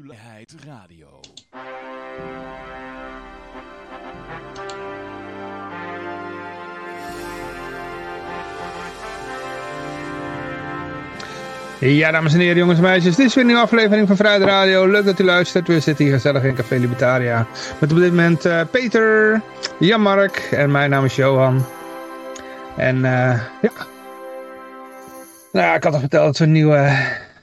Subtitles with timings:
[0.00, 1.06] Ulijheid Radio.
[11.78, 13.16] Ja, dames en heren, jongens en meisjes.
[13.16, 14.86] Dit is weer een aflevering van Vrijheid Radio.
[14.86, 15.68] Leuk dat u luistert.
[15.68, 17.46] We zitten hier gezellig in Café Libertaria.
[17.78, 19.40] Met op dit moment uh, Peter,
[19.78, 21.64] Jan-Mark en mijn naam is Johan.
[22.76, 23.70] En uh, ja...
[25.52, 26.90] Nou ik had al verteld dat we een nieuwe,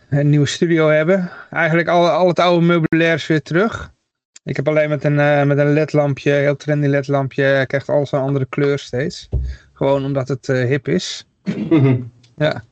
[0.09, 1.31] een nieuwe studio hebben.
[1.51, 3.93] Eigenlijk al, al het oude meubilair is weer terug.
[4.43, 8.19] Ik heb alleen met een, uh, met een ledlampje, heel trendy ledlampje, krijgt alles een
[8.19, 9.29] andere kleur steeds.
[9.73, 11.27] Gewoon omdat het hip is.
[12.35, 12.63] ja.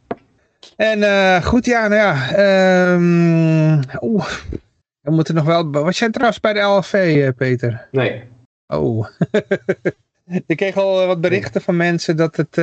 [0.75, 2.93] En uh, goed, ja, nou ja.
[2.93, 4.27] Um, oeh,
[5.01, 5.71] we moeten nog wel...
[5.71, 7.87] Was jij trouwens bij de LFV, Peter?
[7.91, 8.23] Nee.
[8.67, 9.07] Oh.
[10.47, 12.55] Ik kreeg al wat berichten van mensen dat, het,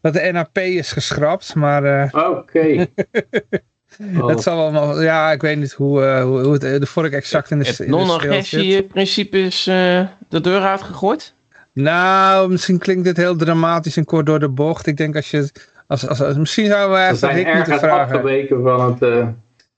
[0.00, 2.04] dat de NAP is geschrapt, maar...
[2.04, 2.26] Oké.
[2.26, 2.86] Okay.
[4.16, 4.26] oh.
[4.28, 5.02] Dat zal wel...
[5.02, 9.38] Ja, ik weet niet hoe, hoe, hoe het de vork exact in de Het non-agressie-principe
[9.38, 11.34] is de deur uitgegooid?
[11.72, 14.86] Nou, misschien klinkt dit heel dramatisch en kort door de bocht.
[14.86, 15.50] Ik denk als je...
[15.86, 18.14] Als, als, als, misschien zouden we echt Rick moeten vragen.
[18.14, 19.28] afgeweken van het, uh,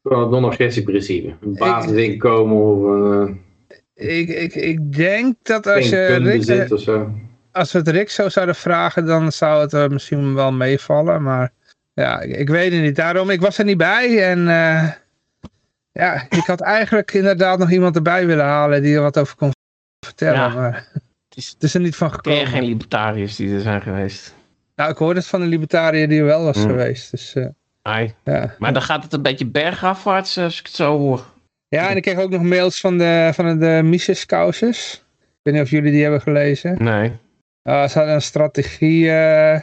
[0.03, 1.35] van het non-agressieprincipe.
[1.41, 3.41] Een basisinkomen of een...
[3.95, 7.11] Uh, ik, ik, ik denk dat als je Rick, of zo.
[7.53, 11.23] als we het Rick zo zouden vragen, dan zou het uh, misschien wel meevallen.
[11.23, 11.53] Maar
[11.93, 12.97] ja, ik, weet het niet.
[12.97, 14.31] Daarom, ik was er niet bij.
[14.31, 14.39] En
[15.93, 19.51] ja, ik had eigenlijk inderdaad nog iemand erbij willen halen die er wat over kon
[20.07, 20.41] vertellen.
[20.41, 20.49] Ja.
[20.49, 20.89] Maar
[21.29, 22.41] het is, het is er niet van gekomen.
[22.41, 24.35] Je geen libertariërs die er zijn geweest?
[24.77, 26.63] Nou, ik hoorde het van een libertariër die er wel was mm.
[26.63, 27.11] geweest.
[27.11, 27.47] Dus, uh,
[27.83, 28.15] Ai.
[28.25, 28.55] Ja.
[28.59, 31.25] Maar dan gaat het een beetje bergafwaarts als ik het zo hoor.
[31.69, 35.05] Ja, en ik kreeg ook nog mails van de, van de Mises Causes.
[35.21, 36.85] Ik weet niet of jullie die hebben gelezen.
[36.85, 37.09] Nee.
[37.63, 39.59] Uh, ze hadden een strategie uh,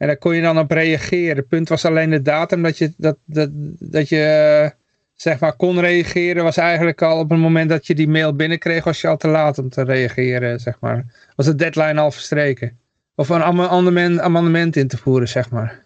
[0.00, 1.36] en daar kon je dan op reageren.
[1.36, 3.48] Het punt was alleen de datum dat je, dat, dat,
[3.78, 4.72] dat je
[5.14, 6.44] zeg maar kon reageren.
[6.44, 9.28] Was eigenlijk al op het moment dat je die mail binnenkreeg was je al te
[9.28, 10.60] laat om te reageren.
[10.60, 11.04] Zeg maar.
[11.36, 12.78] Was de deadline al verstreken.
[13.14, 15.82] Of een amendement, amendement in te voeren, zeg maar.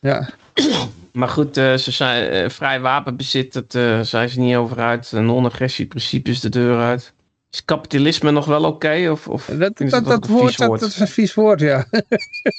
[0.00, 0.28] Ja.
[1.12, 5.12] Maar goed, uh, ze zijn, uh, vrij wapenbezit, dat uh, zijn ze niet over uit.
[5.12, 7.12] Non-agressie-principe is de deur uit.
[7.50, 8.68] Is kapitalisme nog wel oké?
[8.68, 11.86] Okay, of, of dat, dat, dat, dat, woord, dat, dat, is een vies woord, ja.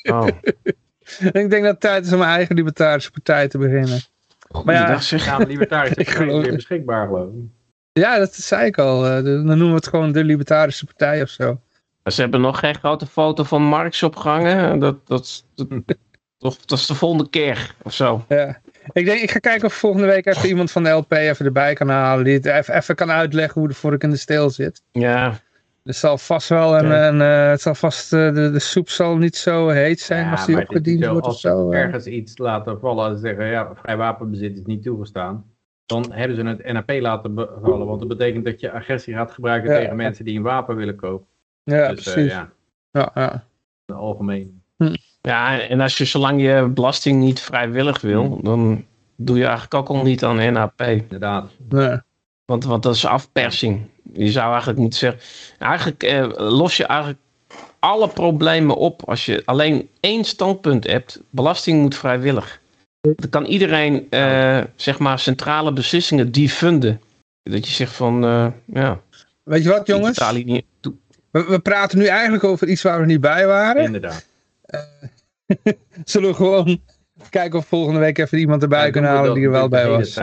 [0.03, 0.27] Oh.
[1.41, 3.99] ik denk dat het tijd is om mijn eigen libertarische partij te beginnen.
[4.63, 5.25] maar ja, zeg.
[5.25, 7.49] Ja, libertarische partij is weer beschikbaar, geloof ik.
[7.93, 9.01] Ja, dat zei ik al.
[9.01, 11.59] dan noemen we het gewoon de libertarische partij of zo.
[12.03, 14.79] Ze hebben nog geen grote foto van Marx opgehangen.
[14.79, 15.67] Dat, dat, dat,
[16.37, 18.25] dat, dat is de volgende keer of zo.
[18.27, 18.61] Ja.
[18.91, 21.73] Ik denk, ik ga kijken of volgende week even iemand van de LP even erbij
[21.73, 22.25] kan halen.
[22.25, 24.81] Die het even, even kan uitleggen hoe de vork in de steel zit.
[24.91, 25.39] Ja.
[25.83, 29.17] Er zal vast wel een, een uh, het zal vast, uh, de, de soep zal
[29.17, 31.65] niet zo heet zijn ja, als die opgediend wordt of zo.
[31.65, 35.45] Als ergens iets laten vallen en zeggen, ja, vrij wapenbezit is niet toegestaan.
[35.85, 39.71] Dan hebben ze het NAP laten vallen, want dat betekent dat je agressie gaat gebruiken
[39.71, 39.79] ja.
[39.79, 41.27] tegen mensen die een wapen willen kopen.
[41.63, 42.31] Ja, dus, precies.
[42.31, 42.43] Uh,
[42.91, 43.11] ja.
[43.13, 43.43] Ja,
[43.95, 44.61] algemeen.
[44.77, 44.95] Hm.
[45.21, 48.43] Ja, en als je zolang je belasting niet vrijwillig wil, hm.
[48.43, 50.81] dan doe je eigenlijk ook al niet aan NAP.
[50.81, 51.51] Inderdaad.
[51.69, 51.97] Nee.
[52.45, 53.89] Want, want dat is afpersing.
[54.13, 55.21] Je zou eigenlijk moeten zeggen,
[55.59, 57.19] eigenlijk eh, los je eigenlijk
[57.79, 61.21] alle problemen op als je alleen één standpunt hebt.
[61.29, 62.59] Belasting moet vrijwillig.
[63.01, 67.01] Dan kan iedereen, uh, zeg maar, centrale beslissingen defunden.
[67.43, 68.99] Dat je zegt van, uh, ja.
[69.43, 70.17] Weet je wat, jongens?
[71.31, 73.83] We, we, praten nu eigenlijk over iets waar we niet bij waren.
[73.83, 74.25] Inderdaad.
[74.71, 75.73] Uh,
[76.03, 76.81] zullen we gewoon
[77.29, 80.15] kijken of volgende week even iemand erbij ja, kunnen halen die er wel bij was.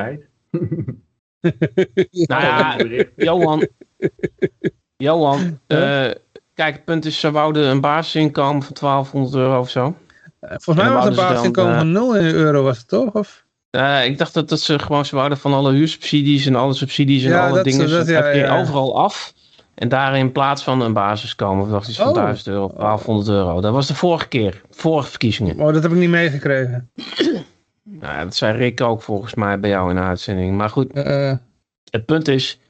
[2.11, 2.77] nou ja,
[3.17, 3.67] Johan.
[4.97, 6.11] Johan, uh,
[6.55, 9.97] kijk, het punt is, ze wouden een basisinkomen van 1200 euro of zo.
[10.41, 13.13] Uh, volgens mij was het een basisinkomen van 0 euro, was het toch?
[13.13, 13.47] Of?
[13.71, 17.25] Uh, ik dacht dat, dat ze gewoon ze wouden van alle huursubsidies en alle subsidies
[17.25, 17.91] en ja, alle dat, dingen.
[17.91, 19.33] Dat, ja, ja, overal af.
[19.79, 22.15] En daar in plaats van een basis komen, dacht iets van oh.
[22.15, 23.61] 1000 euro, 1200 euro.
[23.61, 25.61] Dat was de vorige keer, vorige verkiezingen.
[25.61, 26.91] Oh, dat heb ik niet meegekregen.
[27.83, 30.57] nou, dat zei Rick ook volgens mij bij jou in de uitzending.
[30.57, 31.33] Maar goed, uh,
[31.91, 32.61] het punt is,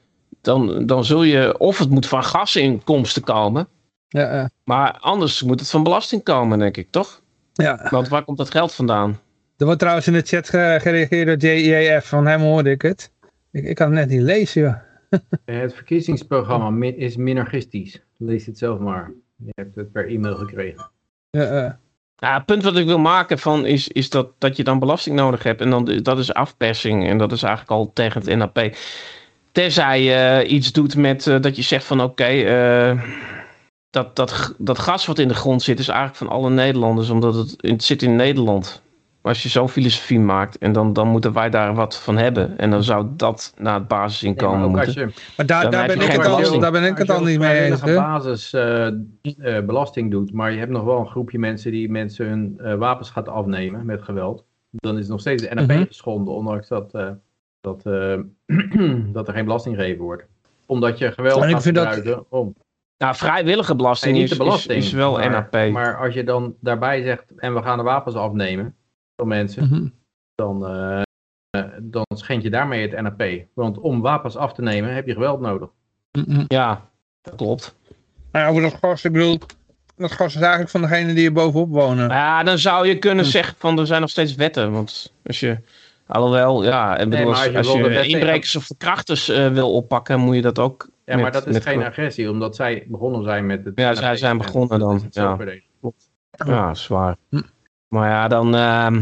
[0.41, 3.69] dan, dan zul je, of het moet van gasinkomsten komen.
[4.09, 4.45] Ja, uh.
[4.65, 7.23] Maar anders moet het van belasting komen, denk ik, toch?
[7.53, 7.87] Ja.
[7.91, 9.19] Want waar komt dat geld vandaan?
[9.57, 13.13] Er wordt trouwens in de chat gereageerd door JEF, van hem hoorde ik het.
[13.51, 14.75] Ik, ik kan het net niet lezen, joh.
[15.45, 18.03] het verkiezingsprogramma is minarchistisch.
[18.17, 19.13] Lees het zelf maar.
[19.37, 20.91] Je hebt het per e-mail gekregen.
[21.31, 21.71] Ja, uh.
[22.17, 25.17] ja, het punt wat ik wil maken van is, is dat, dat je dan belasting
[25.17, 25.61] nodig hebt.
[25.61, 27.09] En dan, dat is afpersing.
[27.09, 28.77] En dat is eigenlijk al tegen het NAP.
[29.53, 33.03] Tenzij je uh, iets doet met uh, dat je zegt van oké, okay, uh,
[33.91, 37.11] dat, dat, dat gas wat in de grond zit is eigenlijk van alle Nederlanders.
[37.11, 38.83] Omdat het, het zit in Nederland.
[39.23, 42.59] Als je zo'n filosofie maakt en dan, dan moeten wij daar wat van hebben.
[42.59, 45.13] En dan zou dat naar het Nee, basisinkomen maar als moeten.
[45.17, 47.25] je, Maar daar, daar, ben je ik het al, daar ben ik het als al
[47.25, 47.79] je niet mee eens.
[47.81, 47.95] vrijwillige hè.
[48.19, 48.87] basis eh,
[49.57, 52.75] eh, belasting doet, maar je hebt nog wel een groepje mensen die mensen hun eh,
[52.75, 54.45] wapens gaat afnemen met geweld.
[54.71, 55.85] Dan is het nog steeds de NAP Mhm.
[55.87, 57.11] geschonden, ondanks dat, eh,
[57.61, 58.19] dat, eh,
[59.17, 60.25] dat er geen belasting gegeven wordt.
[60.67, 62.55] Omdat je geweld En gaat dat- gebruiken om.
[62.99, 64.79] Nou, vrijwillige belasting niet is, de belasting.
[64.79, 65.71] is, is wel maar, NAP.
[65.73, 68.75] Maar als je dan daarbij zegt, en we gaan de wapens afnemen
[69.19, 69.87] van mensen, Mhm.
[70.35, 71.03] dan, eh,
[71.51, 73.23] eh, dan schend je daarmee het NAP.
[73.55, 75.69] Want om wapens af te nemen heb je geweld nodig.
[76.13, 76.45] Mhm.
[76.47, 76.89] Ja,
[77.23, 77.77] dat klopt.
[78.33, 79.39] Maar over dat gas, ik bedoel,
[79.97, 82.09] dat gas is eigenlijk van degene die er bovenop wonen.
[82.09, 83.31] Ja, dan zou je kunnen Hm.
[83.31, 84.73] zeggen van er zijn nog steeds wetten.
[84.73, 85.59] Want als je,
[86.07, 90.35] alhoewel, ja, ik bedoel, als, als je als inbrekers of verkrachters eh, wil oppakken, moet
[90.35, 90.89] je dat ook.
[91.05, 93.79] Ja, maar met- dat is met- geen agressie, omdat zij begonnen zijn met het...
[93.79, 95.39] Ja, zij zijn begonnen dan, ja.
[96.47, 97.17] Ja, zwaar.
[97.31, 97.41] Hm.
[97.89, 99.01] Maar ja, dan ehm,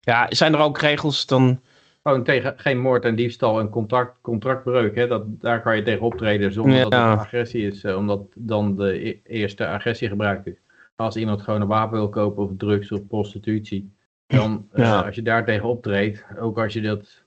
[0.00, 1.60] ja, zijn er ook regels dan.
[2.02, 4.94] Gewoon tegen geen moord en diefstal en contract, contractbreuk.
[4.94, 5.06] Hè?
[5.06, 7.84] Dat, daar kan je tegen optreden zonder dat het agressie is.
[7.84, 10.56] eh, omdat dan de e- eerste agressie gebruikt is.
[10.96, 13.92] Als iemand gewoon een wapen wil kopen of drugs of prostitutie.
[14.26, 17.22] Dan eh, als je daar tegen optreedt, ook als je dat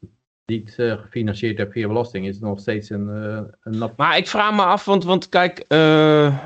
[0.45, 3.97] niet eh, gefinancierd hebt via belasting, is het nog steeds een, eh, een nat...
[3.97, 6.37] Maar ik vraag me af, want, want kijk, eh,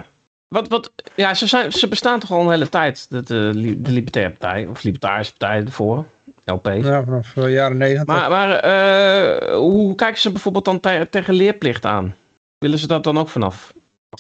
[0.56, 3.82] wat, wat, ja, ze, zijn, ze bestaan toch al een hele tijd, de, de, li-
[3.82, 6.06] de Libertaire Partij, of Libertarische Partij ervoor,
[6.46, 6.68] LP.
[6.68, 8.06] Ja, vanaf de jaren negentig.
[8.16, 12.16] Maar, maar eh, hoe kijken ze bijvoorbeeld dan te- tegen leerplicht aan?
[12.58, 13.74] Willen ze dat dan ook vanaf?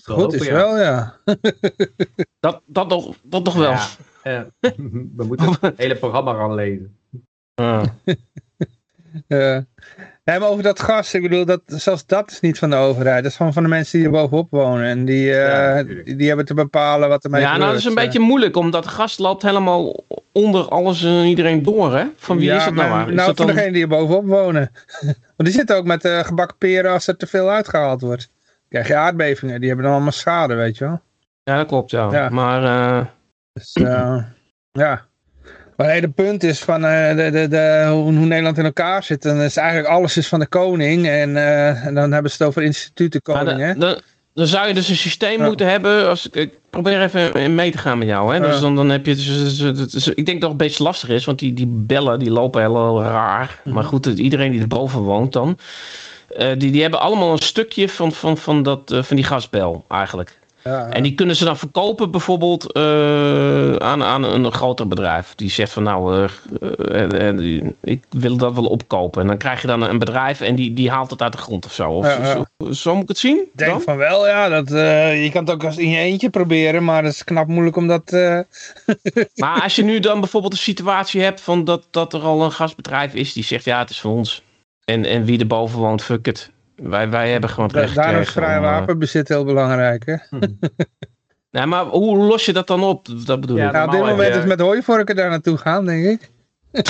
[0.03, 0.53] Goed is ja.
[0.53, 1.17] wel, ja.
[2.39, 3.71] Dat, dat, nog, dat nog wel.
[3.71, 3.87] Ja,
[4.21, 4.41] eh,
[5.15, 6.97] we moeten het hele programma gaan lezen.
[7.55, 7.83] Eh,
[10.25, 13.21] nee, maar over dat gas, ik bedoel, dat, zelfs dat is niet van de overheid.
[13.23, 14.85] Dat is gewoon van de mensen die er bovenop wonen.
[14.85, 17.63] En die, eh, Ja, die, die hebben te bepalen wat ermee Ja, gebeurt.
[17.63, 21.25] nou dat is een Eh, beetje moeilijk, omdat het gas loopt helemaal onder alles en
[21.25, 22.05] iedereen door, hè?
[22.15, 23.09] Van wie ja, is het nou maar-?
[23.09, 23.55] Is Nou, dat van dan...
[23.55, 24.71] degene die er bovenop wonen.
[25.37, 28.29] Want die zitten ook met eh, gebakken peren als er te veel uitgehaald wordt.
[28.69, 31.01] Krijg je aardbevingen, die hebben dan allemaal schade, weet je wel.
[31.43, 32.07] Ja, dat klopt, ja.
[32.11, 32.29] Ja.
[32.29, 33.05] Maar eh,
[33.53, 34.17] Dus eh,
[34.71, 35.05] ja.
[35.75, 39.03] Maar het hele punt is van eh, de, de, de, hoe, hoe Nederland in elkaar
[39.03, 39.21] zit.
[39.21, 41.07] Dan is eigenlijk alles is van de koning.
[41.07, 43.45] En, eh, en dan hebben ze het over instituten koning.
[43.49, 43.75] dan- hè?
[43.77, 43.99] dan,
[44.33, 45.45] dan zou je dus een systeem Ja.
[45.45, 46.07] moeten hebben.
[46.07, 48.33] Als, ik- probeer even mee te gaan met jou.
[48.33, 48.39] Hè?
[48.39, 49.15] Dus dan, dan heb je.
[49.15, 51.67] Dus, dus- dus- dus- ik denk dat het een beetje lastig is, want die, die
[51.69, 53.59] bellen die lopen heel raar.
[53.63, 53.73] Mhm.
[53.75, 55.57] Maar goed, iedereen die erboven woont dan.
[56.37, 60.39] eh, die, die hebben allemaal een stukje van, van, van, dat, van die gasbel eigenlijk.
[60.69, 65.35] Ja, En die kunnen ze dan verkopen bijvoorbeeld eh, aan, aan een groter bedrijf.
[65.35, 66.27] Die zegt van nou,
[66.59, 69.21] eh, eh, ik wil dat wel opkopen.
[69.21, 71.65] En dan krijg je dan een bedrijf en die, die haalt het uit de grond
[71.65, 71.91] of zo.
[71.91, 72.45] Of, Ja, ja.
[72.57, 73.37] Zo, zo moet ik het zien?
[73.37, 73.81] Ik denk dan?
[73.81, 74.49] van wel, ja.
[74.49, 74.69] Dat,
[75.19, 76.83] je kan het ook als in je eentje proberen.
[76.83, 78.11] Maar het is knap moeilijk om dat...
[79.35, 82.51] Maar als je nu dan bijvoorbeeld een situatie hebt van dat, dat er al een
[82.51, 84.43] gasbedrijf is die zegt ja, het is voor ons.
[84.85, 86.53] En, en wie erboven woont, fuck it.
[86.75, 90.05] Wij, wij hebben gewoon het da- recht daarom is vrij eh, wapenbezit heel belangrijk.
[90.05, 90.15] Hè?
[91.51, 93.07] Nee, maar hoe los je dat dan op?
[93.25, 93.73] Dat bedoel Ja, ik.
[93.73, 96.31] Ja, op dit moment je- is met hooivorken daar naartoe gaan, denk ik.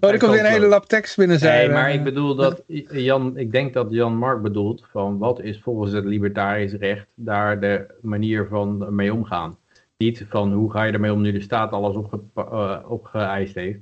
[0.00, 1.58] oh, er komt weer een hele lap tekst binnen zijn.
[1.58, 5.60] Nee, maar ik bedoel dat Jan, ik denk dat Jan Mark bedoelt van wat is
[5.62, 9.58] volgens het libertarisch recht daar de manier van mee omgaan.
[9.96, 13.78] Niet van hoe ga je ermee om nu de staat alles opge, eh, opgeëist heeft.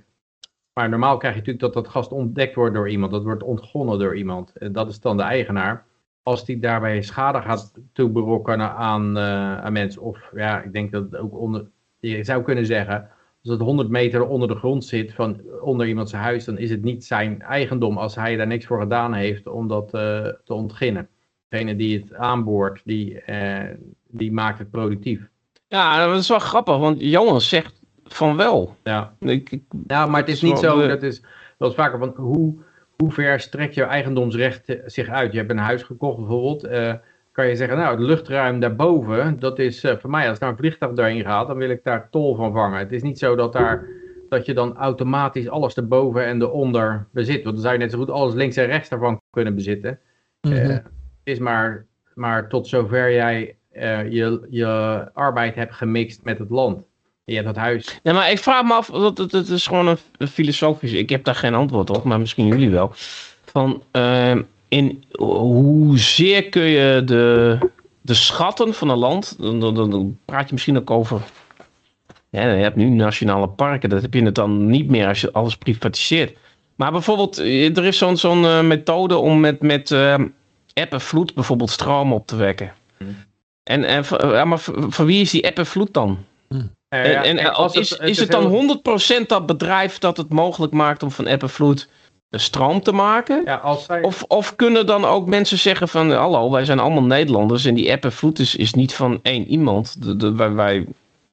[0.73, 3.13] Maar normaal krijg je natuurlijk dat dat gas ontdekt wordt door iemand.
[3.13, 4.57] Dat wordt ontgonnen door iemand.
[4.57, 5.87] En dat is dan de eigenaar.
[6.23, 10.02] Als die daarbij schade gaat toeberokkenen aan, eh, aan mensen.
[10.02, 11.71] Of ja, ik denk dat ook onder.
[12.00, 13.11] Je zou kunnen zeggen.
[13.43, 16.71] Als het 100 meter onder de grond zit, van onder iemand zijn huis, dan is
[16.71, 20.55] het niet zijn eigendom als hij daar niks voor gedaan heeft om dat eh, te
[20.55, 21.09] ontginnen.
[21.49, 23.75] Degene die het aanboort, die, eh,
[24.09, 25.29] die maakt het productief.
[25.69, 27.82] Ja, dat is wel grappig, want Johan zegt
[28.14, 28.76] van wel.
[28.83, 29.14] Ja.
[29.19, 31.21] Ik, ik, Ja, maar het is niet zo, de- dat is
[31.59, 32.54] wel eens vaker van hoe,
[32.97, 35.33] hoe ver strekt je eigendomsrecht zich uit?
[35.33, 36.92] Je hebt een huis gekocht bijvoorbeeld, eh,
[37.33, 40.57] kan je zeggen, nou het luchtruim daarboven, dat is eh, voor mij, als daar een
[40.57, 42.78] vliegtuig doorheen gaat, dan wil ik daar tol van vangen.
[42.78, 43.87] Het is niet zo dat, daar,
[44.28, 47.99] dat je dan automatisch alles erboven en eronder bezit, want dan zou je net zo
[47.99, 49.99] goed alles links en rechts daarvan kunnen bezitten.
[50.40, 50.54] Mhm.
[50.54, 50.83] Eh, het
[51.23, 56.85] is maar, maar tot zover jij eh, je, je arbeid hebt gemixt met het land.
[57.25, 59.99] Je hebt dat huis nee, maar ik vraag me af, dat, dat, dat is gewoon
[60.19, 62.93] een, filosofisch, ik heb daar geen antwoord op, maar misschien jullie wel.
[63.45, 67.59] Van, ehm, in hoezeer kun je de,
[68.00, 71.21] de schatten van een land, dan, dan, dan- praat je misschien ook over,
[72.31, 75.33] ja, je hebt nu nationale parken, dat heb je het dan niet meer als je
[75.33, 76.37] alles privatiseert.
[76.75, 79.91] Maar bijvoorbeeld, eh, er is zo'n zo'n eh, methode om met, met
[80.75, 82.73] en vloed bijvoorbeeld stroom op te wekken.
[82.97, 83.17] Hmm.
[83.62, 86.25] En, en van- ja, maar van van wie is die en vloed dan?
[86.49, 86.71] Hmm.
[86.96, 90.72] Ja, en en als is, het- is dan heel- 100% dat bedrijf dat het mogelijk
[90.72, 91.88] maakt om van eb en vloed
[92.28, 93.42] de stroom te maken?
[93.44, 97.02] Ja, als zij, Of, of kunnen dan ook mensen zeggen van, hallo, wij zijn allemaal
[97.02, 100.02] Nederlanders en die app en vloed is, is niet van één iemand.
[100.02, 100.87] De, de, wij, wij,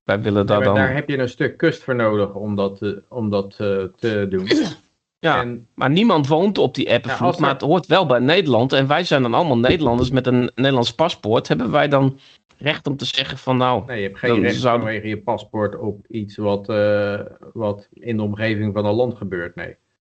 [0.04, 0.76] wij willen daar Ja, dan...
[0.76, 4.26] daar heb je een stuk kust voor nodig om dat, eh, om dat eh, te
[4.30, 4.48] doen.
[5.20, 8.06] ja, En maar niemand woont op die app en Ja, er- maar het hoort wel
[8.06, 8.74] bij Nederland.
[8.74, 11.48] En wij zijn dan allemaal Nederlanders met een Nederlands paspoort.
[11.48, 12.20] Hebben wij dan
[12.60, 15.78] recht om te zeggen van, nou, nee, je hebt geen recht zou- vanwege je paspoort
[15.78, 17.20] op iets wat, eh,
[17.54, 19.56] wat in de omgeving van een land gebeurt.
[19.56, 19.68] Nee.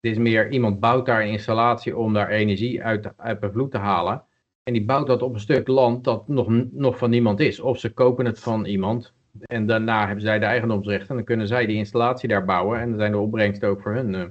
[0.00, 3.70] Het is meer, iemand bouwt daar een installatie om daar energie uit, uit de vloed
[3.70, 4.22] te halen.
[4.62, 7.60] En die bouwt dat op een stuk land dat nog, nog van niemand is.
[7.60, 9.12] Of ze kopen het van iemand.
[9.40, 11.08] En daarna hebben zij de eigendomsrechten.
[11.08, 12.80] En dan kunnen zij die installatie daar bouwen.
[12.80, 14.14] En dan zijn de opbrengsten ook voor hun.
[14.14, 14.24] eh.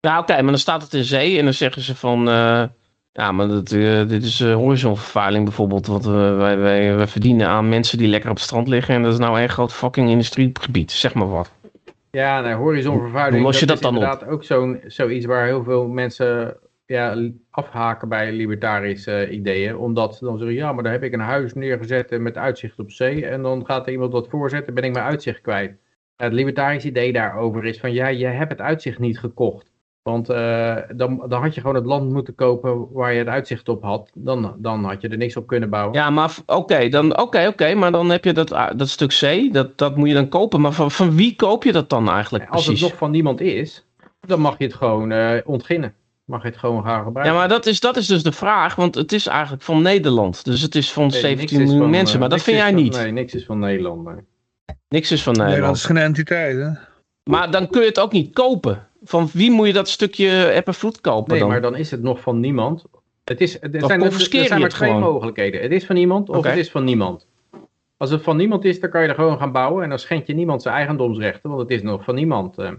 [0.00, 2.28] Ja, oké, maar dan staat het in zee en dan zeggen ze van...
[2.28, 2.64] eh,
[3.16, 5.86] ja, maar dat, eh, dit is eh, horizonvervuiling bijvoorbeeld.
[5.86, 8.94] Wat eh, wij, wij, wij verdienen aan mensen die lekker op het strand liggen.
[8.94, 10.92] En dat is nou een groot fucking industriegebied.
[10.92, 11.50] Zeg maar wat.
[12.10, 13.42] Ja, nou, horizonvervuiling.
[13.42, 14.02] Hoe los je dat dat is op?
[14.02, 16.56] inderdaad ook zo'n, zoiets waar heel veel mensen
[16.86, 19.76] ja, afhaken bij libertarische eh, ideeën.
[19.76, 22.90] Omdat ze dan zeggen, ja, maar daar heb ik een huis neergezet met uitzicht op
[22.90, 23.26] zee.
[23.26, 25.76] En dan gaat er iemand wat voorzetten, ben ik mijn uitzicht kwijt.
[26.16, 29.70] Ja, Het libertarische idee daarover is van, ja, je hebt het uitzicht niet gekocht.
[30.06, 33.68] Want eh, dan, dan had je gewoon het land moeten kopen waar je het uitzicht
[33.68, 34.10] op had.
[34.14, 35.94] Dan, dan had je er niks op kunnen bouwen.
[35.94, 39.52] Ja, maar oké, dan oké, oké, maar dan heb je dat, ah, dat stuk C,
[39.52, 40.60] dat, dat moet je dan kopen.
[40.60, 42.80] Maar van, van wie koop je dat dan eigenlijk Als precies?
[42.82, 43.84] het nog van niemand is,
[44.20, 45.94] dan mag je het gewoon eh, ontginnen.
[46.24, 47.34] Mag je het gewoon gaan gebruiken.
[47.34, 50.44] Ja, maar dat is, dat is dus de vraag, want het is eigenlijk van Nederland.
[50.44, 52.50] Dus het is van Nee, 17 niks is miljoen van, mensen, eh, maar dat niks
[52.50, 52.96] vind jij van- niet.
[52.96, 54.04] Nee, niks is van Nederland.
[54.04, 54.14] nee.
[54.88, 55.76] Niks is van Nederland Nederland.
[55.76, 56.68] is geen entiteit, hè?
[57.30, 58.86] Maar dan kun je het ook niet kopen.
[59.08, 61.48] Van wie moet je dat stukje app en vloed kopen Nee, dan?
[61.48, 62.84] maar dan is het nog van niemand.
[63.24, 65.12] Het is, er Of zijn, er, er zijn maar het twee gewoon?
[65.12, 65.60] mogelijkheden.
[65.62, 67.26] Het is van iemand of het is van niemand.
[67.96, 69.82] Als het van niemand is, dan kan je er gewoon gaan bouwen.
[69.82, 72.58] En dan schendt je niemand zijn eigendomsrechten, want het is nog van niemand.
[72.58, 72.70] eh.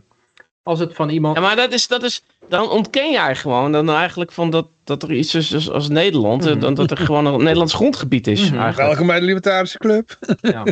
[0.63, 1.35] Als het van iemand...
[1.35, 5.03] Ja, maar dat is, dat is, dan ontken jij gewoon dan eigenlijk van dat, dat
[5.03, 6.59] er iets is als, als Nederland, eh, Mhm.
[6.59, 8.59] dan dat er gewoon een Nederlands grondgebied is Mhm.
[8.59, 8.87] eigenlijk.
[8.87, 10.17] Welkom bij de Libertarische Club.
[10.41, 10.63] Ja.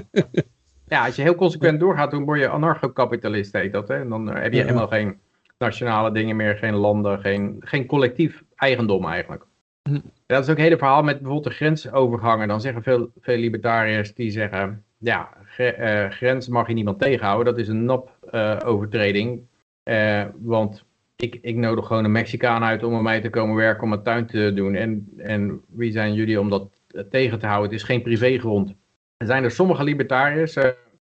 [0.88, 3.88] ja, als je heel consequent doorgaat, dan word je anarcho-kapitalist, heet dat.
[3.88, 3.96] Hè?
[4.00, 4.64] En dan eh, heb je Ja.
[4.66, 5.18] helemaal geen
[5.58, 9.46] nationale dingen meer, geen landen, geen, geen collectief eigendom eigenlijk.
[9.90, 10.00] Hm.
[10.26, 12.48] Dat is ook het hele verhaal met bijvoorbeeld de grensovergangen.
[12.48, 17.54] Dan zeggen veel, veel libertariërs die zeggen, ja, gre- eh, grens mag je niemand tegenhouden.
[17.54, 19.42] Dat is een NAP-overtreding.
[19.84, 20.86] Eh, want
[21.16, 24.04] ik, ik nodig gewoon een Mexicaan uit om bij mij te komen werken om mijn
[24.04, 24.76] tuin te doen.
[24.76, 27.72] En, en wie zijn jullie om dat eh, tegen te houden?
[27.72, 28.76] Het is geen privégrond.
[29.18, 30.70] Er zijn er sommige libertariërs, eh,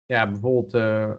[0.07, 1.11] ja, bijvoorbeeld eh,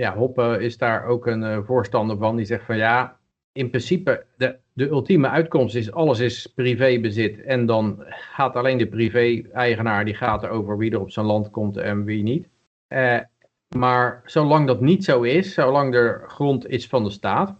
[0.00, 3.16] ja, Hoppe is daar ook een eh, voorstander van, die zegt van ja,
[3.52, 8.86] in principe de, de ultieme uitkomst is alles is privébezit en dan gaat alleen de
[8.86, 12.48] privé-eigenaar, die gaat erover wie er op zijn land komt en wie niet.
[12.86, 13.18] Eh,
[13.76, 17.54] maar zolang dat niet zo is, zolang er grond is van de staat,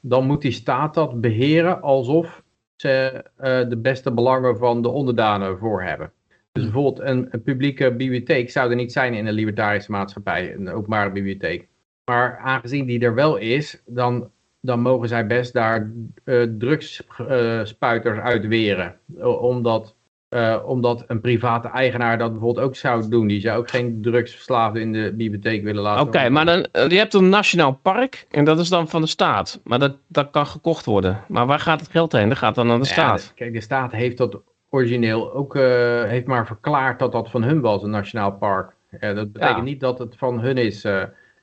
[0.00, 2.42] dan moet die staat dat beheren alsof
[2.76, 6.12] ze eh, de beste belangen van de onderdanen voor hebben.
[6.54, 10.70] Dus bijvoorbeeld een, een publieke bibliotheek zou er niet zijn in een libertarische maatschappij, een
[10.70, 11.68] openbare bibliotheek.
[12.04, 14.30] Maar aangezien die er wel is, dan,
[14.60, 15.90] dan mogen zij best daar
[16.24, 18.94] eh drugsspuiters uitweren.
[19.20, 19.94] O- Omdat,
[20.28, 23.26] eh, omdat een private eigenaar dat bijvoorbeeld ook zou doen.
[23.26, 26.96] Die zou ook geen drugsverslaafden in de bibliotheek willen laten Oké, maar dan, eh, je
[26.96, 29.60] hebt een nationaal park en dat is dan van de staat.
[29.64, 31.20] Maar dat, dat kan gekocht worden.
[31.28, 32.28] Maar waar gaat het geld heen?
[32.28, 33.32] Dat gaat dan naar de Ja, staat.
[33.34, 34.42] kijk, de staat heeft dat
[34.74, 35.62] origineel ook eh,
[36.04, 38.72] heeft maar verklaard dat dat van hun was, een nationaal park.
[38.90, 39.62] Eh, dat betekent Ja.
[39.62, 40.84] niet dat het van hun is.
[40.84, 40.98] eh.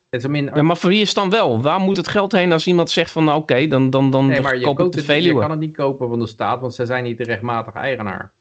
[0.09, 1.61] het is min, Ja, maar voor wie is het dan wel?
[1.61, 4.41] Waar moet het geld heen als iemand zegt van nou oké, dan, dan, dan nee,
[4.41, 5.39] maar je, koop ik de het, je Veluwe.
[5.41, 8.31] kan het niet kopen van de staat, want ze zijn niet de rechtmatige eigenaar.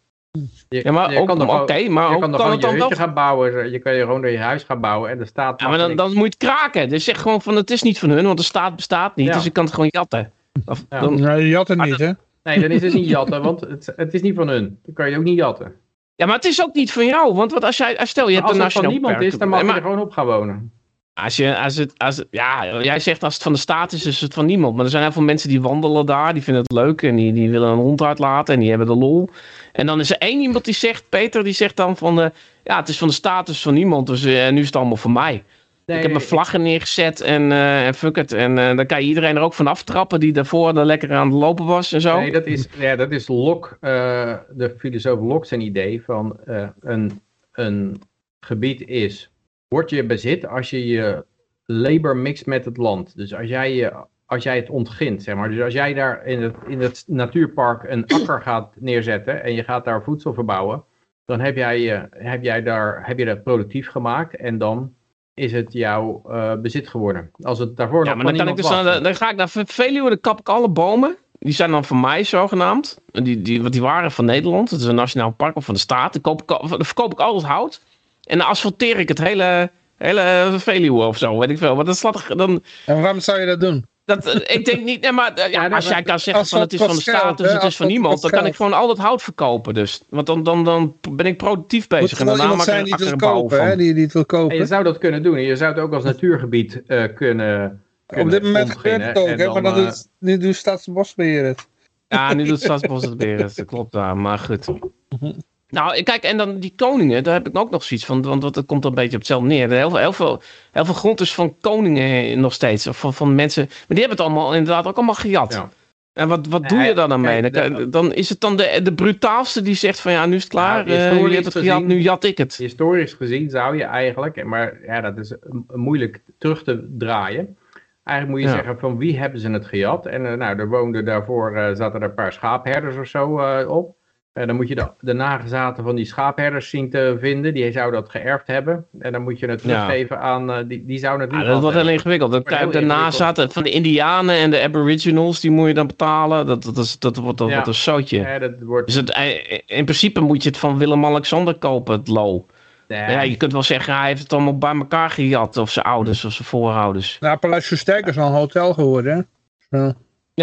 [0.69, 2.53] Je, Ja, maar je ook- kan oké, gewoon- maar je ook kan er kan gewoon
[2.53, 5.11] het je dan wel- gaan bouwen, je kan je gewoon door je huis gaan bouwen
[5.11, 6.01] en de staat Ja, maar dan, niks.
[6.03, 6.89] dan moet je het kraken.
[6.89, 9.27] Dus zeg gewoon van het is niet van hun, want de staat bestaat niet.
[9.27, 9.33] Ja.
[9.35, 10.33] Dus ik kan het gewoon jatten.
[10.65, 11.01] Of, Ja.
[11.01, 12.11] dan, Nee, Maar niet, hè?
[12.43, 14.79] Nee, dan is het niet jatten, want het, het is niet van hun.
[14.83, 15.73] Dan kan je ook niet jatten.
[16.15, 17.35] ja, maar het is ook niet van jou.
[17.35, 19.49] Want wat als jij, als stel je hebt als een het van niemand is, dan
[19.49, 20.73] mag je er gewoon op gaan wonen.
[21.15, 24.21] als je, als het, als ja, jij zegt als het van de staat is, is
[24.21, 24.75] het van niemand.
[24.75, 27.33] Maar er zijn heel veel mensen die wandelen daar, die vinden het leuk en die,
[27.33, 29.29] die willen een hond uitlaten en die hebben de lol.
[29.73, 32.29] En dan is er één iemand die zegt, Peter, die zegt dan van, eh,
[32.65, 34.97] ja, het is van de staat, dus van niemand, dus eh, nu is het allemaal
[34.97, 35.45] voor mij.
[35.91, 38.33] Nee, ik heb mijn vlaggen neergezet en, eh, en fuck it.
[38.33, 41.27] En eh, dan kan je iedereen er ook van aftrappen die daarvoor er lekker aan
[41.27, 42.21] het lopen was en zo.
[42.21, 46.39] Nee, dat is, ja, dat is Locke, eh, de filosoof Locke zijn idee van
[46.81, 47.21] een,
[47.53, 48.03] een
[48.41, 49.33] gebied is,
[49.69, 51.25] wordt je bezit als je je
[51.65, 53.17] labor mixt met het land.
[53.17, 53.93] Dus als jij, je,
[54.27, 55.51] als jij het ontgint, zeg maar.
[55.51, 59.65] Dus als jij daar in het, in het natuurpark een akker gaat neerzetten en je
[59.65, 60.85] gaat daar voedsel verbouwen,
[61.25, 64.95] dan heb jij, heb jij daar, heb je dat productief gemaakt en dan
[65.35, 67.31] is het jouw uh, bezit geworden.
[67.41, 69.49] Als het daarvoor ja, nog maar dan, kan ik dus dan, dan, ga ik naar
[69.49, 71.17] Veluwe, dan kap ik alle bomen.
[71.39, 73.01] Die zijn dan van mij zogenaamd.
[73.13, 74.71] Die, die, want die waren van Nederland.
[74.71, 76.13] Het is een nationaal park of van de staat.
[76.13, 77.83] Dan, koop ik, dan verkoop ik al het hout.
[78.25, 81.75] En dan asfalteer ik het hele, hele Veluwe of zo, weet ik veel.
[81.75, 82.63] Want dan slaat dan...
[82.87, 83.87] En waarom zou je dat doen?
[84.15, 86.73] Dat, eh, ik denk niet, nee, maar eh, ja, als jij kan zeggen van het
[86.73, 88.99] is van de staat, dus het is van niemand, dan kan ik gewoon al dat
[88.99, 89.75] hout verkopen.
[89.75, 90.03] Dus.
[90.09, 92.21] Want dan, dan, dan ben ik productief bezig.
[92.21, 94.51] en daarna maak ik die het wil kopen, hè, die, die het wil kopen.
[94.51, 95.41] En je zou dat kunnen doen.
[95.41, 99.29] Je zou het ook als natuurgebied uh, kunnen, kunnen, Op dit moment gebeurt het ook,
[99.29, 101.69] hè, maar dan, doet, nu doet Staatsbosbeheer het.
[102.09, 104.67] Ja, nu doet Staatsbosbeheer het, dat klopt daar, maar goed.
[105.71, 108.67] Nou, kijk, en dan die koningen, daar heb ik ook nog zoiets van, want dat
[108.67, 109.71] komt een beetje op hetzelfde neer.
[109.71, 113.35] Heel veel, heel veel, heel veel grond is van koningen nog steeds, of van, van
[113.35, 115.53] mensen, maar die hebben het allemaal inderdaad ook allemaal gejat.
[115.53, 115.69] Ja.
[116.13, 117.51] En wat, wat doe je dan dan mee?
[117.51, 120.53] Dan, dan, is het dan de, de brutaalste die zegt van ja, nu is het
[120.53, 122.57] klaar, ja, uh, je hebt het gejat, nu jat ik het.
[122.57, 125.35] Historisch gezien zou je eigenlijk, maar ja, dat is
[125.75, 127.57] moeilijk terug te draaien.
[128.05, 130.07] Eigenlijk moet je zeggen van wie hebben ze het gejat?
[130.07, 133.97] En uh, nou, er woonden daarvoor, uh, zaten er een paar schaapherders of zo op.
[134.33, 137.55] En dan moet je de, de nagezaten van die schaapherders zien te vinden.
[137.55, 138.87] Die zouden dat geërfd hebben.
[138.99, 140.51] En dan moet je het teruggeven aan...
[140.51, 142.33] Uh, die, die zouden het niet ja, Dat wordt heel ingewikkeld.
[142.33, 145.41] De, de, de nazaten van de indianen en de aboriginals...
[145.41, 146.47] die moet je dan betalen.
[146.47, 147.55] Dat, dat, is, dat wordt, dat ja.
[147.55, 148.19] wordt een zootje.
[148.19, 148.87] Ja, dat wordt...
[148.87, 152.47] Dus het, eh, in principe moet je het van Willem-Alexander kopen, het lo.
[152.89, 155.57] Ja, je kunt wel zeggen, hij heeft het allemaal bij elkaar gejat.
[155.57, 157.17] Of zijn ouders of zijn voorouders.
[157.21, 159.29] Nou, Paleis Versterk is al een hotel geworden.
[159.71, 159.79] Hè?
[159.79, 159.95] Ja,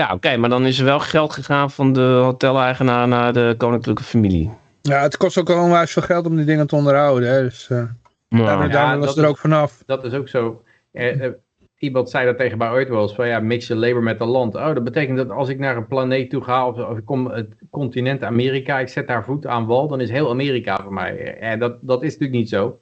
[0.06, 4.52] oké, maar dan is er wel geld gegaan van de hoteleigenaar naar de koninklijke familie.
[4.82, 7.30] Ja, het kost ook onwijs veel geld om die dingen te onderhouden.
[7.30, 7.42] Hè?
[7.42, 7.84] Dus uh,
[8.30, 9.84] nou, daar, was er ook vanaf.
[9.86, 10.64] Dat is ook zo.
[10.92, 11.32] Eh, eh,
[11.78, 14.28] iemand zei dat tegen mij ooit wel eens, van ja, mix je labor met een
[14.28, 14.56] land.
[14.56, 17.28] Oh, dat betekent dat als ik naar een planeet toe ga, of, of ik kom
[17.28, 21.38] het continent Amerika, ik zet daar voet aan wal, dan is heel Amerika voor mij.
[21.38, 22.80] En dat, dat is natuurlijk niet zo.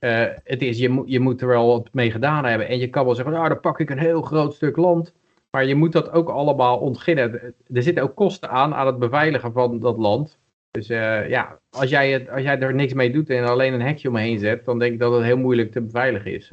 [0.00, 2.68] Uh het is, je, moet je moet er wel wat mee gedaan hebben.
[2.68, 5.12] En je kan wel zeggen, nou, dan pak ik een heel groot stuk land.
[5.50, 7.54] Maar je moet dat ook allemaal ontginnen.
[7.72, 10.38] Er zitten ook kosten aan, aan het beveiligen van dat land.
[10.70, 13.82] Dus uh, ja, als jij, het, als jij er niks mee doet en alleen een
[13.82, 16.52] hekje omheen zet, dan denk ik dat het heel moeilijk te beveiligen is.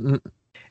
[0.00, 0.20] Mm.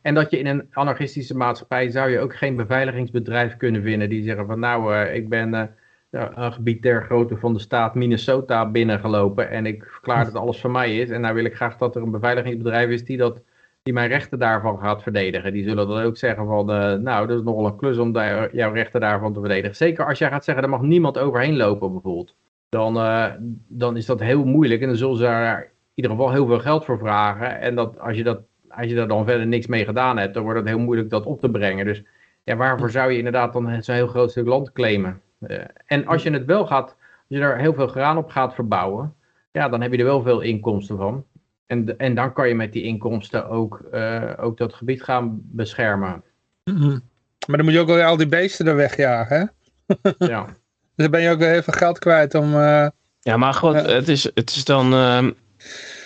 [0.01, 4.23] En dat je in een anarchistische maatschappij zou je ook geen beveiligingsbedrijf kunnen vinden die
[4.23, 8.71] zeggen van nou, uh, ik ben uh, een gebied ter grootte van de staat Minnesota
[8.71, 11.09] binnengelopen en ik verklaar dat alles van mij is.
[11.09, 13.41] En nou wil ik graag dat er een beveiligingsbedrijf is die dat
[13.83, 15.53] die mijn rechten daarvan gaat verdedigen.
[15.53, 18.55] Die zullen dan ook zeggen van, uh, nou, dat is nogal een klus om daar,
[18.55, 19.75] jouw rechten daarvan te verdedigen.
[19.75, 22.35] Zeker als jij gaat zeggen, er mag niemand overheen lopen bijvoorbeeld.
[22.69, 23.25] Dan, uh,
[23.67, 26.59] dan is dat heel moeilijk en dan zullen ze daar in ieder geval heel veel
[26.59, 27.59] geld voor vragen.
[27.59, 30.43] En dat, als, je dat, als je daar dan verder niks mee gedaan hebt, dan
[30.43, 31.85] wordt het heel moeilijk dat op te brengen.
[31.85, 32.03] Dus
[32.43, 35.21] ja, waarvoor zou je inderdaad dan zo'n heel groot stuk land claimen?
[35.39, 38.53] Uh, en als je het wel gaat, als je er heel veel graan op gaat
[38.53, 39.13] verbouwen,
[39.51, 41.25] ja, dan heb je er wel veel inkomsten van.
[41.71, 46.23] En, en dan kan je met die inkomsten ook, uh, ook dat gebied gaan beschermen.
[46.63, 47.01] Mm -hmm.
[47.47, 49.51] Maar dan moet je ook wel al die beesten er wegjagen,
[49.85, 50.11] hè?
[50.27, 50.45] ja.
[50.45, 50.55] Dus
[50.95, 52.53] dan ben je ook heel veel geld kwijt om...
[52.53, 52.87] Uh...
[53.19, 54.93] Ja, maar goed, het, is, het is dan...
[54.93, 55.27] Uh,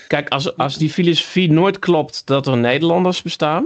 [0.07, 3.65] kijk, als, als die filosofie nooit klopt dat er Nederlanders bestaan...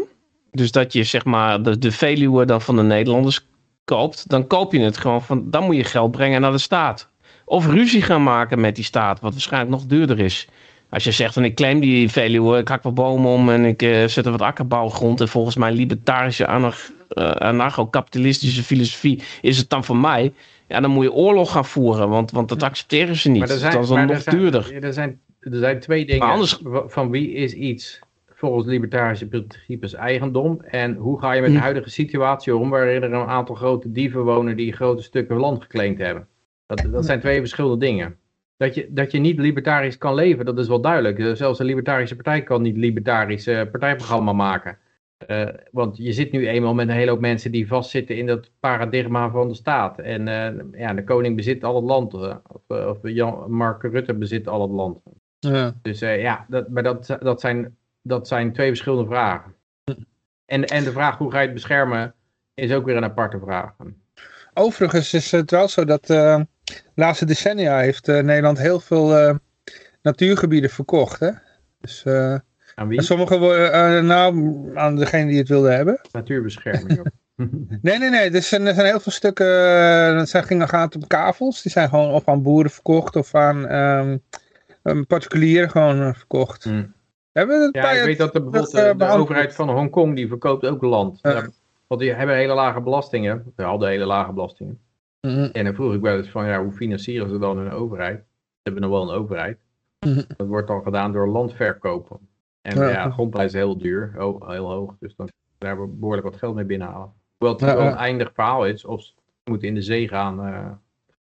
[0.51, 3.45] Dus dat je zeg maar de, de Veluwe dan van de Nederlanders
[3.85, 4.29] koopt...
[4.29, 5.49] Dan koop je het gewoon van...
[5.49, 7.09] Dan moet je geld brengen naar de staat.
[7.45, 10.47] Of ruzie gaan maken met die staat, wat waarschijnlijk nog duurder is.
[10.89, 13.81] Als je zegt, van ik claim die Veluwe, ik hak wat bomen om en ik
[13.81, 15.21] uh, zet er wat akkerbouwgrond.
[15.21, 20.33] En volgens mijn libertarische uh, anarcho-kapitalistische filosofie is het dan van mij.
[20.67, 23.49] Ja, dan moet je oorlog gaan voeren, want, want dat accepteren ze niet.
[23.49, 24.83] Zijn, dat is dan nog zijn, duurder.
[24.83, 26.27] Er zijn, er zijn twee dingen.
[26.27, 27.99] Anders, van wie is iets
[28.33, 30.61] volgens libertarische principes eigendom?
[30.61, 31.63] En hoe ga je met de hm.
[31.63, 35.97] huidige situatie om waarin er een aantal grote dieven wonen die grote stukken land geclaimd
[35.97, 36.27] hebben?
[36.65, 38.18] Dat, dat zijn twee verschillende dingen
[38.59, 41.19] dat je, dat je niet libertarisch kan leven, dat is wel duidelijk.
[41.19, 44.77] Eh, zelfs een libertarische partij kan niet libertarisch uh, partijprogramma maken.
[45.27, 48.51] Uh, want je zit nu eenmaal met een hele hoop mensen die vastzitten in dat
[48.59, 49.99] paradigma van de staat.
[49.99, 52.13] En uh, ja, de koning bezit al het land.
[52.13, 54.99] of, of Jan, Mark Rutte bezit al het land.
[55.39, 55.73] Ja.
[55.81, 59.53] Dus ja, dat, maar dat, dat, zijn, dat zijn twee verschillende vragen.
[60.45, 62.13] En, en de vraag hoe ga je het beschermen
[62.53, 63.75] is ook weer een aparte vraag.
[64.53, 66.09] Overigens is het wel zo dat
[66.69, 69.35] de laatste decennia heeft uh, Nederland heel veel uh,
[70.01, 71.19] natuurgebieden verkocht.
[71.19, 71.29] Hè?
[71.81, 72.35] Dus, uh,
[72.75, 73.01] aan wie?
[73.01, 73.37] Sommige,
[74.03, 75.99] nou, aan degene die het wilde hebben.
[76.11, 77.01] Natuurbescherming.
[77.81, 78.31] nee, nee, nee.
[78.31, 79.47] Er zijn, er zijn heel veel stukken,
[80.17, 81.61] dat zijn, gingen gaan om kavels.
[81.61, 83.71] Die zijn gewoon of aan boeren verkocht of aan
[84.83, 86.63] um, particulieren gewoon verkocht.
[86.63, 86.93] Hmm.
[87.31, 90.65] Hebben het ja, ik weet dat de, bijvoorbeeld de, de overheid van Hongkong, die verkoopt
[90.65, 91.21] ook land.
[91.87, 93.53] Want die hebben hele lage belastingen.
[93.55, 94.79] Ze hadden hele lage belastingen.
[95.21, 95.49] Mhm.
[95.53, 98.17] En dan vroeg ik wel eens van, ja, hoe financieren ze dan hun overheid?
[98.17, 99.57] Ze hebben nog wel een overheid.
[100.05, 100.21] Mhm.
[100.37, 102.17] Dat wordt dan gedaan door landverkopen.
[102.61, 103.09] En Ja.
[103.09, 104.93] grondprijs is heel duur, heel hoog.
[104.99, 107.11] Dus dan daar we behoorlijk wat geld mee binnenhalen.
[107.37, 107.91] Hoewel het Ja, wel ja.
[107.91, 109.11] een eindig verhaal is, of ze
[109.49, 110.39] moeten in de zee gaan.
[110.45, 110.65] eh,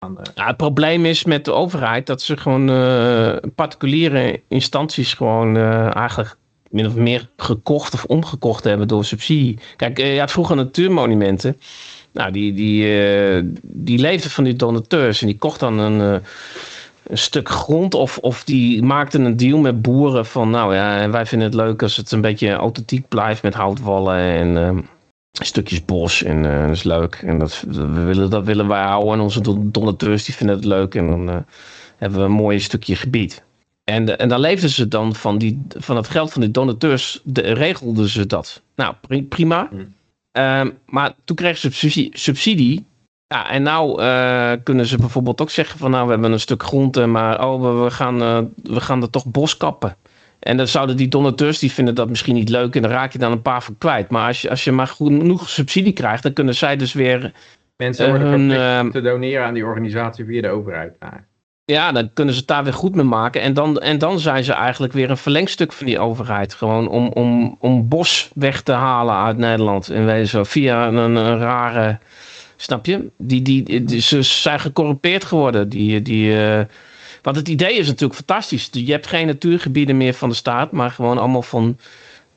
[0.01, 5.15] gaan eh, Ja, het probleem is met de overheid dat ze gewoon eh, particuliere instanties
[5.15, 6.37] gewoon eh, eigenlijk
[6.71, 9.59] min of meer gekocht of omgekocht hebben door subsidie.
[9.77, 11.57] Kijk, je had vroeger natuurmonumenten.
[12.19, 16.29] Nou, die, die, eh, die leefden van die donateurs en die kocht dan een, eh,
[17.07, 21.27] een stuk grond of, of die maakten een deal met boeren van nou ja, wij
[21.27, 24.81] vinden het leuk als het een beetje authentiek blijft met houtwallen en ehm,
[25.33, 29.13] stukjes bos en eh, dat is leuk en dat, we willen, dat willen wij houden
[29.13, 31.37] en onze don- donateurs die vinden het leuk en dan eh,
[31.97, 33.45] hebben we een mooi stukje gebied.
[33.85, 37.41] En, en dan leefden ze dan van, die, van het geld van die donateurs, de,
[37.41, 38.63] regelden ze dat.
[38.75, 39.69] Nou, pri- prima.
[39.71, 39.97] Hmm.
[40.39, 42.11] Ehm, maar toen kregen ze subsidie.
[42.13, 42.87] subsidie.
[43.27, 46.63] Ja, en nou eh, kunnen ze bijvoorbeeld ook zeggen van nou, we hebben een stuk
[46.63, 49.97] grond, eh, maar oh, we, we gaan, eh, we gaan er toch bos kappen.
[50.39, 53.19] En dan zouden die donateurs, die vinden dat misschien niet leuk en dan raak je
[53.19, 54.11] dan een paar van kwijt.
[54.11, 57.33] Maar als je, als je maar genoeg subsidie krijgt, dan kunnen zij dus weer
[57.77, 60.99] mensen worden hun, te doneren aan die organisatie via de overheid.
[61.71, 63.41] Ja, dan kunnen ze het daar weer goed mee maken.
[63.41, 66.55] En dan, en dan zijn ze eigenlijk weer een verlengstuk van die overheid.
[66.55, 69.89] Gewoon om, om, om bos weg te halen uit Nederland.
[69.89, 71.99] En wij zo via een, een rare.
[72.57, 73.11] Snap je?
[73.19, 75.69] Die, die, ze zijn gecorrumpeerd geworden.
[75.69, 76.65] Die, die, eh,
[77.23, 78.69] want het idee is natuurlijk fantastisch.
[78.73, 81.79] Je hebt geen natuurgebieden meer van de staat, maar gewoon allemaal van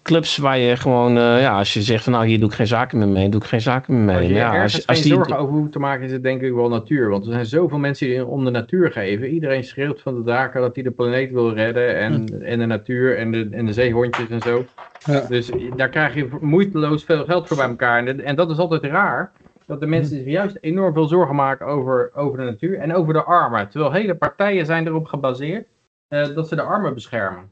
[0.02, 2.68] clubs waar je gewoon, eh, ja, als je zegt van nou hier doe ik geen
[2.68, 4.16] zaken meer mee, doe ik geen zaken meer mee.
[4.16, 6.24] Als je ja, ergens als, als geen die, zorgen over hoeft te maken, is het
[6.24, 7.10] denk ik wel natuur.
[7.10, 9.28] Want er zijn zoveel mensen die om de natuur geven.
[9.28, 11.98] Iedereen schreeuwt van de daken dat hij de planeet wil redden.
[11.98, 14.66] En, en de natuur en de, en de zeehondjes en zo.
[15.06, 15.26] Ja.
[15.28, 18.06] Dus daar krijg je moeiteloos veel geld voor bij elkaar.
[18.06, 19.32] En, en dat is altijd raar.
[19.66, 23.14] Dat de mensen zich juist enorm veel zorgen maken over, over de natuur en over
[23.14, 23.70] de armen.
[23.70, 25.68] Terwijl hele partijen zijn erop gebaseerd
[26.08, 27.52] eh, dat ze de armen beschermen.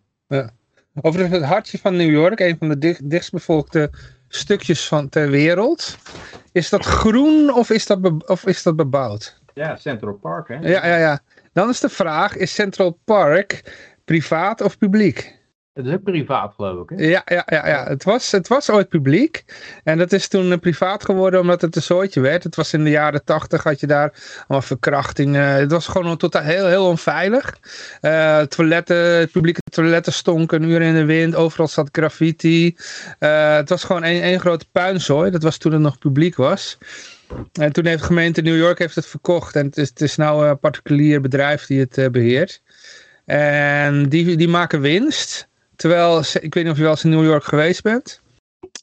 [1.02, 3.92] Overigens het hartje van New York, een van de dicht, dichtstbevolkte
[4.28, 5.98] stukjes van ter wereld.
[6.52, 9.42] Is dat groen of is dat, be- of is dat bebouwd?
[9.54, 10.56] Ja, Central Park hè.
[10.56, 11.20] Ja, ja, ja.
[11.54, 13.64] Dan is de vraag, is Central Park
[14.06, 15.39] privaat of publiek?
[15.80, 17.06] Het is ook privaat geloof ik hè.
[17.06, 17.84] Ja, ja, ja, ja.
[17.88, 19.44] Het, was, het was ooit publiek.
[19.84, 22.44] En dat is toen eh, privaat geworden omdat het een zooitje werd.
[22.44, 25.44] Het was in de jaren tachtig had je daar allemaal verkrachtingen.
[25.44, 27.58] Het was gewoon totaal heel, heel onveilig.
[28.02, 31.36] Eh, toiletten, publieke toiletten stonken een uur in de wind.
[31.36, 32.76] Overal zat graffiti.
[33.20, 35.32] Eh, het was gewoon één één grote puinzooi.
[35.32, 36.78] Dat was toen het nog publiek was.
[37.54, 39.56] En toen heeft de gemeente New York heeft het verkocht.
[39.56, 42.62] En het is, het is nou een particulier bedrijf die het eh, beheert.
[43.26, 45.49] En die, die maken winst.
[45.80, 48.22] Terwijl, ik weet niet of je wel eens in New York geweest bent.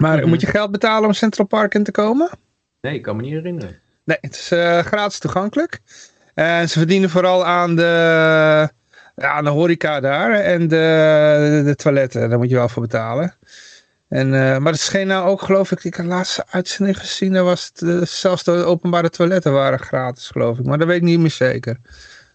[0.01, 0.29] Maar Mhm.
[0.29, 2.31] moet je geld betalen om Central Park in te komen?
[2.81, 3.79] Nee, ik kan me niet herinneren.
[4.05, 5.81] Nee, het is eh, gratis toegankelijk.
[6.35, 7.83] En ze verdienen vooral aan de,
[9.17, 12.29] ja, aan de horeca daar en de, de, de toiletten.
[12.29, 13.35] Daar moet je wel voor betalen.
[14.09, 17.33] En, eh, maar het scheen nou ook, geloof ik, ik heb de laatste uitzending gezien,
[17.33, 20.65] daar was het, eh, zelfs de openbare toiletten waren gratis, geloof ik.
[20.65, 21.77] Maar dat weet ik niet meer zeker.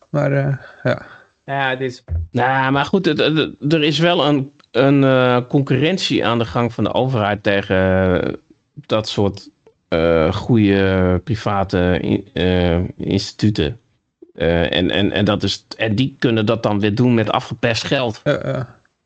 [0.09, 1.05] Maar eh, ja.
[1.45, 6.25] Ja, het is Nou, maar goed, het- het- er is wel een, een eh, concurrentie
[6.25, 7.75] aan de gang van de overheid tegen
[8.23, 8.33] eh,
[8.73, 9.49] dat soort
[9.87, 13.79] eh goede private in- eh, instituten.
[14.33, 17.83] Eh, en, en, en, dat is, en die kunnen dat dan weer doen met afgeperst
[17.83, 18.21] geld.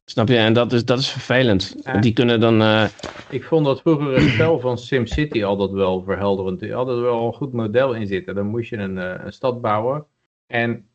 [0.06, 0.38] Snap je?
[0.38, 1.76] En dat is, dat is vervelend.
[1.84, 1.98] Ja.
[1.98, 2.62] Die kunnen dan.
[2.62, 2.84] eh,
[3.30, 6.62] Ik vond dat vroeger het spel van SimCity altijd wel verhelderend.
[6.62, 8.36] Er had er wel een goed model in zitten.
[8.36, 10.06] Dan moest je een, eh, een stad bouwen.
[10.48, 10.86] En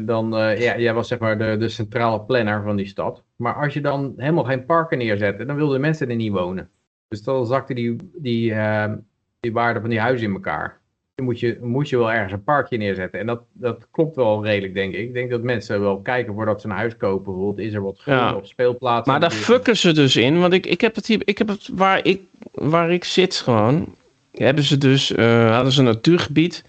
[0.00, 3.22] dan, eh, ja, jij was zeg maar de, de centrale planner van die stad.
[3.36, 6.68] Maar als je dan helemaal geen parken neerzette, dan wilden mensen er niet wonen.
[7.08, 8.92] Dus dan zakte die, die, eh,
[9.40, 10.80] die waarde van die huizen in elkaar.
[11.14, 13.20] Dan moet je, moet je wel ergens een parkje neerzetten.
[13.20, 15.00] En dat, dat klopt wel redelijk, denk ik.
[15.00, 17.24] Ik denk dat mensen wel kijken voordat ze een huis kopen.
[17.24, 18.34] Bijvoorbeeld, is er wat groen Ja.
[18.34, 19.12] of speelplaatsen?
[19.12, 20.40] maar daar fucken ze dus in.
[20.40, 21.22] Want ik, ik heb het hier.
[21.24, 22.20] Ik heb het waar ik,
[22.52, 23.94] waar ik zit gewoon.
[24.32, 25.12] Hebben ze dus.
[25.14, 26.64] eh, hadden ze een natuurgebied.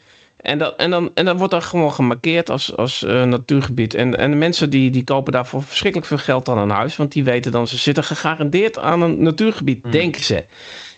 [0.48, 3.94] En dat, en, dan, en dan wordt dat gewoon gemarkeerd als, als eh, natuurgebied.
[3.94, 6.96] En, en de mensen die, die kopen daarvoor verschrikkelijk veel geld aan een huis.
[6.96, 9.92] Want die weten dan, ze zitten gegarandeerd aan een natuurgebied, Hmm.
[9.92, 10.46] denken ze.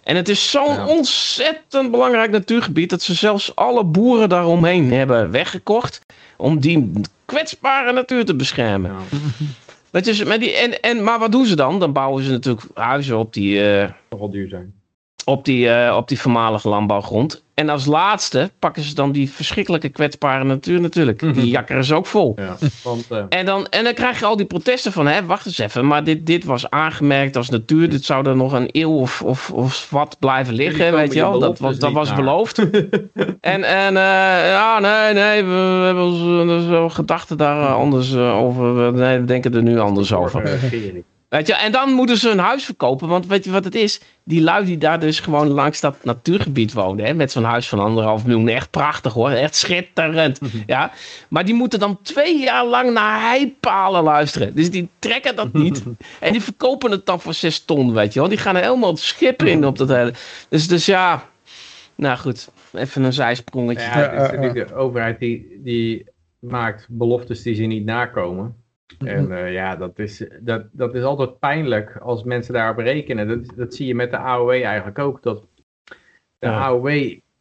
[0.04, 0.88] En het is zo'n Ja.
[0.88, 2.90] ontzettend belangrijk natuurgebied.
[2.90, 6.02] dat ze zelfs alle boeren daaromheen hebben weggekocht.
[6.38, 6.92] om die
[7.26, 8.92] kwetsbare natuur te beschermen.
[8.92, 9.18] Ja,
[9.92, 11.80] Dat is, maar, die, en, en, maar wat doen ze dan?
[11.80, 14.74] Dan bouwen ze natuurlijk huizen op die, eh, nogal duur zijn.
[15.30, 17.44] Op die, eh, op die voormalige landbouwgrond.
[17.54, 21.22] En als laatste pakken ze dan die verschrikkelijke kwetsbare natuur natuurlijk.
[21.22, 21.34] Mhm.
[21.34, 22.34] Die jakkeren ze ook vol.
[22.36, 25.46] Ja, want eh, En dan, en dan krijg je al die protesten van, hè, wacht
[25.46, 27.90] eens even, maar dit, dit was aangemerkt als natuur.
[27.90, 31.40] Dit zou er nog een eeuw of, of, of wat blijven liggen, weet je wel.
[31.40, 32.58] Dat was, dat niet was beloofd.
[33.56, 38.76] en en eh, ja, nee, nee, we, we hebben onze onze gedachten daar anders over.
[38.76, 40.60] We nee, we denken er nu anders over.
[41.30, 43.08] Weet je, en dan moeten ze hun huis verkopen.
[43.08, 44.02] Want weet je wat het is?
[44.24, 47.06] Die lui die daar dus gewoon langs dat natuurgebied wonen.
[47.06, 48.48] Hè, met zo'n huis van anderhalf miljoen.
[48.48, 49.30] Echt prachtig hoor.
[49.30, 50.40] Echt schitterend.
[50.66, 50.92] ja.
[51.28, 54.56] Maar die moeten dan twee jaar lang naar heipalen luisteren.
[54.56, 55.84] Dus die trekken dat niet.
[56.20, 57.94] en die verkopen het dan voor zes ton.
[57.94, 58.30] Weet je wel.
[58.30, 60.14] Die gaan er helemaal het schip in op dat hele.
[60.50, 61.26] Dus, dus ja.
[61.96, 62.50] Nou goed.
[62.74, 63.86] Even een zijsprongetje.
[63.86, 66.06] Ja, is natuurlijk de overheid die, die
[66.40, 68.56] maakt beloftes die ze niet nakomen.
[68.98, 73.28] En uh, ja, dat is, dat, dat is altijd pijnlijk als mensen daarop rekenen.
[73.28, 75.24] Dat, dat zie je met de AOW eigenlijk ook.
[75.24, 75.44] Dat
[76.40, 76.60] de ja.
[76.60, 76.88] AOW...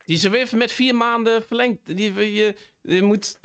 [0.04, 1.96] Die is er weer met vier maanden verlengd.
[1.96, 3.40] Die, je, je moet,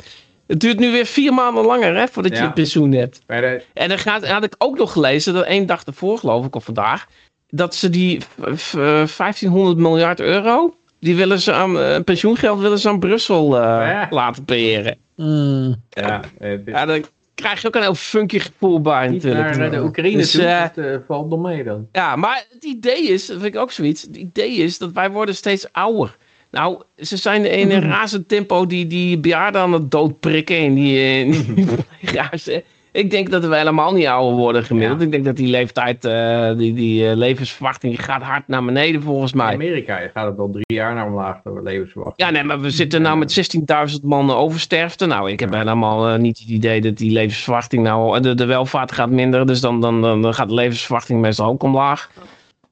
[0.46, 2.42] het duurt nu weer vier maanden langer hè, voordat ja.
[2.42, 3.22] je pensioen hebt.
[3.26, 3.62] De...
[3.72, 6.64] En dan gaat, had ik ook nog gelezen, dat één dag ervoor geloof ik, of
[6.64, 7.06] vandaag,
[7.48, 12.98] dat ze die 1500 miljard euro, die willen ze aan, uh, pensioengeld willen ze aan
[12.98, 14.06] Brussel uh, ja.
[14.10, 14.96] laten beheren.
[15.16, 15.82] Mm.
[15.88, 16.20] Ja,
[16.64, 17.12] ja, dat
[17.44, 19.56] krijg je ook een heel funky gevoel bij Niet natuurlijk.
[19.56, 21.88] naar de Oekraïne Dus, toe, eh, dat uh, valt nog mee dan.
[21.92, 25.10] Ja, maar het idee is, dat vind ik ook zoiets, het idee is dat wij
[25.10, 26.16] worden steeds ouder.
[26.50, 30.98] Nou, ze zijn in een razend tempo die, die bejaarden aan het doodprikken en die,
[30.98, 32.62] eh, die.
[32.94, 34.98] Ik denk dat we helemaal niet ouder worden gemiddeld.
[34.98, 35.04] Ja.
[35.04, 39.32] Ik denk dat die leeftijd, eh, die, die eh, levensverwachting, gaat hard naar beneden volgens
[39.32, 39.52] In mij.
[39.52, 42.28] Amerika gaat het al drie jaar naar omlaag, de levensverwachting.
[42.28, 43.56] Ja, nee, maar we zitten nou met
[43.92, 45.06] 16.000 man oversterfte.
[45.06, 48.20] Nou, ik heb helemaal eh, niet het idee dat die levensverwachting nou...
[48.20, 51.62] De, de welvaart gaat minder, dus dan, dan, dan, dan gaat de levensverwachting meestal ook
[51.62, 52.10] omlaag.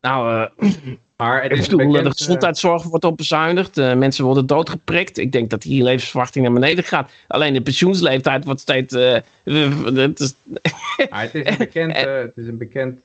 [0.01, 0.69] Nou, eh,
[1.23, 3.79] Maar het is bedoel, de eh, gezondheidszorg wordt op bezuinigd.
[3.79, 5.19] eh, mensen worden doodgeprikt.
[5.19, 7.13] Ik denk dat die levensverwachting naar beneden gaat.
[7.29, 8.95] Alleen de pensioensleeftijd wordt steeds...
[8.95, 9.21] eh,
[9.95, 10.35] het is,
[10.97, 13.03] het is een bekend, eh, het is een bekend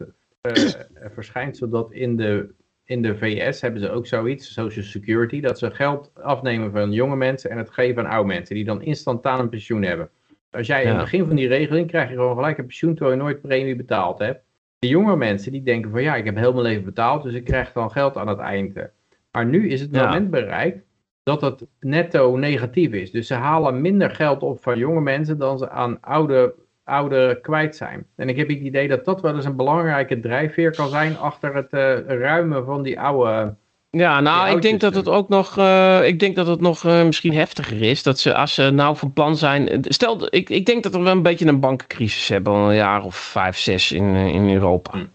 [1.14, 2.50] verschijnsel dat in de,
[2.86, 7.16] in de VS hebben ze ook zoiets, Social Security, dat ze geld afnemen van jonge
[7.16, 10.10] mensen en het geven aan oude mensen, die dan instantaan een pensioen hebben.
[10.52, 13.18] Als jij in het begin van die regeling krijg je gewoon gelijk een pensioen terwijl
[13.18, 14.47] je nooit premie betaald hebt.
[14.80, 17.44] De jonge mensen die denken van ja, ik heb heel mijn leven betaald, dus ik
[17.44, 18.92] krijg dan geld aan het einde.
[19.32, 20.04] Maar nu is het Ja.
[20.06, 20.86] moment bereikt
[21.24, 23.12] dat het netto negatief is.
[23.12, 27.76] Dus ze halen minder geld op van jonge mensen dan ze aan oude, oude kwijt
[27.76, 28.08] zijn.
[28.16, 31.56] En ik heb het idee dat dat wel eens een belangrijke drijfveer kan zijn achter
[31.56, 33.56] het eh, ruimen van die oude...
[33.90, 37.04] Ja, nou, ik denk dat het ook nog, eh, ik denk dat het nog eh,
[37.04, 38.04] misschien heftiger is.
[38.04, 39.84] Dat ze, als ze nou van plan zijn.
[39.88, 43.04] Stel, ik, ik denk dat we wel een beetje een bankencrisis hebben, al een jaar
[43.04, 44.92] of vijf, zes in, eh, in Europa.
[44.92, 45.06] Hm.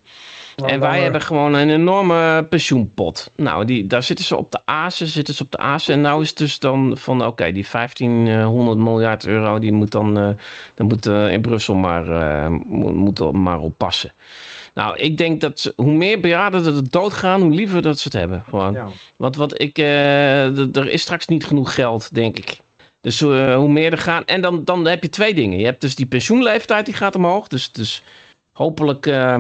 [0.67, 3.31] En wij hebben gewoon een enorme pensioenpot.
[3.37, 5.95] Nou, die, daar zitten ze op de azen, zitten ze op de azen.
[5.95, 10.19] En nou is het dus dan van, oké, die 1500 miljard euro, die moet dan,
[10.19, 10.29] eh
[10.75, 14.13] dan moet eh, in Brussel maar, eh, moet, moet maar op passen.
[14.75, 18.13] Nou, ik denk dat ze- hoe meer bejaarden er doodgaan, hoe liever dat ze het
[18.13, 18.45] hebben.
[18.49, 18.73] Gewoon.
[18.73, 18.89] Ja.
[19.17, 22.59] Want wat ik, eh, er is straks niet genoeg geld, denk ik.
[23.01, 24.25] Dus eh, hoe meer er gaan.
[24.25, 25.59] En dan, dan heb je twee dingen.
[25.59, 27.49] Je hebt dus die pensioenleeftijd die gaat omhoog.
[27.49, 28.03] Dus, dus
[28.53, 29.39] hopelijk eh,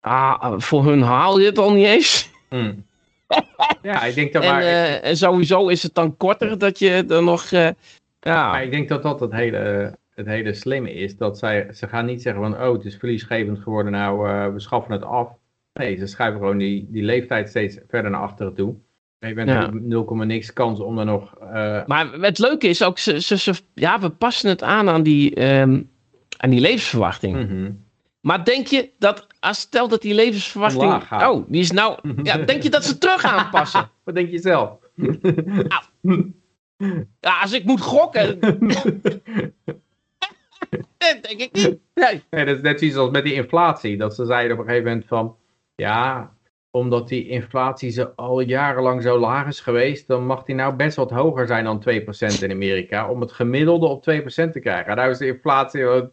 [0.00, 2.30] ah, voor hun haal je het al niet eens.
[2.48, 2.72] Hm.
[3.82, 4.62] ja, ik denk dat En, maar...
[4.62, 7.50] en sowieso is het dan korter dat je er nog.
[7.50, 7.74] ja,
[8.20, 11.16] Maar ik denk dat dat het hele, het hele slimme is.
[11.16, 14.60] Dat zij, ze gaan niet zeggen van, oh, het is verliesgevend geworden, nou, eh, we
[14.60, 15.28] schaffen het af.
[15.72, 18.74] Nee, ze schuiven gewoon die, die leeftijd steeds verder naar achteren toe.
[19.18, 19.70] Je bent Ja.
[19.72, 21.34] 0, niks kans om er nog...
[21.40, 25.02] eh, Maar het leuke is ook, ze, ze, ze- ja, we passen het aan aan
[25.02, 25.82] die, ehm,
[26.36, 27.36] aan die levensverwachting.
[27.48, 27.70] mhm.
[28.20, 30.92] Maar denk je dat, als stel dat die levensverwachting.
[31.22, 31.98] Oh, die is nou.
[32.22, 33.90] Ja, denk je dat ze terug aanpassen?
[34.04, 34.78] Wat denk je zelf?
[37.20, 38.38] Ja, als ik moet gokken.
[40.98, 41.78] dat denk ik niet.
[41.94, 42.22] Nee.
[42.30, 43.96] Nee, dat is net zoiets als met die inflatie.
[43.96, 45.36] Dat ze zeiden op een gegeven moment van,
[45.74, 46.32] ja,
[46.70, 50.96] omdat die inflatie zo al jarenlang zo laag is geweest, dan mag die nou best
[50.96, 54.96] wat hoger zijn dan 2% in Amerika, om het gemiddelde op 2% te krijgen.
[54.96, 56.10] Nou is de inflatie wel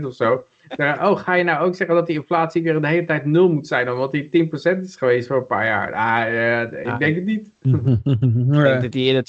[0.00, 0.44] 10% of zo.
[0.78, 3.66] Oh, ga je nou ook zeggen dat die inflatie weer de hele tijd nul moet
[3.66, 5.92] zijn, omdat die 10% is geweest voor een paar jaar?
[5.92, 6.96] Ah, eh, ik Ja.
[6.98, 7.52] denk het niet.
[8.04, 9.22] Ik denk dat die eerder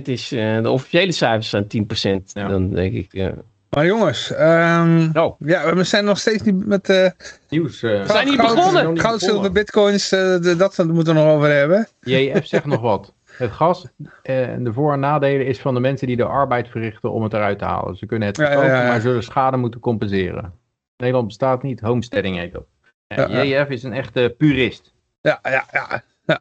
[0.00, 0.32] 20% is.
[0.32, 2.32] eh, de officiële cijfers zijn 10%.
[2.32, 2.48] Ja.
[2.48, 3.12] Dan denk ik.
[3.12, 3.34] ja.
[3.74, 7.10] Maar jongens, ehm, Oh, ja, we zijn nog steeds niet met eh
[7.48, 7.82] Nieuws.
[7.82, 8.04] eh.
[8.04, 8.98] zijn niet goud, begonnen.
[9.00, 11.86] goud, zilver, bitcoins, eh, de- dat moeten we nog over hebben.
[12.00, 13.12] JF zegt nog wat.
[13.24, 13.86] Het gas
[14.22, 17.32] en de voor- en nadelen is van de mensen die de arbeid verrichten om het
[17.32, 17.96] eruit te halen.
[17.96, 18.88] Ze kunnen het Ja, ja, verkopen, ja, ja.
[18.88, 20.52] maar zullen schade moeten compenseren.
[20.96, 22.64] Nederland bestaat niet, homesteading heet dat.
[23.06, 23.42] Ja, ja.
[23.62, 24.92] JF is een echte purist.
[25.20, 26.02] Ja, ja, ja.
[26.24, 26.40] ja.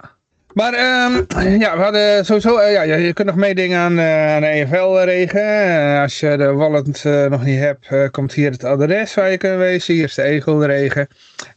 [0.53, 1.13] Maar ehm,
[1.59, 5.41] ja, we hadden sowieso, eh, ja, je, kunt nog meedingen aan, eh, aan de EFL-regen.
[5.41, 9.57] Eh, als je de wallet nog niet hebt, komt hier het adres waar je kunt
[9.57, 9.93] wezen.
[9.93, 11.07] Hier is de e-guldenregen.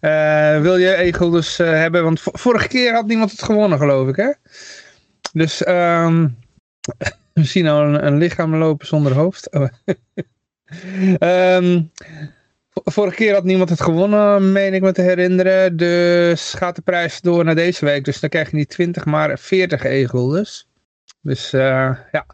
[0.00, 2.04] Eh, wil je e-guldens eh, hebben?
[2.04, 4.30] Want vo- vorige keer had niemand het gewonnen, geloof ik, hè?
[5.32, 6.28] Dus ehm,
[7.32, 9.50] we zien nou een, een lichaam lopen zonder hoofd.
[9.52, 9.68] Oh.
[11.18, 11.82] Ehm,
[12.92, 15.76] vorige keer had niemand het gewonnen, meen ik me te herinneren.
[15.76, 18.04] Dus gaat de prijs door naar deze week.
[18.04, 20.68] Dus dan krijg je niet 20, maar 40 e-guldens.
[21.20, 21.60] Dus uh,
[22.12, 22.26] ja,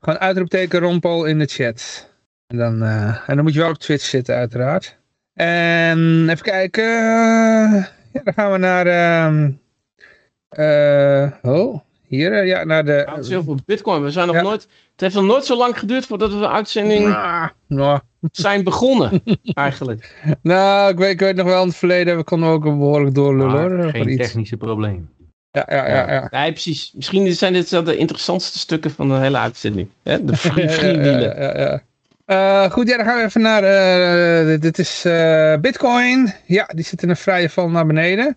[0.00, 2.08] gewoon uitroepteken Rompel in de chat.
[2.46, 4.98] En dan, uh, en dan moet je wel op Twitch zitten uiteraard.
[5.34, 6.84] En even kijken.
[8.12, 8.86] Ja, dan gaan we naar...
[10.58, 13.04] Uh, oh, hier, ja, naar de...
[13.06, 14.02] Ja, heel veel bitcoin.
[14.02, 14.62] We zijn nog nooit...
[14.92, 17.16] Het heeft nog nooit zo lang geduurd voordat we de uitzending
[17.66, 18.00] nou.
[18.32, 19.22] Zijn begonnen,
[19.54, 20.14] eigenlijk.
[20.42, 23.76] Nou, ik weet, ik weet nog wel in het verleden, we konden ook behoorlijk doorlullen.
[23.76, 25.08] Maar geen technische probleem.
[25.52, 26.12] Ja, ja, ja.
[26.12, 26.28] ja.
[26.30, 26.92] ja precies.
[26.94, 29.88] Misschien zijn dit wel de interessantste stukken van de hele uitzending.
[30.02, 30.24] Hè?
[30.24, 31.36] De freewheelen.
[31.36, 31.82] ja, ja, ja,
[32.30, 33.62] uh, goed, ja, dan gaan we even naar...
[34.52, 36.32] Uh, dit is uh, Bitcoin.
[36.46, 38.36] Ja, die zit in een vrije val naar beneden.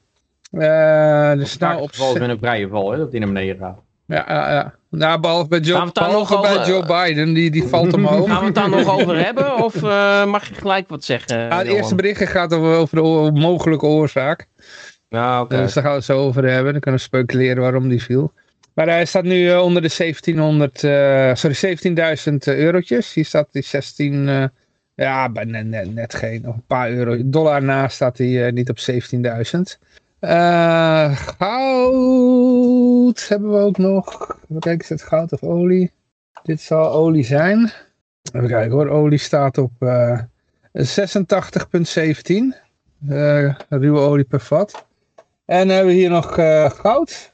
[1.40, 1.92] dus nou op...
[1.92, 3.80] Het met een vrije val, hè, dat die naar beneden gaat.
[4.06, 4.74] Ja, ja, ja.
[4.98, 6.68] Nou, behalve bij Joe, behalve bij over...
[6.68, 8.28] Joe Biden, die, die valt omhoog.
[8.28, 9.64] Gaan we het daar nog over hebben?
[9.64, 9.82] Of
[10.28, 11.40] mag je gelijk wat zeggen?
[11.40, 14.48] Ja, het eerste berichtje gaat over, over de mogelijke oorzaak.
[15.10, 15.62] Nou, okay.
[15.62, 16.72] Dus daar gaan we het zo over hebben.
[16.72, 18.34] Dan kunnen we speculeren waarom die viel.
[18.74, 21.78] Maar hij staat nu uh, onder de 1700, uh, sorry,
[22.30, 23.14] 17.000 eurotjes.
[23.14, 24.44] Hier staat die 16, uh,
[24.96, 27.18] ja, net, net, net geen, nog een paar euro.
[27.26, 29.62] Dollar na staat hij niet op 17.000.
[31.16, 32.08] goud
[33.28, 34.38] hebben we ook nog.
[34.44, 35.92] Even kijken, is het goud of olie?
[36.44, 37.72] Dit zal olie zijn.
[38.32, 39.84] Even kijken hoor, olie staat op 86,17.
[43.70, 44.86] ruwe olie per vat.
[45.46, 46.34] En dan hebben we hier nog
[46.82, 47.34] goud.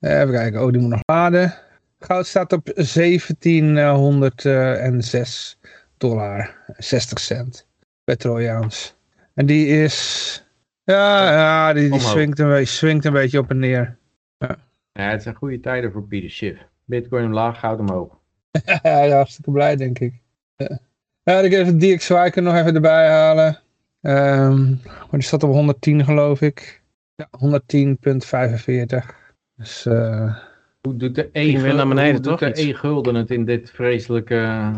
[0.00, 1.54] Even kijken, oh die moet nog laden.
[1.98, 5.58] Goud staat op 1706
[5.96, 7.66] dollar, 60 cent
[8.04, 8.94] per Trojaans.
[9.34, 10.43] En die is,
[10.84, 13.96] ja, ja die, die swingt, een beetje, swingt een beetje op en neer.
[14.38, 14.56] Ja.
[14.92, 16.60] ja, het zijn goede tijden voor Peter Schiff.
[16.84, 18.18] Bitcoin omlaag, goud omhoog.
[18.82, 20.14] ja, hartstikke blij denk ik.
[20.56, 20.78] Ja,
[21.22, 23.58] ja ik even DXY nog even erbij halen.
[24.00, 26.82] Um, maar die staat op 110 geloof ik.
[27.14, 29.22] Ja, 110,45.
[29.56, 30.36] Dus, uh,
[30.80, 34.72] Hoe doet de E-gulden het in dit vreselijke...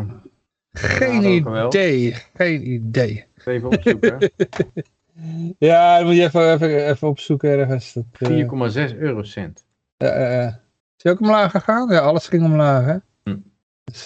[0.71, 3.25] Geen idee, geen idee.
[3.45, 4.17] Even opzoeken.
[5.57, 7.95] ja, dan moet je even, even, even opzoeken ergens.
[7.97, 9.65] 4,6 uh, eurocent.
[9.97, 11.89] Uh, is die ook omlaag gegaan?
[11.89, 12.97] Ja, alles ging omlaag, hè?
[13.23, 13.37] Hm.
[13.83, 14.05] Dus,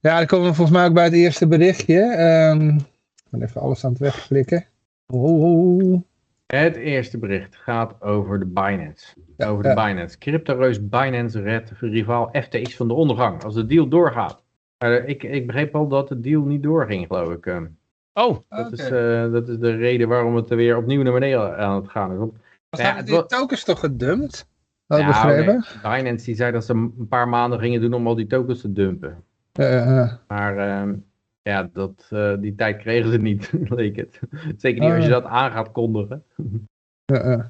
[0.00, 2.00] ja, dan komen we volgens mij ook bij het eerste berichtje.
[2.50, 2.84] Um, ik
[3.30, 4.66] ga even alles aan het wegklikken.
[5.06, 6.02] Oh.
[6.46, 9.14] Het eerste bericht gaat over de Binance.
[9.36, 10.18] over de Binance.
[10.18, 13.44] Crypto-reus Binance redt rivaal FTX van de ondergang.
[13.44, 14.42] Als de deal doorgaat.
[15.06, 17.46] Ik, ik begreep al dat de deal niet doorging, geloof ik.
[18.18, 21.58] Oh, dat, is, uh, dat is de reden waarom het er weer opnieuw naar beneden
[21.58, 22.18] aan het gaan is.
[22.18, 22.32] Want,
[22.70, 24.48] ja, die tokens toch gedumpt?
[24.86, 25.64] Had ja, begrepen?
[25.82, 25.96] Nee.
[25.96, 28.72] Binance die zei dat ze een paar maanden gingen doen om al die tokens te
[28.72, 29.24] dumpen.
[30.26, 30.94] Maar ehm,
[31.42, 34.20] ja, dat, uh, die tijd kregen ze niet, leek het.
[34.56, 35.22] Zeker niet als je oh.
[35.22, 36.24] dat aan gaat kondigen.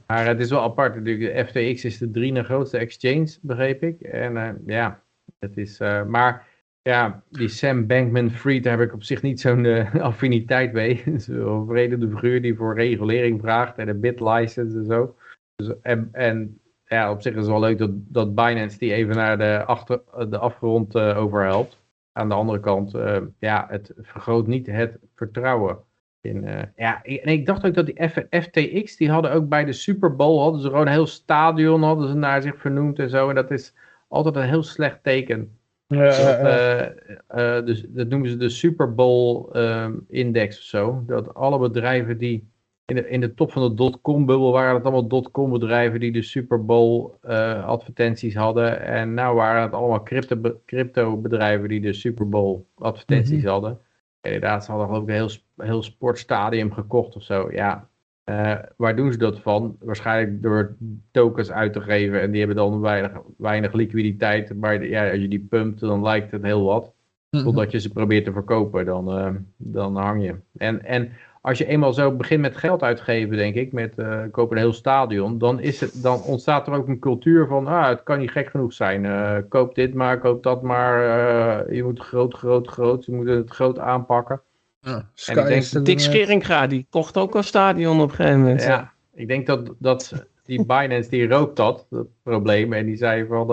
[0.07, 1.48] Maar het is wel apart natuurlijk.
[1.48, 4.00] FTX is de drie grootste exchange, begreep ik.
[4.00, 5.02] En uh, ja,
[5.38, 5.78] het is...
[6.07, 6.46] Maar
[6.88, 9.66] ja, die Sam Bankman-Fried, daar heb ik op zich niet zo'n
[10.11, 11.03] affiniteit mee.
[11.16, 15.16] Zo'n verenigde figuur die voor regulering vraagt en een bit-license en zo.
[15.57, 19.16] Dus, en, en ja, op zich is het wel leuk dat, dat Binance die even
[19.16, 21.79] naar de, achter, de afgrond overhelpt
[22.12, 25.79] aan de andere kant, uh, ja, het vergroot niet het vertrouwen.
[26.20, 30.16] In, ja, en ik dacht ook dat die FTX, die hadden ook bij de Super
[30.16, 33.29] Bowl, hadden ze gewoon een heel stadion hadden ze naar zich vernoemd en zo.
[33.29, 33.74] En dat is
[34.09, 35.58] altijd een heel slecht teken.
[35.88, 36.11] Ja,
[36.42, 36.92] dat,
[37.35, 41.03] uh, dus dat noemen ze de Super Bowl um, index of zo.
[41.07, 42.48] Dat alle bedrijven die
[42.85, 46.22] in de, in de top van de dotcom-bubbel waren het allemaal dotcom bedrijven die de
[46.22, 48.81] Super Bowl uh, advertenties hadden.
[48.81, 53.48] En nou waren het allemaal crypto, crypto bedrijven die de Super Bowl advertenties mhm.
[53.48, 53.79] hadden.
[54.20, 57.48] Inderdaad, ze hadden geloof ik een heel, heel sportstadium gekocht of zo.
[57.53, 57.88] Ja,
[58.29, 59.77] uh, waar doen ze dat van?
[59.81, 60.77] Waarschijnlijk door
[61.11, 64.55] tokens uit te geven en die hebben dan weinig, weinig liquiditeit.
[64.55, 66.93] Maar ja, als je die pumpt, dan lijkt het heel wat.
[67.31, 67.45] Mhm.
[67.45, 70.35] Totdat je ze probeert te verkopen, dan, uh, dan hang je.
[70.57, 74.57] En, en als je eenmaal zo begint met geld uitgeven, denk ik, met uh, kopen
[74.57, 78.03] een heel stadion, dan, is het, dan ontstaat er ook een cultuur van, ah, het
[78.03, 79.05] kan niet gek genoeg zijn.
[79.05, 81.74] Uh, koop dit maar, koop dat maar.
[81.74, 83.05] Je moet groot, groot, groot.
[83.05, 84.41] Je moet het groot aanpakken.
[84.81, 88.62] Ja, en ik denk, Dick Scheringa, die kocht ook een stadion op een gegeven moment.
[88.62, 92.72] Ja, ik denk dat, dat die Binance, die rookt dat, dat probleem.
[92.72, 93.51] En die zei van,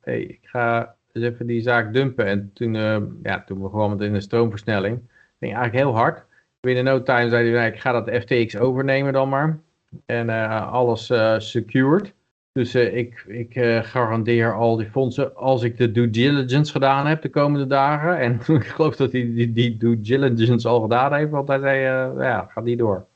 [0.00, 2.26] hey, ik ga eens even die zaak dumpen.
[2.26, 2.74] En toen,
[3.22, 4.98] ja, toen we gewoon met in de stroomversnelling,
[5.38, 6.24] ging eigenlijk heel hard
[6.64, 9.58] binnen no time zei hij, nou, ik ga dat FTX overnemen dan maar.
[10.06, 12.12] En uh, alles uh, secured.
[12.54, 17.06] Dus eh, ik, ik eh, garandeer al die fondsen als ik de due diligence gedaan
[17.06, 18.18] heb de komende dagen.
[18.18, 21.84] En ik geloof dat hij die, die due diligence al gedaan heeft, want hij zei,
[21.84, 23.06] eh, ja, gaat niet door.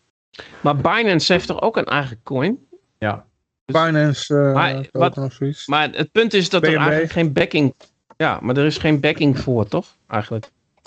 [0.61, 2.59] Maar Binance heeft toch ook een eigen coin?
[2.99, 3.24] Ja.
[3.64, 5.66] Binance, uh, Maar wat- of zoiets.
[5.66, 7.74] Maar het punt is dat er eigenlijk geen backing...
[8.16, 9.86] Ja, maar er is geen backing voor, toch?
[10.09, 10.47] Eigenlijk.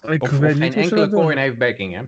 [0.09, 1.21] ik Of, weet geen niet hoe ze enkele dat doen.
[1.21, 2.01] coin heeft backing, hè?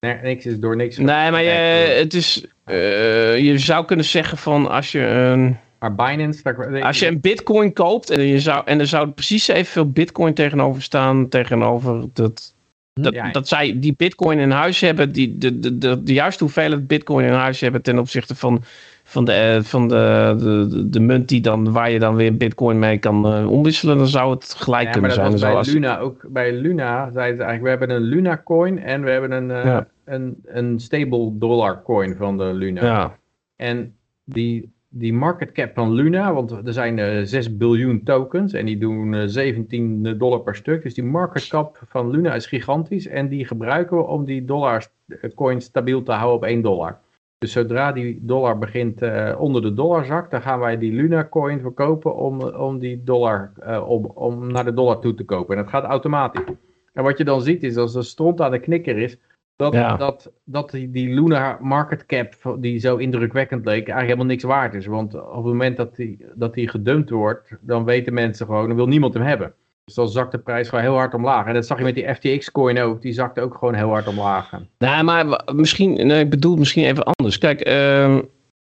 [0.00, 0.96] Nee, niks is door niks.
[0.96, 1.50] Nee, maar je,
[1.98, 2.46] het is...
[2.64, 5.58] eh, je zou kunnen zeggen van als je een...
[5.78, 9.48] Maar Binance, daar, Als je een bitcoin koopt en, je zou, en er zou precies
[9.48, 12.54] evenveel bitcoin tegenover staan, tegenover dat,
[12.92, 13.30] dat, Ja.
[13.30, 17.26] dat zij die bitcoin in huis hebben, die, de, de, de, de juiste hoeveelheid bitcoin
[17.26, 18.62] in huis hebben ten opzichte van,
[19.04, 22.78] van, de, eh, van de, de, de, munt die dan, waar je dan weer bitcoin
[22.78, 25.32] mee kan eh, omwisselen, dan zou het gelijk Ja, maar kunnen dat zijn.
[25.32, 26.24] was bij Zoals, Luna ook.
[26.28, 29.64] Bij Luna zeiden ze eigenlijk, we hebben een Luna coin en we hebben een, eh,
[29.64, 29.86] Ja.
[30.04, 32.84] een, een stable dollar coin van de Luna.
[32.84, 33.16] ja.
[33.56, 38.66] En die, die market cap van Luna, want er zijn eh 6 biljoen tokens en
[38.66, 40.82] die doen eh, 17 dollar per stuk.
[40.82, 44.86] Dus die market cap van Luna is gigantisch en die gebruiken we om die dollar
[45.06, 46.98] eh, coin stabiel te houden op 1 dollar.
[47.38, 51.28] Dus zodra die dollar begint eh, onder de dollar zakt, dan gaan wij die Luna
[51.28, 55.56] coin verkopen om, om die dollar, eh, om, om naar de dollar toe te kopen.
[55.56, 56.44] En dat gaat automatisch.
[56.92, 59.16] En wat je dan ziet is, als de stront aan de knikker is,
[59.58, 59.96] dat, Ja.
[59.96, 64.74] dat, dat die, die Luna market cap, die zo indrukwekkend leek, eigenlijk helemaal niks waard
[64.74, 64.86] is.
[64.86, 68.76] Want op het moment dat die, dat die gedumpt wordt, dan weten mensen gewoon, dan
[68.76, 69.54] wil niemand hem hebben.
[69.84, 71.46] Dus dan zakt de prijs gewoon heel hard omlaag.
[71.46, 74.50] En dat zag je met die FTX-coin ook, die zakte ook gewoon heel hard omlaag.
[74.78, 77.38] Nee, maar misschien, nee, ik bedoel misschien even anders.
[77.38, 78.20] Kijk, ehm,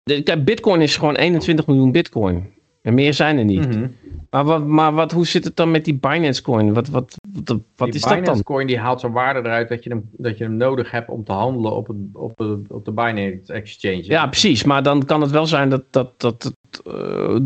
[0.02, 2.52] de, kijk, bitcoin is gewoon 21 miljoen bitcoin.
[2.82, 3.68] En meer zijn er niet.
[3.68, 3.86] Mhm.
[4.30, 6.74] Maar, wat, maar wat, hoe zit het dan met die Binance coin?
[6.74, 8.20] Wat, wat, wat, wat die is dat dan?
[8.20, 11.08] Binance coin die haalt zijn waarde eruit dat je hem, dat je hem nodig hebt
[11.08, 14.04] om te handelen op, het, op, de, op de Binance Exchange.
[14.04, 14.64] Ja, precies.
[14.64, 15.82] Maar dan kan het wel zijn dat.
[15.90, 17.36] dat, dat, dat, eh,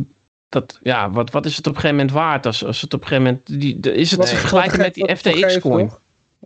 [0.49, 2.47] dat ja, wat, wat is het op een gegeven moment waard?
[2.47, 3.61] Als, als het op een gegeven moment.
[3.61, 4.28] Die, de- is het Nee.
[4.28, 5.91] te vergelijken met die FTX-coin?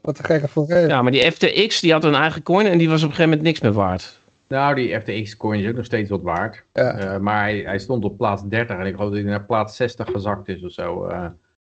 [0.03, 0.75] Wat de gekke voor.
[0.75, 3.31] Ja, maar die FTX die had een eigen coin en die was op een gegeven
[3.31, 4.19] moment niks meer waard.
[4.49, 6.65] Nou, die FTX-coin is ook nog steeds wat waard.
[6.73, 6.93] Ja.
[6.99, 9.77] Eh, maar hij, hij stond op plaats 30 en ik geloof dat hij naar plaats
[9.77, 11.05] 60 gezakt is of zo.
[11.05, 11.27] eh.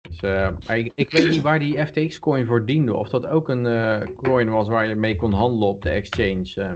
[0.09, 0.47] dus, eh,
[0.78, 2.95] ik, ik weet niet waar die FTX-coin voor diende.
[2.95, 6.51] Of dat ook een eh, coin was waar je mee kon handelen op de exchange.
[6.55, 6.71] eh.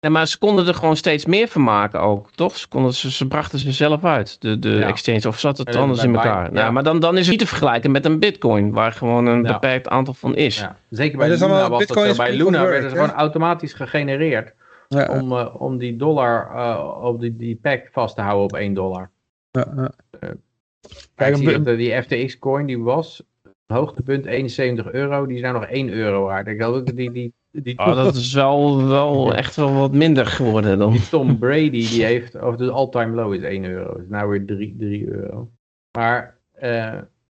[0.00, 2.56] Nee, maar ze konden er gewoon steeds meer van maken ook, toch?
[2.56, 4.86] Ze, konden, ze, ze brachten ze zelf uit, de, de Ja.
[4.86, 5.28] exchange.
[5.28, 6.44] Of zat het anders in elkaar?
[6.44, 6.50] ja.
[6.50, 9.42] Nou, maar dan, dan is het niet te vergelijken met een bitcoin, waar gewoon een
[9.44, 9.52] Ja.
[9.52, 10.58] beperkt aantal van is.
[10.58, 10.76] Ja.
[10.90, 12.88] Zeker bij Luna was dat Bij Luna ze hè?
[12.88, 14.54] gewoon automatisch gegenereerd.
[14.88, 18.52] Ja, Om, eh, om die dollar, eh, op die, die pack vast te houden op
[18.54, 19.10] 1 dollar.
[19.50, 19.90] ja, ja.
[20.20, 20.36] Kijk,
[21.14, 23.22] Kijk, zie een dat, eh, die FTX-coin die was,
[23.66, 26.46] hoogtepunt 71 euro, die zijn nog 1 euro waard.
[26.46, 30.26] Ik geloof dat die, die, die, Oh, dat is wel, wel echt wel wat minder
[30.26, 30.92] geworden dan.
[30.92, 33.98] die Tom Brady, die heeft, of de all-time low is 1 euro.
[33.98, 35.50] is nou weer 3, 3 euro.
[35.98, 36.98] Maar eh,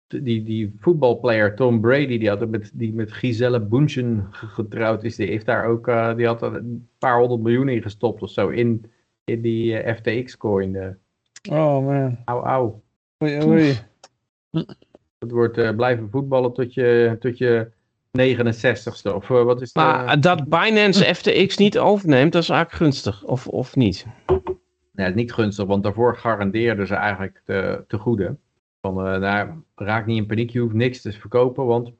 [0.09, 5.17] die, die voetbalplayer Tom Brady, die, had het met, die met Giselle Bundchen getrouwd is,
[5.17, 8.31] die heeft daar ook, eh, die had er een paar honderd miljoen in gestopt of
[8.31, 8.91] zo, in,
[9.25, 10.77] in die eh, FTX-coin.
[10.77, 10.89] eh.
[11.51, 12.19] Oh man.
[12.25, 12.83] Auw, auw.
[13.25, 13.79] Oei, oei.
[15.19, 17.71] Het wordt eh, blijven voetballen tot je, tot je
[18.19, 19.15] 69ste.
[19.15, 19.77] Of wat is het?
[19.77, 23.25] Maar dat Binance FTX niet overneemt, dat is eigenlijk gunstig.
[23.25, 24.07] Of, of niet?
[24.93, 28.37] Nee, is niet gunstig, want daarvoor garandeerden ze eigenlijk te, te goede.
[28.81, 31.93] Van, eh nou, raak niet in paniek, je hoeft niks te verkopen, want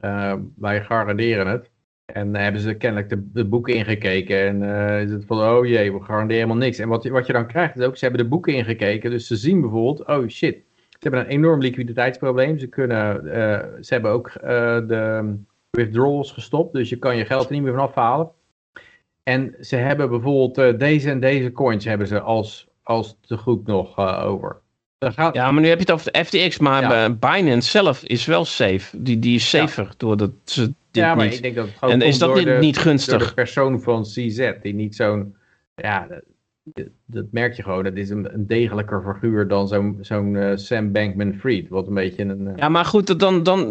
[0.00, 1.70] eh, wij garanderen het.
[2.04, 5.92] En hebben ze kennelijk de, de boeken ingekeken en eh, is het van, oh jee,
[5.92, 6.78] we garanderen helemaal niks.
[6.78, 9.36] En wat, wat je dan krijgt is ook, ze hebben de boeken ingekeken, dus ze
[9.36, 12.58] zien bijvoorbeeld, oh shit, ze hebben een enorm liquiditeitsprobleem.
[12.58, 13.22] Ze, kunnen,
[13.84, 15.34] ze hebben ook de
[15.70, 18.30] withdrawals gestopt, dus je kan je geld er niet meer vanaf halen.
[19.22, 23.98] En ze hebben bijvoorbeeld deze en deze coins hebben ze als, als te goed nog
[24.24, 24.61] over.
[25.10, 27.04] Gaat, Ja, maar nu heb je het over de FTX, maar Ja.
[27.04, 29.02] eh, Binance zelf is wel safe.
[29.02, 31.34] Die, die is safer doordat ze dit ja, maar niet...
[31.34, 33.28] ik denk dat het gewoon En is dat niet, de, niet door gunstig?
[33.28, 35.34] de persoon van CZ, die niet zo'n,
[35.74, 36.06] ja,
[37.06, 37.84] dat, merk je gewoon.
[37.84, 42.22] Dat is een, een degelijker figuur dan zo'n zo'n eh, Sam Bankman-Fried, wat een beetje
[42.24, 42.46] een...
[42.48, 43.70] eh, Ja, maar goed, dan, dan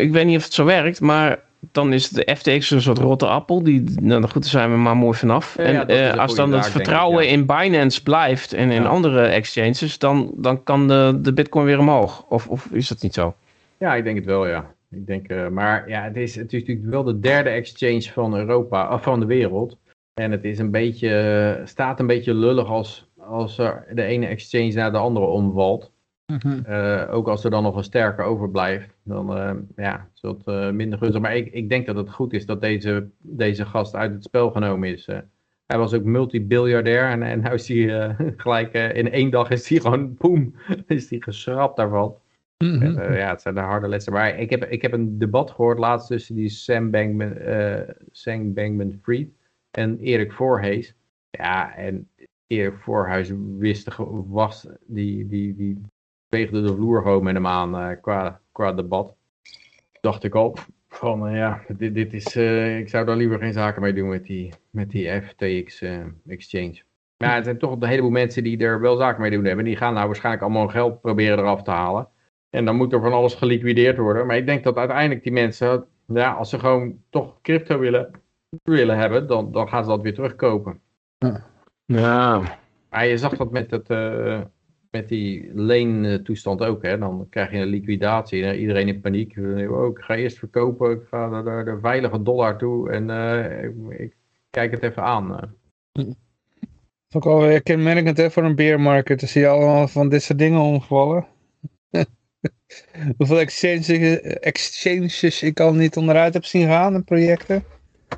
[0.00, 1.38] ik weet niet of het zo werkt, maar
[1.72, 3.62] dan is de FTX een soort rotte appel.
[3.62, 5.56] Die, nou goed, daar zijn we maar mooi vanaf.
[5.56, 7.30] Ja, en ja, eh, als dan het ik, vertrouwen ja.
[7.30, 8.88] in Binance blijft en in Ja.
[8.88, 12.24] andere exchanges, dan, dan kan de, de bitcoin weer omhoog.
[12.28, 13.34] Of, of is dat niet zo?
[13.78, 14.74] Ja, ik denk het wel, ja.
[14.90, 18.36] Ik denk, eh, maar ja, het is, het is natuurlijk wel de derde exchange van
[18.36, 19.76] Europa, of van de wereld.
[20.14, 24.72] En het is een beetje, staat een beetje lullig als, als er de ene exchange
[24.72, 25.92] naar de andere omvalt.
[26.32, 26.64] Mhm.
[26.64, 30.70] Eh, ook als er dan nog een sterke overblijft, dan eh, ja, is dat eh,
[30.70, 31.20] minder gunstig.
[31.22, 34.50] Maar ik, ik denk dat het goed is dat deze, deze gast uit het spel
[34.50, 35.06] genomen is.
[35.06, 35.18] eh.
[35.66, 39.78] hij was ook multibiljardair en, en nou is hij gelijk in één dag is hij
[39.80, 40.54] gewoon, boem,
[40.86, 42.16] is hij geschrapt daarvan.
[42.58, 43.12] Mhm.
[43.12, 44.12] Ja, het zijn de harde lessen.
[44.12, 47.36] Maar ik heb, ik heb een debat gehoord laatst tussen die Sam Bankman,
[48.10, 49.30] Sam Bankman-Fried
[49.70, 50.94] en Erik Voorhees.
[51.30, 52.08] Ja, en
[52.46, 53.96] Erik Voorhuis wist,
[54.28, 55.80] was, die, die, die
[56.28, 59.14] veegde de vloer gewoon met hem aan qua, qua debat.
[60.00, 60.56] Dacht ik al
[60.88, 64.08] van, eh, ja, dit, dit is, eh, ik zou daar liever geen zaken mee doen
[64.08, 66.82] met die, met die FTX eh, exchange.
[67.16, 69.64] Maar er zijn toch een heleboel mensen die er wel zaken mee doen hebben.
[69.64, 72.08] Die gaan nou waarschijnlijk allemaal hun geld proberen eraf te halen.
[72.50, 74.26] En dan moet er van alles geliquideerd worden.
[74.26, 78.10] Maar ik denk dat uiteindelijk die mensen, ja, als ze gewoon toch crypto willen,
[78.62, 80.80] willen hebben, dan, dan gaan ze dat weer terugkopen.
[81.84, 82.40] Ja,
[82.90, 83.88] Maar je zag dat met, het,
[84.94, 86.82] met die leentoestand ook.
[86.82, 86.98] Hè?
[86.98, 88.44] Dan krijg je een liquidatie.
[88.44, 89.36] en Iedereen in paniek.
[89.70, 90.90] Oh, ik ga eerst verkopen.
[90.90, 92.90] Ik ga naar de, de veilige dollar toe.
[92.90, 94.16] En eh, ik, ik
[94.50, 95.40] kijk het even aan.
[95.40, 96.04] eh.
[97.14, 99.20] Ook alweer kenmerkend hè, voor een beermarket.
[99.20, 101.26] Dan zie je allemaal van dit soort dingen omvallen.
[103.16, 107.64] Hoeveel exchanges, exchanges ik al niet onderuit heb zien gaan en projecten.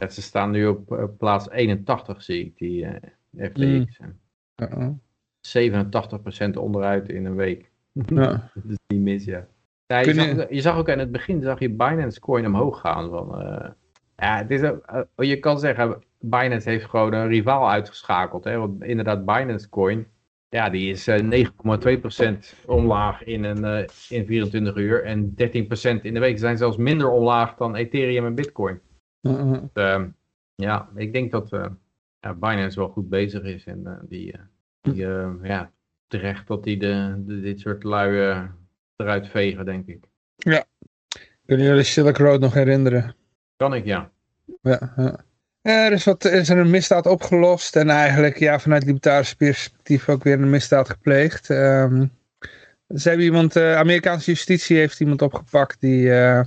[0.01, 3.11] Ja, ze staan nu op eh, plaats 81, zie ik, die eh,
[3.51, 3.99] FTX.
[4.63, 4.89] Uh-uh.
[5.47, 7.71] 87% onderuit in een week.
[7.93, 8.51] Ja.
[8.55, 9.47] Dat is niet mis, ja.
[9.87, 12.47] ja je, Kun zag, je- je zag ook in het begin, zag je Binance Coin
[12.47, 13.11] omhoog gaan.
[13.11, 13.71] Van, eh,
[14.17, 18.45] ja, het is eh, je kan zeggen, Binance heeft gewoon een rivaal uitgeschakeld.
[18.45, 18.59] Hè?
[18.59, 20.07] Want inderdaad, Binance Coin,
[20.49, 25.05] ja, die is eh 9,2% omlaag in, een, eh, in 24 uur.
[25.05, 28.81] En 13% in de week Ze zijn zelfs minder omlaag dan Ethereum en Bitcoin.
[29.23, 29.51] Uh-uh.
[29.53, 30.09] Dus, ehm,
[30.55, 31.67] ja, ik denk dat eh,
[32.21, 33.65] ja, Binance wel goed bezig is.
[33.65, 34.41] En eh, die, eh,
[34.93, 35.71] die eh, ja,
[36.07, 38.43] terecht dat die de, de, dit soort lui eh,
[38.97, 40.05] eruit vegen, denk ik.
[41.47, 43.15] Kunnen jullie Silk Road nog herinneren?
[43.57, 44.11] Kan ik, ja.
[44.63, 45.25] Ja, ja.
[45.63, 50.23] Er is, wat, er is een misdaad opgelost en eigenlijk ja, vanuit libertarisch perspectief ook
[50.23, 51.51] weer een misdaad gepleegd.
[51.51, 52.05] Ehm
[52.89, 56.39] ze hebben iemand, eh Amerikaanse justitie heeft iemand opgepakt die eh,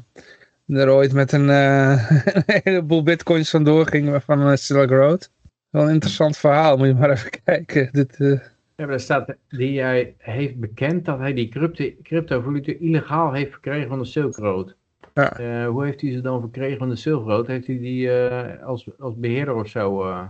[0.66, 5.32] er ooit met een, eh, een heleboel bitcoins vandoor ging van Silk Road.
[5.70, 7.90] Wel een interessant verhaal, moet je maar even kijken.
[7.92, 12.72] Dit, eh, Ja, maar er staat, die hij heeft bekend dat hij die crypto, cryptovaluta
[12.80, 14.76] illegaal heeft verkregen van de Silk Road.
[15.14, 15.38] Ja.
[15.38, 17.48] Eh, hoe heeft hij ze dan verkregen van de Silk Road?
[17.48, 20.04] Heeft hij die eh, als, als beheerder of zo?
[20.10, 20.28] eh?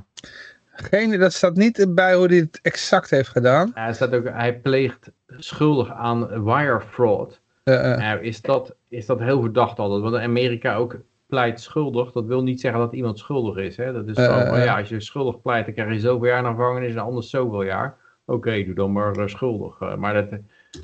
[0.71, 3.71] geen, dat staat niet bij hoe hij het exact heeft gedaan.
[3.73, 7.41] Hij, staat ook, hij pleegt schuldig aan wire fraud.
[7.63, 10.01] Eh, eh, Nou, is, dat, is dat heel verdacht altijd?
[10.01, 10.97] Want in Amerika ook
[11.29, 12.11] pleit schuldig.
[12.11, 13.77] Dat wil niet zeggen dat iemand schuldig is.
[13.77, 13.93] Hè?
[13.93, 14.65] Dat is zo eh.
[14.65, 17.63] ja, als je schuldig pleit, dan krijg je zoveel jaar in gevangenis en anders zoveel
[17.63, 17.97] jaar.
[18.29, 19.95] Oké, doe dan maar eh, schuldig.
[19.95, 20.39] Maar dat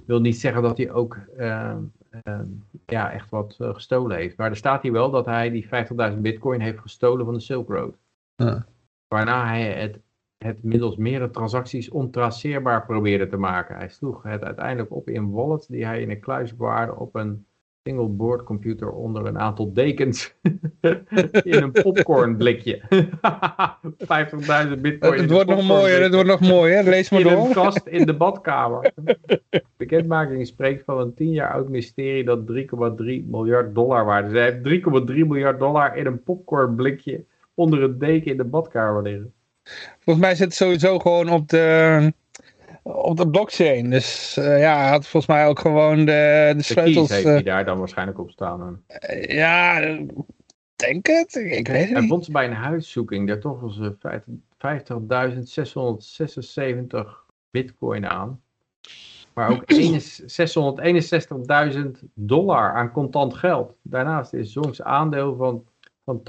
[0.05, 1.75] wil niet zeggen dat hij ook eh,
[2.23, 2.39] eh,
[2.85, 4.37] ja, echt wat gestolen heeft.
[4.37, 5.67] Maar er staat hier wel dat hij die
[6.11, 7.95] 50.000 bitcoin heeft gestolen van de Silk Road.
[9.07, 9.99] Waarna hij het,
[10.37, 13.75] het middels meerdere transacties ontraceerbaar probeerde te maken.
[13.75, 17.45] Hij sloeg het uiteindelijk op in wallet die hij in een kluis bewaarde op een
[17.87, 20.33] single board computer onder een aantal dekens
[21.43, 22.81] in een popcorn blikje.
[22.81, 22.91] 50.000
[24.81, 25.13] bitcoin.
[25.13, 26.83] in het een wordt nog mooier, het wordt nog mooier.
[26.83, 27.53] Lees maar In een door.
[27.53, 28.91] kast in de badkamer.
[29.77, 34.31] Bekendmaking spreekt van een 10 jaar oud mysterie dat 3,3 miljard dollar waard is.
[34.31, 37.23] Hij heeft 3,3 miljard dollar in een popcorn blikje
[37.53, 39.33] onder een deken in de badkamer liggen.
[39.99, 42.13] Volgens mij zit het sowieso gewoon op de,
[42.87, 43.89] op de blockchain.
[43.89, 47.09] Dus eh, ja, hij had volgens mij ook gewoon de, de De sleutels.
[47.09, 48.83] heeft eh, hij daar dan waarschijnlijk op staan.
[48.87, 50.01] eh, ja, eh,
[50.75, 51.35] denk het.
[51.35, 52.09] Ik weet het Hij niet.
[52.09, 53.89] vond ze bij een huiszoeking daar toch eh,
[54.57, 57.07] 50.676
[57.51, 58.41] bitcoin aan.
[59.33, 59.63] Maar ook
[61.75, 61.81] 661.000
[62.13, 63.75] dollar aan contant geld.
[63.81, 65.63] Daarnaast is Zongs aandeel van,
[66.05, 66.21] van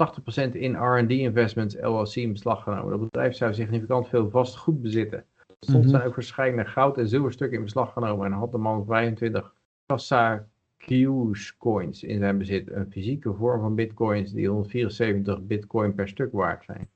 [0.49, 2.89] 80% in R&D Investments LLC in beslag genomen.
[2.91, 5.25] Dat bedrijf zou significant veel vastgoed bezitten.
[5.59, 5.89] Soms Mhm.
[5.89, 8.25] zijn ook verschillende goud- en zilverstukken in beslag genomen.
[8.25, 9.53] En had de man 25
[9.85, 10.47] Kassa
[10.77, 12.71] Q's coins in zijn bezit.
[12.71, 16.89] Een fysieke vorm van bitcoins die 174 bitcoin per stuk waard zijn.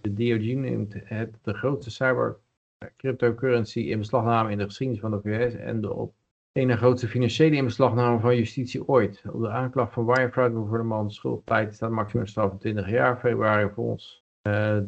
[0.00, 2.38] De DOJ neemt het de grootste cyber
[2.96, 6.14] cryptocurrency in beslagname in de geschiedenis van de VS en de op
[6.52, 9.22] ene grootste financiële inbeslagname van justitie ooit.
[9.32, 13.18] Op de aanklacht van wirefraud voor de man schuldpleit staat maximum straf van 20 jaar.
[13.18, 14.78] Februari volgens eh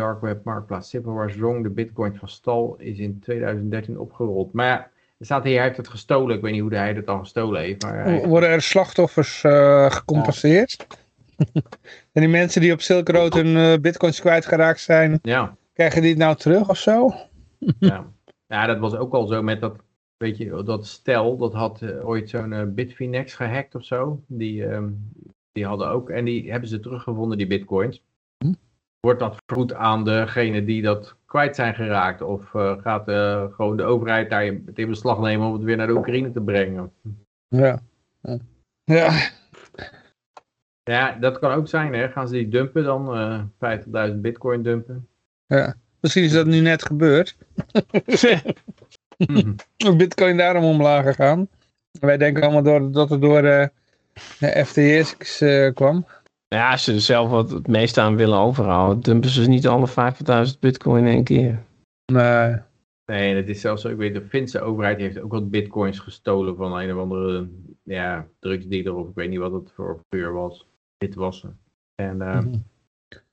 [0.00, 4.52] dark web marktplaats Simpleware Zong de bitcoin van stal is in 2013 opgerold.
[4.52, 6.36] Maar ja, er staat hier, hij heeft het gestolen.
[6.36, 7.82] Ik weet niet hoe hij het dan gestolen heeft.
[7.82, 10.86] Maar hij- Worden er slachtoffers eh, gecompenseerd?
[12.12, 15.56] en die mensen die op Silk Road hun eh, bitcoins kwijtgeraakt zijn, ja.
[15.72, 17.12] krijgen die het nou terug of zo?
[17.78, 18.06] Ja.
[18.46, 19.76] ja, dat was ook al zo met dat,
[20.16, 24.22] weet je, dat stel, dat had eh, ooit zo'n Bitfinex gehackt of zo.
[24.26, 24.88] Die, ehm,
[25.52, 28.02] die hadden ook, en die hebben ze teruggevonden, die bitcoins.
[29.00, 32.22] Wordt dat vergoed aan degene die dat kwijt zijn geraakt?
[32.22, 35.76] Of uh, gaat uh, gewoon de overheid daar het in beslag nemen om het weer
[35.76, 36.92] naar de Oekraïne te brengen?
[37.48, 37.80] Ja.
[38.84, 39.30] Ja.
[40.82, 41.94] Ja, dat kan ook zijn.
[41.94, 42.08] Hè?
[42.08, 43.16] Gaan ze die dumpen dan?
[43.16, 45.08] Uh, 50.000 bitcoin dumpen?
[45.46, 45.74] Ja.
[46.00, 47.36] Misschien is dat nu net gebeurd.
[49.96, 51.48] bitcoin daarom omlaag gegaan.
[52.00, 53.70] Wij denken allemaal door, dat het door de
[54.64, 55.44] FTX
[55.74, 56.06] kwam.
[56.54, 59.88] Ja, als ze er zelf wat het meeste aan willen overhouden, dumpen ze niet alle
[60.52, 61.64] 50.000 bitcoin in één keer.
[62.12, 62.56] Nee.
[63.10, 66.56] Nee, het is zelfs zo, ik weet, de Finse overheid heeft ook wat bitcoins gestolen
[66.56, 67.48] van een of andere
[67.82, 70.66] ja, drugsdealer of ik weet niet wat het voor vuur was.
[70.98, 71.58] Witwassen.
[71.94, 72.64] En uh, mm -hmm.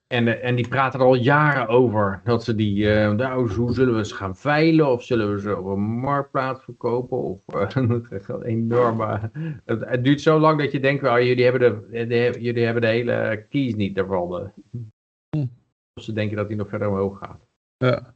[0.07, 2.21] En, eh, en die praten er al jaren over.
[2.23, 4.91] Dat ze die, uh, nou, hoe zullen we ze gaan veilen?
[4.91, 7.17] Of zullen we ze op een marktplaats verkopen?
[7.17, 9.31] Of uh, enorme...
[9.65, 12.81] Het, het, duurt zo lang dat je denkt, well, jullie, hebben de, de, jullie hebben
[12.81, 14.51] de hele keys niet daarvan.
[15.93, 17.39] Of ze denken dat die nog verder omhoog gaat.
[17.77, 18.15] Ja.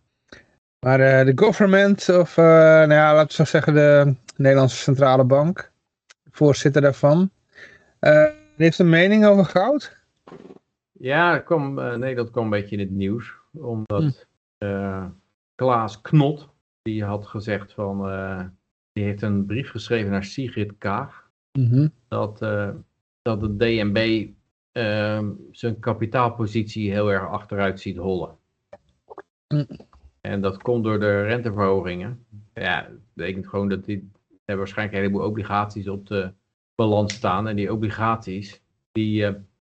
[0.86, 5.72] Maar de government, of nou ja, laten we zo zeggen de Nederlandse Centrale Bank,
[6.32, 7.32] voorzitter daarvan,
[8.56, 10.00] heeft een mening over goud?
[11.02, 13.34] Ja, dat kwam, uh, nee, dat kwam een beetje in het nieuws.
[13.52, 14.28] Omdat
[14.58, 14.66] hm.
[14.66, 15.06] uh,
[15.56, 16.50] Klaas Knot,
[16.82, 18.44] die had gezegd van, uh,
[18.92, 21.30] die heeft een brief geschreven naar Sigrid Kaag.
[21.52, 21.92] Mm -hmm.
[22.08, 22.40] dat,
[23.22, 24.30] dat de DNB
[24.72, 28.38] ehm, zijn kapitaalpositie heel erg achteruit ziet hollen.
[29.48, 29.66] Hm.
[30.22, 32.26] En dat komt door de renteverhogingen.
[32.54, 36.32] Ja, dat betekent gewoon dat die hebben waarschijnlijk een heleboel obligaties op de
[36.76, 37.48] balans staan.
[37.48, 39.26] En die obligaties, die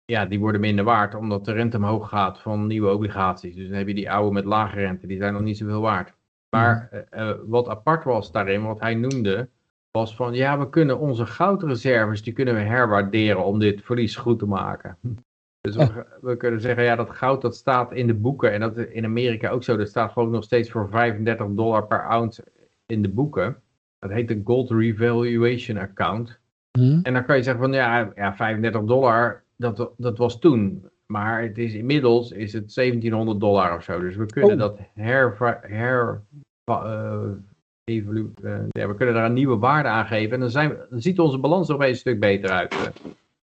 [0.06, 3.54] ja, die worden minder waard omdat de rente omhoog gaat van nieuwe obligaties.
[3.54, 6.14] Dus dan heb je die oude met lage rente, die zijn nog niet zoveel waard.
[6.50, 9.48] Maar uh, wat apart was daarin, wat hij noemde,
[9.90, 14.38] was van ja, we kunnen onze goudreserves, die kunnen we herwaarderen om dit verlies goed
[14.38, 14.96] te maken.
[15.60, 18.76] Dus we, we, kunnen zeggen, ja, dat goud dat staat in de boeken en dat
[18.76, 19.76] is in Amerika ook zo.
[19.76, 22.44] Dat staat gewoon nog steeds voor 35 dollar per ounce
[22.86, 23.56] in de boeken.
[23.98, 26.38] Dat heet de Gold Revaluation Account.
[26.78, 27.00] Hmm.
[27.02, 30.90] En dan kan je zeggen van ja, ja 35 dollar, dat, dat was toen.
[31.06, 34.00] Maar het is, inmiddels is het 1700 dollar of zo.
[34.00, 34.58] Dus we kunnen Oh.
[34.58, 35.36] dat her...
[35.60, 36.22] her
[36.64, 37.28] eh,
[37.84, 40.32] evolu- eh, ja, we kunnen daar een nieuwe waarde aan geven.
[40.32, 42.92] En dan, zijn we, dan ziet onze balans er opeens een stuk beter uit.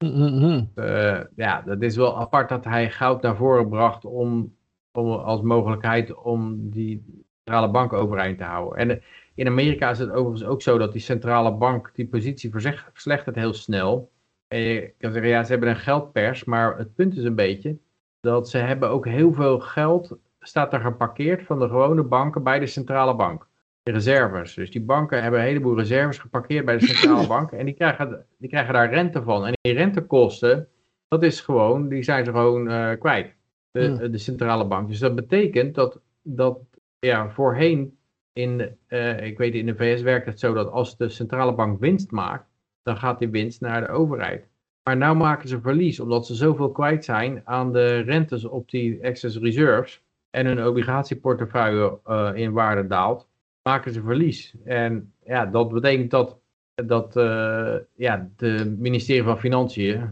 [0.05, 0.65] Mhm.
[0.75, 4.55] Eh, ja, dat is wel apart dat hij goud naar voren bracht om,
[4.99, 8.79] om als mogelijkheid om die centrale bank overeind te houden.
[8.79, 9.03] En
[9.35, 13.53] in Amerika is het overigens ook zo dat die centrale bank die positie verslechtert heel
[13.53, 14.11] snel.
[14.49, 17.79] En je kan zeggen, ja, ze hebben een geldpers, maar het punt is een beetje
[18.21, 22.59] dat ze hebben ook heel veel geld, staat er geparkeerd van de gewone banken bij
[22.59, 23.47] de centrale bank.
[23.83, 24.55] De reserves.
[24.55, 28.27] Dus die banken hebben een heleboel reserves geparkeerd bij de centrale bank en die krijgen,
[28.39, 29.47] die krijgen daar rente van.
[29.47, 30.69] En die rentekosten,
[31.09, 33.37] dat is gewoon, die zijn ze gewoon uh, kwijt.
[33.71, 34.11] De, Hmm.
[34.11, 34.89] de centrale bank.
[34.89, 36.59] Dus dat betekent dat, dat
[36.99, 37.99] ja, voorheen,
[38.33, 41.81] in, uh, ik weet in de VS werkt het zo dat als de centrale bank
[41.81, 42.49] winst maakt,
[42.89, 44.49] dan gaat die winst naar de overheid.
[44.83, 49.01] Maar nu maken ze verlies, omdat ze zoveel kwijt zijn aan de rentes op die
[49.01, 53.29] excess reserves en hun obligatieportefeuille uh, in waarde daalt,
[53.63, 54.55] maken ze verlies.
[54.65, 56.39] En ja, dat betekent dat,
[56.75, 60.11] dat uh, ja, de ministerie van Financiën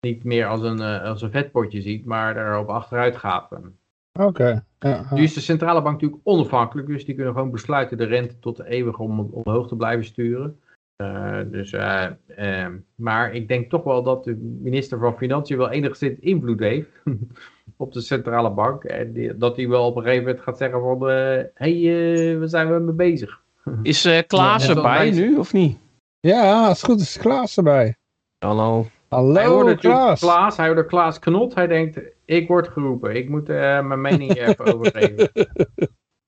[0.00, 3.52] niet meer als een, uh, als een vetpotje ziet, maar erop achteruit gaat.
[3.52, 4.26] Oké.
[4.26, 4.62] Okay.
[4.78, 8.38] Ja, Nu is de centrale bank natuurlijk onafhankelijk, dus die kunnen gewoon besluiten de rente
[8.38, 10.60] tot de eeuwig om, omhoog te blijven sturen.
[11.02, 12.06] Uh, dus, uh,
[12.38, 16.90] uh, maar ik denk toch wel dat de minister van Financiën wel enigszins invloed heeft
[17.76, 18.84] op de centrale bank.
[18.84, 22.48] En die, dat hij wel op een gegeven moment gaat zeggen van, hé, hey, waar
[22.48, 23.40] zijn we mee bezig?
[23.82, 25.78] Is Klaas ja, erbij nu, of niet?
[26.20, 27.96] Ja, als het goed is Klaas erbij.
[28.38, 28.86] Hallo.
[29.08, 30.20] Hallo hij hoorde Klaas.
[30.20, 30.56] Klaas.
[30.56, 31.54] Hij hoorde Klaas Knot.
[31.54, 33.16] Hij denkt, ik word geroepen.
[33.16, 35.30] Ik moet mijn mening even overgeven.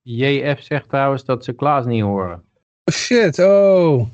[0.02, 2.42] JF zegt trouwens dat ze Klaas niet horen.
[2.84, 4.06] Oh, shit, oh.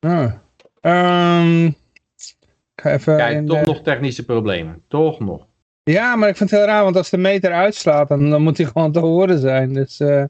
[0.00, 0.32] Ah.
[0.80, 4.82] Um, ik ga even Kijk, toch nog technische problemen.
[4.88, 5.46] Toch nog.
[5.82, 8.56] Ja, maar ik vind het heel raar, want als de meter uitslaat, dan, dan moet
[8.56, 9.72] hij gewoon te horen zijn.
[9.72, 10.22] Dus, uh,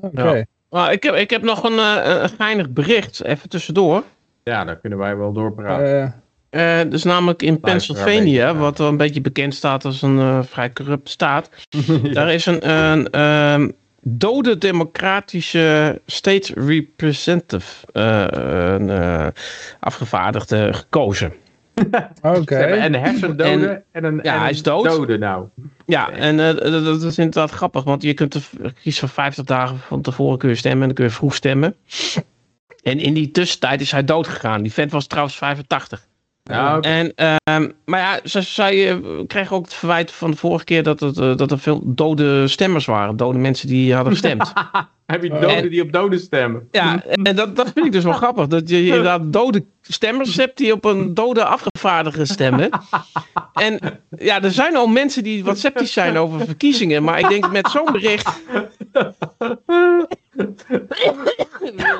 [0.00, 0.06] oké.
[0.20, 0.38] Okay.
[0.38, 0.44] Ja.
[0.70, 4.02] Maar ik, heb, ik heb nog een, uh, een geinig bericht, even tussendoor.
[4.42, 6.22] Ja, daar kunnen wij wel doorpraten.
[6.50, 11.08] Uh, dus namelijk in Pennsylvania, wat wel een beetje bekend staat als een vrij corrupt
[11.08, 11.50] staat.
[12.02, 12.12] ja.
[12.12, 13.74] Daar is een, een um,
[14.04, 19.26] dode democratische state representative uh, uh,
[19.80, 21.32] afgevaardigde gekozen.
[22.22, 22.38] Oké.
[22.38, 22.78] Okay.
[22.78, 24.84] En een hersendode en, en een, ja, en hij is dood.
[24.84, 25.48] dode nou.
[25.86, 28.50] Ja, en uh, dat is inderdaad grappig, want je kunt
[28.82, 31.76] kies van 50 dagen van tevoren kun je stemmen en dan kun je vroeg stemmen.
[32.82, 34.62] En in die tussentijd is hij dood gegaan.
[34.62, 36.06] Die vent was trouwens 85.
[36.50, 36.88] Ja, oké.
[36.88, 40.82] En, ehm, maar ja, ze, zij eh, kreeg ook het verwijt van de vorige keer
[40.82, 43.16] dat, het, eh, dat er veel dode stemmers waren.
[43.16, 44.52] Dode mensen die hadden gestemd.
[45.06, 46.68] heb je doden En- die op doden stemmen?
[46.70, 48.46] ja, en dat, dat vind ik dus wel grappig.
[48.46, 52.68] Dat je inderdaad dode stemmers hebt die op een dode afgevaardigde stemmen.
[53.52, 53.78] En
[54.18, 57.02] ja, er zijn al mensen die wat sceptisch zijn over verkiezingen.
[57.02, 58.42] Maar ik denk met zo'n bericht...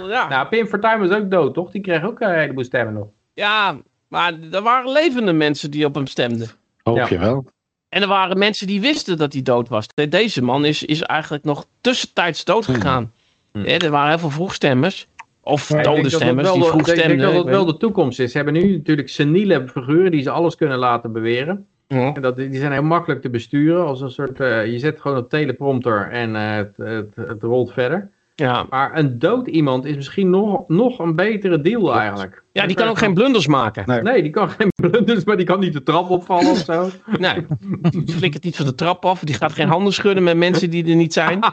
[0.09, 1.71] ja, Nou, Pim Fortuyn was ook dood, toch?
[1.71, 3.07] Die kreeg ook een heleboel stemmen nog.
[3.35, 3.77] ja,
[4.15, 6.49] maar er waren levende mensen die op hem stemden.
[6.83, 7.07] Hoop Ja.
[7.09, 7.47] je wel.
[7.89, 9.87] En er waren mensen die wisten dat hij dood was.
[10.09, 13.12] Deze man is, is eigenlijk nog tussentijds dood gegaan.
[13.53, 13.65] Hmm.
[13.65, 15.07] Hè, er waren heel veel vroegstemmers.
[15.41, 17.19] Of Ja, dode stemmers die vroeg ik denk- ik stemden.
[17.19, 18.31] denk dat dat wel de toekomst is.
[18.31, 21.67] Ze hebben nu natuurlijk seniele figuren die ze alles kunnen laten beweren.
[21.87, 23.87] En dat, die zijn heel makkelijk te besturen.
[23.87, 27.73] Als een soort, eh, je zet gewoon een teleprompter en eh, het, het, het rolt
[27.73, 28.11] verder.
[28.37, 28.66] Ja.
[28.70, 32.43] Maar een dood iemand is misschien nog, nog een betere deal eigenlijk.
[32.53, 33.82] ja, die kan ook geen blunders maken.
[33.87, 34.03] Nee.
[34.03, 36.89] Nee, die kan geen blunders, maar die kan niet de trap opvallen of zo.
[37.18, 37.47] Nee,
[37.91, 39.20] die flikkert niet van de trap af.
[39.20, 41.39] Die gaat geen handen schudden met mensen die er niet zijn.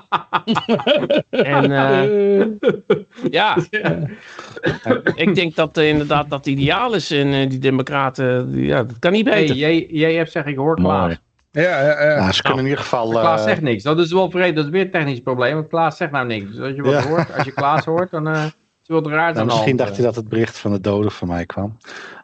[1.29, 2.47] En eh,
[3.31, 3.57] ja,
[5.15, 7.11] ik denk dat eh, inderdaad dat ideaal is.
[7.11, 9.55] En eh, die democraten, die- ja, dat kan niet Hey, beter.
[9.55, 11.19] jij, jij hebt zeg ik hoor Klaas.
[11.51, 12.15] Ja, ja, ja.
[12.15, 13.09] Ja, ze kunnen in ieder geval...
[13.09, 13.83] Klaas eh, zegt niks.
[13.83, 14.53] Dat is wel vrede.
[14.53, 15.53] Dat is weer een technisch probleem.
[15.53, 16.45] Want Klaas zegt nou niks.
[16.51, 17.07] Dus als je wat Ja.
[17.07, 18.45] hoort, als je Klaas hoort, dan eh,
[18.87, 19.33] is het raar.
[19.33, 19.95] nou, misschien dacht eh.
[19.95, 21.77] hij dat het bericht van de doden van mij kwam.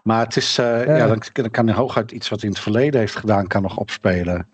[0.03, 1.07] Maar het is, eh, ja.
[1.07, 3.78] dan, dan kan hij hooguit iets wat hij in het verleden heeft gedaan, kan nog
[3.78, 4.49] opspelen.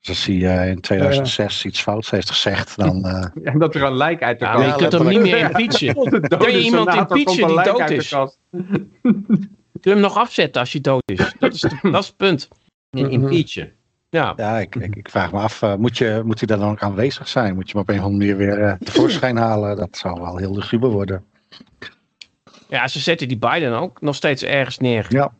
[0.00, 3.04] Dus als hij in 2006 iets fouts heeft gezegd, dan...
[3.06, 5.20] eh, En dat er een lijk uit de Ja, kast maar je kunt hem niet
[5.20, 5.94] meer impeachen.
[6.38, 8.08] Kun je iemand impeachen die lijk dood is?
[9.80, 11.32] Kun je hem nog afzetten als hij dood is?
[11.38, 12.48] Dat is, dat is het punt.
[12.90, 13.72] Nee, Impeachen.
[14.10, 14.32] Ja.
[14.36, 16.82] ja, ik, ik, ik vraag me af, eh, moet, je, moet hij daar dan ook
[16.82, 17.54] aanwezig zijn?
[17.54, 19.76] Moet je hem op een of andere manier weer eh, tevoorschijn halen?
[19.76, 21.24] Dat zou wel heel luguber worden.
[22.68, 25.06] ja, ze zetten die Biden ook nog steeds ergens neer.
[25.08, 25.32] Ja.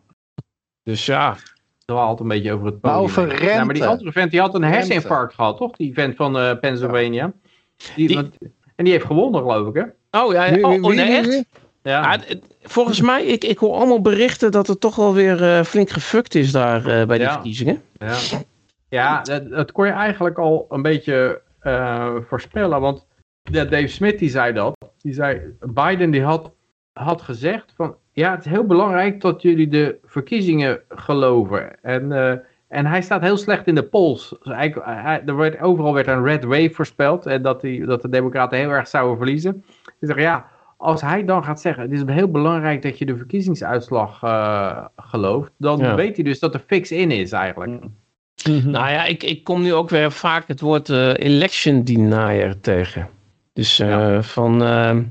[0.82, 1.36] Dus ja,
[1.84, 3.10] dwaalt een beetje over het Maar podium.
[3.10, 3.48] over heen.
[3.48, 3.86] Ja, maar die rente.
[3.88, 5.76] andere vent die had een herseninfarct gehad, toch?
[5.76, 7.32] Die vent van eh, Pennsylvania.
[7.96, 8.36] Die, Die- want-
[8.76, 10.20] en die heeft gewonnen, geloof ik, hè?
[10.20, 11.44] Oh ja, Wie- oh, wie- oh, nee, wie- echt?
[11.82, 12.18] Ja.
[12.62, 16.34] Volgens mij, ik, ik hoor allemaal berichten dat het toch wel weer eh, flink gefukt
[16.34, 17.32] is daar eh, bij die Ja.
[17.32, 17.82] verkiezingen.
[17.98, 18.16] Ja,
[18.88, 22.80] ja dat, dat kon je eigenlijk al een beetje eh, voorspellen.
[22.80, 23.06] Want
[23.42, 24.76] Dave Smith die zei dat.
[24.98, 26.52] Die zei, Biden die had,
[26.92, 27.96] had gezegd van...
[28.12, 31.82] Ja, het is heel belangrijk dat jullie de verkiezingen geloven.
[31.82, 34.36] En, eh, en hij staat heel slecht in de polls.
[34.42, 37.26] Dus eigenlijk, hij, er werd, overal werd een red wave voorspeld.
[37.26, 39.64] En dat, die, dat de democraten heel erg zouden verliezen.
[40.00, 41.82] Dus zeg, ja, als hij dan gaat zeggen...
[41.82, 45.52] Het is heel belangrijk dat je de verkiezingsuitslag eh, gelooft.
[45.56, 45.94] Dan Ja.
[45.94, 47.82] weet hij dus dat er fix in is eigenlijk.
[48.44, 53.08] Nou ja, ik, ik kom nu ook weer vaak het woord eh, election denier tegen.
[53.52, 54.22] Dus eh, Ja.
[54.22, 55.02] van, ehm,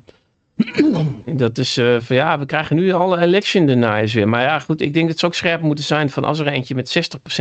[1.26, 4.30] dat is eh, van ja, we krijgen nu alle election deniers weer.
[4.30, 6.76] Maar ja, goed, ik denk dat ze ook scherp moeten zijn van als er eentje
[6.76, 6.90] met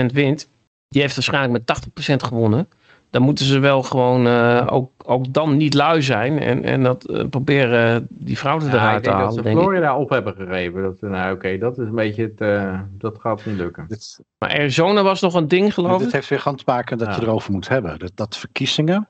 [0.01, 0.49] 60% wint,
[0.89, 1.79] die heeft waarschijnlijk met
[2.13, 2.69] 80% gewonnen.
[3.17, 7.05] Dan moeten ze wel gewoon eh, ook, ook dan niet lui zijn en, en dat
[7.05, 9.33] eh, proberen die fraude Ja, eruit ik te denk dat halen.
[9.35, 9.63] ze Denk ik.
[9.63, 10.83] Florida op hebben gegeven.
[10.83, 13.85] Dat, nou oké, dat is een beetje het, eh, dat gaat niet lukken.
[13.89, 16.13] Dit, Maar Arizona was nog een ding, geloof dit ik.
[16.13, 17.99] heeft weer gewoon te maken dat je erover moet hebben.
[17.99, 19.09] Dat, dat verkiezingen,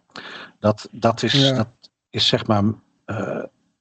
[0.58, 1.54] dat, dat, is, Ja.
[1.56, 1.68] dat
[2.10, 2.62] is zeg maar...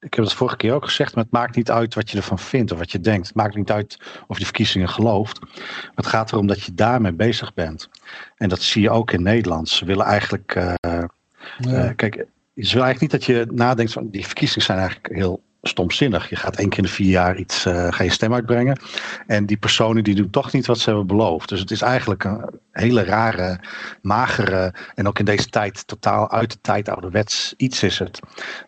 [0.05, 2.39] ik heb het vorige keer ook gezegd, maar het maakt niet uit wat je ervan
[2.39, 3.27] vindt of wat je denkt.
[3.27, 3.97] Het maakt niet uit
[4.27, 5.39] of je verkiezingen gelooft.
[5.41, 7.89] Maar het gaat erom dat je daarmee bezig bent.
[8.37, 9.69] En dat zie je ook in Nederland.
[9.69, 11.09] Ze willen eigenlijk eh, Ja.
[11.57, 15.41] Eh, kijk, je wil eigenlijk niet dat je nadenkt van die verkiezingen zijn eigenlijk heel
[15.67, 16.29] stomzinnig.
[16.29, 18.79] Je gaat één keer in de vier jaar iets, eh, ga je stem uitbrengen.
[19.27, 21.49] En die personen die doen toch niet wat ze hebben beloofd.
[21.49, 23.59] Dus het is eigenlijk een hele rare,
[24.01, 28.19] magere en ook in deze tijd totaal uit de tijd ouderwets iets is het.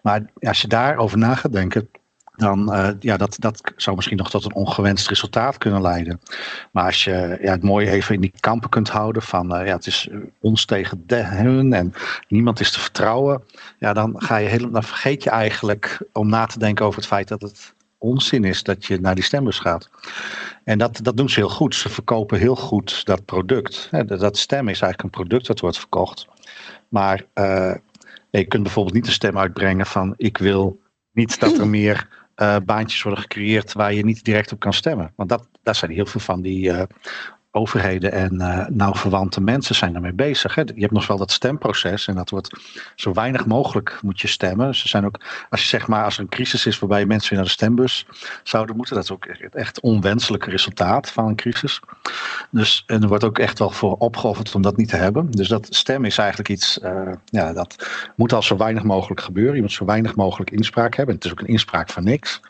[0.01, 1.89] Maar als je daarover na gaat denken,
[2.38, 6.21] dan uh, ja, dat, dat zou misschien nog tot een ongewenst resultaat kunnen leiden.
[6.71, 9.75] Maar als je ja, het mooi even in die kampen kunt houden van uh, ja,
[9.75, 10.09] het is
[10.41, 11.93] ons tegen de, hun en
[12.27, 13.43] niemand is te vertrouwen,
[13.79, 17.07] ja, dan, ga je helemaal, dan vergeet je eigenlijk om na te denken over het
[17.07, 19.89] feit dat het onzin is dat je naar die stembus gaat.
[20.63, 21.75] En dat, dat doen ze heel goed.
[21.75, 23.89] Ze verkopen heel goed dat product.
[24.07, 26.27] Dat stem is eigenlijk een product dat wordt verkocht.
[26.88, 27.73] Maar uh,
[28.29, 30.79] je kunt bijvoorbeeld niet een stem uitbrengen van ik wil
[31.11, 32.16] niet dat er meer
[32.65, 35.13] baantjes worden gecreëerd waar je niet direct op kan stemmen.
[35.15, 36.81] Want dat, daar zijn heel veel van die uh,
[37.57, 40.55] overheden en uh, nauw verwante mensen zijn daarmee bezig.
[40.55, 40.61] Hè.
[40.61, 42.59] Je hebt nog wel dat stemproces en dat wordt
[42.95, 44.75] zo weinig mogelijk moet je stemmen.
[44.75, 47.39] Ze zijn ook, als je zeg maar, als er een crisis is waarbij mensen weer
[47.39, 48.05] naar de stembus
[48.43, 51.79] zouden moeten, dat is ook echt onwenselijke resultaat van een crisis.
[52.51, 55.31] Dus en er wordt ook echt wel voor opgeofferd om dat niet te hebben.
[55.31, 59.55] Dus dat stemmen is eigenlijk iets, uh, ja, dat moet al zo weinig mogelijk gebeuren.
[59.55, 61.15] Je moet zo weinig mogelijk inspraak hebben.
[61.15, 62.41] Het is ook een inspraak van niks.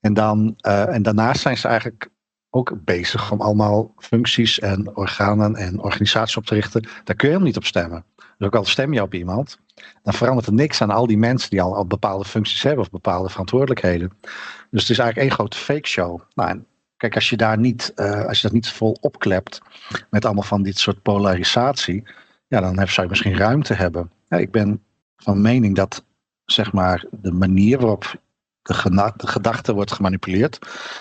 [0.00, 2.08] En, dan, uh, en daarnaast zijn ze eigenlijk
[2.54, 6.82] ook bezig om allemaal functies en organen en organisaties op te richten.
[6.82, 8.04] Daar kun je helemaal niet op stemmen.
[8.16, 9.58] Dus ook al stem je op iemand,
[10.02, 12.90] dan verandert er niks aan al die mensen die al, al bepaalde functies hebben of
[12.90, 14.12] bepaalde verantwoordelijkheden.
[14.70, 16.20] Dus het is eigenlijk één grote fake show.
[16.34, 16.62] Nou,
[16.96, 19.60] kijk, als je daar niet, uh, als je dat niet vol opklept
[20.10, 22.02] met allemaal van dit soort polarisatie,
[22.48, 24.10] ja, dan heb, zou je misschien ruimte hebben.
[24.28, 24.82] Ja, ik ben
[25.16, 26.04] van mening dat
[26.44, 28.14] zeg maar de manier waarop
[28.62, 30.58] de, gedachte wordt gemanipuleerd.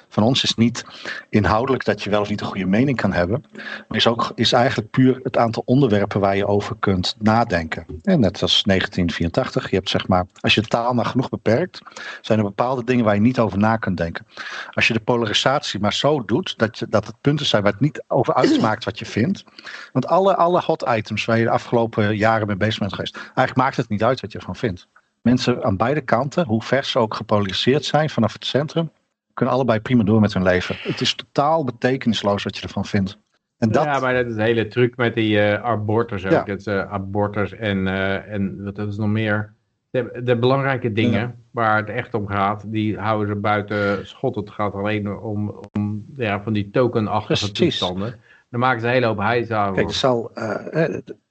[0.09, 0.85] Van ons is niet
[1.29, 3.43] inhoudelijk dat je wel of niet een goede mening kan hebben.
[3.87, 7.85] Maar is, ook, is eigenlijk puur het aantal onderwerpen waar je over kunt nadenken.
[8.03, 9.69] En net als 1984.
[9.69, 11.79] Je hebt zeg maar, als je de taal maar genoeg beperkt,
[12.21, 14.25] zijn er bepaalde dingen waar je niet over na kunt denken.
[14.71, 17.81] Als je de polarisatie maar zo doet dat, je, dat het punten zijn waar het
[17.81, 19.43] niet over uitmaakt wat je vindt.
[19.91, 23.55] Want alle, alle hot items waar je de afgelopen jaren mee bezig bent geweest, eigenlijk
[23.55, 24.87] maakt het niet uit wat je ervan vindt
[25.21, 28.91] mensen aan beide kanten, hoe ver ze ook gepolariseerd zijn vanaf het centrum,
[29.33, 30.75] kunnen allebei prima door met hun leven.
[30.79, 33.17] Het is totaal betekenisloos wat je ervan vindt.
[33.57, 33.83] En dat...
[33.83, 36.29] Ja, maar dat is de hele truc met die uh, ook.
[36.29, 36.43] Ja.
[36.45, 39.53] Het, uh, abortus en, uh, en wat is nog meer?
[39.89, 41.35] De, de belangrijke dingen ja.
[41.51, 44.35] waar het echt om gaat, die houden ze buiten schot.
[44.35, 48.19] Het gaat alleen om, om ja, van die tokenachtige toestanden.
[48.49, 49.71] Dan maken ze een hele hoop heisa.
[49.71, 50.31] Kijk, zal,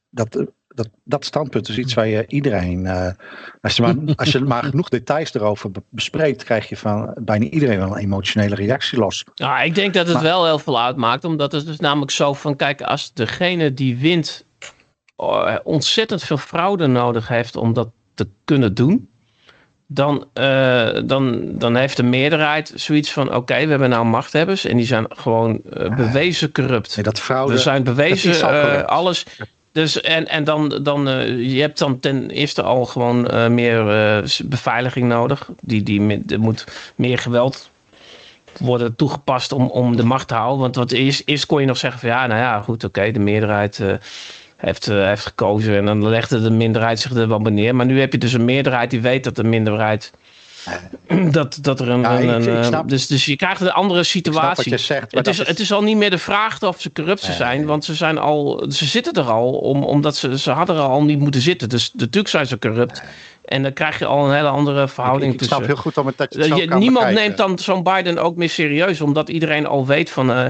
[0.09, 0.47] dat,
[0.83, 3.09] dat, dat standpunt is iets waar je iedereen, uh,
[3.61, 7.79] als, je maar, als je maar genoeg details erover bespreekt, krijg je van bijna iedereen
[7.79, 9.25] wel een emotionele reactie los.
[9.35, 12.57] Ja, ik denk dat het wel heel veel uitmaakt, omdat het is namelijk zo van,
[12.57, 14.47] kijk, als degene die wint
[15.19, 19.09] uh, ontzettend veel fraude nodig heeft om dat te kunnen doen,
[19.87, 24.65] dan, uh, dan, dan heeft de meerderheid zoiets van: oké, okay, we hebben nou machthebbers
[24.65, 26.97] en die zijn gewoon uh, bewezen corrupt.
[26.97, 29.27] Nee, dat fraude, we zijn bewezen, uh, alles.
[29.73, 33.81] Dus en, en dan, dan uh, je hebt dan ten eerste al gewoon uh, meer
[34.19, 35.51] uh, beveiliging nodig.
[35.61, 36.65] Die, die, er moet
[36.95, 37.71] meer geweld
[38.59, 40.61] worden toegepast om, om de macht te houden.
[40.61, 43.19] Want wat eerst, eerst kon je nog zeggen van ja, nou ja, goed, oké, de
[43.19, 43.83] meerderheid
[44.57, 45.77] heeft, heeft gekozen.
[45.77, 47.75] En dan legde de minderheid zich er wel neer.
[47.75, 50.13] Maar nu heb je dus een meerderheid die weet dat de minderheid
[51.33, 52.01] dat, dat er een.
[52.01, 54.79] Ja, een, ik, ik snap, dus, dus je krijgt een andere situatie.
[54.79, 57.37] Zegt, het, is, is, het is al niet meer de vraag of ze corrupt nee,
[57.37, 58.65] zijn, want ze zijn al.
[58.69, 61.69] Ze zitten er al, om, omdat ze, ze hadden er al niet moeten zitten.
[61.69, 63.03] Dus natuurlijk zijn ze corrupt.
[63.03, 63.11] Nee.
[63.45, 66.07] En dan krijg je al een hele andere verhouding ik, ik snap heel goed om
[66.07, 67.15] het dat je, het je Niemand bekijken.
[67.15, 70.31] neemt dan zo'n Biden ook meer serieus, omdat iedereen al weet van.
[70.31, 70.47] Uh,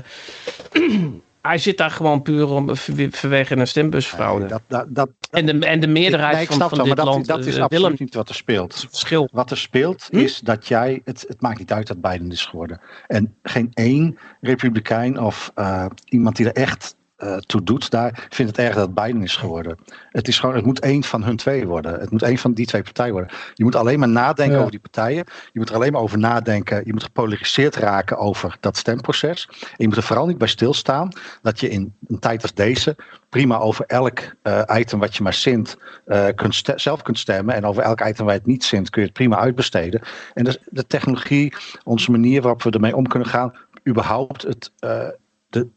[1.43, 2.76] hij zit daar gewoon puur om,
[3.11, 4.41] vanwege een stembusfraude.
[4.41, 7.07] Nee, dat, dat, dat, en, de, en de meerderheid nee, van, van wel, dit dat,
[7.07, 7.26] land...
[7.26, 8.86] dat is uh, absoluut niet wat er speelt.
[8.88, 9.28] Verschil.
[9.32, 10.18] Wat er speelt hm?
[10.18, 11.01] is dat jij...
[11.05, 12.80] Het, het maakt niet uit dat Biden is geworden.
[13.07, 18.57] En geen één republikein of uh, iemand die er echt uh, toe doet daar, vindt
[18.57, 19.79] het erg dat Biden is geworden.
[20.09, 22.01] Het, is gewoon, het moet één van hun twee worden.
[22.01, 23.31] Het moet één van die twee partijen worden.
[23.55, 24.59] Je moet alleen maar nadenken ja.
[24.59, 25.25] over die partijen.
[25.53, 26.83] Je moet er alleen maar over nadenken.
[26.85, 29.49] Je moet gepolariseerd raken over dat stemproces.
[29.61, 31.09] En je moet er vooral niet bij stilstaan
[31.43, 32.97] dat je in een tijd als deze
[33.29, 37.55] prima over elk uh, item wat je maar zint uh, kunt zelf kunt stemmen.
[37.55, 40.01] En over elk item waar je het niet zint kun je het prima uitbesteden.
[40.35, 41.55] En dus de technologie,
[41.85, 43.57] onze manier waarop we ermee om kunnen gaan,
[43.89, 44.73] überhaupt het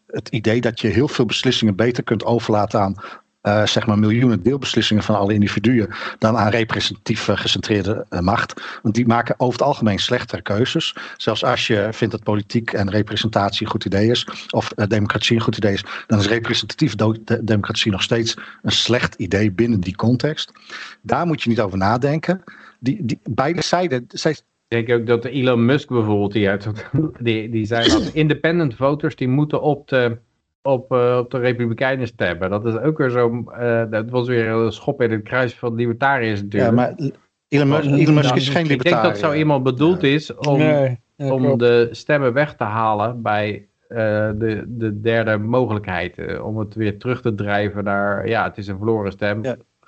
[0.08, 2.96] het idee dat je heel veel beslissingen beter kunt overlaten aan
[3.44, 8.62] uh, zeg maar miljoenen deelbeslissingen van alle individuen dan aan representatief gecentreerde uh, macht.
[8.82, 10.96] Want die maken over het algemeen slechtere keuzes.
[11.18, 15.42] Zelfs als je vindt dat politiek en representatie een goed idee is, of democratie een
[15.42, 19.96] goed idee is, dan is representatieve de democratie nog steeds een slecht idee binnen die
[19.96, 20.52] context.
[21.02, 22.44] Daar moet je niet over nadenken.
[22.80, 24.38] Die, die, beide zijden, zij,
[24.74, 26.68] denk ook dat Elon Musk bijvoorbeeld, die, uit,
[27.20, 30.18] die, die zei dat independent voters die moeten op de,
[30.62, 32.50] op, uh, op de Republikeinen stemmen.
[32.50, 35.76] Dat is ook weer zo, uh, dat was weer een schop in het kruis van
[35.76, 36.72] libertariërs natuurlijk.
[36.72, 37.12] Ja, maar
[37.48, 38.74] Elon Musk, Elon Musk is geen libertariër.
[38.74, 40.08] Ik denk dat zo iemand bedoeld ja.
[40.08, 43.98] is om, nee, ja, om de stemmen weg te halen bij uh,
[44.36, 46.40] de, de derde mogelijkheid.
[46.42, 49.42] om het weer terug te drijven naar, ja, het is een verloren stem.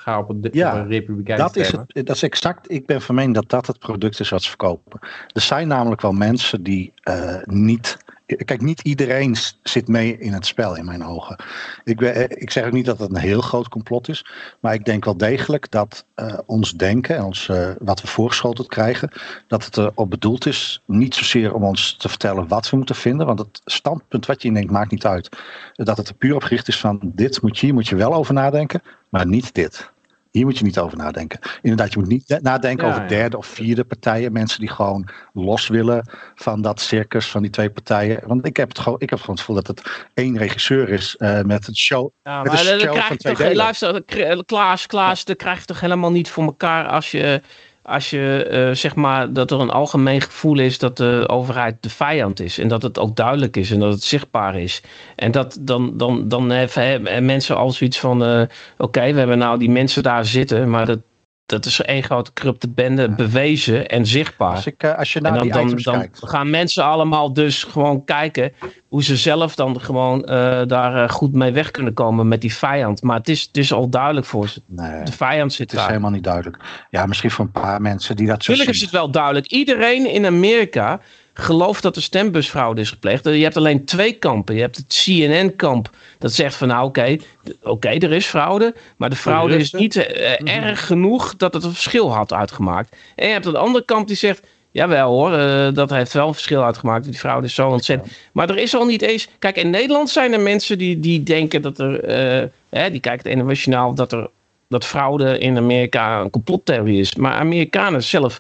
[0.06, 3.16] Ga op een, ja, een republikein dat is, het, dat is exact, ik ben van
[3.16, 5.00] mening dat dat het product is wat ze verkopen.
[5.28, 10.46] Er zijn namelijk wel mensen die uh, niet, kijk niet iedereen zit mee in het
[10.46, 11.40] spel in mijn ogen.
[11.84, 14.26] Ik, ben, ik zeg ook niet dat het een heel groot complot is,
[14.60, 18.68] maar ik denk wel degelijk dat uh, ons denken en ons, uh, wat we voorgeschoteld
[18.68, 19.10] krijgen,
[19.48, 23.26] dat het erop bedoeld is, niet zozeer om ons te vertellen wat we moeten vinden,
[23.26, 25.30] want het standpunt wat je indenkt maakt niet uit.
[25.74, 28.14] Dat het er puur op gericht is van dit moet je, hier moet je wel
[28.14, 29.94] over nadenken, maar niet dit.
[30.36, 31.40] Hier moet je niet over nadenken.
[31.62, 34.32] Inderdaad, je moet niet nadenken ja, over derde of vierde partijen.
[34.32, 38.22] Mensen die gewoon los willen van dat circus van die twee partijen.
[38.28, 41.16] Want ik heb het gewoon, ik heb gewoon het gevoel dat het één regisseur is
[41.20, 42.10] uh, met het show.
[42.24, 44.04] Ja, met maar show van twee toch, luister,
[44.46, 47.42] Klaas, Klaas, dat krijg je toch helemaal niet voor elkaar als je
[47.86, 51.90] als je eh, zeg maar dat er een algemeen gevoel is dat de overheid de
[51.90, 52.58] vijand is.
[52.60, 54.82] En dat het ook duidelijk is en dat het zichtbaar is.
[55.16, 58.42] En dat dan, dan, dan hebben mensen al zoiets van: eh,
[58.78, 61.00] oké, we hebben nou die mensen daar zitten, maar dat,
[61.46, 64.56] dat is één grote corrupte bende, bewezen en zichtbaar.
[64.56, 66.20] Als, ik, eh, als je naar en dan, die dan, items dan kijkt.
[66.24, 68.54] gaan mensen allemaal dus gewoon kijken
[68.88, 72.54] hoe ze zelf dan gewoon eh, daar eh, goed mee weg kunnen komen met die
[72.56, 73.02] vijand.
[73.02, 74.62] Maar het is, het is al duidelijk voor ze.
[74.68, 75.88] Nee, De vijand zit het is daar.
[75.88, 76.58] helemaal niet duidelijk.
[76.90, 78.88] Ja, misschien voor een paar mensen die dat zo Tuurlijk is zien.
[78.88, 79.48] het wel duidelijk.
[79.48, 81.00] Iedereen in Amerika
[81.38, 83.24] gelooft dat er stembusfraude is gepleegd.
[83.24, 84.56] Je hebt alleen twee kampen.
[84.56, 87.18] Je hebt het CNN-kamp dat zegt van nou oké,
[87.64, 88.76] oké er is fraude.
[88.98, 92.96] Maar de fraude is niet eh, erg genoeg dat het een verschil had uitgemaakt.
[93.16, 94.42] En je hebt een andere kamp die zegt...
[94.72, 97.06] Jawel hoor, eh, dat heeft wel een verschil uitgemaakt.
[97.06, 98.12] Die fraude is zo ontzettend.
[98.32, 99.28] Maar er is al niet eens...
[99.40, 102.04] Kijk, in Nederland zijn er mensen die, die denken dat er...
[102.04, 104.30] eh, hè, die kijken het internationaal dat er...
[104.68, 107.16] Dat fraude in Amerika een complottheorie is.
[107.16, 108.40] Maar Amerikanen zelf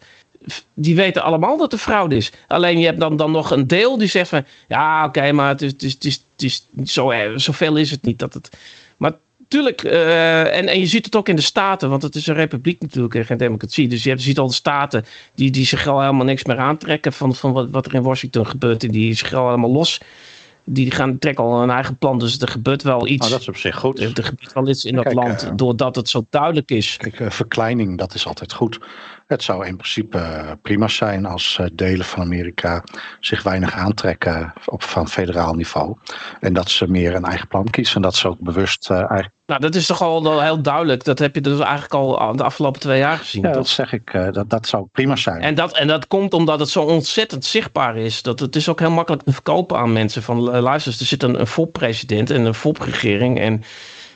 [0.73, 2.31] die weten allemaal dat er fraude is.
[2.47, 4.45] Alleen je hebt dan, dan nog een deel die zegt van...
[4.67, 7.91] Ja, oké, maar het is, het is, het is, het is niet zo, zoveel is
[7.91, 8.19] het niet.
[8.19, 8.57] Dat het,
[8.97, 9.13] maar
[9.47, 11.89] tuurlijk, eh, en, en je ziet het ook in de staten...
[11.89, 13.87] want het is een republiek natuurlijk en geen democratie.
[13.87, 17.13] Dus je hebt, ziet al de staten die, die zich al helemaal niks meer aantrekken...
[17.13, 18.83] van, van wat, wat er in Washington gebeurt.
[18.83, 19.99] En die zich al helemaal los...
[20.67, 22.19] Die gaan trekken al een eigen plan.
[22.19, 23.19] Dus er gebeurt wel iets.
[23.19, 23.99] Nou, dat is op zich goed.
[23.99, 25.43] er, er gebeurt wel iets in dat Kijk, land.
[25.43, 26.97] eh, doordat het zo duidelijk is.
[26.97, 28.79] Kijk, eh, verkleining, dat is altijd goed.
[29.27, 32.83] Het zou in principe eh, prima zijn als eh, delen van Amerika
[33.19, 35.97] zich weinig aantrekken op, van federaal niveau.
[36.39, 37.95] En dat ze meer een eigen plan kiezen.
[37.95, 39.35] En dat ze ook bewust eh, eigenlijk.
[39.45, 41.03] Nou, dat is toch al heel duidelijk.
[41.03, 43.41] Dat heb je dus eigenlijk al de afgelopen twee jaar gezien.
[43.41, 43.57] Ja, toch?
[43.57, 45.41] dat zeg ik, eh, dat, dat zou prima zijn.
[45.41, 48.21] En dat, en dat komt omdat het zo ontzettend zichtbaar is.
[48.21, 50.23] Dat het is ook heel makkelijk te verkopen aan mensen.
[50.23, 53.39] Van eh, luister, er zit een, een FOP-president en een FOP-regering.
[53.39, 53.63] En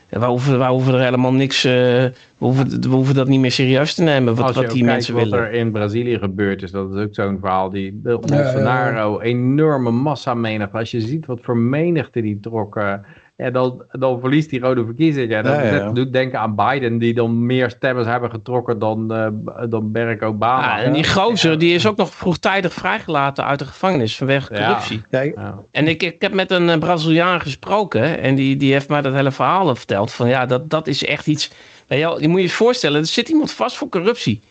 [0.10, 1.64] wij hoeven, hoeven er helemaal niks.
[1.64, 4.36] eh, we, hoeven, we hoeven dat niet meer serieus te nemen.
[4.36, 5.40] Wat, Als je wat ook die kijkt mensen wat willen.
[5.40, 7.70] er in Brazilië gebeurd is, dat is ook zo'n verhaal.
[7.70, 10.78] Die de Bolsonaro, enorme massamenigte.
[10.78, 12.94] Als je ziet wat voor menigte die trok, eh,
[13.40, 15.30] ja, dan, dan verliest die rode verkiezingen.
[15.30, 19.14] Ja, dat, Ja, ja, doet denken aan Biden, die dan meer stemmen hebben getrokken dan,
[19.14, 19.28] eh,
[19.70, 20.78] dan Barack Obama.
[20.78, 25.02] Ja, en die gozer die is ook nog vroegtijdig vrijgelaten uit de gevangenis vanwege corruptie.
[25.10, 25.60] Ja, ik- Ja.
[25.72, 29.14] En ik, ik heb met een eh, Braziliaan gesproken en die, die heeft mij dat
[29.14, 30.12] hele verhaal verteld.
[30.12, 31.52] Van ja, dat, dat is echt iets.
[31.88, 34.42] Weet je, wel, je moet je eens voorstellen, er zit iemand vast voor corruptie.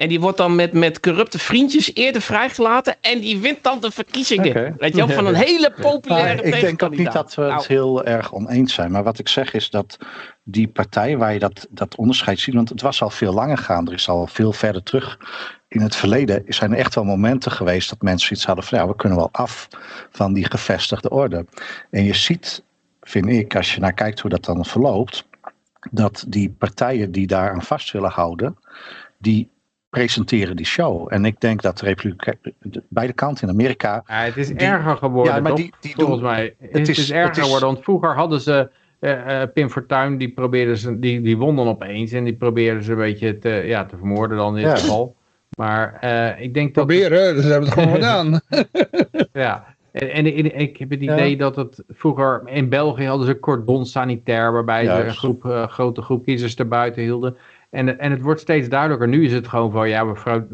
[0.00, 2.96] En die wordt dan met, met corrupte vriendjes eerder vrijgelaten.
[3.00, 4.74] En die wint dan de verkiezingen.
[4.78, 7.50] Weet je wel, van een hele populaire Maar ik denk ook niet dat we het
[7.50, 8.90] Nou, heel erg oneens zijn.
[8.90, 9.98] Maar wat ik zeg is dat
[10.44, 12.54] die partij waar je dat, dat onderscheid ziet.
[12.54, 13.86] Want het was al veel langer gaan.
[13.86, 15.18] Er is al veel verder terug.
[15.68, 18.86] In het verleden zijn er echt wel momenten geweest dat mensen iets hadden van ja,
[18.86, 19.68] we kunnen wel af
[20.10, 21.46] van die gevestigde orde.
[21.90, 22.62] En je ziet,
[23.00, 25.28] vind ik, als je naar kijkt hoe dat dan verloopt,
[25.90, 28.58] dat die partijen die daar aan vast willen houden,
[29.18, 29.50] die
[29.90, 31.06] presenteren die show.
[31.12, 32.38] En ik denk dat de Republike,
[32.88, 35.60] beide kanten in Amerika Ja, het is Die- erger geworden, Ja, maar toch?
[35.60, 36.54] die- die volgens doen- mij.
[36.58, 38.70] Het, het is, is- erger het is- geworden, want vroeger hadden ze...
[39.00, 42.82] eh, eh, Pim Fortuyn, die probeerden ze, die, die won dan opeens en die probeerden
[42.82, 44.78] ze een beetje te, ja, te vermoorden dan in dit Ja.
[44.78, 45.16] geval.
[45.56, 46.86] Maar eh, ik denk dat...
[46.86, 48.40] Proberen, dus ze hebben het gewoon gedaan.
[49.32, 53.38] Ja, en, en, en ik heb het idee dat het vroeger in België hadden ze
[53.38, 57.36] cordon sanitair waarbij ze een groep, eh, grote groep kiezers erbuiten hielden.
[57.70, 59.08] En, en het wordt steeds duidelijker.
[59.08, 60.44] Nu is het gewoon van ja, we,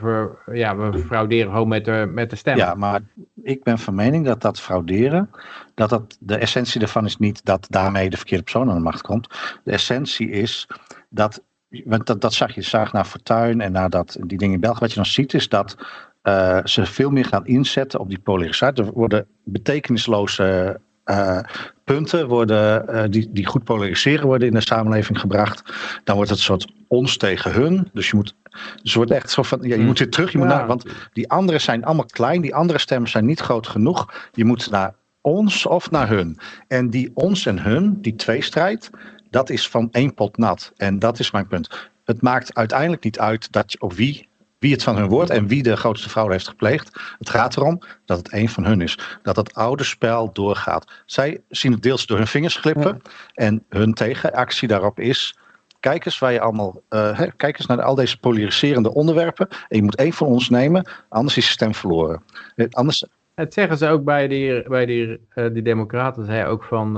[0.00, 2.56] we, ja, we frauderen gewoon met de, met de stem.
[2.56, 3.00] Ja, maar
[3.42, 5.30] ik ben van mening dat dat frauderen,
[5.74, 9.02] dat dat de essentie daarvan is niet dat daarmee de verkeerde persoon aan de macht
[9.02, 9.28] komt.
[9.64, 10.68] De essentie is
[11.08, 11.42] dat,
[11.84, 14.80] want dat, dat zag je, zag naar Fortuyn en naar dat, die dingen in België.
[14.80, 15.76] Wat je dan ziet is dat
[16.22, 18.84] eh, ze veel meer gaan inzetten op die polarisatie.
[18.84, 21.38] Er worden betekenisloze eh,
[21.84, 25.62] punten worden, eh, die, die goed polariseren worden in de samenleving gebracht.
[26.04, 27.88] Dan wordt het een soort ons tegen hun.
[27.92, 29.84] Dus je moet, dus het wordt echt zo van, ja, je Hmm.
[29.84, 30.32] moet weer terug.
[30.32, 30.56] Je moet Ja.
[30.56, 32.40] naar, want die anderen zijn allemaal klein.
[32.40, 34.28] Die andere stemmen zijn niet groot genoeg.
[34.32, 36.38] Je moet naar ons of naar hun.
[36.68, 38.90] En die ons en hun, die tweestrijd,
[39.30, 40.72] dat is van één pot nat.
[40.76, 41.88] En dat is mijn punt.
[42.04, 44.28] Het maakt uiteindelijk niet uit dat je, of wie,
[44.60, 47.00] wie het van hun wordt en wie de grootste fraude heeft gepleegd.
[47.18, 48.98] Het gaat erom dat het één van hun is.
[49.22, 51.02] Dat het oude spel doorgaat.
[51.06, 53.02] Zij zien het deels door hun vingers glippen.
[53.34, 55.38] En hun tegenactie daarop is.
[55.80, 56.82] Kijk eens waar je allemaal.
[56.88, 59.48] hè, kijk eens naar al deze polariserende onderwerpen.
[59.48, 62.22] En je moet één van ons nemen, anders is je stem verloren.
[62.56, 63.04] Eh, Anders,
[63.34, 66.94] Het zeggen ze ook bij die, bij die, eh, die democraten, zei ook van,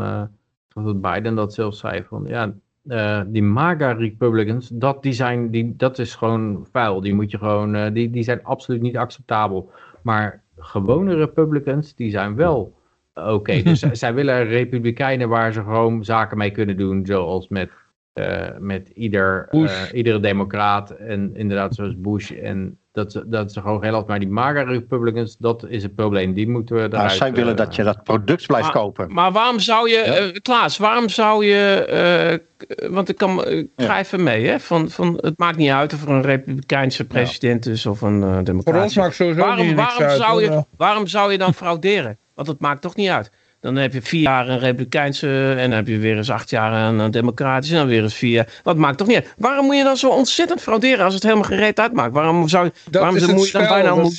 [0.75, 2.53] dat Biden dat zelfs zei, van ja,
[2.89, 7.01] eh, die MAGA Republicans, dat, die zijn, die, dat is gewoon vuil.
[7.01, 9.71] Die moet je gewoon, eh, die, die zijn absoluut niet acceptabel.
[10.03, 12.75] Maar gewone Republicans, die zijn wel
[13.15, 13.63] oké.
[13.63, 17.71] Dus zij- zij willen republikeinen waar ze gewoon zaken mee kunnen doen, zoals met
[18.13, 23.61] eh, met ieder, eh, iedere democraat en inderdaad zoals Bush en dat, ze- dat ze
[23.61, 26.33] gewoon heel maar die MAGA Republicans, dat is het probleem.
[26.35, 27.13] Die moeten we Nou, eruit.
[27.13, 29.13] zij willen eh, dat je dat product blijft Maar- kopen.
[29.13, 30.03] Maar waarom zou je, Ja.
[30.15, 33.85] eh, Klaas, waarom zou je, eh, want ik kan, ik Ja.
[33.87, 37.67] ga even mee, hè, van, van, het maakt niet uit of er een republikeinse president
[37.67, 40.41] is of een eh Voor ons maakt sowieso Waarom, waarom, uit, zou hoor.
[40.43, 42.19] je, waarom zou je dan frauderen?
[42.35, 43.31] Want het maakt toch niet uit.
[43.63, 46.93] Dan heb je vier jaar een republikeinse en dan heb je weer eens acht jaar
[46.93, 48.61] een, democratische en dan weer eens vier jaar.
[48.63, 49.33] Dat maakt toch niet uit.
[49.37, 52.13] Waarom moet je dan zo ontzettend frauderen als het helemaal gereed uitmaakt?
[52.13, 53.95] Waarom, zou, je- Dat waarom is het moet je dan bijna.
[53.95, 54.13] Wat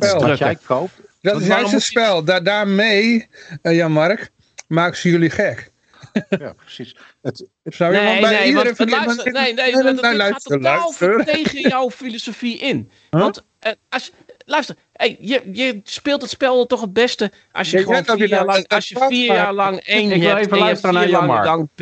[0.00, 0.36] drukken?
[0.38, 2.24] jij koopt, Dat Want is juist het je- spel.
[2.24, 3.28] Da daarmee,
[3.62, 4.30] eh, Jan-Mark,
[4.68, 5.70] maken ze jullie gek.
[6.28, 6.96] ja, precies.
[7.22, 10.00] Het, Zou je Nee, want bij nee, iedere want, luister, nee, nee, nee, dat,
[11.16, 12.90] nee, tegen jouw filosofie in.
[14.40, 18.28] Eh, luister, hey, je, je speelt het spel toch het beste als je gewoon vier
[18.28, 21.68] jaar lang, als je vier jaar lang één Ik hebt en je vier jaar lang
[21.74, 21.80] B.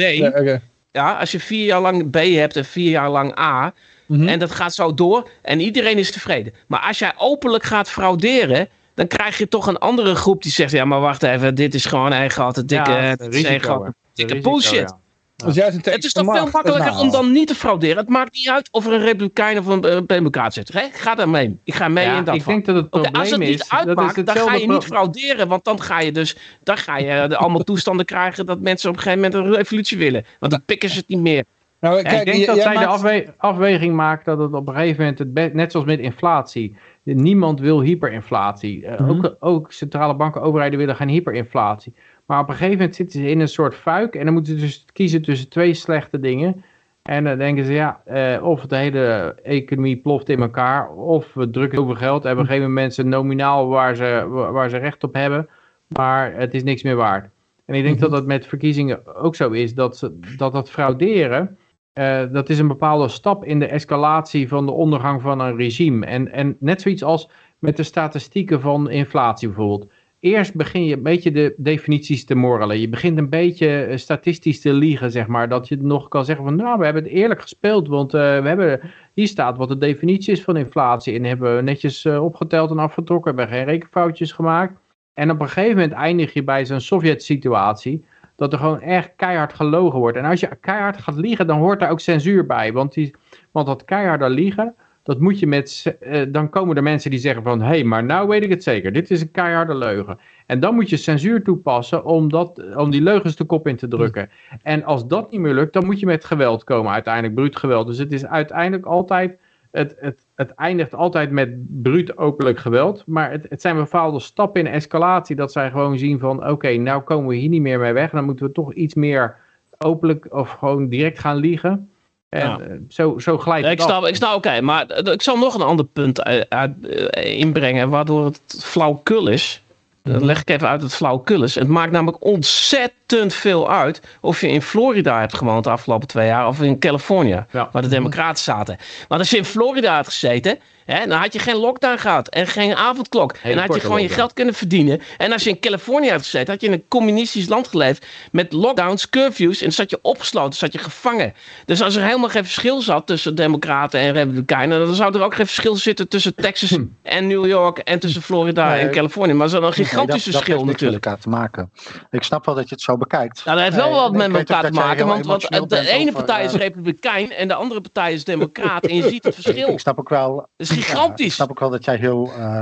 [0.92, 3.72] Ja, als je vier jaar lang B hebt en vier jaar lang A.
[4.06, 4.28] Mhm.
[4.28, 6.54] En dat gaat zo door en iedereen is tevreden.
[6.66, 10.72] Maar als jij openlijk gaat frauderen, dan krijg je toch een andere groep die zegt:
[10.72, 13.90] ja, maar wacht even, dit is gewoon één grote dikke, Ja, risico, hè.
[14.14, 14.78] dikke bullshit.
[14.78, 14.98] ja.
[15.38, 17.00] Dat is juist een Het is toch veel makkelijker Nou.
[17.00, 17.96] om dan niet te frauderen.
[17.96, 20.72] Het maakt niet uit of er een republikein of een eh, democraat zit.
[20.72, 20.80] Hè?
[20.80, 21.58] Ik ga daar mee.
[21.64, 22.52] Ik ga mee Ja, in dat ik van.
[22.52, 24.84] denk dat het probleem als het niet is, dat is uitmaakt, dan ga je niet
[24.84, 25.48] frauderen.
[25.48, 29.02] Want dan ga je dus dan ga je allemaal toestanden krijgen dat mensen op een
[29.02, 30.24] gegeven moment een revolutie willen.
[30.40, 31.44] Want dan pikken ze het niet meer.
[31.80, 34.68] Nou, ik kijk, denk j- dat zij de maakt- afwe- afweging maakt dat het op
[34.68, 38.86] een gegeven moment, het net zoals met inflatie, niemand wil hyperinflatie.
[38.86, 39.10] Eh, Mhm.
[39.10, 41.94] ook, ook centrale banken, overheden willen geen hyperinflatie.
[42.28, 44.60] Maar op een gegeven moment zitten ze in een soort fuik en dan moeten ze
[44.60, 46.64] dus kiezen tussen twee slechte dingen.
[47.02, 51.50] En dan denken ze, ja, eh, of de hele economie ploft in elkaar, of we
[51.50, 55.48] drukken over geld en we geven mensen nominaal waar ze, waar ze recht op hebben,
[55.86, 57.30] maar het is niks meer waard.
[57.64, 61.58] En ik denk dat dat met verkiezingen ook zo is, dat ze, dat, dat frauderen,
[61.92, 66.06] eh, dat is een bepaalde stap in de escalatie van de ondergang van een regime.
[66.06, 69.90] En, en net zoiets als met de statistieken van inflatie bijvoorbeeld.
[70.20, 72.80] Eerst begin je een beetje de definities te morrelen.
[72.80, 75.48] Je begint een beetje eh, statistisch te liegen, zeg maar.
[75.48, 77.88] Dat je nog kan zeggen van, nou, we hebben het eerlijk gespeeld.
[77.88, 78.80] Want eh, we hebben,
[79.14, 81.14] hier staat wat de definitie is van inflatie.
[81.14, 83.36] En hebben we netjes eh, opgeteld en afgetrokken.
[83.36, 84.78] Hebben geen rekenfoutjes gemaakt.
[85.14, 88.04] En op een gegeven moment eindig je bij zo'n Sovjet-situatie.
[88.36, 90.16] Dat er gewoon echt keihard gelogen wordt.
[90.16, 92.72] En als je keihard gaat liegen, dan hoort daar ook censuur bij.
[92.72, 93.14] Want, die,
[93.50, 94.74] want dat keiharde liegen,
[95.08, 95.96] dat moet je met.
[96.00, 97.60] eh, dan komen er mensen die zeggen van.
[97.60, 98.92] Hé, hey, maar nou weet ik het zeker.
[98.92, 100.18] Dit is een keiharde leugen.
[100.46, 103.88] En dan moet je censuur toepassen om, dat, om die leugens de kop in te
[103.88, 104.30] drukken.
[104.62, 106.92] En als dat niet meer lukt, dan moet je met geweld komen.
[106.92, 107.86] Uiteindelijk bruut geweld.
[107.86, 109.38] Dus het is uiteindelijk altijd.
[109.70, 113.02] Het, het, het eindigt altijd met bruut openlijk geweld.
[113.06, 115.36] Maar het, het zijn bepaalde stappen in escalatie.
[115.36, 116.48] Dat zij gewoon zien van.
[116.48, 118.10] Oké, nou komen we hier niet meer mee weg.
[118.10, 119.36] Dan moeten we toch iets meer
[119.78, 121.90] openlijk of gewoon direct gaan liegen.
[122.28, 122.58] En Ja.
[122.60, 123.88] eh, zo, zo glijdt Ik het af.
[123.88, 127.38] snap, ik snap oké, maar eh, ik zal nog een ander punt uit, uit- eh,
[127.38, 129.62] inbrengen waardoor het flauwkul is.
[130.02, 131.54] Dan leg ik even uit wat flauwkul is.
[131.54, 136.26] Het maakt namelijk ontzettend veel uit of je in Florida hebt gewoond de afgelopen twee
[136.26, 137.68] jaar of in Californië, Ja.
[137.72, 138.76] waar de democraten zaten.
[139.08, 140.58] Want als je in Florida had gezeten,
[140.94, 143.32] hè, dan had je geen lockdown gehad en geen avondklok.
[143.42, 145.00] en dan had je gewoon je geld kunnen verdienen.
[145.18, 148.52] En als je in Californië had gezeten, had je in een communistisch land geleefd met
[148.52, 151.34] lockdowns, curfews en dan zat je opgesloten, zat je gevangen.
[151.64, 155.34] Dus als er helemaal geen verschil zat tussen democraten en republikeinen, dan zou er ook
[155.34, 158.80] geen verschil zitten tussen Texas en New York en tussen Florida Nee.
[158.80, 159.32] en Californië.
[159.32, 161.04] Maar er is een Nee, gigantisch dat- dat verschil heeft niks met natuurlijk.
[161.04, 161.70] elkaar te maken.
[162.10, 163.44] Ik snap wel dat je het zo bekijkt.
[163.44, 166.12] Nou, dat heeft wel Nee, wat met elkaar te dat maken, want, want de ene
[166.12, 168.86] partij is eh, republikein en de andere partij is democraat.
[168.86, 169.68] En je ziet het verschil.
[169.68, 170.48] Ik snap ook wel.
[170.56, 171.34] Dat is Ja, ik gigantisch.
[171.34, 172.60] snap ook wel dat jij heel eh,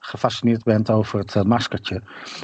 [0.00, 2.02] gefascineerd bent over het eh, maskertje.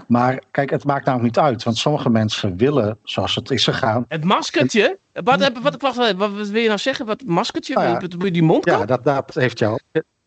[0.09, 1.63] Maar kijk, het maakt namelijk niet uit.
[1.63, 4.05] Want sommige mensen willen, zoals het is gegaan.
[4.09, 4.99] Het maskertje?
[5.13, 7.07] Wat, heb- wat, wacht, wat, wat wil je nou zeggen?
[7.07, 7.75] Wat maskertje?
[7.75, 7.99] Nou ja.
[8.01, 9.79] Je- je die mond Ja, dat, dat heeft jou.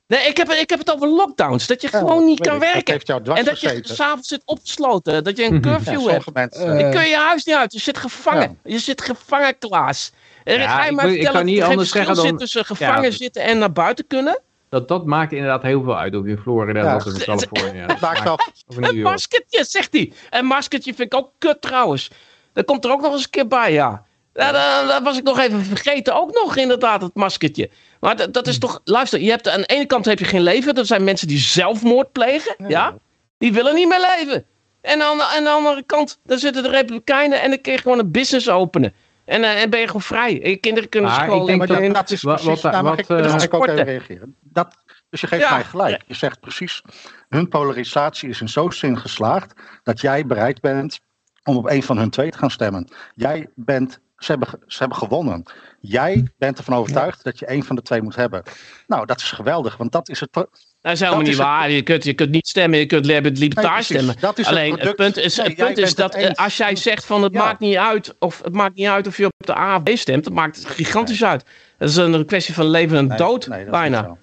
[0.07, 1.67] Nee, ik heb, ik heb het over lockdowns.
[1.67, 2.93] Dat je Ja, gewoon niet kan ik, Dat werken.
[2.93, 3.95] heeft jou dwars En dat je gezeten.
[3.95, 5.23] s'avonds zit opgesloten.
[5.23, 5.67] Dat je een Mhm.
[5.67, 6.03] Ja, curfew hebt.
[6.23, 6.61] sommige mensen.
[6.61, 7.73] Eh, Dan kun je je huis niet uit.
[7.73, 8.57] Je zit gevangen.
[8.63, 10.11] Je zit gevangen, Klaas.
[10.43, 12.05] En Ja, ga je ik wil- ik vertellen kan dat niet er geen anders verschil
[12.15, 13.17] zeggen dan- zit tussen gevangen Ja.
[13.17, 14.39] zitten en naar buiten kunnen?
[14.75, 16.95] Dat, dat maakt inderdaad heel veel uit of je in Florida Ja.
[16.95, 17.79] of in Californië.
[17.87, 18.25] het maakt
[18.67, 19.03] Een York.
[19.03, 20.13] maskertje, zegt hij.
[20.29, 22.11] Een maskertje vind ik ook kut trouwens.
[22.53, 24.05] Dat komt er ook nog eens een keer bij, ja.
[24.33, 26.15] Ja, dat, dat was ik nog even vergeten.
[26.15, 27.69] Ook nog inderdaad, het maskertje.
[27.99, 28.81] Maar dat, dat is toch...
[28.83, 30.75] Luister, je hebt, aan de ene kant heb je geen leven.
[30.75, 32.55] Dat zijn mensen die zelfmoord plegen.
[32.67, 32.95] Ja.
[33.37, 34.45] Die willen niet meer leven.
[34.81, 37.41] En aan, de- aan de andere kant, daar zitten de republikeinen...
[37.41, 38.93] en dan kun je gewoon een business openen.
[39.25, 40.33] En, eh, en ben je gewoon vrij.
[40.39, 42.61] Je kinderen kunnen Maar ik school denk dat- dat, is Wat- precies.
[42.61, 44.35] wat- nou, mag wat, ik, dan eh, ik ook even reageren.
[44.41, 44.77] Dat,
[45.09, 45.53] dus je geeft Ja.
[45.53, 46.01] mij gelijk.
[46.07, 46.81] Je zegt precies.
[47.29, 49.53] Hun polarisatie is in zo'n zin geslaagd.
[49.83, 50.99] dat jij bereid bent
[51.43, 52.87] om op een van hun twee te gaan stemmen.
[53.13, 55.43] Jij bent ze hebben, ze hebben gewonnen.
[55.79, 58.43] Jij bent ervan overtuigd dat je één van de twee moet hebben.
[58.87, 60.47] Nou, dat is geweldig, want dat is het.
[60.85, 61.71] Pro- Dat is helemaal Dat niet is het- waar.
[61.71, 64.15] Je kunt, je kunt niet stemmen, je kunt lib- libertair Nee, stemmen.
[64.19, 65.13] Dat is Alleen het, het, product.
[65.13, 66.37] punt is, Nee, het punt is dat het eh, eens.
[66.37, 67.43] als jij zegt van het Ja.
[67.43, 69.89] maakt niet uit of het maakt niet uit of je op de A of B
[69.93, 71.43] stemt, dat maakt het gigantisch uit.
[71.77, 74.17] Dat is een kwestie van leven en Nee, dood nee, dat is bijna.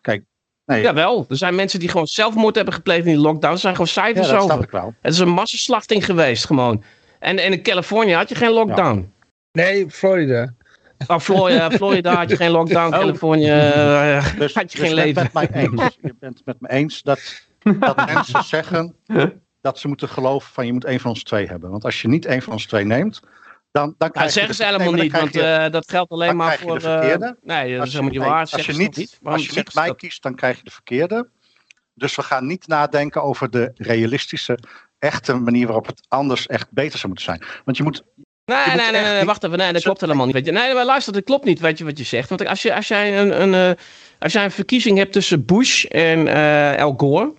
[0.00, 0.22] Kijk,
[0.64, 3.52] nee, Jawel, er zijn mensen die gewoon zelfmoord hebben gepleegd in die lockdown.
[3.54, 4.64] Er zijn gewoon ja, cijfers dat snap over.
[4.64, 4.94] ik wel.
[5.02, 6.82] Het is een massaslachting geweest gewoon.
[7.18, 9.12] En, en in Californië had je geen lockdown.
[9.52, 10.54] Nee, Florida.
[11.06, 12.90] Oh, Florida, Florida had je geen lockdown.
[12.90, 15.22] Californië eh, Dus, had je dus geen bent leven.
[15.22, 15.96] met mij eens.
[16.02, 17.46] Je bent het met me eens dat,
[17.78, 18.96] dat mensen zeggen
[19.60, 21.70] dat ze moeten geloven van je moet één van ons twee hebben.
[21.70, 23.20] Want als je niet één van ons twee neemt,
[23.70, 26.10] dan, dan Dat krijg je zeggen de- ze helemaal niet, want je- eh, dat geldt
[26.10, 26.78] alleen maar voor...
[26.78, 27.36] de eh, verkeerde.
[27.42, 28.40] nee, dat als is je, helemaal niet waar.
[28.40, 29.96] als je dat niet, als je niet mij dat?
[29.96, 31.28] kiest, dan krijg je de verkeerde.
[31.94, 34.58] Dus we gaan niet nadenken over de realistische,
[34.98, 37.42] echte manier waarop het anders echt beter zou moeten zijn.
[37.64, 38.02] Want je moet
[38.46, 39.58] Nee, nee, nee, nee, wacht even.
[39.58, 40.34] Nee, dat klopt helemaal niet.
[40.34, 40.52] Weet je.
[40.52, 42.28] Nee, maar luister, dat klopt niet, weet je wat je zegt.
[42.28, 43.82] Want als, je, als, jij, een, een, eh,
[44.18, 47.32] als jij een verkiezing hebt tussen Bush en eh Al Gore...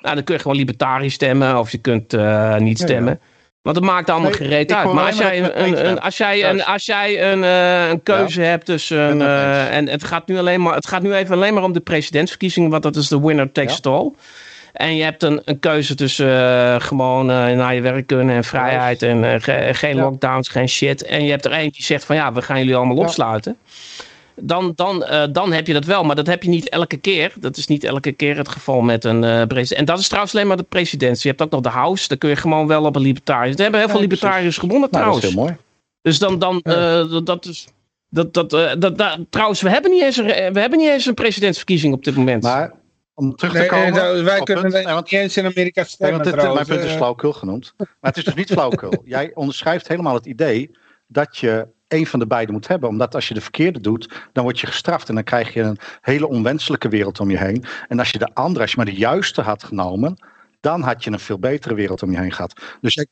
[0.00, 3.20] Nou, dan kun je gewoon libertarisch stemmen of je kunt eh, niet stemmen.
[3.62, 4.92] Want dat maakt allemaal Nee, gereed uit.
[4.92, 9.22] Maar als jij, een, als jij, een, als jij een, een keuze hebt tussen...
[9.70, 12.70] en het gaat, nu alleen maar, het gaat nu even alleen maar om de presidentsverkiezingen...
[12.70, 13.76] want dat is de winner takes Ja.
[13.78, 14.12] it all.
[14.78, 18.44] En je hebt een, een keuze tussen eh, gewoon eh, naar je werk kunnen en
[18.44, 20.02] vrijheid en eh, ge- geen Ja.
[20.02, 21.02] lockdowns, geen shit.
[21.02, 23.02] En je hebt er één die zegt van ja, we gaan jullie allemaal Ja.
[23.02, 23.56] opsluiten.
[24.40, 27.32] Dan, dan, eh, dan heb je dat wel, maar dat heb je niet elke keer.
[27.40, 29.78] Dat is niet elke keer het geval met een eh president.
[29.80, 31.22] En dat is trouwens alleen maar de presidentie.
[31.22, 33.54] Je hebt ook nog de House, daar kun je gewoon wel op een libertariër.
[33.56, 35.34] Er hebben heel veel Ja, libertariërs gewonnen Nou, dat is trouwens.
[35.34, 35.66] heel mooi.
[36.02, 37.66] Dus dan, dan eh, dat- dat is...
[38.10, 41.06] Dat, dat, eh, dat, dat- trouwens, we hebben, niet eens een, we hebben niet eens
[41.06, 42.42] een presidentsverkiezing op dit moment.
[42.42, 42.72] Maar
[43.18, 43.92] om terug te Nee, komen.
[43.92, 46.24] nee, nou, wij op kunnen nee, nee, want- niet eens in Amerika Nee, stemmen want
[46.30, 46.68] dit, trouwens.
[46.68, 47.74] mijn punt is Eh, flauwekul genoemd.
[47.76, 49.02] Maar het is dus niet flauwekul.
[49.04, 50.70] Jij onderschrijft helemaal het idee
[51.06, 52.88] dat je één van de beide moet hebben.
[52.88, 55.08] Omdat als je de verkeerde doet, dan word je gestraft.
[55.08, 57.64] En dan krijg je een hele onwenselijke wereld om je heen.
[57.88, 60.16] En als je de andere, als je maar de juiste had genomen,
[60.60, 62.60] dan had je een veel betere wereld om je heen gehad.
[62.80, 63.06] Dus jij,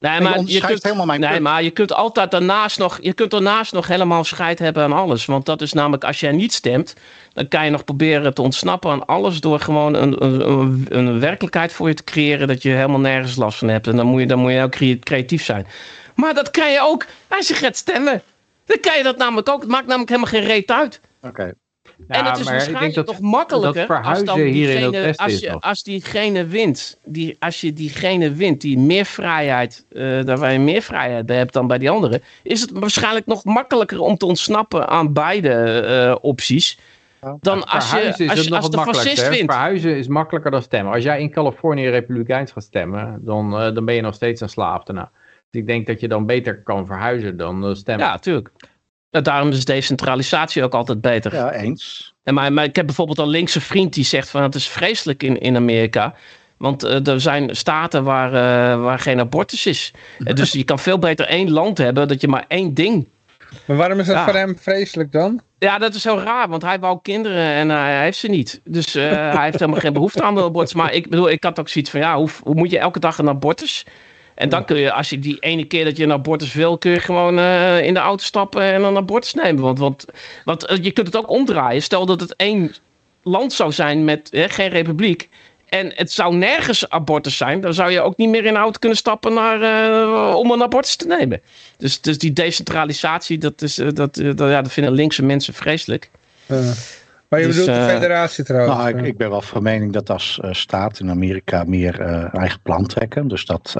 [0.00, 1.42] nee, maar je kunt, helemaal mijn Nee, punt.
[1.42, 5.24] maar je kunt altijd daarnaast nog, je kunt daarnaast nog helemaal scheid hebben aan alles.
[5.24, 6.94] Want dat is namelijk, als jij niet stemt,
[7.32, 11.72] dan kan je nog proberen te ontsnappen aan alles door gewoon een, een, een, werkelijkheid
[11.72, 13.86] voor je te creëren dat je helemaal nergens last van hebt.
[13.86, 15.66] En dan moet je, dan moet je ook crea- creatief zijn.
[16.14, 18.22] Maar dat kan je ook als je gaat stemmen.
[18.64, 19.60] Dan kan je dat namelijk ook.
[19.60, 21.00] Het maakt namelijk helemaal geen reet uit.
[21.22, 21.52] Oké.
[22.08, 25.38] En het is waarschijnlijk nog makkelijker dat als, dan verhuizen hier in het diegene, als,
[25.38, 30.52] je, als diegene wint, die, als je diegene wint die meer vrijheid, eh daar waar
[30.52, 34.16] je meer vrijheid bij hebt dan bij die anderen, is het waarschijnlijk nog makkelijker om
[34.16, 36.78] te ontsnappen aan beide eh, opties.
[37.40, 39.24] Dan als, je, Verhuizen is als, het je, nog als het de fascist makkelijkste.
[39.24, 39.30] hè?
[39.30, 39.50] wint.
[39.50, 40.92] Verhuizen is makkelijker dan stemmen.
[40.92, 44.48] Als jij in Californië republikeins gaat stemmen, dan, eh, dan ben je nog steeds een
[44.48, 45.10] slaaf daarna.
[45.50, 48.06] Dus ik denk dat je dan beter kan verhuizen dan stemmen.
[48.06, 48.50] Ja, natuurlijk.
[49.10, 51.34] Daarom is decentralisatie ook altijd beter.
[51.34, 52.14] Ja, eens.
[52.22, 55.22] En maar, maar ik heb bijvoorbeeld een linkse vriend die zegt van het is vreselijk
[55.22, 56.14] in, in Amerika.
[56.56, 59.92] Want eh, er zijn staten waar, eh, waar geen abortus is.
[60.24, 63.08] Eh, dus je kan veel beter één land hebben dat je maar één ding.
[63.64, 64.24] Maar waarom is dat Ja.
[64.24, 65.40] voor hem vreselijk dan?
[65.58, 68.60] Ja, dat is zo raar, want hij wou kinderen en hij heeft ze niet.
[68.64, 70.74] Dus hij heeft helemaal geen behoefte aan de abortus.
[70.74, 73.18] Maar ik bedoel, ik had ook zoiets van, ja, hoe, hoe moet je elke dag
[73.18, 73.86] een abortus?
[74.40, 76.90] En dan kun je, als je die ene keer dat je een abortus wil, kun
[76.90, 79.62] je gewoon eh, in de auto stappen en een abortus nemen.
[79.62, 80.04] Want, want,
[80.44, 81.82] want eh, je kunt het ook omdraaien.
[81.82, 82.74] Stel dat het één
[83.22, 85.28] land zou zijn met eh, geen republiek.
[85.68, 87.60] En het zou nergens abortus zijn.
[87.60, 90.62] Dan zou je ook niet meer in de auto kunnen stappen naar, eh, om een
[90.62, 91.40] abortus te nemen.
[91.76, 96.10] Dus, dus die decentralisatie, dat, is, dat, dat, ja, dat vinden linkse mensen vreselijk.
[97.30, 98.76] Maar je Dus, bedoelt de eh, federatie trouwens.
[98.76, 102.34] Nou, ik, ik ben wel van mening dat als eh, staat in Amerika meer eh,
[102.34, 103.28] eigen plan trekken.
[103.28, 103.76] Dus dat,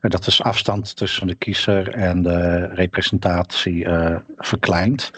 [0.00, 3.86] dat is afstand tussen de kiezer en de representatie
[4.36, 5.10] verkleint.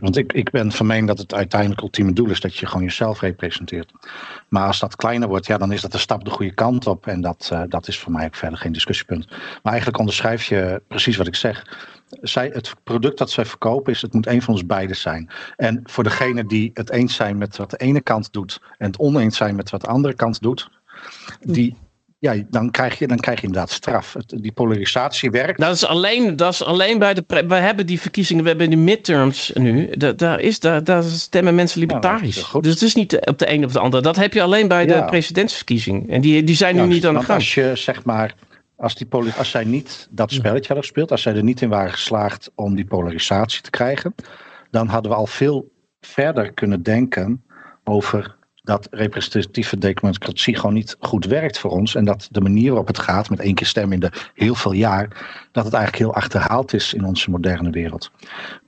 [0.00, 2.82] Want ik, ik ben van mening dat het uiteindelijk ultieme doel is dat je gewoon
[2.82, 3.92] jezelf representeert.
[4.48, 7.06] Maar als dat kleiner wordt, ja, dan is dat een stap de goede kant op.
[7.06, 9.26] En dat, dat is voor mij ook verder geen discussiepunt.
[9.62, 11.64] Maar eigenlijk onderschrijf je precies wat ik zeg.
[12.10, 15.30] Zij, het product dat zij verkopen is, het moet een van ons beiden zijn.
[15.56, 18.98] En voor degene die het eens zijn met wat de ene kant doet en het
[18.98, 20.70] oneens zijn met wat de andere kant doet,
[21.40, 21.76] die,
[22.18, 24.12] ja, dan, krijg je, dan krijg je inderdaad straf.
[24.12, 25.60] Het, die polarisatie werkt.
[25.60, 27.24] Dat is alleen, dat is alleen bij de.
[27.48, 29.90] We hebben die verkiezingen, we hebben die midterms nu.
[29.96, 32.50] Da- Daar, is, daar, daar stemmen mensen libertarisch.
[32.60, 34.02] dus het is niet op de een of de ander.
[34.02, 35.04] Dat heb je alleen bij de Ja.
[35.04, 36.10] presidentsverkiezing.
[36.10, 37.38] En die, die zijn nu niet aan de gang.
[37.38, 38.34] Als je zeg maar,
[38.78, 41.92] als, die als zij niet dat spelletje hadden gespeeld, als zij er niet in waren
[41.92, 44.14] geslaagd om die polarisatie te krijgen,
[44.70, 47.44] dan hadden we al veel verder kunnen denken
[47.84, 51.94] over dat representatieve democratie gewoon niet goed werkt voor ons.
[51.94, 54.72] En dat de manier waarop het gaat, met één keer stem in de heel veel
[54.72, 55.08] jaar,
[55.52, 58.10] dat het eigenlijk heel achterhaald is in onze moderne wereld.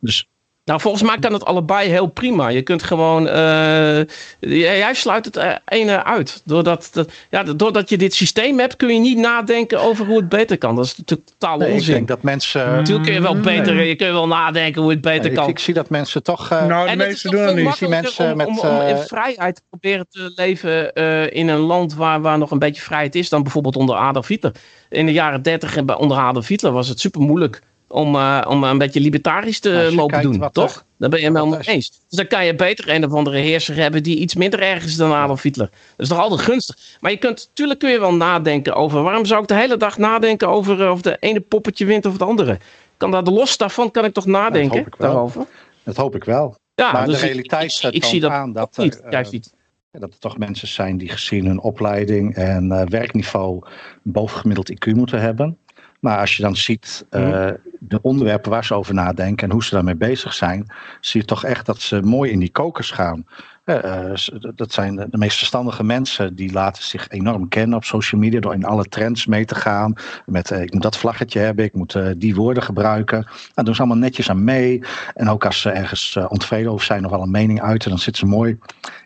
[0.01, 0.29] Dus
[0.65, 2.49] nou, volgens mij kan het allebei heel prima.
[2.49, 3.27] Je kunt gewoon.
[3.27, 4.05] Uh,
[4.41, 6.43] jij sluit het uh, ene uit.
[6.45, 10.29] Doordat, dat, ja, doordat je dit systeem hebt, kun je niet nadenken over hoe het
[10.29, 10.77] beter kan.
[10.77, 11.89] Dat is natuurlijk totaal nee, onzin.
[11.89, 12.73] Ik denk dat mensen.
[12.73, 13.75] Natuurlijk kun je wel beter.
[13.75, 13.89] Nee.
[13.89, 15.45] Je kunt wel nadenken hoe het beter nee, kan.
[15.45, 16.53] Ik, ik, zie dat mensen toch.
[16.53, 17.67] Uh, nou, de meeste doen dat niet.
[17.67, 18.47] Ik zie mensen om, met.
[18.47, 20.93] Om, om, in vrijheid te proberen te leven
[21.33, 24.53] in een land waar, waar nog een beetje vrijheid is, dan bijvoorbeeld onder Adolf Hitler.
[24.89, 28.79] In de jaren 30 onder Adolf Hitler was het super moeilijk om, uh, om een
[28.79, 30.75] beetje libertarisch te lopen doen, toch?
[30.75, 31.91] Er, Daar ben je het mee eens.
[31.91, 34.97] Dus dan kan je beter een of andere heerser hebben die iets minder erg is
[34.97, 35.71] dan Adolf Hitler.
[35.71, 36.77] Dat is toch altijd gunstig.
[37.01, 39.99] Maar je kunt, natuurlijk kun je wel nadenken over, waarom zou ik de hele dag
[39.99, 42.59] nadenken over uh, of de ene poppetje wint of het andere?
[42.97, 45.47] Kan daar, los daarvan kan ik toch nadenken dat daarover?
[45.83, 46.59] Dat hoop ik wel.
[46.75, 49.33] Ja, maar dus de realiteit ik, ik, ik zie dat aan dat niet, er, juist
[49.33, 49.55] niet.
[49.91, 53.63] dat er toch mensen zijn die gezien hun opleiding en werkniveau
[54.03, 55.59] bovengemiddeld IQ moeten hebben.
[56.01, 57.51] Maar als je dan ziet uh,
[57.83, 60.67] de onderwerpen waar ze over nadenken en hoe ze daarmee bezig zijn,
[61.01, 63.27] zie je toch echt dat ze mooi in die kokers gaan.
[63.65, 64.13] Uh,
[64.55, 68.55] dat zijn de meest verstandige mensen die laten zich enorm kennen op social media door
[68.55, 69.95] in alle trends mee te gaan.
[70.27, 73.27] Met uh, ik moet dat vlaggetje hebben, ik moet uh, die woorden gebruiken.
[73.55, 74.83] Daar doen ze allemaal netjes aan mee.
[75.15, 78.29] En ook als ze ergens ontevreden over zijn of wel een mening uiten, dan zitten
[78.29, 78.59] ze mooi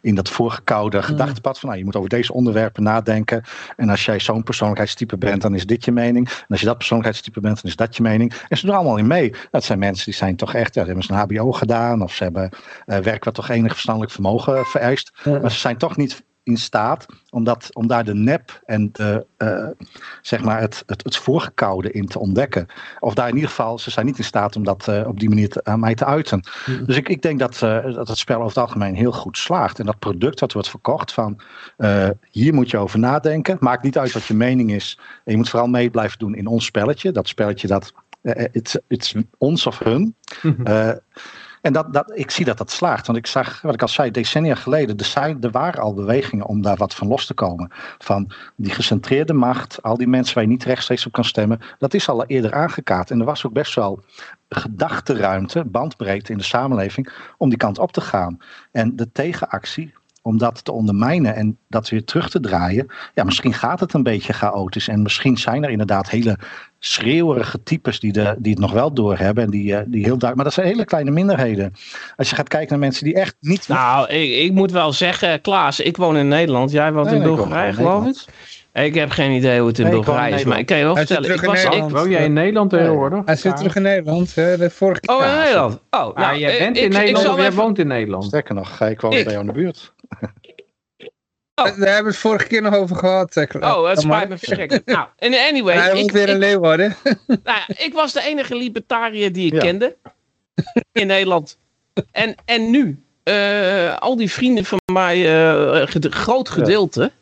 [0.03, 3.43] in dat voorgekoude gedachtenpad van nou, je moet over deze onderwerpen nadenken.
[3.77, 6.29] En als jij zo'n persoonlijkheidstype bent, dan is dit je mening.
[6.29, 8.33] En als je dat persoonlijkheidstype bent, dan is dat je mening.
[8.49, 9.33] En ze doen allemaal in mee.
[9.51, 12.23] Dat zijn mensen die zijn toch echt, ja, ze hebben een HBO gedaan of ze
[12.23, 12.51] hebben
[12.85, 15.13] werk wat toch enig verstandelijk vermogen vereist.
[15.25, 15.39] Ja.
[15.39, 19.27] Maar ze zijn toch niet in staat om, dat, om daar de nep en de,
[19.39, 19.69] uh,
[20.23, 22.67] zeg maar het, het, het voorgekoude in te ontdekken.
[23.01, 25.29] Of daar in ieder geval, ze zijn niet in staat om dat uh, op die
[25.29, 26.43] manier te, aan mij te uiten.
[26.67, 26.87] Mm.
[26.87, 29.79] Dus ik, ik denk dat, uh, dat het spel over het algemeen heel goed slaagt.
[29.79, 31.41] En dat product dat wordt verkocht van
[32.31, 33.57] hier moet je over nadenken.
[33.61, 34.99] Maakt niet uit wat je mening is.
[35.25, 37.13] En je moet vooral mee blijven doen in ons spelletje.
[37.13, 37.93] Dat spelletje dat,
[38.53, 40.15] it's, it's ons of hun.
[40.43, 41.01] Mm -hmm.
[41.65, 43.07] En dat, dat, ik zie dat dat slaagt.
[43.07, 44.97] Want ik zag, wat ik al zei, decennia geleden,
[45.41, 47.71] er, waren al bewegingen om daar wat van los te komen.
[47.99, 51.95] Van die gecentreerde macht, al die mensen waar je niet rechtstreeks op kan stemmen, dat
[51.95, 53.11] is al eerder aangekaart.
[53.11, 54.05] En er was ook best wel
[54.49, 58.39] gedachtenruimte, bandbreedte in de samenleving om die kant op te gaan.
[58.73, 59.95] En de tegenactie,
[60.25, 62.87] om dat te ondermijnen en dat weer terug te draaien.
[63.15, 64.89] Ja, misschien gaat het een beetje chaotisch.
[64.89, 66.39] En misschien zijn er inderdaad hele
[66.79, 69.45] schreeuwerige types die, de, die het nog wel doorhebben.
[69.45, 70.35] En die, uh, die heel duidelijk.
[70.35, 71.73] Maar dat zijn hele kleine minderheden.
[72.17, 73.69] Als je gaat kijken naar mensen die echt niet.
[73.69, 76.71] Nou, ik, ik moet wel zeggen, Klaas, ik woon in Nederland.
[76.71, 78.25] Jij woont nee, in Bulgarije, geloof ik.
[78.83, 80.95] Ik heb geen idee hoe het in nee, Bulgarije is, maar ik kan je wel
[80.95, 81.35] Hij vertellen.
[81.35, 83.23] Ik was, ik, woon jij in Nederland tegenwoordig?
[83.25, 84.35] Hij zit terug in Nederland.
[84.35, 85.17] Hè, de vorige keer.
[85.17, 85.75] Oh, in Nederland.
[85.75, 88.25] Oh, nou, ah, jij bent in Nederland of jij woont in Nederland?
[88.25, 89.93] Sterker nog, ik woon bij jou in de buurt.
[91.55, 91.65] Oh.
[91.65, 93.37] Daar hebben we het vorige keer nog over gehad.
[93.61, 94.87] Oh, het spijt me verschrikkelijk.
[94.87, 95.77] nou, anyway.
[95.77, 96.97] Hij moet weer een leeuw worden.
[97.27, 99.59] nou ja, ik was de enige libertariër die ik ja.
[99.59, 99.97] kende.
[100.93, 101.59] In Nederland.
[102.11, 107.13] En, en nu, uh, al die vrienden van mij, uh, ged groot gedeelte.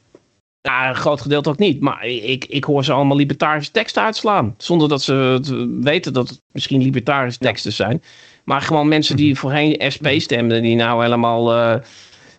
[0.60, 0.89] Ja.
[0.89, 1.81] een groot gedeelte ook niet.
[1.81, 4.55] Maar ik, ik hoor ze allemaal libertarische teksten uitslaan.
[4.56, 5.40] Zonder dat ze
[5.81, 8.02] weten dat het misschien libertarische teksten zijn.
[8.44, 11.55] Maar gewoon mensen die voorheen SP stemden, die nou helemaal...
[11.55, 11.74] Uh,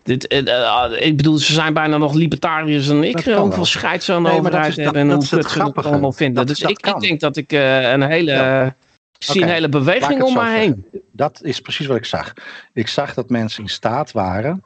[0.04, 3.24] dit, uh, uh, ik bedoel, ze zijn bijna nog libertariërs dan ik.
[3.24, 6.46] Hoeveel scheids aan de nee, overheid hebben en hoe het allemaal vinden.
[6.46, 8.32] Dus ik, ik, denk dat ik uh, een hele...
[8.32, 8.76] Ja.
[9.18, 9.48] Ik zie okay.
[9.48, 10.86] een hele beweging om me heen.
[11.12, 12.34] Dat is precies wat ik zag.
[12.74, 14.64] Ik zag dat mensen in staat waren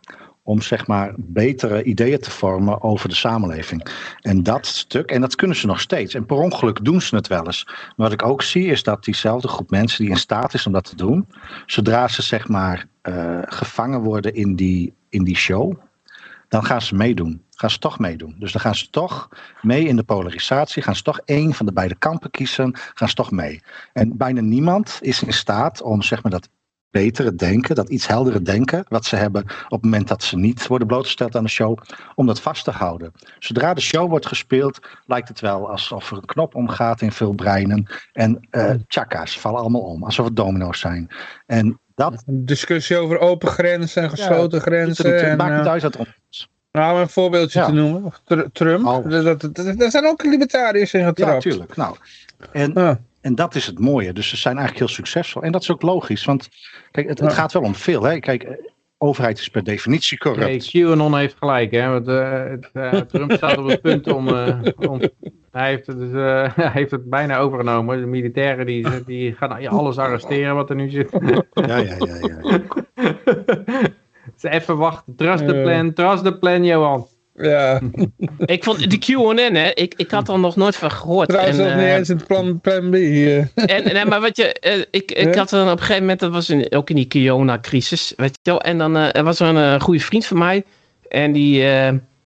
[0.48, 3.88] om zeg maar betere ideeën te vormen over de samenleving.
[4.22, 6.14] En dat stuk, en dat kunnen ze nog steeds.
[6.14, 7.64] En per ongeluk doen ze het wel eens.
[7.66, 10.72] Maar wat ik ook zie is dat diezelfde groep mensen die in staat is om
[10.72, 11.28] dat te doen,
[11.66, 15.74] zodra ze zeg maar uh, gevangen worden in die, in die show,
[16.48, 17.46] dan gaan ze meedoen.
[17.52, 18.36] Gaan ze toch meedoen.
[18.40, 19.30] Dus dan gaan ze toch
[19.62, 20.84] mee in de polarisatie.
[20.84, 22.72] Gaan ze toch één van de beide kampen kiezen.
[22.94, 23.62] Gaan ze toch mee.
[23.94, 26.50] En bijna niemand is in staat om zeg maar dat
[26.90, 30.68] betere denken, dat iets heldere denken, wat ze hebben op het moment dat ze niet
[30.68, 31.78] worden blootgesteld aan de show,
[32.16, 33.12] om dat vast te houden.
[33.40, 37.34] Zodra de show wordt gespeeld, lijkt het wel alsof er een knop omgaat in veel
[37.34, 38.74] breinen en uh,
[39.24, 41.08] vallen allemaal om, alsof het domino's zijn.
[41.46, 42.24] En dat...
[42.26, 45.12] Een discussie over open grenzen en gesloten ja, grenzen.
[45.12, 46.08] Het, het maakt en, niet uit wat
[46.72, 47.66] nou, een voorbeeldje ja.
[47.66, 48.14] te noemen.
[48.54, 48.86] Trump.
[48.86, 49.10] Oh.
[49.10, 51.44] Dat, dat, dat, daar zijn ook libertariërs in getrapt.
[51.44, 51.76] Ja, tuurlijk.
[51.76, 51.96] Nou,
[52.52, 53.00] en, ja.
[53.22, 54.14] en dat is het mooie.
[54.14, 55.42] Dus ze zijn eigenlijk heel succesvol.
[55.42, 56.26] En dat is ook logisch.
[56.26, 56.50] Want
[56.92, 58.04] kijk, het, het gaat wel om veel.
[58.04, 58.20] Hè?
[58.20, 58.48] Kijk,
[58.98, 60.74] overheid is per definitie corrupt.
[60.74, 61.72] Nee, QAnon heeft gelijk.
[61.72, 61.90] Hè?
[61.90, 64.28] Want, uh, het, uh, Trump staat op het punt om...
[64.28, 65.02] Uh, om
[65.52, 66.12] hij, heeft het, dus,
[66.56, 68.00] hij heeft het bijna overgenomen.
[68.00, 71.10] De militairen die, die gaan alles arresteren wat er nu zit.
[71.54, 72.18] Ja, ja, ja.
[72.22, 72.60] ja.
[74.42, 75.16] Dus even wachten.
[75.16, 75.62] Trust the Ja.
[75.62, 77.08] plan, trust the plan, Johan.
[77.42, 77.82] Ja,
[78.46, 81.30] Ik vond die QAnon, hè, ik, ik had er nog nooit van gehoord.
[81.30, 82.94] trouwens En, nog niet eh, eens het plan, plan B.
[82.94, 83.38] eh.
[83.76, 85.38] En, nee, maar wat je, eh, ik, ik Ja?
[85.40, 88.52] had dan op een gegeven moment, dat was in, ook in die Kiona-crisis, weet je
[88.52, 88.62] wel.
[88.62, 90.64] En dan er was er een goede vriend van mij.
[91.10, 91.64] En die,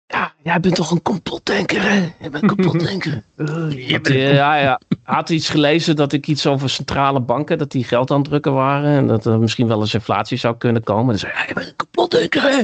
[0.09, 1.94] ja, jij bent toch een complotdenker, hè?
[1.94, 3.22] Je bent een complotdenker.
[3.36, 3.48] Had
[4.06, 8.10] eh, ja, ja, had iets gelezen dat ik iets over centrale banken, dat die geld
[8.10, 8.97] aan het drukken waren.
[8.97, 11.06] En dat er misschien wel eens inflatie zou kunnen komen.
[11.06, 12.59] Dan zei hij, ja, je bent een complotdenker, hè?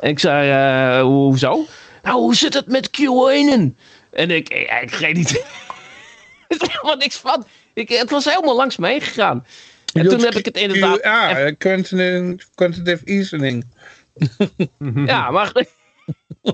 [0.00, 1.64] En ik zei, eh, hoezo?
[2.02, 3.76] Nou, hoe zit het met QAnon?
[4.12, 5.42] En ik, ik, ik geen idee.
[6.48, 7.44] Er is helemaal niks van.
[7.74, 9.46] Ik, het was helemaal langs me heen gegaan.
[9.92, 10.98] En toen heb ik het inderdaad...
[11.02, 13.64] Ja, quantitative, quantitative easing.
[15.06, 15.52] Ja, maar...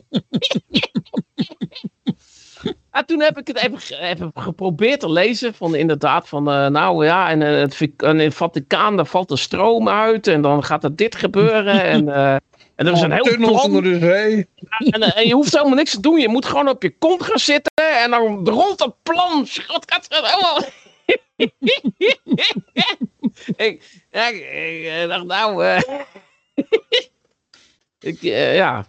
[2.96, 5.54] Ja, toen heb ik het even, even geprobeerd te lezen.
[5.54, 9.28] Van inderdaad, van eh, nou ja, en, eh, het, en in het Vaticaan, daar valt
[9.28, 10.26] de stroom uit.
[10.26, 11.82] En dan gaat er dit gebeuren.
[11.82, 12.34] En, eh,
[12.74, 14.48] en er is een heel Tunnels onder de zee.
[14.78, 16.20] En, en je hoeft helemaal niks te doen.
[16.20, 17.72] Je moet gewoon op je kont gaan zitten.
[18.02, 19.46] En dan rolt het plan.
[19.46, 20.62] Schot, gaat het helemaal...
[23.56, 24.34] ik, ja, ik,
[25.02, 25.64] ik, dacht, nou...
[28.00, 28.86] ik, ja...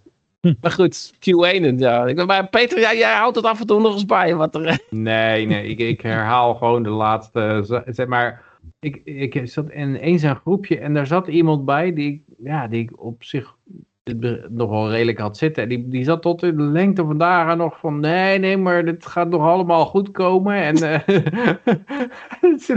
[0.61, 1.75] Maar goed, Q1.
[1.75, 2.05] Ja.
[2.05, 4.35] Ik, maar Peter, jij, jij houdt het af en toe nog eens bij.
[4.35, 8.43] Wat er, eh, Nee, nee, ik, ik herhaal gewoon de laatste, z- zeg maar,
[8.79, 12.81] ik, ik zat in eens een groepje en daar zat iemand bij die ja, die
[12.81, 13.55] ik op zich
[14.49, 15.63] nog wel redelijk had zitten.
[15.63, 18.85] En die, die zat tot in de lengte van dagen nog van, nee, nee, maar
[18.85, 20.55] dit gaat nog allemaal goed komen.
[20.55, 20.99] En ze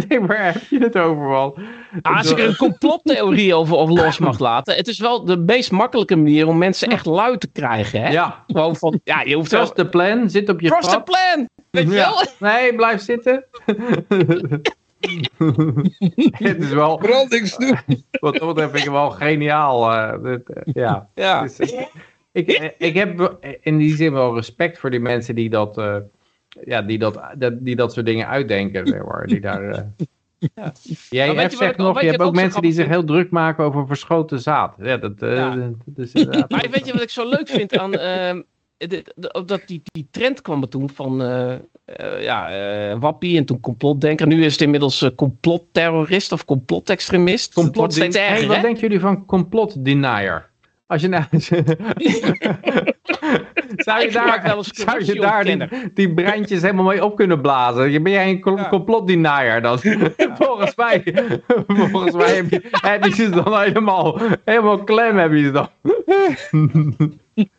[0.08, 1.54] nee, waar heb je het over, man?
[2.02, 4.74] Ah, als ik er een complottheorie over, over los mag laten.
[4.76, 8.02] Het is wel de meest makkelijke manier om mensen echt luid te krijgen.
[8.02, 8.10] Hè?
[8.10, 9.60] Ja, Gewoon van, ja, je hoeft wel...
[9.60, 11.04] trust the plan, zit op je Trust the gat.
[11.04, 11.48] plan!
[11.70, 12.10] Weet je Ja.
[12.10, 12.50] wel?
[12.50, 13.44] Nee, blijf zitten.
[16.48, 17.78] het is wel, Brandingssnoep.
[18.10, 19.92] wat dat betreft vind ik wel geniaal.
[19.92, 21.08] eh, dit, eh, ja.
[21.14, 21.42] Ja.
[21.42, 21.82] Dus, eh,
[22.32, 25.96] ik, ik heb in die zin wel respect voor die mensen die dat, eh,
[26.64, 28.86] ja, die dat, dat, die dat soort dingen uitdenken.
[28.86, 29.82] Zeg maar, die daar, eh,
[30.54, 30.72] Ja.
[31.10, 32.72] Jij Maar weet hebt je wat zegt ik- nog, je je hebt ook mensen die
[32.72, 34.74] zich heel druk maken over verschoten zaad.
[34.82, 35.70] Ja, dat, eh, Ja.
[35.84, 36.12] dat is.
[36.48, 37.92] Maar weet je wat ik zo leuk vind aan...
[39.46, 41.22] dat die, die trend kwam er toen van...
[41.96, 44.26] eh, ja, eh, wappie en toen complotdenker.
[44.26, 47.54] Nu is het inmiddels complotterrorist of complotextremist.
[47.54, 50.48] Hey, erger, wat denken jullie van complot denier?
[50.86, 51.24] Als je nou...
[53.86, 57.40] zou je daar, wel eens zou je daar die, die breintjes helemaal mee op kunnen
[57.40, 57.90] blazen?
[57.90, 58.68] Je- Ben jij een co- Ja.
[58.68, 59.78] complot denier dan?
[60.38, 61.02] volgens mij,
[61.92, 65.68] volgens mij heb je, heb je ze dan helemaal, helemaal klem heb je ze dan.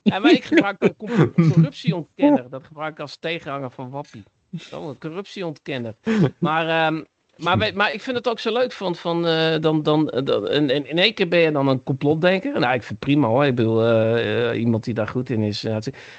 [0.03, 2.49] Ja, maar ik gebruik com- corruptieontkenner.
[2.49, 4.23] Dat gebruik ik als tegenhanger van wappie.
[4.59, 5.93] Zo, een corruptieontkenner.
[6.37, 6.67] Maar...
[6.67, 7.01] ehm,
[7.41, 10.49] maar, maar ik vind het ook zo leuk van, van eh, dan, dan, eh, dan
[10.49, 12.59] in, één keer ben je dan een complotdenker.
[12.59, 13.45] Nou, ik vind het prima hoor.
[13.45, 15.65] Ik bedoel, eh, iemand die daar goed in is.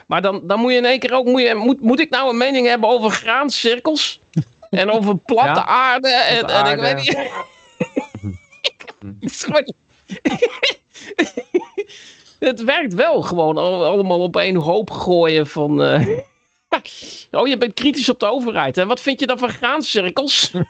[0.07, 2.31] maar dan, dan moet je in één keer ook, moet, je, moet, moet ik nou
[2.31, 4.21] een mening hebben over graancirkels?
[4.71, 6.09] En over platte Ja, aarde?
[6.09, 7.31] En, en ik weet niet.
[12.49, 15.81] Het werkt wel gewoon al- allemaal op één hoop gooien van...
[17.31, 18.77] Oh, je bent kritisch op de overheid.
[18.77, 20.53] En wat vind je dan van graancirkels?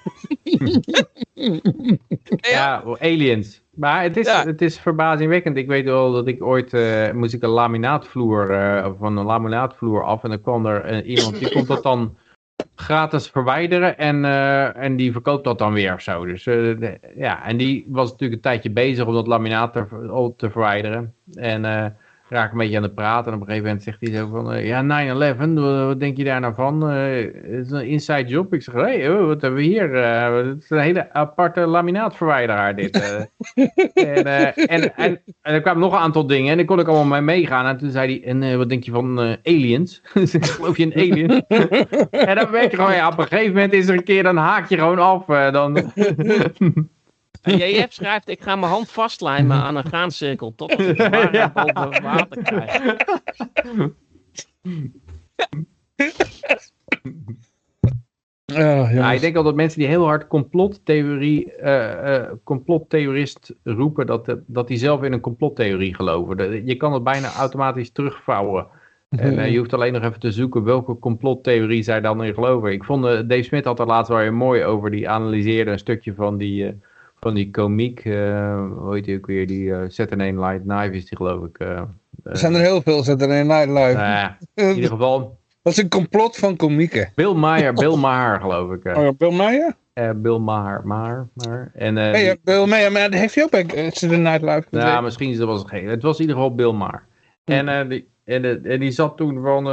[2.41, 3.63] Ja, aliens.
[3.71, 4.45] Maar het is, Ja.
[4.45, 5.57] het is verbazingwekkend.
[5.57, 10.05] Ik weet wel dat ik ooit eh, moest ik een laminaatvloer eh, van een laminaatvloer
[10.05, 12.17] af en dan kwam er eh, iemand die komt dat dan
[12.75, 14.25] gratis verwijderen en,
[14.75, 16.27] en die verkoopt dat dan weer zo.
[16.27, 20.51] Dus de- ja, en die was natuurlijk een tijdje bezig om dat laminaat te, te
[20.51, 21.15] verwijderen.
[21.35, 21.65] En
[22.33, 24.53] raak een beetje aan het praten en op een gegeven moment zegt hij zo van,
[24.53, 26.91] eh, ja 9-11, wat, denk je daar nou van?
[26.91, 28.55] Eh, het is een inside job.
[28.55, 29.95] Ik zeg, hé, hey, oh, wat hebben we hier?
[29.95, 32.97] Eh, het is een hele aparte laminaatverwijderaar dit.
[33.95, 37.21] en, en, en, en er kwamen nog een aantal dingen en daar kon ik allemaal
[37.21, 37.67] mee meegaan.
[37.67, 40.03] En toen zei hij, en wat denk je van aliens?
[40.15, 41.43] Dus ik, Geloof je in aliens?
[42.29, 44.37] en dan weet je gewoon, ja, op een gegeven moment is er een keer, dan
[44.37, 45.25] haak je gewoon af.
[45.53, 45.93] dan...
[47.43, 51.33] En JF schrijft, ik ga mijn hand vastlijmen aan een graancirkel totdat ik de waarheid
[51.33, 51.53] Ja.
[51.75, 52.97] boven water krijg.
[58.55, 64.07] Oh, Ja, ik denk al dat mensen die heel hard complottheorie, eh, eh, complottheorist roepen,
[64.07, 66.37] dat, dat die zelf in een complottheorie geloven.
[66.37, 68.67] De- Je kan het bijna automatisch terugvouwen.
[69.09, 72.73] En eh, je hoeft alleen nog even te zoeken welke complottheorie zij dan in geloven.
[72.73, 74.91] Ik vond, eh, Dave Smith had er laatst wel weer mooi over.
[74.91, 76.73] Die analyseerde een stukje van die, eh,
[77.23, 81.07] van die komiek, eh, hoe heet die ook weer, die uh, Saturday Night Live is
[81.09, 81.59] die geloof ik.
[81.59, 81.87] eh, Er
[82.25, 83.97] eh, zijn er heel veel, er in Nightlife.
[83.97, 87.13] nou in ieder geval, Dat is een complot van komieken.
[87.15, 88.85] Bill Maher, Bill Maher geloof ik.
[88.97, 89.75] Oh ja, Bill Meijer?
[89.93, 90.81] eh, Bill Maher.
[90.85, 91.71] Maher, Maher.
[91.75, 91.95] En,
[92.45, 95.47] Bill Maher, maar heeft hij ook bij uh, Saturday Night Live nou, misschien is dat
[95.49, 95.89] was het geen.
[95.89, 97.05] Het was in ieder geval Bill Maher.
[97.45, 99.67] En, eh, die, en, en die zat toen van...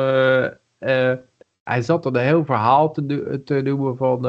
[1.64, 4.22] hij zat er een heel verhaal te, do- te doen van...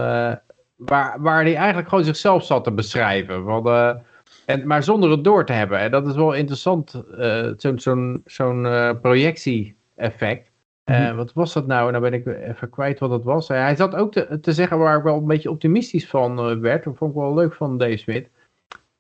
[0.81, 3.47] waar, waar hij eigenlijk gewoon zichzelf zat te beschrijven.
[3.66, 3.90] Eh,
[4.47, 5.78] en, maar zonder het door te hebben.
[5.78, 7.02] En dat is wel interessant.
[7.19, 10.51] eh, Zo'n zo'n zo'n eh, projectie-effect.
[10.85, 11.90] Eh, Wat was dat nou?
[11.90, 13.48] Nou ben ik even kwijt wat het was.
[13.48, 16.85] hij zat ook te, te zeggen waar ik wel een beetje optimistisch van werd.
[16.85, 18.28] Dat vond ik wel leuk van Dave Smith.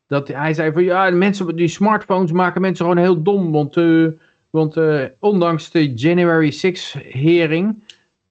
[0.06, 3.52] Dat hij zei van ja, mensen die smartphones maken mensen gewoon heel dom.
[3.52, 4.06] Want, eh,
[4.50, 4.76] want
[5.18, 7.82] ondanks de January 6 hering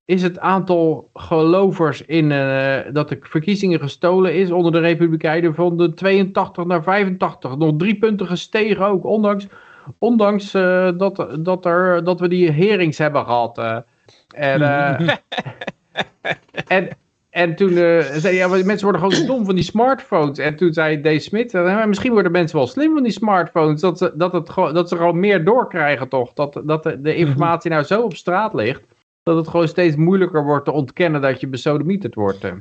[0.10, 5.78] is het aantal gelovers in eh, dat de verkiezingen gestolen is onder de Republikeinen van
[5.78, 7.58] de 82 naar 85.
[7.58, 9.48] Nog drie punten gestegen ook, ondanks,
[9.98, 13.58] ondanks eh, dat, dat, er, dat we die herings hebben gehad.
[13.58, 13.78] eh.
[14.36, 14.62] en,
[16.68, 16.88] en,
[17.30, 17.70] en toen
[18.14, 20.38] zei ja, mensen worden gewoon dom van die smartphones.
[20.38, 23.82] En toen zei eh, maar misschien worden mensen wel slim van die smartphones.
[23.82, 26.34] Dat ze, dat het, gewoon- dat ze gewoon meer doorkrijgen toch.
[26.34, 28.82] Dat, dat de, de informatie nou zo op straat ligt.
[29.30, 32.44] Dat het gewoon steeds moeilijker wordt te ontkennen dat je besodemieterd wordt.
[32.44, 32.54] eh.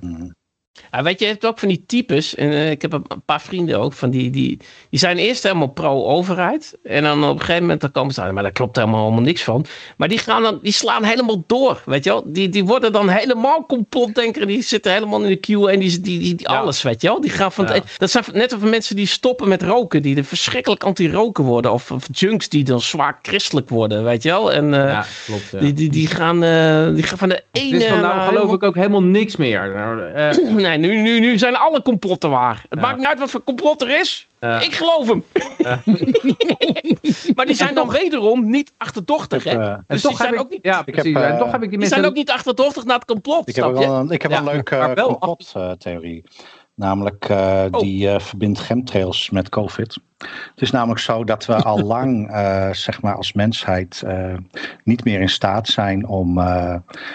[0.90, 3.40] Ja, weet je, je hebt ook van die types, en eh, ik heb een paar
[3.40, 4.56] vrienden ook, van die, die,
[4.90, 6.78] die zijn eerst helemaal pro-overheid.
[6.82, 9.22] En dan op een gegeven moment dan komen ze aan, maar daar klopt helemaal, helemaal
[9.22, 9.66] niks van.
[9.96, 12.22] Maar die, gaan dan, die slaan helemaal door, weet je wel.
[12.26, 16.18] Die, die worden dan helemaal complotdenker, die zitten helemaal in de queue en die, die,
[16.18, 16.56] die, die Ja.
[16.58, 17.20] alles, weet je wel.
[17.20, 17.80] Die gaan van Ja.
[17.96, 21.72] dat zijn net of mensen die stoppen met roken, die er verschrikkelijk anti-roken worden.
[21.72, 24.52] Of, of junks die dan zwaar christelijk worden, weet je wel.
[24.52, 25.60] En eh, ja, klopt.
[25.60, 27.78] die, die, die, gaan, eh, die gaan van de ene...
[27.78, 29.56] Dus van nou geloof ik ook helemaal niks meer.
[30.68, 32.64] Nee, nu, nu, nu zijn alle complotten waar.
[32.68, 32.80] Het Ja.
[32.86, 34.28] maakt niet uit wat voor complot er is.
[34.40, 34.60] Ja.
[34.60, 35.24] Ik geloof hem.
[37.34, 39.50] maar die zijn dan wederom niet achterdochtig, hè?
[39.50, 41.14] Eh, en Dus toch die zijn heb ook ik, niet- ja, precies.
[41.16, 41.96] eh, en toch heb ik die Die mensen...
[41.96, 43.86] zijn ook niet achterdochtig naar het complot, Ik heb, snap je?
[43.88, 46.24] wel een, ik heb Ja, een leuke complottheorie.
[46.74, 47.80] Namelijk, eh, Oh.
[47.80, 49.98] die eh, verbindt chemtrails met COVID.
[50.18, 54.34] Het is namelijk zo dat we al lang, eh, zeg maar als mensheid, eh,
[54.84, 56.74] niet meer in staat zijn om eh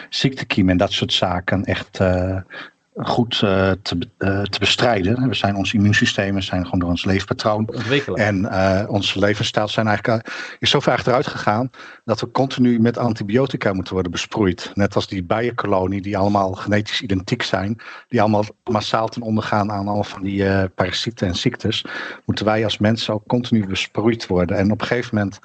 [0.09, 2.37] ziektekiemen en dat soort zaken echt eh,
[2.95, 5.27] goed eh, te, eh, te bestrijden.
[5.27, 8.19] We zijn ons immuunsysteem, zijn gewoon door ons leefpatroon ontwikkelen.
[8.19, 11.69] en eh, onze levensstijl zijn eigenlijk, is zo ver achteruit gegaan
[12.05, 14.71] dat we continu met antibiotica moeten worden besproeid.
[14.73, 19.71] Net als die bijenkolonie die allemaal genetisch identiek zijn, die allemaal massaal ten onder gaan
[19.71, 21.85] aan allemaal van die parasieten en ziektes,
[22.25, 24.57] moeten wij als mensen ook continu besproeid worden.
[24.57, 25.39] En op een gegeven moment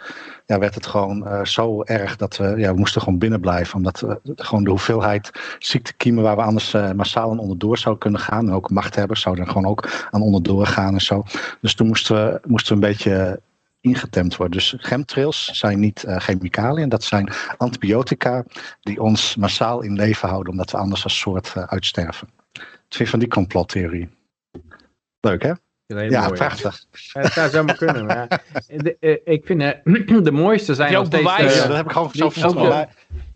[0.49, 3.75] ja, werd het gewoon eh, zo erg dat we, ja, we moesten gewoon binnen blijven,
[3.75, 8.21] omdat we gewoon de hoeveelheid ziektekiemen waar we anders eh, massaal aan onderdoor zouden kunnen
[8.21, 11.23] gaan, en ook machthebbers zouden er gewoon ook aan onderdoor gaan en zo.
[11.61, 13.41] Dus toen moesten we, moesten we een beetje
[13.81, 14.57] ingetemd worden.
[14.57, 18.45] Dus chemtrails zijn niet eh, chemicaliën, dat zijn antibiotica
[18.81, 22.29] die ons massaal in leven houden, omdat we anders als soort uitsterven.
[22.53, 24.09] Het vind van die complottheorie.
[25.21, 25.53] Leuk hè?
[25.97, 26.85] Ja, mooi, prachtig.
[27.13, 28.07] Ja, het zou zomaar kunnen.
[28.07, 31.23] Maar de, eh, ik vind eh, de mooiste zijn nog ook steeds...
[31.23, 31.53] bewijs?
[31.53, 32.87] eh, ja, dat heb ik gewoon zo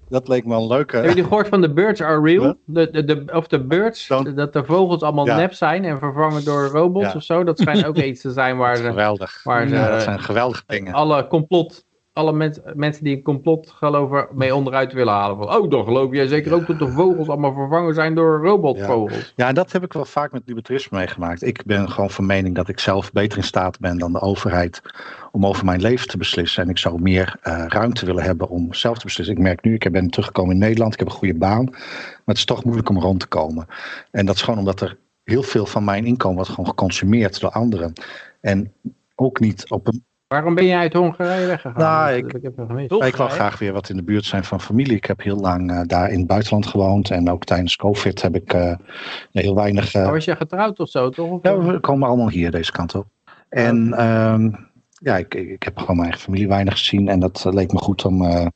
[0.08, 0.96] Dat leek me een leuke.
[0.96, 2.56] Heb je gehoord van de birds are real?
[2.64, 5.36] De, de, de, of de birds, dat de vogels allemaal Ja.
[5.36, 7.14] nep zijn en vervangen door robots Ja.
[7.16, 7.44] of zo.
[7.44, 9.40] Dat schijnt ook iets te zijn waar ze, Geweldig.
[9.42, 10.92] waar ze Ja, dat zijn geweldige eh, dingen.
[10.92, 15.36] alle complot, alle mens- mensen die een complot geloven mee onderuit willen halen.
[15.36, 19.32] Van, oh, dan geloof jij zeker ook dat de vogels allemaal vervangen zijn door robotvogels.
[19.36, 21.42] Ja, en dat heb ik wel vaak met libertarisme meegemaakt.
[21.42, 24.82] Ik ben gewoon van mening dat ik zelf beter in staat ben dan de overheid
[25.32, 26.62] om over mijn leven te beslissen.
[26.62, 29.36] En ik zou meer eh, ruimte willen hebben om zelf te beslissen.
[29.36, 31.64] Ik merk nu, ik ben teruggekomen in Nederland, ik heb een goede baan.
[31.64, 33.66] Maar het is toch moeilijk om rond te komen.
[34.10, 37.50] En dat is gewoon omdat er heel veel van mijn inkomen wordt gewoon geconsumeerd door
[37.50, 37.92] anderen.
[38.40, 38.72] En
[39.14, 41.78] ook niet op een Waarom ben jij uit Hongarije weggegaan?
[41.82, 42.90] Nou, Dat ik- heb ik gemist.
[42.92, 44.96] Ik wil graag weer wat in de buurt zijn van familie.
[44.96, 47.10] Ik heb heel lang eh, daar in het buitenland gewoond.
[47.10, 48.74] En ook tijdens COVID heb ik eh,
[49.32, 49.94] heel weinig.
[49.94, 51.30] eh, Maar was je getrouwd of zo, toch?
[51.30, 53.06] Of- ja, we komen allemaal hier deze kant op.
[53.48, 54.50] En ehm,
[54.92, 57.08] ja, ik, ik ik heb gewoon mijn eigen familie weinig gezien.
[57.08, 58.24] En dat leek me goed om.
[58.24, 58.46] eh,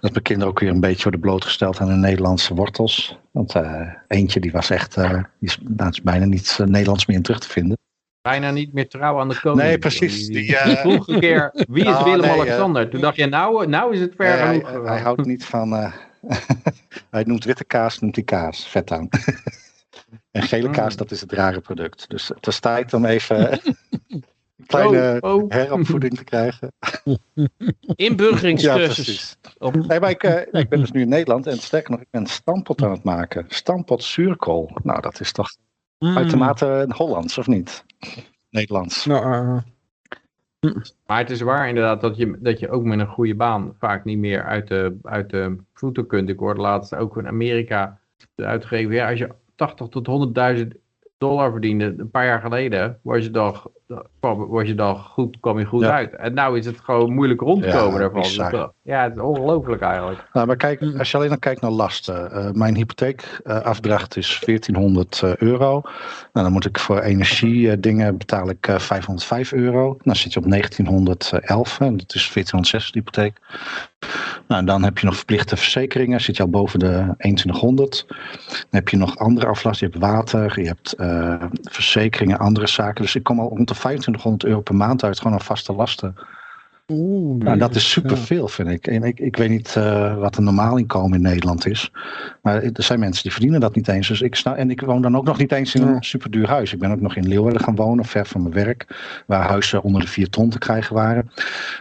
[0.00, 3.18] dat mijn kinderen ook weer een beetje worden blootgesteld aan de Nederlandse wortels.
[3.30, 4.96] Want eh, eentje die was echt.
[4.96, 7.78] eh, die is, nou, is bijna niet Nederlands meer in terug te vinden.
[8.24, 9.62] Bijna niet meer trouw aan de koning.
[9.62, 10.26] Nee, precies.
[10.26, 12.88] Die, Die, eh, vroeg een keer, wie is Ah, Willem-Alexander?
[12.90, 14.68] Toen dacht je, nou, nou is het ver Nee, hij, genoeg.
[14.68, 14.86] gegaan.
[14.86, 15.74] hij houdt niet van.
[15.74, 15.92] eh,
[17.10, 18.68] hij noemt witte kaas, noemt hij kaas.
[18.68, 19.08] Vet aan.
[20.30, 20.98] en gele kaas, Mm.
[20.98, 22.10] dat is het rare product.
[22.10, 23.52] Dus het is tijd om even
[24.08, 24.24] een
[24.66, 25.44] kleine Oh, oh.
[25.50, 26.72] heropvoeding te krijgen.
[27.04, 27.16] Ja,
[27.94, 28.94] Inburgeringscursus.
[28.94, 29.36] precies.
[29.58, 32.10] Op- Nee, maar ik, eh, ik ben dus nu in Nederland en sterker nog, ik
[32.10, 33.44] ben stampot aan het maken.
[33.48, 34.70] Stampot zuurkool.
[34.82, 35.48] Nou, dat is toch
[35.98, 36.16] Mm.
[36.16, 37.84] uitermate Hollands, of niet?
[38.50, 39.06] Nederlands.
[39.06, 39.62] Nou, eh,
[41.06, 44.04] Maar het is waar inderdaad dat je, dat je ook met een goede baan vaak
[44.04, 46.28] niet meer uit de, uit de voeten kunt.
[46.28, 48.00] Ik hoorde laatst ook in Amerika
[48.34, 50.06] de uitgever, ja, als je 80 tot
[50.58, 50.66] 100.000
[51.18, 53.56] dollar verdiende een paar jaar geleden, was je dan,
[54.24, 55.90] kwam, was je dan goed, kwam je goed Ja.
[55.90, 56.14] uit.
[56.16, 58.22] En nou is het gewoon moeilijk rondkomen Ja, daarvan.
[58.22, 60.28] Dus, uh, ja, het is ongelooflijk eigenlijk.
[60.32, 62.32] Nou, maar kijk, als je alleen dan kijkt naar lasten.
[62.32, 65.70] eh, mijn hypotheekafdracht is 1400 eh, euro.
[66.32, 69.96] Nou, dan moet ik voor energiedingen betaal ik eh, 505 euro.
[70.02, 71.80] Dan zit je op 1911.
[71.80, 73.38] En dat is 1406 de hypotheek.
[74.48, 76.20] Nou, en dan heb je nog verplichte verzekeringen.
[76.20, 78.04] Zit je al boven de 2100.
[78.08, 78.16] Dan
[78.70, 79.86] heb je nog andere aflasten.
[79.86, 83.02] Je hebt water, je hebt eh, verzekeringen, andere zaken.
[83.02, 83.74] Dus ik kom al rond de
[84.18, 85.18] 2500 euro per maand uit.
[85.18, 86.14] Gewoon aan vaste lasten.
[86.88, 88.86] Oeh, Nou, dat is superveel, vind ik.
[88.86, 91.90] En ik, ik weet niet eh, wat een normaal inkomen in Nederland is.
[92.42, 94.08] Maar er zijn mensen die verdienen dat niet eens.
[94.08, 96.72] Dus ik sta, en ik woon dan ook nog niet eens in een superduur huis.
[96.72, 98.86] Ik ben ook nog in Leeuwarden gaan wonen, ver van mijn werk.
[99.26, 101.30] Waar huizen onder de vier ton te krijgen waren.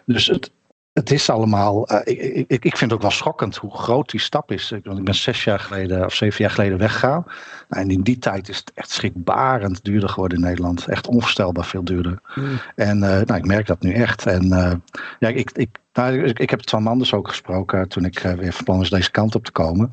[0.05, 0.51] Dus het,
[0.93, 1.88] het is allemaal.
[1.88, 4.72] eh, ik, ik, ik vind het ook wel schokkend hoe groot die stap is.
[4.72, 7.26] Ik, want ik ben zes jaar geleden of zeven jaar geleden weggegaan.
[7.73, 10.87] En in die tijd is het echt schrikbarend duurder geworden in Nederland.
[10.87, 12.21] Echt onvoorstelbaar veel duurder.
[12.35, 12.59] Mm.
[12.75, 14.25] En eh, nou, ik merk dat nu echt.
[14.25, 14.73] En eh,
[15.19, 18.53] ja, ik, ik, nou, ik, ik heb Twan Manders ook gesproken toen ik eh, weer
[18.53, 19.91] van plan was deze kant op te komen.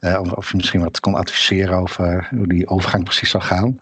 [0.00, 3.78] Eh, of, of je misschien wat kon adviseren over hoe die overgang precies zou gaan.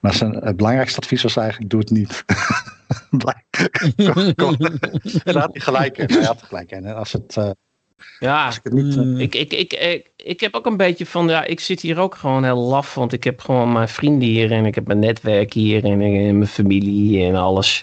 [0.00, 2.24] Maar zijn eh, belangrijkste advies was eigenlijk: doe het niet.
[4.12, 4.56] Kom, kom.
[5.24, 6.12] Daar had hij gelijk in.
[6.12, 6.84] Hij had gelijk in.
[6.84, 7.50] En als het, eh,
[8.20, 8.96] Ja, als ik het niet.
[8.96, 9.16] eh, Mm.
[9.20, 12.14] ik, ik, ik, ik, ik heb ook een beetje van, ja, ik zit hier ook
[12.14, 15.52] gewoon heel laf, want ik heb gewoon mijn vrienden hier en ik heb mijn netwerk
[15.52, 17.82] hier en, en mijn familie en alles.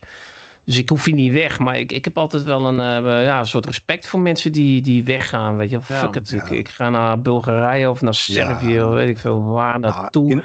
[0.65, 3.39] Dus ik hoef hier niet weg, maar ik, ik heb altijd wel een, eh, ja,
[3.39, 5.57] een soort respect voor mensen die, die weggaan.
[5.57, 6.55] Weet je, Ja, fuck it, ik, ja.
[6.55, 8.87] ik ga naar Bulgarije of naar Servië, Ja.
[8.87, 10.31] of weet ik veel waar naartoe.
[10.31, 10.43] in-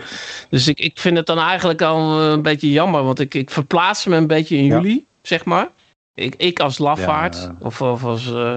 [0.51, 4.07] Dus ik, ik vind het dan eigenlijk al een beetje jammer, want ik, ik verplaats
[4.07, 5.69] me een beetje in jullie, zeg maar.
[6.15, 8.33] Ik, ik als lafaard, of, of als...
[8.33, 8.55] eh,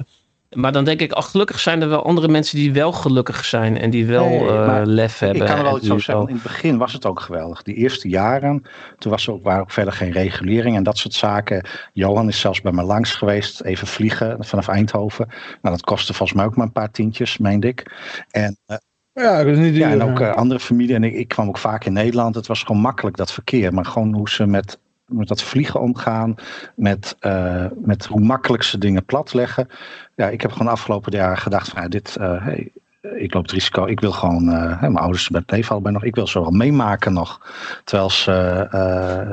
[0.55, 3.77] maar dan denk ik, ach, gelukkig zijn er wel andere mensen die wel gelukkig zijn
[3.77, 5.41] en die wel Nee, eh, lef hebben.
[5.41, 6.27] Ik kan er wel iets over zeggen.
[6.27, 7.63] In het begin was het ook geweldig.
[7.63, 8.63] Die eerste jaren,
[8.97, 11.67] toen was er ook, waren ook verder geen regulering en dat soort zaken.
[11.93, 15.27] Johan is zelfs bij me langs geweest, even vliegen vanaf Eindhoven.
[15.61, 17.91] Nou, dat kostte volgens mij ook maar een paar tientjes, meende ik.
[18.29, 18.77] En, eh,
[19.13, 19.81] Ja, dat is niet duur.
[19.81, 20.95] ja, en ook eh, andere familie.
[20.95, 22.35] En ik, ik kwam ook vaak in Nederland.
[22.35, 23.73] Het was gewoon makkelijk, dat verkeer.
[23.73, 24.79] Maar gewoon hoe ze met,
[25.09, 26.35] met dat vliegen omgaan.
[26.75, 29.69] Met, eh, met hoe makkelijk ze dingen platleggen.
[30.15, 32.15] Ja, ik heb gewoon de afgelopen jaren gedacht van ja, dit...
[32.15, 32.71] eh, hey,
[33.01, 33.85] ik loop het risico.
[33.85, 36.03] Ik wil gewoon, eh, mijn ouders bij het leven allebei nog.
[36.03, 37.41] Ik wil ze wel meemaken nog.
[37.83, 38.31] Terwijl ze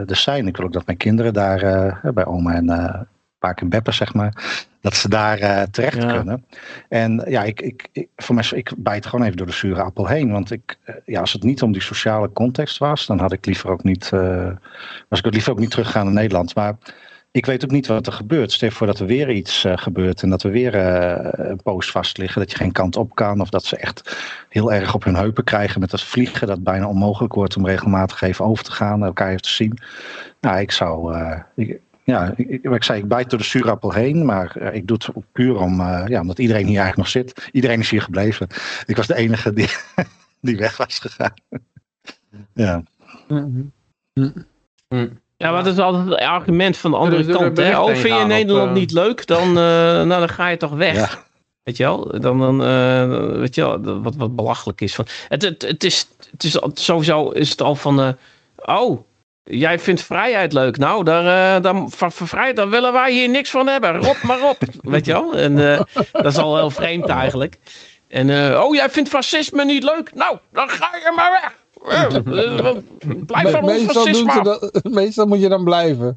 [0.09, 0.47] er zijn.
[0.47, 3.09] Ik wil ook dat mijn kinderen daar bij oma en
[3.47, 4.65] eh Paak en Beppe, zeg maar.
[4.81, 6.13] Dat ze daar eh, terecht Ja.
[6.13, 6.45] kunnen.
[6.89, 10.07] En ja, ik, ik, ik, voor mij, ik bijt gewoon even door de zure appel
[10.07, 10.33] heen.
[10.33, 13.47] Want ik, eh, ja, als het niet om die sociale context was, dan had ik
[13.47, 14.51] liever ook niet, eh,
[15.09, 16.55] was ik liever ook niet teruggaan naar Nederland.
[16.55, 16.77] Maar
[17.31, 18.53] ik weet ook niet wat er gebeurt.
[18.53, 22.41] Stel voor dat er weer iets gebeurt en dat we weer een post vast liggen,
[22.41, 23.41] dat je geen kant op kan.
[23.41, 24.17] Of dat ze echt
[24.49, 28.21] heel erg op hun heupen krijgen met dat vliegen, dat bijna onmogelijk wordt om regelmatig
[28.21, 29.79] even over te gaan, elkaar even te zien.
[30.41, 31.17] Nou, ik zou,
[31.55, 34.75] ik, ja, ik, ik, wat ik zei, ik bijt door de zuurappel heen, maar eh,
[34.75, 37.49] ik doe het puur om, eh, ja, omdat iedereen hier eigenlijk nog zit.
[37.53, 38.47] Iedereen is hier gebleven.
[38.87, 39.69] Ik was de enige die,
[40.41, 41.35] die weg was gegaan.
[42.65, 42.83] ja.
[43.29, 45.09] Hm.
[45.37, 47.57] Ja, maar dat is altijd het argument van de andere er kant.
[47.57, 47.79] Hè?
[47.81, 49.27] Oh, vind je Nederland op, eh, niet leuk?
[49.27, 50.95] Dan, eh, nou, dan ga je toch weg.
[50.95, 51.25] Ja.
[51.63, 52.21] Weet je wel?
[52.21, 54.95] Dan, dan eh, weet je wel, wat, wat belachelijk is.
[54.95, 58.09] Van, het, het, het, is, het is al- sowieso is het al van, eh,
[58.57, 59.01] oh,
[59.47, 60.77] jij vindt vrijheid leuk.
[60.77, 63.97] Nou, daar, eh, dan, van, van vrijheid, daar willen wij hier niks van hebben.
[63.97, 64.59] Rot maar op.
[64.95, 65.35] weet je wel?
[65.35, 65.81] En eh,
[66.13, 67.59] dat is al heel vreemd eigenlijk.
[68.09, 70.15] En, eh, oh, jij vindt fascisme niet leuk?
[70.15, 71.65] Nou, dan ga je maar weg.
[73.27, 76.17] Blijf van ons fascisme dat, meestal moet je dan blijven.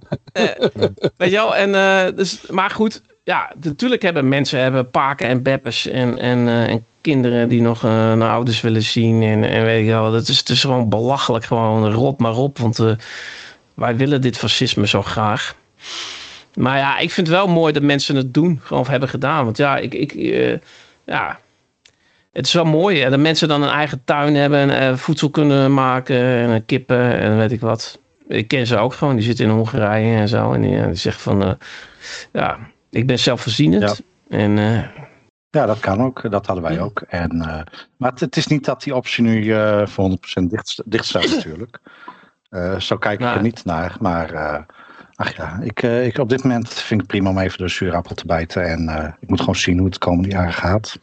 [1.18, 1.72] Weet je wel, en,
[2.15, 6.85] dus, maar goed, ja, natuurlijk hebben mensen hebben paken en beppers en, en, eh, en
[7.01, 9.22] kinderen die nog eh naar ouders willen zien.
[9.22, 12.57] En, en weet je wel, dat is, het is gewoon belachelijk, gewoon rot maar op,
[12.57, 12.91] want eh,
[13.73, 15.56] wij willen dit fascisme zo graag.
[16.56, 19.45] Maar ja, ik vind het wel mooi dat mensen het doen, gewoon hebben gedaan.
[19.45, 20.14] Want ja, ik, ik
[21.06, 21.39] ja,
[22.31, 25.73] het is wel mooi hè, dat mensen dan een eigen tuin hebben en voedsel kunnen
[25.73, 27.99] maken en kippen en weet ik wat.
[28.27, 30.53] Ik ken ze ook gewoon, die zitten in Hongarije en zo.
[30.53, 31.57] En die, die zegt van,
[32.31, 32.60] ja,
[32.90, 34.02] ik ben zelfvoorzienend.
[34.30, 34.84] En eh,
[35.49, 36.32] ja, dat kan ook.
[36.32, 36.82] Dat hadden wij Ja.
[36.82, 37.02] ook.
[37.02, 37.61] En, eh,
[37.98, 41.30] maar het, het is niet dat die optie nu eh, voor 100% dicht, dicht staat
[41.36, 41.80] natuurlijk.
[42.80, 43.36] Zo kijk ik Nou.
[43.38, 43.95] er niet naar.
[43.99, 44.66] Maar
[45.16, 48.16] ach ja, ik, ik, op dit moment vind ik het prima om even de zuurappel
[48.16, 48.66] te bijten.
[48.66, 50.99] En ik moet gewoon zien hoe het de komende jaren gaat.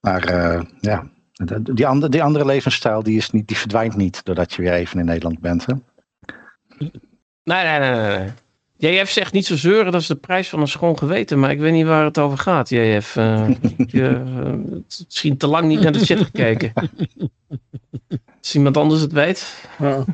[0.00, 0.24] Maar
[0.80, 1.08] ja,
[1.62, 4.98] die, andere, die andere levensstijl die, is niet, die verdwijnt niet doordat je weer even
[4.98, 5.66] in Nederland bent.
[5.66, 5.72] Hè?
[7.44, 8.28] nee, nee, nee, nee.
[8.78, 11.38] JF zegt niet zo zeuren, dat is de prijs van een schoon geweten.
[11.38, 13.16] Maar ik weet niet waar het over gaat, JF.
[13.16, 13.48] Eh,
[13.86, 14.52] je, eh,
[15.04, 16.72] misschien te lang niet naar de chat gekeken.
[18.38, 19.68] Als iemand anders het weet.
[19.78, 20.04] Ja.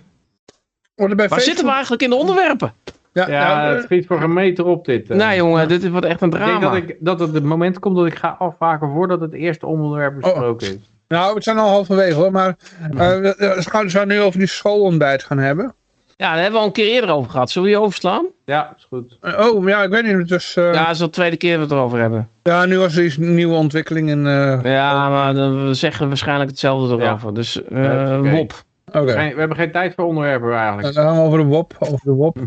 [0.94, 2.72] Waar zitten we eigenlijk in de onderwerpen?
[3.12, 5.10] Ja, Ja, nou, het schiet voor een meter op dit.
[5.10, 5.16] eh.
[5.16, 6.60] Nee jongen, dit wordt echt een Ik denk drama.
[6.70, 10.14] dat, ik, dat het het moment komt dat ik ga afwaken voordat het eerste onderwerp
[10.20, 10.90] besproken is.
[11.08, 12.56] nou, we zijn al halverwege hoor, maar
[12.90, 15.74] eh, we, we gaan we nu over die schoolontbijt gaan hebben.
[16.16, 17.50] Ja, daar hebben we al een keer eerder over gehad.
[17.50, 18.26] Zullen we die overslaan?
[18.44, 19.18] Ja, is goed.
[19.20, 20.84] Eh, oh, ja, ik weet niet, dus eh, Ja, ja.
[20.84, 22.28] dat is al de tweede keer dat we het erover hebben.
[22.68, 26.50] nu was er iets een nieuwe ontwikkeling in, eh, Ja, maar dan, we zeggen waarschijnlijk
[26.50, 27.02] hetzelfde Ja.
[27.06, 27.34] erover.
[27.34, 28.30] Dus Ja, eh.
[28.32, 28.52] Wop.
[28.86, 29.04] oké.
[29.04, 30.94] We hebben geen tijd voor onderwerpen Dan eigenlijk.
[30.94, 32.36] gaan we over de WOP, over de WOP.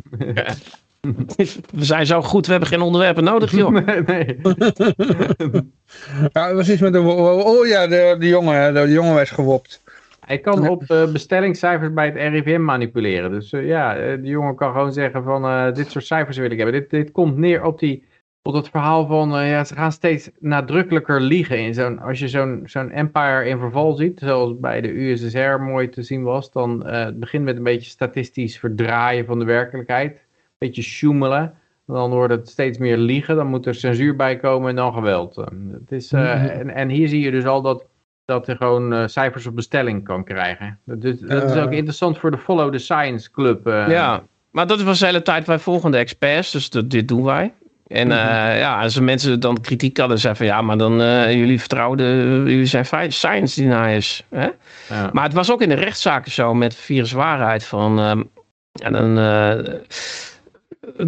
[1.73, 3.71] We zijn zo goed, we hebben geen onderwerpen nodig joh.
[3.85, 4.37] nee, nee.
[6.33, 9.29] Ja, het was iets met de Oh ja, de, de jongen, hè, de, jongen werd
[9.29, 9.81] gewopt.
[10.27, 13.31] Hij kan op eh, bestellingscijfers bij het RIVM manipuleren.
[13.31, 16.57] Dus eh, ja, eh, de jongen kan gewoon zeggen van dit soort cijfers wil ik
[16.57, 16.79] hebben.
[16.79, 18.03] Dit, dit komt neer op, die,
[18.41, 21.59] op dat verhaal van ja, ze gaan steeds nadrukkelijker liegen.
[21.59, 25.89] In zo'n, als je zo'n zo'n empire in verval ziet, zoals bij de USSR mooi
[25.89, 30.11] te zien was, dan het begint met een beetje statistisch verdraaien van de werkelijkheid.
[30.11, 30.19] Een
[30.57, 31.53] beetje sjoemelen.
[31.85, 35.35] Dan wordt het steeds meer liegen, dan moet er censuur bij komen en dan geweld.
[35.71, 36.23] Het is, Mhm.
[36.25, 37.85] en, en hier zie je dus al dat
[38.27, 40.79] dat je gewoon eh, cijfers op bestelling kan krijgen.
[40.85, 41.63] Dat, dus, dat is Eh.
[41.63, 43.67] ook interessant voor de Follow the Science Club.
[43.67, 43.87] eh.
[43.89, 47.23] Ja, maar dat was de hele tijd wij volgen de experts, dus dat, dit doen
[47.23, 47.53] wij.
[47.87, 48.17] En Mhm.
[48.57, 50.93] ja, als er mensen dan kritiek hadden, zeiden van ja, maar dan
[51.37, 54.23] jullie vertrouwen, de, jullie zijn science deniers.
[54.29, 54.47] Hè?
[54.89, 55.09] Ja.
[55.13, 58.23] Maar het was ook in de rechtszaken zo met viruswaarheid van, ehm,
[58.71, 59.15] ja, dan,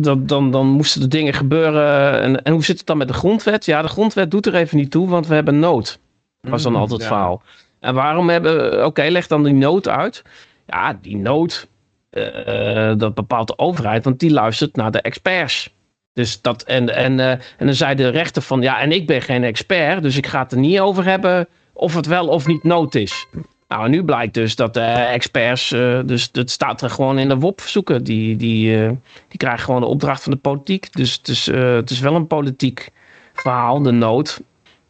[0.02, 2.22] dan, dan, dan moesten er dingen gebeuren.
[2.22, 3.66] En, en hoe zit het dan met de grondwet?
[3.66, 6.00] Ja, de grondwet doet er even niet toe, want we hebben nood.
[6.42, 7.16] Was dan Mhm, altijd het ja.
[7.16, 7.42] verhaal.
[7.80, 10.24] En waarom hebben, oké, leg dan die nood uit.
[10.66, 11.68] Ja, die nood,
[12.10, 15.74] eh, dat bepaalt de overheid, want die luistert naar de experts.
[16.14, 19.22] Dus dat, en, en, eh, en dan zei de rechter van, ja, en ik ben
[19.22, 22.64] geen expert, dus ik ga het er niet over hebben of het wel of niet
[22.64, 23.28] nood is.
[23.68, 27.28] Nou, en nu blijkt dus dat de experts, eh, dus het staat er gewoon in
[27.30, 28.90] de WOP-verzoeken, die, die, eh,
[29.28, 30.94] die krijgen gewoon de opdracht van de politiek.
[30.94, 32.90] Dus het is, het is wel een politiek
[33.34, 34.42] verhaal, de nood.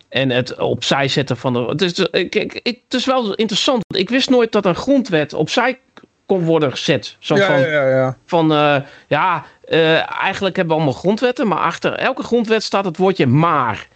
[0.09, 1.59] En het opzij zetten van de.
[1.59, 3.83] Het is, ik, ik, het is wel interessant.
[3.95, 5.79] Ik wist nooit dat een grondwet opzij
[6.25, 7.15] kon worden gezet.
[7.19, 8.17] Zo Ja, van, ja, ja, ja.
[8.25, 8.75] van eh,
[9.07, 13.87] ja, eh, eigenlijk hebben we allemaal grondwetten, maar achter elke grondwet staat het woordje maar.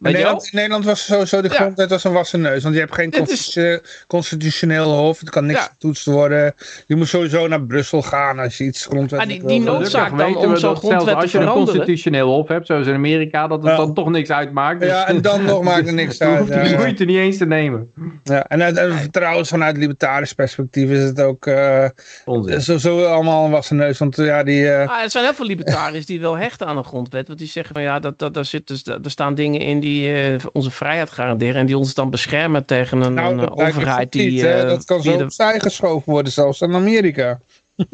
[0.00, 1.54] Nederland, in Nederland was sowieso de Ja.
[1.54, 2.62] grondwet als een wassen neus.
[2.62, 5.20] Want je hebt geen is- constitu- constitutioneel hof.
[5.20, 5.64] Het kan niks Ja.
[5.66, 6.54] getoetst worden.
[6.86, 9.48] Je moet sowieso naar Brussel gaan als je iets grondwet Maar die- wil.
[9.48, 9.74] die doen.
[9.74, 12.86] noodzaak- dan weten om we zo'n grondwet te als je een constitutioneel hof hebt, zoals
[12.86, 13.76] in Amerika, dat het Ja.
[13.76, 14.80] dan toch niks uitmaakt.
[14.80, 16.38] Dus Ja, en dan nog maakt er niks je uit.
[16.38, 16.76] hoeft Ja, die ja.
[16.78, 17.90] moeite niet eens te nemen.
[18.24, 21.84] Ja, en, uit- en trouwens, vanuit libertarisch perspectief is het ook uh,
[22.24, 22.62] Onzin.
[22.62, 23.98] sowieso allemaal een wassen neus.
[23.98, 24.70] Want ja, die...
[24.70, 27.26] eh, Ah, er zijn heel veel libertariërs die wel hechten aan een grondwet.
[27.26, 29.88] Want die zeggen van ja, dat, dat, daar, zit dus, er staan dingen in die
[29.98, 31.54] eh, onze vrijheid garanderen.
[31.54, 34.42] En die ons dan beschermen tegen een, nou, een overheid niet, die.
[34.42, 34.62] hè.
[34.62, 37.40] eh, dat kan zo de- opzij geschoven worden, zelfs in Amerika.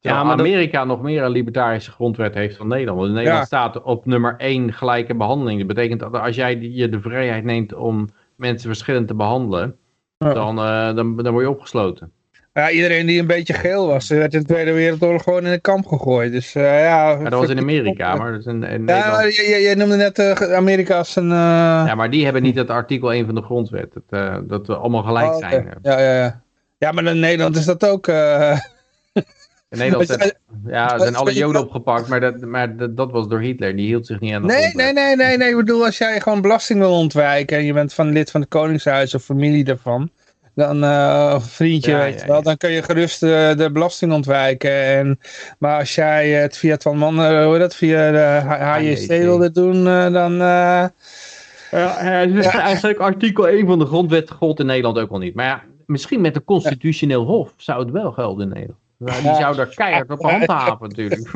[0.00, 2.98] Ja, Ja, maar dat- Amerika nog meer een libertarische grondwet heeft dan Nederland.
[2.98, 3.44] Want Nederland Ja.
[3.46, 5.58] staat op nummer 1 gelijke behandeling.
[5.58, 9.76] Dat betekent dat als jij die- je de vrijheid neemt om mensen verschillend te behandelen,
[10.18, 10.32] Ja.
[10.32, 12.12] dan, eh, dan, dan word je opgesloten.
[12.56, 15.60] Ja, iedereen die een beetje geel was, werd in de Tweede Wereldoorlog gewoon in een
[15.60, 16.32] kamp gegooid.
[16.32, 17.14] Dus eh, ja...
[17.14, 20.18] Maar dat was in Amerika, maar dat is in, in Ja, maar jij, noemde net
[20.18, 21.30] eh, Amerika als een...
[21.30, 23.92] eh, Ja, maar die hebben niet het artikel 1 van de grondwet.
[24.08, 25.74] Dat, dat we allemaal gelijk oh, zijn.
[25.82, 26.42] Ja, ja, ja.
[26.78, 28.06] Ja, maar in Nederland is dat ook...
[29.70, 30.32] In Nederland zijn,
[30.66, 33.76] ja, er zijn alle joden opgepakt, maar, dat, maar dat, dat was door Hitler.
[33.76, 35.48] Die hield zich niet aan de Nee, nee, nee, nee, nee.
[35.48, 38.50] Ik bedoel, als jij gewoon belasting wil ontwijken en je bent van lid van het
[38.50, 40.10] Koningshuis of familie daarvan,
[40.56, 42.42] dan, eh, of een vriendje, Ja, weet ja, wel, ja.
[42.42, 44.70] dan kun je gerust eh, de belasting ontwijken.
[44.84, 45.20] En,
[45.58, 48.18] maar als jij het via het van man, eh, hoe heet dat, via de
[48.48, 50.32] HJC wilde doen, eh, dan...
[50.40, 50.86] eh,
[51.70, 51.96] Ja,
[52.60, 55.34] eigenlijk artikel 1 van de grondwet gold in Nederland ook al niet.
[55.34, 58.80] Maar ja, misschien met een constitutioneel hof zou het wel gelden in Nederland.
[58.98, 59.34] Nou, die Ja.
[59.40, 61.30] zou daar keihard op handhaven natuurlijk.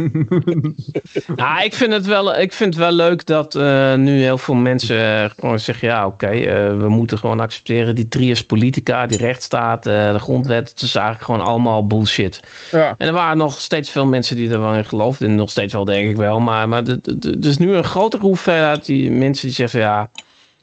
[1.36, 4.54] Nou, ik vind het wel, ik vind het wel leuk dat eh, nu heel veel
[4.54, 9.18] mensen eh, gewoon zeggen: ja, oké, eh, we moeten gewoon accepteren die trias politica, die
[9.18, 10.68] rechtsstaat, eh, de grondwet.
[10.68, 12.40] Het is eigenlijk gewoon allemaal bullshit.
[12.70, 12.94] ja.
[12.98, 15.28] En er waren nog steeds veel mensen die er wel in geloofden.
[15.28, 16.40] En nog steeds wel, denk ik wel.
[16.40, 16.98] Maar, maar er
[17.46, 20.10] is nu een grotere hoeveelheid die mensen die zeggen: ja,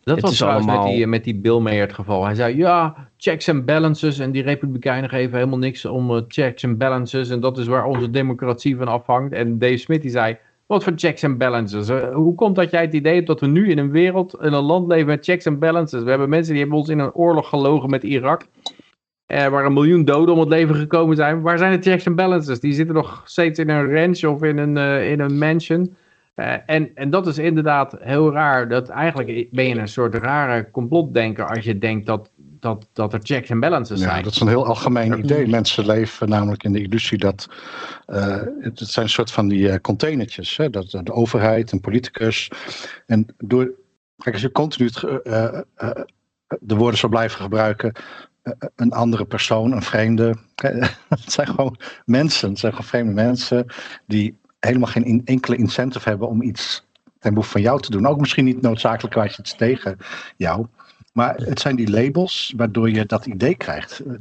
[0.07, 2.25] Dat Het was trouwens allemaal- met, die, met die Bill Mayer het geval.
[2.25, 4.19] Hij zei, ja, checks and balances.
[4.19, 7.29] En die republikeinen geven helemaal niks om eh, checks and balances.
[7.29, 9.34] En dat is waar onze democratie van afhangt.
[9.34, 11.89] En Dave Smith die zei, wat voor checks and balances?
[11.89, 14.53] Eh, hoe komt dat jij het idee hebt dat we nu in een wereld, in
[14.53, 16.03] een land leven met checks and balances?
[16.03, 18.41] We hebben mensen die hebben ons in een oorlog gelogen met Irak.
[19.25, 21.41] Eh, waar een miljoen doden om het leven gekomen zijn.
[21.41, 22.59] Waar zijn de checks and balances?
[22.59, 25.95] Die zitten nog steeds in een ranch of in een, eh, in een mansion.
[26.38, 28.69] Eh, en, en dat is inderdaad heel raar.
[28.69, 33.19] Dat eigenlijk ben je een soort rare complotdenker als je denkt dat, dat, dat er
[33.23, 34.23] checks en balances Ja, zijn.
[34.23, 35.47] dat is een heel algemeen idee.
[35.47, 37.49] Mensen leven namelijk in de illusie dat
[38.05, 40.57] eh, het, het zijn een soort van die eh, containertjes.
[40.57, 40.69] Hè?
[40.69, 42.51] Dat de overheid, een politicus.
[43.05, 43.72] En door,
[44.18, 44.89] kijk, als je continu
[45.23, 45.89] eh, eh,
[46.59, 47.91] de woorden zou blijven gebruiken.
[48.76, 50.35] een andere persoon, een vreemde.
[51.09, 52.49] Het zijn gewoon mensen.
[52.49, 53.65] Het zijn gewoon vreemde mensen
[54.05, 56.85] die helemaal geen enkele incentive hebben om iets
[57.19, 58.07] ten behoeve van jou te doen.
[58.07, 59.97] Ook misschien niet noodzakelijk je iets tegen
[60.38, 60.65] jou.
[61.13, 63.99] Maar het zijn die labels waardoor je dat idee krijgt.
[63.99, 64.13] Eh,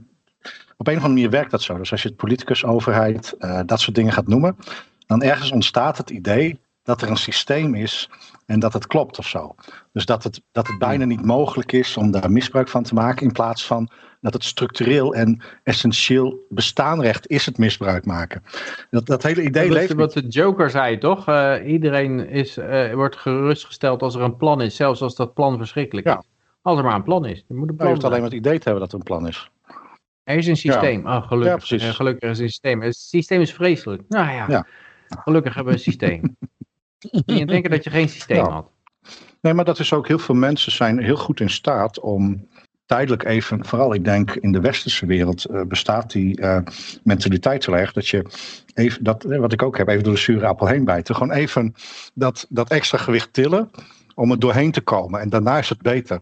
[0.79, 1.77] Op een of andere manier werkt dat zo.
[1.77, 4.57] Dus als je het politicus, overheid, eh, dat soort dingen gaat noemen,
[5.07, 8.11] dan ergens ontstaat het idee dat er een systeem is
[8.47, 9.55] en dat het klopt of zo.
[9.93, 13.27] Dus dat het, dat het bijna niet mogelijk is om daar misbruik van te maken,
[13.27, 13.91] in plaats van
[14.27, 18.43] dat het structureel en essentieel bestaanrecht is het misbruik maken.
[18.91, 21.29] Dat, dat hele idee Dat is wat de Joker zei, toch?
[21.29, 25.57] Eh, iedereen is, eh, wordt gerustgesteld als er een plan is, zelfs als dat plan
[25.59, 26.19] verschrikkelijk Ja.
[26.19, 26.29] is.
[26.63, 27.45] Als er maar een plan is.
[27.49, 29.27] Er moet een Je hoeft alleen maar het idee te hebben dat er een plan
[29.27, 29.51] is.
[30.25, 31.07] Er is een systeem.
[31.07, 31.69] Oh, gelukkig.
[31.69, 31.77] Ja.
[31.77, 32.83] Eh, gelukkig is een systeem.
[32.83, 34.03] Het systeem is vreselijk.
[34.09, 34.67] Nou ja, Ja.
[35.09, 36.37] gelukkig hebben we een systeem.
[37.27, 38.71] je denken dat je geen systeem had.
[39.41, 42.49] Nee, maar dat is ook heel veel mensen zijn heel goed in staat om
[42.87, 46.59] tijdelijk even, vooral ik denk in de westerse wereld eh, bestaat die eh,
[47.03, 48.25] mentaliteit zo erg dat je
[48.75, 51.15] even, dat, eh, wat ik ook heb, even door de zure appel heen bijten.
[51.15, 51.75] Gewoon even
[52.15, 53.71] dat, dat extra gewicht tillen
[54.15, 55.21] om er doorheen te komen.
[55.21, 56.21] En daarna is het beter.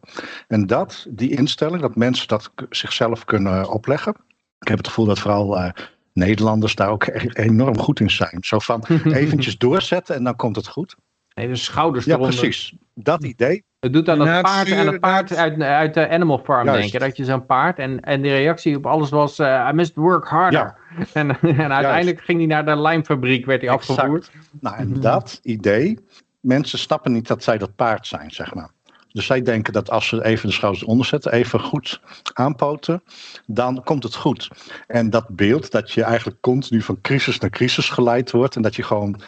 [0.48, 4.14] En dat, die instelling, dat mensen dat zichzelf kunnen opleggen.
[4.60, 5.72] Ik heb het gevoel dat vooral
[6.12, 8.38] Nederlanders daar ook e- enorm goed in zijn.
[8.40, 10.96] Zo van eventjes doorzetten en dan komt het goed.
[11.34, 12.36] Nee, de schouders Ja, eronder.
[12.36, 12.74] precies.
[12.94, 13.64] Dat idee.
[13.80, 16.80] Het doet aan het paard, aan vuur, het paard uit, uit de Animal Farm Juist.
[16.80, 17.00] denken.
[17.08, 20.28] Dat je zo'n paard en, en de reactie op alles was, eh, I must work
[20.28, 20.74] harder.
[21.12, 23.98] En, en uiteindelijk ging hij naar de lijmfabriek, werd hij Exact.
[23.98, 24.30] afgevoerd.
[24.60, 25.98] Nou, en dat idee,
[26.40, 28.70] mensen snappen niet dat zij dat paard zijn, zeg maar.
[29.12, 32.00] Dus zij denken dat als ze even de schouders onder zetten, even goed
[32.32, 33.02] aanpoten,
[33.46, 34.50] dan komt het goed.
[34.86, 38.76] En dat beeld dat je eigenlijk continu van crisis naar crisis geleid wordt en dat
[38.76, 39.20] je gewoon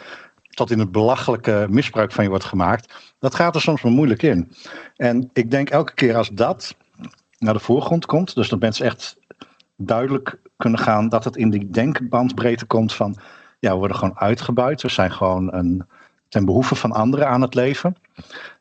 [0.57, 4.23] tot in het belachelijke misbruik van je wordt gemaakt, dat gaat er soms wel moeilijk
[4.23, 4.51] in.
[4.95, 6.75] En ik denk elke keer als dat
[7.37, 9.17] naar de voorgrond komt, dus dat mensen echt
[9.75, 13.17] duidelijk kunnen gaan dat het in die denkbandbreedte komt van
[13.59, 14.81] ja, we worden gewoon uitgebuit.
[14.81, 15.85] We zijn gewoon een,
[16.29, 17.95] ten behoeve van anderen aan het leven.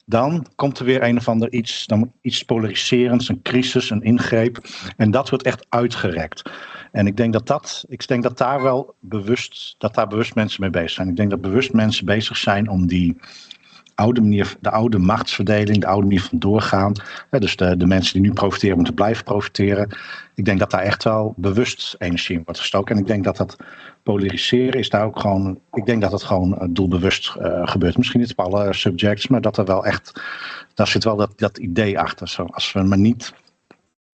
[0.05, 4.59] Dan komt er weer een of ander iets, dan iets polariserends, een crisis, een ingreep.
[4.97, 6.51] En dat wordt echt uitgerekt.
[6.97, 10.61] En ik denk dat, dat, ik denk dat daar wel bewust, dat daar bewust mensen
[10.61, 11.09] mee bezig zijn.
[11.09, 13.17] Ik denk dat bewust mensen bezig zijn om die
[13.95, 16.93] oude manier, de oude machtsverdeling, de oude manier van doorgaan.
[17.31, 19.97] Hè, dus de, de mensen die nu profiteren moeten blijven profiteren.
[20.35, 22.95] Ik denk dat daar echt wel bewust energie in wordt gestoken.
[22.95, 23.57] En ik denk dat dat
[24.03, 25.61] polariseren is daar ook gewoon.
[25.73, 27.97] Ik denk dat het gewoon eh, doelbewust eh, gebeurt.
[27.97, 30.23] Misschien niet op alle subjects, maar dat er wel echt.
[30.75, 32.29] Daar zit wel dat, dat idee achter.
[32.29, 33.33] Zo, als we maar niet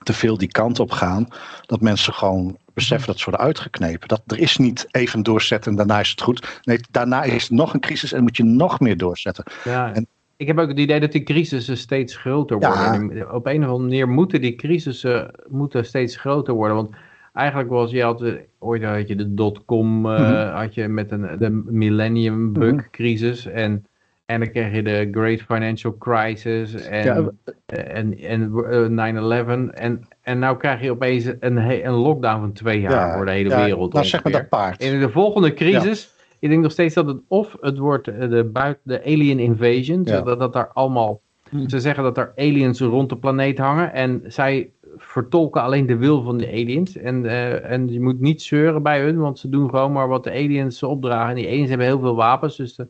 [0.03, 1.29] te veel die kant op gaan,
[1.67, 4.09] dat mensen gewoon beseffen dat ze worden uitgeknepen.
[4.09, 6.61] Dat er is niet even doorzetten en daarna is het goed.
[6.63, 9.45] Nee, daarna is er nog een crisis en moet je nog meer doorzetten.
[9.65, 9.93] Ja.
[9.95, 12.85] En- ik heb ook het idee dat die crisissen steeds groter worden.
[13.11, 16.77] En Op een of andere manier moeten die crisissen moeten steeds groter worden.
[16.77, 16.91] Want
[17.33, 20.57] eigenlijk was je had eh, ooit had je de dotcom eh, Mhm.
[20.57, 23.85] had je met een de millennium bug crisis en
[24.27, 27.31] en dan kreeg je de Great Financial Crisis en, Ja,
[27.67, 29.71] en, en eh, 9-11.
[29.71, 33.49] En, en nou krijg je opeens een, een lockdown van twee jaar voor de hele
[33.49, 33.93] ja, wereld.
[33.93, 34.83] Nou, zeg maar dat paard.
[34.83, 38.45] In de volgende crisis, ik denk nog steeds dat het of het wordt eh, de,
[38.45, 40.17] buit, de alien invasion, Ja.
[40.17, 41.21] zodat dat daar allemaal,
[41.67, 46.23] ze zeggen dat er aliens rond de planeet hangen en zij vertolken alleen de wil
[46.23, 49.71] van de aliens en, eh, en je moet niet zeuren bij hun, want ze doen
[49.71, 52.89] gewoon maar wat de aliens opdragen en die aliens hebben heel veel wapens, dus, de-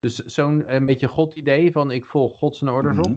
[0.00, 3.16] dus zo'n een beetje god-idee van ik volg God zijn orders op.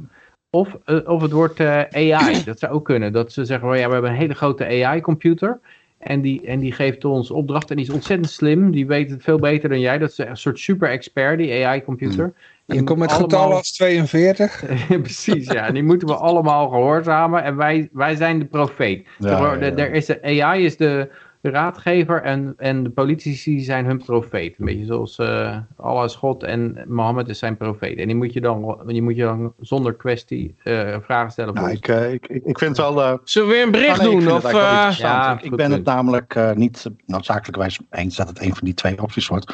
[0.52, 1.82] Of, eh, of het wordt eh,
[2.14, 2.44] AI.
[2.46, 3.14] Dat zou ook kunnen.
[3.14, 5.60] Dat ze zeggen, well, ja, we hebben een hele grote AI-computer.
[5.98, 7.70] En die, en die geeft ons opdrachten.
[7.70, 8.72] En die is ontzettend slim.
[8.72, 9.98] Die weet het veel beter dan jij.
[9.98, 12.24] Dat is een soort super-expert, die AI-computer.
[12.24, 12.34] En
[12.66, 14.64] die komt met allemaal- getallen als 42.
[14.88, 15.66] Precies, ja.
[15.68, 17.44] En die moeten we allemaal gehoorzamen.
[17.44, 19.06] En wij, wij zijn de profeet.
[19.18, 19.72] Ja, Zeg maar, ja, ja.
[19.72, 21.10] de- er is de, AI is de,
[21.42, 24.56] de raadgever en, en de politici zijn hun profeet.
[24.60, 27.98] Een beetje zoals eh Allah is God en Mohammed is zijn profeet.
[27.98, 31.54] En die moet je dan, die moet je dan zonder kwestie eh, vragen stellen.
[31.54, 33.20] Nou, ik, eh, ik, ik, ik vind het wel.
[33.24, 34.22] Zullen we weer een bericht Ah, nee, ik doen?
[34.22, 34.52] vind Of,
[34.98, 38.74] ja, ik, ik ben het namelijk eh, niet noodzakelijkwijs eens dat het een van die
[38.74, 39.54] twee opties wordt.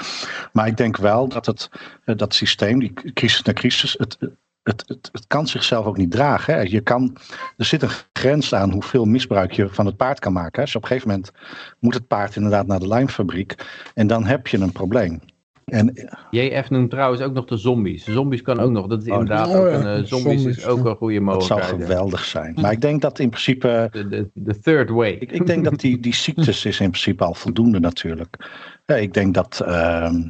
[0.54, 1.70] Maar ik denk wel dat het,
[2.06, 4.18] dat systeem, die crisis na crisis, het,
[4.66, 6.54] het, het, het kan zichzelf ook niet dragen.
[6.54, 6.62] Hè.
[6.62, 7.18] Je kan,
[7.58, 10.60] er zit een grens aan hoeveel misbruik je van het paard kan maken.
[10.60, 10.64] Hè.
[10.66, 11.32] Dus op een gegeven moment
[11.80, 13.56] moet het paard inderdaad naar de lijmfabriek.
[13.94, 15.20] En dan heb je een probleem.
[15.66, 15.94] En
[16.30, 18.04] JF noemt trouwens ook nog de zombies.
[18.04, 18.88] Zombies kan ook nog.
[18.88, 19.74] Dat is Oh, inderdaad oh ook een...
[19.74, 21.80] eh, zombies, zombies, is ook een goede dat zou mogelijkheid.
[21.80, 21.86] ja.
[21.86, 22.54] geweldig zijn.
[22.62, 23.90] Maar ik denk dat in principe
[24.34, 25.12] De, third way.
[25.12, 28.50] Ik, ik denk dat die, die ziektes is in principe al voldoende natuurlijk.
[28.86, 30.28] Ja, ik denk dat, ehm,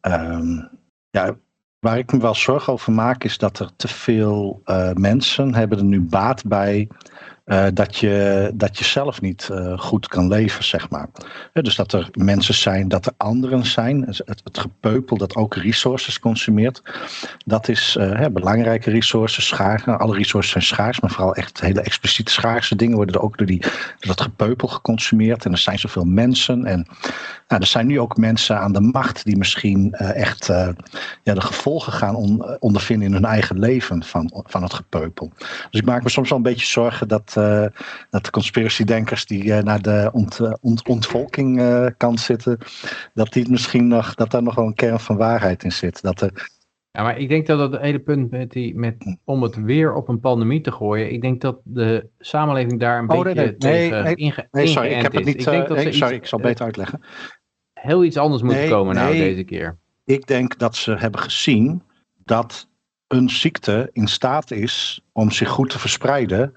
[0.00, 0.56] ehm,
[1.10, 1.36] ja,
[1.84, 5.78] waar ik me wel zorgen over maak, is dat er te veel eh, mensen hebben
[5.78, 6.88] er nu baat bij
[7.44, 11.08] eh, dat, je, dat je zelf niet eh, goed kan leven, zeg maar.
[11.52, 14.02] Dus dat er mensen zijn, dat er anderen zijn.
[14.02, 16.82] Het, het gepeupel dat ook resources consumeert.
[17.46, 19.86] Dat is eh, hè, belangrijke resources, schaars.
[19.86, 23.46] Alle resources zijn schaars, maar vooral echt hele expliciete schaarse dingen worden er ook door,
[23.46, 23.62] die,
[23.98, 25.44] dat gepeupel geconsumeerd.
[25.44, 26.64] En er zijn zoveel mensen.
[26.64, 26.86] En
[27.48, 30.46] nou, er zijn nu ook mensen aan de macht die misschien echt
[31.22, 35.32] ja, de gevolgen gaan on- ondervinden in hun eigen leven van, van het gepeupel.
[35.70, 37.66] Dus ik maak me soms wel een beetje zorgen dat, eh,
[38.10, 41.62] dat de conspiracy-denkers die eh, naar de ont, eh, ont, ontvolking
[41.96, 42.58] kant zitten,
[43.14, 46.02] dat, die misschien nog, dat daar nog wel een kern van waarheid in zit.
[46.02, 46.48] Dat er,
[46.90, 50.08] Ja, maar ik denk dat het hele punt met die, met, om het weer op
[50.08, 53.56] een pandemie te gooien, ik denk dat de samenleving daar een Oh, beetje nee, nee,
[53.56, 55.38] tegen nee, inge, nee, sorry, ik heb het niet.
[55.38, 57.00] Ik denk dat ze nee, iets, sorry, ik zal beter uitleggen.
[57.72, 59.78] heel iets anders Nee, komen nou deze keer.
[60.04, 61.82] Ik denk dat ze hebben gezien
[62.24, 62.68] dat
[63.14, 66.52] een ziekte in staat is om zich goed te verspreiden.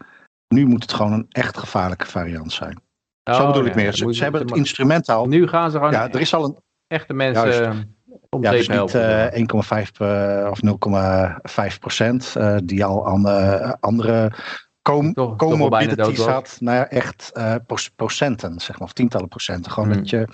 [0.48, 2.82] Nu moet het gewoon een echt gevaarlijke variant zijn.
[3.24, 3.94] Zo Oh, bedoel ja, ik meer.
[3.94, 5.28] Ze, hebben het maar instrument al.
[5.28, 6.58] Nu gaan ze gewoon Ja, er is al een.
[6.88, 7.86] echte mensen Juist.
[8.30, 9.32] om Ja, dus niet helpen.
[9.32, 14.32] eh, 1,5 eh, of 0,5 procent eh, die al aan andere
[14.82, 16.58] com Toch- dood comorbidities had.
[16.60, 17.32] Nou ja, echt
[17.68, 19.72] proc- procenten, zeg maar, of tientallen procenten.
[19.72, 19.98] Gewoon Hmm.
[19.98, 20.28] dat je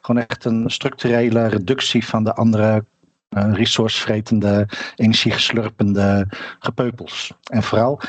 [0.00, 2.84] gewoon echt een structurele reductie van de andere
[3.28, 6.26] resourcevretende, energiegeslurpende
[6.58, 7.32] gepeupels.
[7.42, 8.00] En vooral,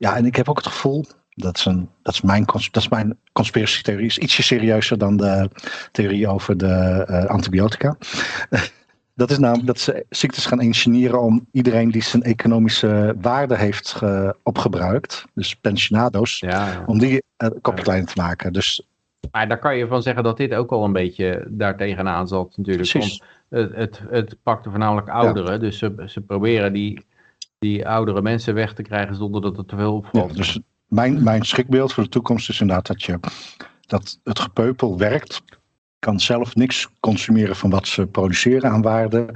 [0.00, 1.04] ja, en ik heb ook het gevoel.
[1.34, 4.06] Dat is, een, dat, is mijn, dat is mijn conspiracy-theorie.
[4.06, 5.50] Is ietsje serieuzer dan de
[5.92, 7.96] theorie over de eh, antibiotica.
[9.14, 13.92] Dat is namelijk dat ze ziektes gaan engineeren om iedereen die zijn economische waarde heeft
[13.92, 16.82] ge- opgebruikt, dus pensionado's, Ja, ja.
[16.86, 18.52] om die uh, kopje kleiner te maken.
[18.52, 18.86] Dus
[19.30, 22.90] Maar daar kan je van zeggen dat dit ook al een beetje daartegenaan zat natuurlijk.
[22.90, 23.22] Precies.
[23.48, 25.60] Het, het, het pakte voornamelijk ouderen.
[25.60, 27.04] Dus ze, ze proberen die,
[27.60, 30.36] die oudere mensen weg te krijgen zonder dat het te veel ja, opvalt.
[30.36, 33.20] dus mijn, mijn schrikbeeld voor de toekomst is inderdaad dat, je,
[33.86, 35.42] dat het gepeupel werkt,
[35.98, 39.28] kan zelf niks consumeren van wat ze produceren aan waarde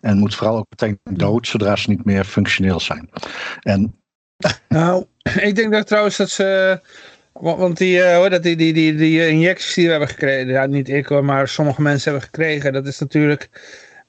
[0.00, 3.10] en moet vooral ook meteen dood zodra ze niet meer functioneel zijn.
[3.60, 3.94] En
[4.68, 5.04] Nou,
[5.40, 6.80] ik denk dat trouwens dat ze...
[7.32, 10.48] wa- Want die, eh, hoor, dat die, die, die, die injecties die we hebben gekregen,
[10.48, 13.50] ja, niet ik hoor, maar sommige mensen hebben gekregen, dat is natuurlijk,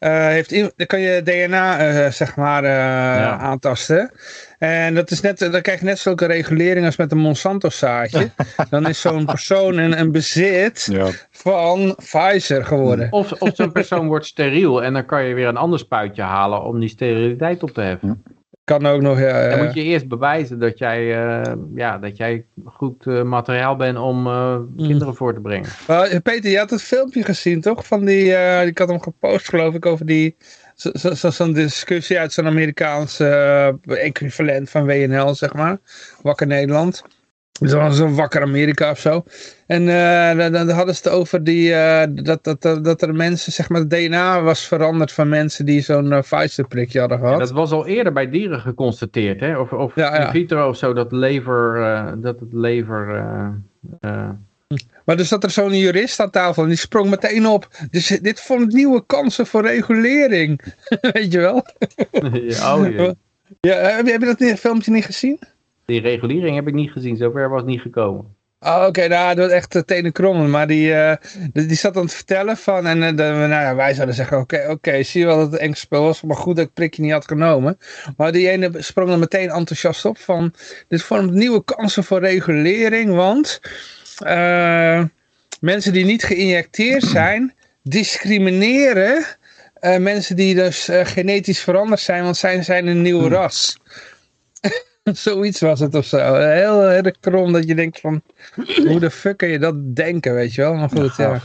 [0.02, 4.11] eh, heeft, dan kan je DNA eh, zeg maar eh, aantasten.
[4.57, 8.30] En dat is net, dan krijg je net zulke regulering als met een Monsanto zaadje.
[8.69, 13.11] dan is zo'n persoon in een bezit ja, van Pfizer geworden.
[13.11, 16.64] Of, of zo'n persoon wordt steriel en dan kan je weer een ander spuitje halen
[16.64, 18.23] om die steriliteit op te heffen.
[18.63, 19.49] Kan ook nog, ja.
[19.49, 23.75] Dan eh, moet je eerst bewijzen dat jij, eh, ja, dat jij goed eh, materiaal
[23.75, 25.69] bent om eh, kinderen voor te brengen.
[26.23, 27.88] Peter, je had het filmpje gezien, toch?
[27.88, 28.33] Van die,
[28.65, 30.35] ik had hem gepost, geloof ik, over die,
[30.75, 33.25] zo- zo- zo- zo'n discussie uit zo'n Amerikaanse
[33.85, 35.77] equivalent van WNL, zeg maar.
[36.21, 37.03] Wakker Nederland.
[37.60, 39.23] Dus dat was een wakker Amerika of zo.
[39.68, 43.69] En eh, dan, hadden ze het over die, eh, dat, dat, dat, er mensen, zeg
[43.69, 47.34] maar, het DNA was veranderd van mensen die zo'n uh, Pfizer-prikje hadden gehad.
[47.34, 49.57] Ja, dat was al eerder bij dieren geconstateerd, hè?
[49.57, 50.26] Of, of Ja, ja.
[50.26, 53.15] in vitro of zo, dat, lever, eh, dat het lever...
[53.15, 53.48] eh,
[53.99, 54.30] eh,
[55.06, 57.68] Maar er zat er zo'n jurist aan tafel en die sprong meteen op.
[57.91, 60.61] Dus dit vormt nieuwe kansen voor regulering.
[61.14, 61.65] Weet je wel?
[62.48, 63.15] ja, oh, jee.
[63.60, 65.40] Ja, heb, je, heb je dat filmpje niet gezien?
[65.85, 68.39] Die regulering heb ik niet gezien, zover was het niet gekomen.
[68.59, 70.49] Oh, oké, nou, dat was echt uh, tenen krommen.
[70.49, 71.15] Maar die, eh,
[71.53, 74.37] die, die zat aan het vertellen van, en eh, de, nou ja, wij zouden zeggen,
[74.37, 76.73] oké, oké, zie je wel dat het eng spel was, maar goed dat ik het
[76.73, 77.77] prikje niet had genomen.
[78.17, 80.53] Maar die ene sprong er meteen enthousiast op van,
[80.87, 83.61] dit vormt nieuwe kansen voor regulering, want
[84.17, 85.03] eh,
[85.59, 87.53] mensen die niet geïnjecteerd zijn,
[87.83, 89.25] discrimineren
[89.81, 93.77] eh, mensen die dus eh, genetisch veranderd zijn, want zij zijn een nieuw ras.
[95.14, 96.18] Zoiets was het of zo.
[96.36, 98.22] Heel erg krom dat je denkt van,
[98.88, 100.73] hoe de fuck kun je dat denken, weet je wel?
[100.73, 101.40] Maar goed, ja.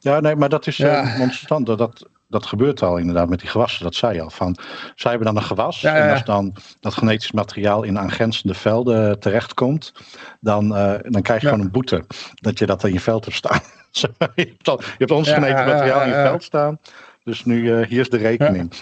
[0.00, 1.04] Ja, nee, maar dat is Ja.
[1.04, 1.74] uh, Monsanto.
[1.74, 4.30] Dat, dat gebeurt al inderdaad met die gewassen, dat zei je al.
[4.30, 4.56] Van,
[4.94, 6.12] zij hebben dan een gewas Ja, ja, en ja.
[6.12, 9.92] als dan dat genetisch materiaal in aangrenzende velden terechtkomt,
[10.40, 11.52] dan, eh, dan krijg je Ja.
[11.52, 12.04] gewoon een boete
[12.34, 13.60] dat je dat in je veld hebt staan.
[13.90, 16.22] je, hebt al, je hebt ons Ja, genetisch ja, ja, materiaal in je ja.
[16.22, 16.78] veld staan,
[17.24, 18.72] dus nu eh, hier is de rekening.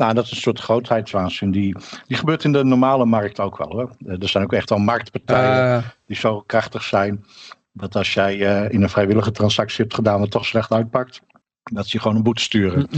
[0.00, 1.50] Nou, dat is een soort grootheidswaanzin.
[1.50, 3.90] Die, die gebeurt in de normale markt ook wel hoor.
[4.06, 7.24] Eh, Er zijn ook echt al marktpartijen Eh, die zo krachtig zijn.
[7.72, 11.20] Dat als jij eh, in een vrijwillige transactie hebt gedaan, het toch slecht uitpakt.
[11.62, 12.88] Dat ze je gewoon een boete sturen.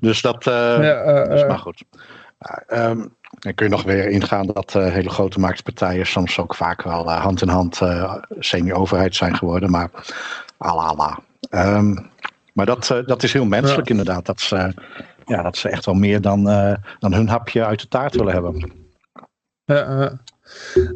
[0.00, 1.84] Dus dat, Ja, is maar goed.
[2.68, 6.82] Um, dan kun je nog weer ingaan dat uh, hele grote marktpartijen soms ook vaak
[6.82, 9.70] wel uh, hand in hand uh, semi-overheid zijn geworden.
[9.70, 9.90] Maar
[10.58, 11.18] ala ala.
[11.50, 12.10] Um,
[12.52, 13.94] maar dat, dat is heel menselijk ja.
[13.94, 14.26] inderdaad.
[14.26, 14.40] Dat
[15.24, 16.44] ja, dat ze echt wel meer dan,
[16.98, 18.80] dan hun hapje uit de taart willen hebben.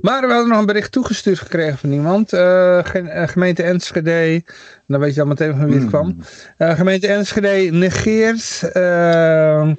[0.00, 2.32] Maar we hadden nog een bericht toegestuurd gekregen van iemand.
[2.32, 2.78] Uh,
[3.26, 4.44] gemeente Enschede.
[4.86, 6.16] Dan weet je al meteen van wie het kwam.
[6.58, 9.72] Uh, gemeente Enschede negeert uh,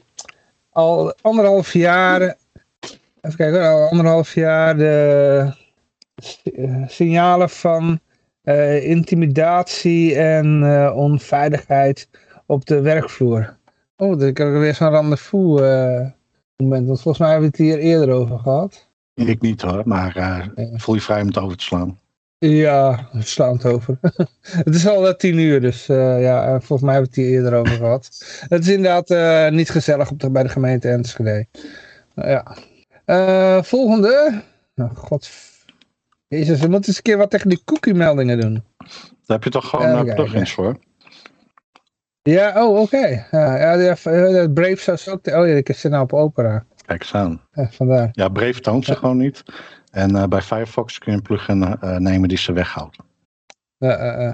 [0.69, 2.21] al anderhalf jaar.
[3.21, 5.51] Even kijken, al anderhalf jaar de
[6.87, 7.99] signalen van
[8.81, 10.63] intimidatie en
[10.93, 12.09] onveiligheid
[12.45, 13.56] op de werkvloer.
[13.97, 15.61] Oh, ik heb weer zo'n rendezvous
[16.57, 16.87] moment.
[16.87, 18.87] Want volgens mij hebben we het hier eerder over gehad.
[19.13, 20.77] Ik niet hoor, maar uh, ja.
[20.77, 21.99] voel je vrij om het over te slaan.
[22.37, 23.97] Ja, we slaan het over.
[24.65, 27.59] het is al tien uur, dus uh, ja, volgens mij hebben we het hier eerder
[27.59, 28.09] over gehad.
[28.49, 31.45] Het is inderdaad niet gezellig op de, bij de gemeente Enschede.
[32.15, 32.55] ja.
[33.63, 34.41] volgende.
[34.75, 35.29] Nou, god.
[36.27, 38.63] Jezus, we moeten eens een keer wat tegen die cookie meldingen doen.
[38.77, 40.79] Daar heb je toch gewoon plugins voor?
[42.27, 42.81] Ja, oh, oké.
[42.81, 43.25] Okay.
[43.31, 45.27] Ja, Brave zou ook...
[45.27, 46.65] Oh ja, ik zit nou op Opera.
[46.85, 47.41] Kijk eens aan.
[47.51, 48.09] Ja, vandaar.
[48.11, 48.97] Ja, Brave toont ze ja.
[48.97, 49.43] gewoon niet.
[49.91, 52.97] En uh, bij Firefox kun je een plugin uh, nemen die ze weghoudt.
[53.79, 54.31] Uh,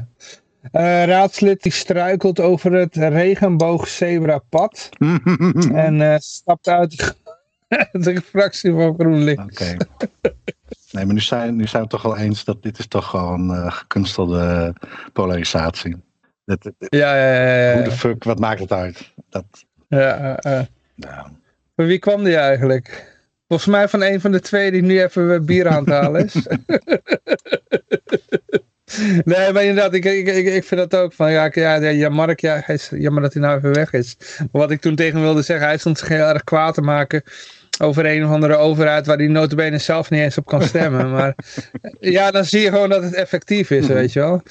[1.05, 4.89] raadslid die struikelt over het regenboog-zebra-pad.
[5.85, 7.15] en stapt uit
[7.91, 9.43] de fractie van GroenLinks.
[9.43, 9.53] Oké.
[9.53, 9.77] Okay.
[10.91, 13.71] Nee, maar nu zijn, nu zijn we toch wel eens dat dit is toch gewoon
[13.71, 14.73] gekunstelde
[15.13, 15.95] polarisatie.
[16.45, 19.13] Dat, dat, ja, ja, ja, ja, Hoe de fuck, wat maakt het uit?
[19.29, 19.45] Dat,
[19.87, 20.39] ja,
[20.95, 21.27] nou.
[21.75, 23.11] Van wie kwam die eigenlijk?
[23.47, 26.35] Volgens mij van een van de twee die nu even bier aan het halen is.
[29.33, 32.39] nee, maar inderdaad, ik, ik, ik, ik vind dat ook van, ja, ja, ja Mark,
[32.39, 34.17] ja, hij is, jammer dat hij nou even weg is.
[34.37, 36.81] Maar wat ik toen tegen hem wilde zeggen, hij stond zich heel erg kwaad te
[36.81, 37.23] maken
[37.79, 41.11] over een of andere overheid waar hij notabene zelf niet eens op kan stemmen.
[41.11, 41.35] Maar
[41.99, 44.41] ja, dan zie je gewoon dat het effectief is, weet je wel.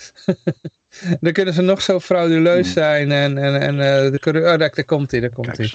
[1.21, 3.77] dan kunnen ze nog zo frauduleus zijn en, en, en
[4.13, 5.67] uh, kunnen, oh, daar, daar komt hij, daar komt hij.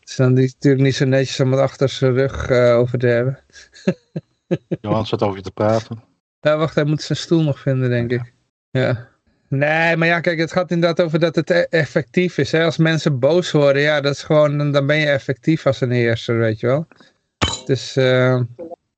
[0.00, 3.06] Het is dan natuurlijk niet zo netjes om het achter zijn rug uh, over te
[3.06, 3.38] hebben.
[4.80, 6.02] Johan zat over je te praten.
[6.40, 8.32] Ja, wacht, hij moet zijn stoel nog vinden, denk ik.
[8.70, 9.08] Ja.
[9.48, 12.52] Nee, maar ja, kijk, het gaat inderdaad over dat het effectief is.
[12.52, 12.64] Hè?
[12.64, 16.38] Als mensen boos worden, ja, dat is gewoon, dan ben je effectief als een heerser,
[16.38, 16.86] weet je wel.
[17.64, 18.40] Dus uh,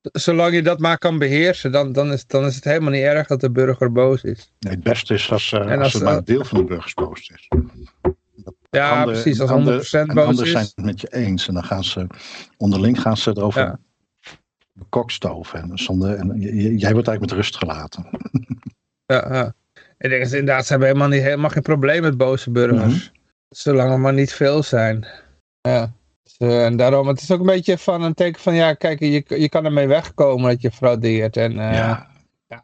[0.02, 3.26] zolang je dat maar kan beheersen, dan, dan, is, dan is het helemaal niet erg
[3.26, 4.52] dat de burger boos is.
[4.58, 6.94] Nee, het beste is als, uh, als, als er maar een deel van de burgers
[6.94, 7.48] boos is.
[8.70, 10.50] Ja, Ander, precies, als 100% ander, boos en anders is.
[10.50, 11.48] zijn het met je eens.
[11.48, 12.06] En dan gaan ze,
[12.56, 13.78] onderling gaan ze erover ja.
[14.72, 15.62] bekokstoven.
[15.62, 18.06] En, zonder, en jij wordt eigenlijk met rust gelaten.
[19.06, 19.54] Ja, ja.
[19.98, 22.82] Ik denk dat inderdaad, ze hebben helemaal, niet, helemaal geen probleem met boze burgers.
[22.82, 23.18] Mm -hmm.
[23.48, 25.06] Zolang er maar niet veel zijn.
[25.60, 25.92] Ja.
[26.42, 29.24] Uh, en daarom, het is ook een beetje van een teken van, ja, kijk, je,
[29.26, 31.36] je kan ermee wegkomen dat je fraudeert.
[31.36, 32.10] En, uh, ja.
[32.48, 32.62] ja.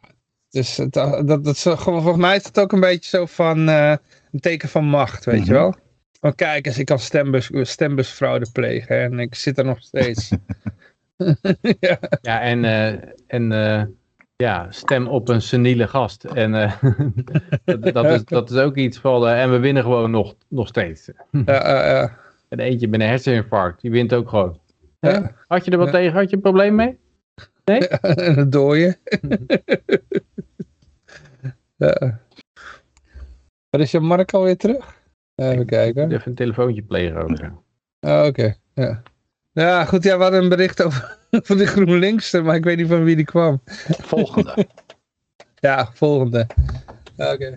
[0.49, 3.95] Dus het, dat, dat, dat, volgens mij is het ook een beetje zo van uh,
[4.31, 5.53] een teken van macht, weet mm -hmm.
[5.53, 5.75] je wel.
[6.19, 10.29] Van kijk eens, ik kan stembus, stembusfraude plegen en ik zit er nog steeds.
[11.79, 11.99] ja.
[12.21, 12.63] ja, en,
[13.27, 13.51] en
[14.37, 16.23] ja, stem op een seniele gast.
[16.23, 16.73] En uh,
[17.81, 20.67] dat, dat, is, dat is ook iets van, uh, en we winnen gewoon nog, nog
[20.67, 21.09] steeds.
[21.31, 22.17] ja, uh, ja.
[22.49, 24.59] En eentje met een herseninfarct, die wint ook gewoon.
[24.99, 25.35] Ja.
[25.47, 26.13] Had je er wat tegen?
[26.13, 26.97] Had je een probleem mee?
[27.65, 27.87] Nee?
[28.27, 28.97] En het dooien.
[31.85, 32.19] ja.
[33.69, 34.95] Wat is je Mark alweer terug?
[35.35, 36.11] Even kijken.
[36.11, 37.29] Even een telefoontje plegen ook.
[37.29, 38.57] Oh, Oké, okay.
[38.73, 39.01] ja.
[39.51, 41.17] Ja, goed, ja, we hadden een bericht over
[41.47, 43.61] van de GroenLinkster, maar ik weet niet van wie die kwam.
[44.01, 44.67] Volgende.
[45.55, 46.47] ja, volgende.
[47.17, 47.31] Oké.
[47.31, 47.55] Okay.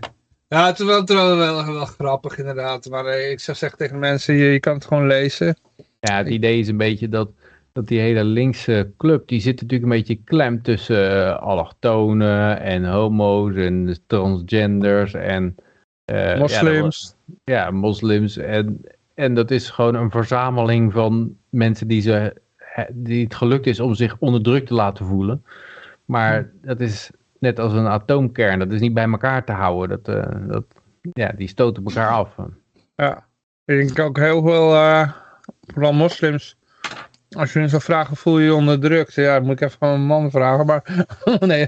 [0.53, 3.99] Ja, het is wel, wel, wel, wel, grappig inderdaad, maar eh, ik zou zeggen tegen
[3.99, 5.55] mensen, je, je kan het gewoon lezen.
[5.99, 7.29] Ja, het idee is een beetje dat,
[7.71, 12.85] dat die hele linkse club, die zit natuurlijk een beetje klem tussen uh, allochtonen en
[12.85, 15.55] homo's en transgenders en...
[16.11, 17.15] Uh, moslims.
[17.43, 18.81] Ja, ja, moslims en...
[19.13, 22.41] En dat is gewoon een verzameling van mensen die, ze,
[22.89, 25.45] die het gelukt is om zich onderdrukt te laten voelen.
[26.05, 27.11] Maar dat is
[27.41, 30.01] net als een atoomkern, dat is niet bij elkaar te houden.
[30.03, 30.65] Dat, uh, dat,
[31.13, 32.35] ja, die stoten elkaar af.
[32.95, 33.25] Ja,
[33.65, 35.11] ik denk ook heel veel, uh,
[35.61, 36.57] vooral moslims,
[37.29, 39.13] als je hun vragen, voel je je onderdrukt?
[39.13, 41.05] Ja, moet ik even van een man vragen, maar
[41.39, 41.67] nee.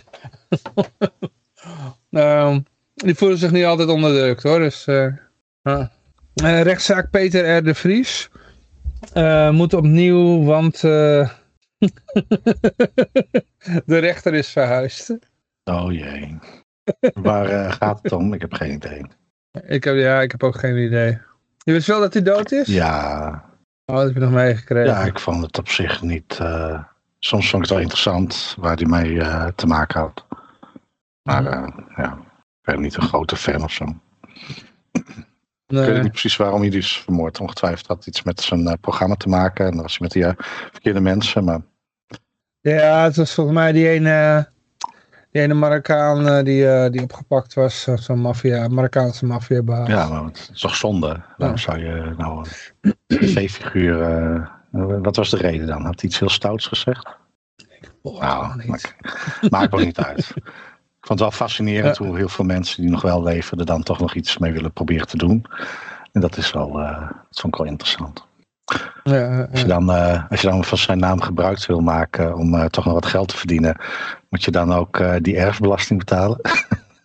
[2.09, 2.57] uh,
[3.05, 4.87] die voelen zich niet altijd onderdrukt hoor, dus...
[4.87, 5.07] Uh,
[6.63, 7.63] rechtszaak Peter R.
[7.63, 8.29] de Vries.
[9.51, 10.81] Moet opnieuw, want
[13.85, 15.17] de rechter is verhuisd.
[15.63, 16.39] Oh jee.
[17.13, 18.33] Waar gaat het om?
[18.33, 19.05] Ik heb geen idee.
[19.65, 21.17] Ik heb, ja, ik heb ook geen idee.
[21.57, 22.67] Je wist wel dat hij dood is?
[22.67, 23.51] Ja,
[23.85, 24.93] Oh, dat heb je nog meegekregen.
[24.93, 26.37] ja, ik vond het op zich niet...
[26.39, 26.83] eh,
[27.19, 30.25] soms vond ik het wel interessant waar hij mee eh, te maken had.
[31.23, 32.17] Maar eh, ja,
[32.61, 33.85] ik ben niet een grote fan of zo.
[35.67, 37.39] Ik weet niet precies waarom hij is vermoord.
[37.39, 39.65] Ongetwijfeld had iets met zijn eh, programma te maken.
[39.65, 40.33] En dan was hij met die eh,
[40.71, 41.43] verkeerde mensen.
[41.43, 41.61] Maar
[42.61, 44.49] Ja, het was volgens mij die ene,
[45.33, 47.81] die ene Marokkaan eh, die, eh, die opgepakt was.
[47.81, 49.87] zo- Zo'n maffia, Marokkaanse maffiabaas.
[49.87, 51.21] ja, maar het is toch zonde.
[51.37, 52.45] Waarom zou je nou
[52.81, 54.01] een tv-figuur...
[54.01, 54.47] eh,
[55.01, 55.81] wat was de reden dan?
[55.85, 57.07] Had hij iets heel stouts gezegd?
[58.01, 58.67] Oh, Nou, niet.
[58.67, 58.95] maakt,
[59.49, 60.19] maakt ook niet uit.
[60.35, 63.83] Ik vond het wel fascinerend hoe heel veel mensen die nog wel leven er dan
[63.83, 65.45] toch nog iets mee willen proberen te doen.
[66.11, 66.99] En dat is wel, eh,
[67.29, 68.25] dat vond ik wel interessant.
[69.03, 72.35] Ja, ja, Als je, dan, eh, als je dan van zijn naam gebruik wil maken
[72.35, 73.75] om eh, toch nog wat geld te verdienen,
[74.29, 76.39] moet je dan ook eh, die erfbelasting betalen?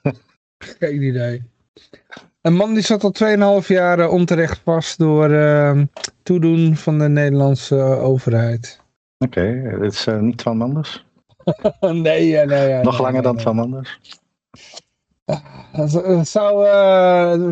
[0.79, 1.43] geen idee.
[2.43, 5.81] Een man die zat al 2,5 jaar onterecht vast door eh,
[6.23, 8.81] toedoen van de Nederlandse overheid.
[9.19, 11.07] Oké, dit is niet Twan Manders.
[11.81, 13.37] nee, ja, nee, ja, nog nee, langer nee, dan.
[13.37, 13.99] Twan Manders.
[15.73, 16.67] Het het zou,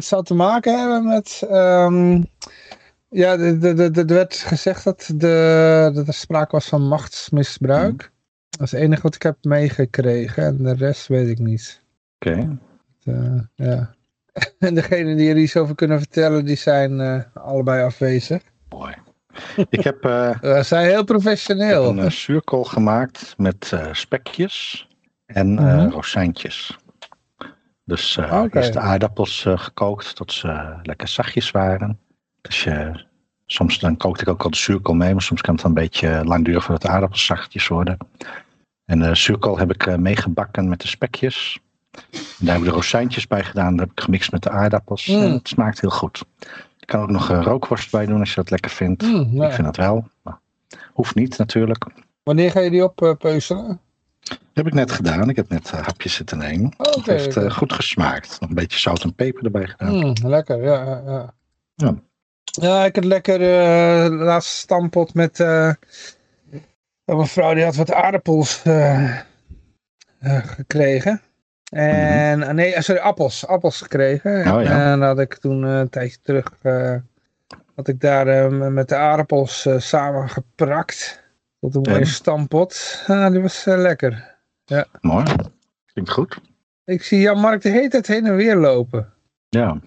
[0.01, 1.43] zou te maken hebben met.
[1.51, 2.23] ehm,
[3.09, 8.11] ja, er werd gezegd dat, de, dat er sprake was van machtsmisbruik.
[8.51, 11.83] Dat is het enige wat ik heb meegekregen en de rest weet ik niet.
[12.19, 12.59] Oké,
[13.05, 13.95] Eh, ja.
[14.59, 18.43] En degene die er iets over kunnen vertellen, die zijn eh, allebei afwezig.
[18.69, 18.95] mooi.
[19.70, 21.99] Ik heb eh, We zijn heel professioneel.
[21.99, 24.89] een zuurkool gemaakt met eh, spekjes
[25.27, 25.89] en eh, Mhm.
[25.89, 26.77] rozijntjes.
[27.85, 28.57] Dus eh Oké.
[28.57, 31.99] eerst de aardappels eh, gekookt tot ze eh, lekker zachtjes waren.
[32.47, 33.05] Dus je,
[33.47, 36.24] soms dan kookte ik ook al de zuurkool mee, maar soms kan het een beetje
[36.24, 37.97] lang duren voordat de aardappels zachtjes worden.
[38.85, 41.60] En de zuurkool heb ik eh, meegebakken met de spekjes.
[42.12, 43.70] En daar heb ik de rozijntjes bij gedaan.
[43.70, 45.06] Dat heb ik gemixt met de aardappels.
[45.06, 45.23] Mm.
[45.23, 46.24] En het smaakt heel goed.
[46.77, 49.02] Je kan ook nog een rookworst bij doen als je dat lekker vindt.
[49.02, 50.09] Hmm, nou, Ik vind dat wel.
[50.23, 50.39] Maar
[50.93, 51.86] hoeft niet natuurlijk.
[52.23, 53.81] Wanneer ga je die oppeuzelen?
[54.20, 55.28] Dat heb ik net gedaan.
[55.28, 56.73] Ik heb net eh, hapjes zitten nemen.
[56.78, 58.40] Oké, het heeft eh, goed gesmaakt.
[58.40, 59.94] Nog een beetje zout en peper erbij gedaan.
[59.94, 60.85] Mm, lekker, ja.
[60.85, 61.32] ja,
[61.77, 61.94] ja.
[62.61, 62.69] Ja.
[62.69, 65.73] Ja, ik had lekker eh laatste stampot met eh,
[67.05, 69.16] een vrouw die had wat aardappels eh,
[70.47, 71.20] gekregen.
[71.70, 74.41] En, ah, nee, sorry, appels, appels gekregen.
[74.41, 74.55] Mhm.
[74.57, 74.93] Oh, ja.
[74.93, 76.53] En dat had ik toen een tijdje terug,
[77.74, 81.24] had ik daar met de aardappels samen geprakt.
[81.61, 82.05] Tot een mooie Ja.
[82.05, 83.05] stampot.
[83.07, 84.35] Ah, die was lekker.
[85.01, 85.24] Mooi.
[85.93, 86.41] Klinkt goed.
[86.85, 89.12] Ik zie Jan Mark de hele tijd heen en weer lopen.
[89.49, 89.81] Ja.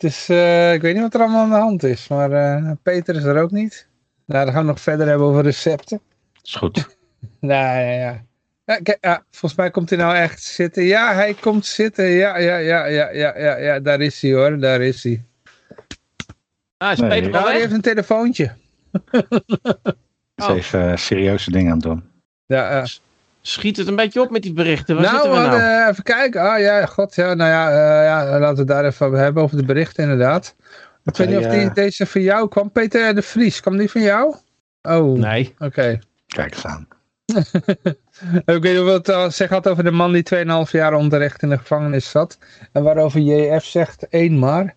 [0.00, 2.08] Dus eh, ik weet niet wat er allemaal aan de hand is.
[2.08, 3.86] Maar eh, Peter is er ook niet.
[4.24, 6.00] Nou, dan gaan we nog verder hebben over recepten.
[6.42, 6.86] Is goed.
[7.40, 8.24] Nou, ja, ja.
[8.64, 10.82] Ja, kijk, ja, volgens mij komt hij nou echt zitten.
[10.84, 12.04] Ja, hij komt zitten.
[12.08, 13.80] Ja, ja, ja, ja, ja, ja, ja.
[13.80, 15.24] Daar is hij hoor, daar is hij.
[16.76, 17.08] Ah, is Nee.
[17.08, 18.52] Peter al Nou, hij heeft een telefoontje.
[20.34, 20.56] Is Oh.
[20.56, 22.04] even eh, serieuze dingen aan het doen.
[22.46, 22.86] Ja, ja.
[23.42, 24.94] Schiet het een beetje op met die berichten.
[24.94, 25.60] Waar nou, zitten we nou?
[25.60, 26.40] hadden, even kijken.
[26.40, 29.42] Ah ja, god, ja, nou ja, eh, ja, laten we het daar even over hebben,
[29.42, 30.54] over de berichten inderdaad.
[31.04, 32.70] Ik weet niet of die, eh, deze van jou kwam.
[32.70, 34.34] Peter de Vries, kwam die van jou?
[34.82, 35.54] Oh, Nee.
[35.58, 35.98] oké.
[36.26, 36.88] Kijk eens aan.
[38.44, 41.48] Ik weet niet of het zeg had over de man die 2,5 jaar onterecht in
[41.48, 42.38] de gevangenis zat.
[42.72, 44.76] En waarover JF zegt één maar.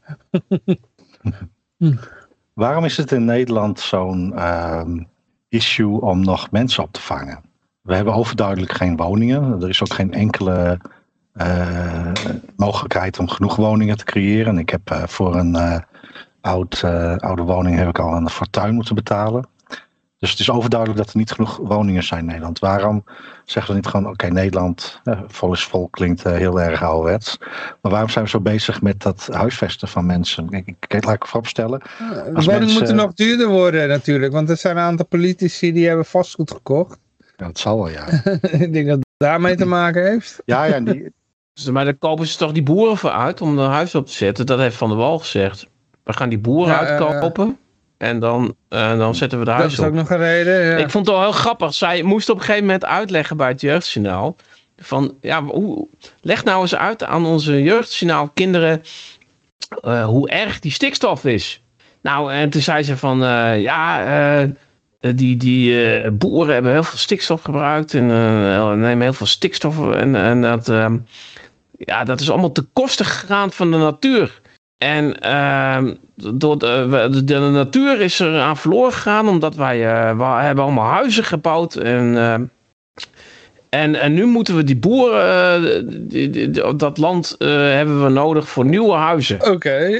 [2.54, 5.04] Waarom is het in Nederland zo'n ehm,
[5.50, 7.42] issue om nog mensen op te vangen?
[7.84, 9.62] We hebben overduidelijk geen woningen.
[9.62, 10.80] Er is ook geen enkele
[11.34, 12.12] eh,
[12.56, 14.54] mogelijkheid om genoeg woningen te creëren.
[14.54, 15.80] En ik heb eh, voor een eh,
[16.42, 16.84] oud,
[17.18, 19.48] oude woning heb ik al een fortuin moeten betalen.
[20.20, 22.60] Dus het is overduidelijk dat er niet genoeg woningen zijn in Nederland.
[22.60, 23.04] Waarom
[23.46, 27.38] zeggen we niet gewoon, oké, Nederland, vol is vol, klinkt heel erg ouderwets.
[27.82, 30.48] Maar waarom zijn we zo bezig met dat huisvesten van mensen?
[30.50, 31.82] Ik, ik, laat ik vooropstellen.
[31.82, 34.34] Als woningen mensen- moeten nog duurder worden natuurlijk.
[34.34, 36.98] Want er zijn een aantal politici die hebben vastgoed gekocht.
[37.36, 38.06] Ja, dat zal wel, ja.
[38.66, 40.42] ik denk dat het daarmee te maken heeft.
[40.46, 41.12] Ja, ja, die,
[41.54, 44.14] Dus, Maar dan kopen ze toch die boeren voor uit om een huis op te
[44.14, 44.46] zetten.
[44.46, 45.68] Dat heeft Van der Wal gezegd.
[46.04, 47.58] We gaan die boeren Ja, eh, uitkopen.
[47.98, 49.86] En dan, eh, dan zetten we de Dat huis is op.
[49.86, 50.66] ook nog een reden.
[50.66, 50.78] Ja.
[50.78, 51.74] Ik vond het wel heel grappig.
[51.74, 54.36] Zij moest op een gegeven moment uitleggen bij het jeugdjournaal.
[54.78, 55.88] Van, ja, hoe,
[56.22, 58.82] leg nou eens uit aan onze jeugdjournaal kinderen
[59.84, 61.62] eh, hoe erg die stikstof is.
[62.02, 64.06] Nou, en toen zei ze van, eh, ja,
[64.42, 64.50] eh,
[65.12, 69.92] die, die eh, boeren hebben heel veel stikstof gebruikt en eh, nemen heel veel stikstof.
[69.94, 70.98] En, en dat, ehm,
[71.78, 74.42] ja, dat is allemaal te kosten gegaan van de natuur.
[74.78, 80.24] En ehm, door de, de, natuur is er aan verloren gegaan, omdat wij, eh, we
[80.24, 81.76] hebben allemaal huizen gebouwd.
[81.76, 82.46] En, ehm,
[83.70, 85.82] En, en nu moeten we die boeren, eh,
[86.32, 89.52] die- dat land eh, hebben we nodig voor nieuwe huizen.
[89.52, 90.00] Oké.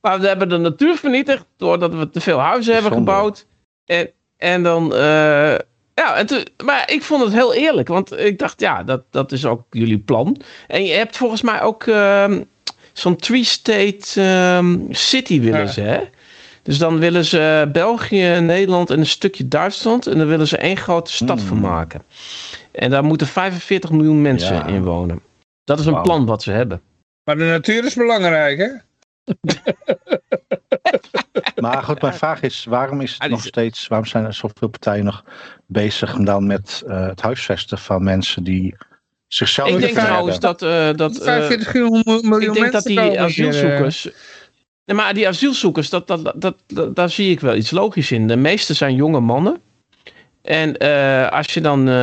[0.00, 3.10] Maar we hebben de natuur vernietigd doordat we te veel huizen hebben Zonde.
[3.10, 3.46] gebouwd.
[3.84, 5.54] En, en dan, eh,
[5.94, 9.32] ja, en toen- maar ik vond het heel eerlijk, want ik dacht, ja, dat, dat
[9.32, 10.36] is ook jullie plan.
[10.66, 12.42] En je hebt volgens mij ook ehm,
[12.92, 15.66] zo'n three-state ehm, city willen Ja.
[15.66, 16.00] ze, hè?
[16.62, 20.06] Dus dan willen ze België, Nederland en een stukje Duitsland.
[20.06, 21.48] En dan willen ze één grote stad Hmm.
[21.48, 22.02] van maken.
[22.72, 24.66] En daar moeten 45 miljoen mensen Ja.
[24.66, 25.22] in wonen.
[25.64, 26.80] Dat is een plan wat ze hebben.
[27.24, 28.68] Maar de natuur is belangrijk, hè?
[31.60, 34.68] Maar goed, mijn vraag is, waarom is het Ah, nog steeds, waarom zijn er zoveel
[34.68, 35.24] partijen nog
[35.66, 38.74] bezig dan met eh, het huisvesten van mensen die
[39.28, 40.62] zichzelf Ik denk trouwens dat...
[40.62, 41.72] eh, dat eh, 45
[42.22, 43.22] miljoen ik denk dat mensen die eh.
[43.22, 44.08] asielzoekers.
[44.84, 48.26] Nee, maar die asielzoekers, dat, dat, dat, dat, daar zie ik wel iets logisch in.
[48.28, 49.60] De meeste zijn jonge mannen.
[50.42, 51.80] En eh, als je dan.
[51.88, 51.94] eh,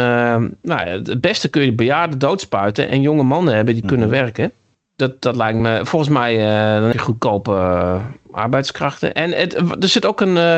[0.62, 4.16] nou, ja, het beste kun je bejaarden doodspuiten en jonge mannen hebben die kunnen Mhm.
[4.18, 4.52] werken.
[4.98, 5.80] Dat, dat lijkt me.
[5.84, 7.96] Volgens mij eh, dan heb je goedkope eh,
[8.32, 9.14] arbeidskrachten.
[9.14, 10.38] En het, er zit ook een.
[10.38, 10.58] eh,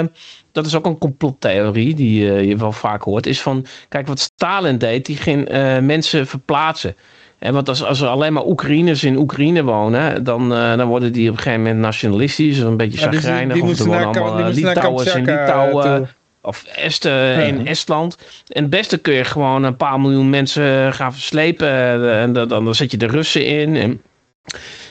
[0.51, 3.25] dat is ook een complottheorie die je wel vaak hoort.
[3.25, 3.65] Is van.
[3.89, 5.49] Kijk, wat Stalin deed, die ging
[5.81, 6.95] mensen verplaatsen.
[7.39, 11.29] En want als, als er alleen maar Oekraïners in Oekraïne wonen, dan, dan worden die
[11.29, 15.25] op een gegeven moment nationalistisch, een beetje Ja, die of er Kam- allemaal Litouwers in
[15.25, 16.09] Litouwen,
[16.41, 17.67] of Esten in.
[17.67, 18.17] Estland.
[18.47, 21.69] En het beste kun je gewoon een paar miljoen mensen gaan verslepen.
[22.11, 23.75] En dan, dan zet je de Russen in.
[23.75, 24.01] En,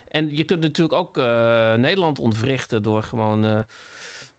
[0.08, 3.44] en je kunt natuurlijk ook eh, Nederland ontwrichten door gewoon...
[3.44, 3.60] eh,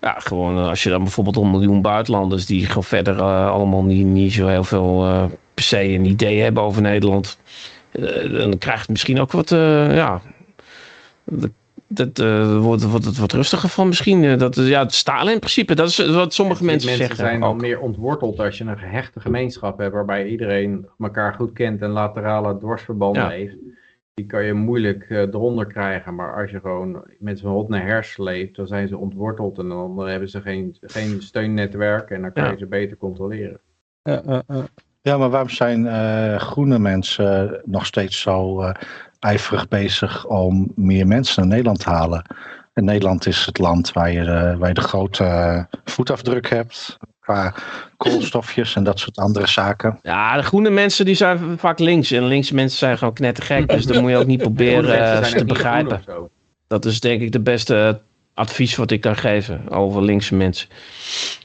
[0.01, 2.45] ja, gewoon eh, als je dan bijvoorbeeld een miljoen buitenlanders...
[2.45, 4.99] die gewoon verder allemaal niet, niet zo heel veel
[5.53, 7.37] per se een idee hebben over Nederland...
[8.31, 9.49] dan krijgt het misschien ook wat...
[9.49, 10.21] ja,
[11.87, 12.17] dat,
[12.61, 14.37] wordt, wordt het wat rustiger van misschien.
[14.37, 17.15] Dat, ja, het Stalin in principe, dat is wat sommige mensen, zeggen.
[17.15, 17.61] zijn dan ook.
[17.61, 22.57] meer ontworteld als je een gehechte gemeenschap hebt waarbij iedereen elkaar goed kent en laterale
[22.57, 23.29] dwarsverbanden Ja.
[23.29, 23.55] heeft.
[24.19, 27.85] Die kan je moeilijk eh, eronder krijgen, maar als je gewoon met zo'n hot naar
[27.85, 32.33] hers sleept, dan zijn ze ontworteld en dan, hebben ze geen, geen steunnetwerk en dan
[32.33, 32.51] kan Ja.
[32.51, 33.59] je ze beter controleren.
[34.03, 34.43] Ja,
[35.01, 38.73] ja, maar waarom zijn eh, groene mensen nog steeds zo eh,
[39.19, 42.25] ijverig bezig om meer mensen naar Nederland te halen?
[42.73, 46.97] En Nederland is het land waar je de, waar je de grote eh, voetafdruk hebt
[47.29, 47.53] qua
[47.97, 49.99] koolstofjes en dat soort andere zaken.
[50.01, 52.11] Ja, de groene mensen die zijn vaak links.
[52.11, 53.69] En linkse mensen zijn gewoon knettergek.
[53.69, 56.03] Dus dan moet je ook niet proberen eh, te begrijpen.
[56.67, 58.01] Dat is denk ik de beste
[58.33, 60.67] advies wat ik kan geven over linkse mensen.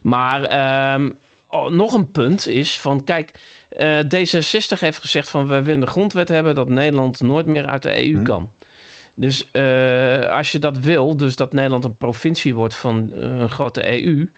[0.03, 1.11] Maar ehm,
[1.49, 3.31] oh, nog een punt is van, kijk,
[3.69, 7.83] eh, D66 heeft gezegd van we willen een grondwet hebben dat Nederland nooit meer uit
[7.83, 8.23] de EU Hm.
[8.23, 8.51] kan.
[9.17, 13.51] Dus eh, als je dat wil, dus dat Nederland een provincie wordt van eh, een
[13.51, 14.29] grote EU,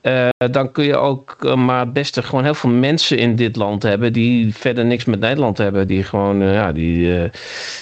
[0.00, 3.82] eh, dan kun je ook eh, maar best gewoon heel veel mensen in dit land
[3.82, 5.86] hebben die verder niks met Nederland hebben.
[5.86, 7.30] Die gewoon, eh, ja, die,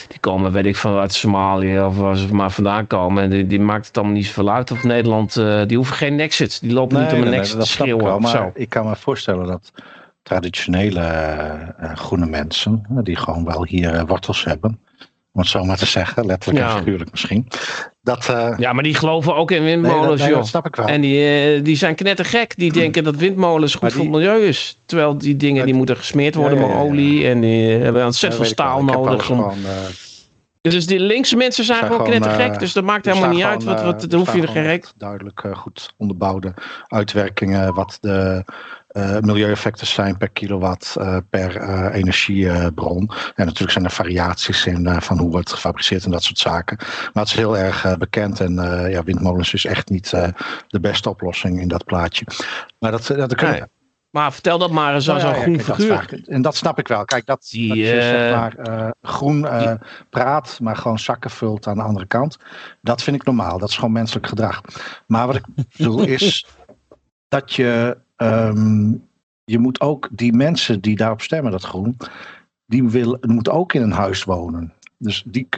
[0.09, 3.23] die komen, weet ik van uit Somalië of waar ze maar vandaan komen.
[3.23, 5.35] En die, die maakt het allemaal niet zoveel uit of Nederland,
[5.67, 6.61] die hoeven geen nexit.
[6.61, 8.19] Die lopen niet om een nexit te snap ik schreeuwen wel.
[8.19, 8.51] Maar zo.
[8.55, 9.73] ik kan me voorstellen dat
[10.23, 14.81] traditionele groene mensen, die gewoon wel hier wortels hebben,
[15.37, 16.73] om het zo maar te zeggen, letterlijk Ja.
[16.73, 17.47] en figuurlijk misschien,
[18.03, 20.39] dat, eh, Ja, maar die geloven ook in windmolens, nee, joh.
[20.39, 20.87] dat snap ik wel.
[20.87, 22.57] En die, eh, die zijn knettergek.
[22.57, 24.79] Die denken dat windmolens goed voor het milieu is.
[24.87, 27.29] Terwijl die dingen die moeten gesmeerd worden ja, met ja, olie.
[27.29, 29.31] En die hebben ontzettend veel staal nodig.
[29.31, 29.37] Om...
[29.37, 32.59] gewoon, eh, Dus die linkse mensen zijn zijn gewoon knettergek.
[32.59, 33.65] dus dat maakt helemaal niet uit.
[33.65, 36.55] Wat, wat, dan hoef je er geen Duidelijk goed onderbouwde
[36.87, 38.45] uitwerkingen, wat de
[38.97, 43.11] eh, milieueffecten zijn per kilowatt eh, per eh, energiebron.
[43.35, 46.77] En natuurlijk zijn er variaties in van hoe wordt gefabriceerd en dat soort zaken.
[46.79, 48.55] Maar het is heel erg bekend en
[48.91, 50.11] ja, windmolens is echt niet
[50.69, 52.27] de beste oplossing in dat plaatje.
[52.79, 53.63] Maar dat, dat, Nee.
[54.11, 56.23] Maar vertel dat maar eens aan zo'n ja, groen dat figuur.
[56.27, 57.05] En dat snap ik wel.
[57.05, 59.47] Kijk, dat, Die, dat je zeg maar groen
[60.11, 62.37] praat, maar gewoon zakken vult aan de andere kant.
[62.81, 63.59] Dat vind ik normaal.
[63.59, 64.61] Dat is gewoon menselijk gedrag.
[65.07, 65.45] Maar wat ik
[65.77, 66.47] bedoel is
[67.29, 68.93] dat je, ehm,
[69.45, 71.97] je moet ook die mensen die daarop stemmen, dat groen,
[72.67, 74.73] die wil, moeten ook in een huis wonen.
[74.99, 75.49] Dus die,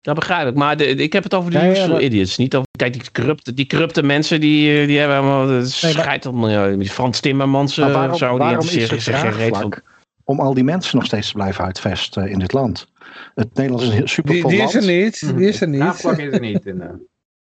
[0.00, 0.54] Dat begrijp ik.
[0.54, 2.36] Maar de, ik heb het over de Ja, ja, idiots.
[2.36, 5.46] Niet over, kijk, die corrupte, die corrupte mensen die, eh, die hebben helemaal...
[5.46, 6.76] Nee, milieu.
[6.78, 8.38] Die Frans Timmermans eh, waarom, of zo.
[8.38, 9.30] Die zich geen reet van.
[9.30, 9.82] draagvlak
[10.24, 12.88] om al die mensen nog steeds te blijven uitvesten in dit land?
[13.34, 14.74] Het Nederland is een Die, supervol die land.
[14.74, 15.36] is er niet.
[15.36, 15.80] Die is er niet.
[15.80, 16.66] Draagvlak is er niet.
[16.66, 16.88] In, eh,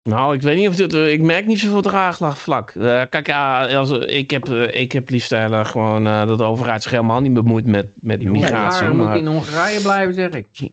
[0.02, 0.94] Nou, ik weet niet of dit.
[0.94, 2.70] eh, Ik merk niet zoveel draagvlak.
[2.70, 6.44] Eh kijk, ja, als, ik, heb, eh, ik heb liefst eh, gewoon eh, dat de
[6.44, 8.86] overheid zich helemaal niet bemoeit met, met migratie.
[8.86, 10.47] Ja, moet maar- in Hongarije blijven, zeg ik.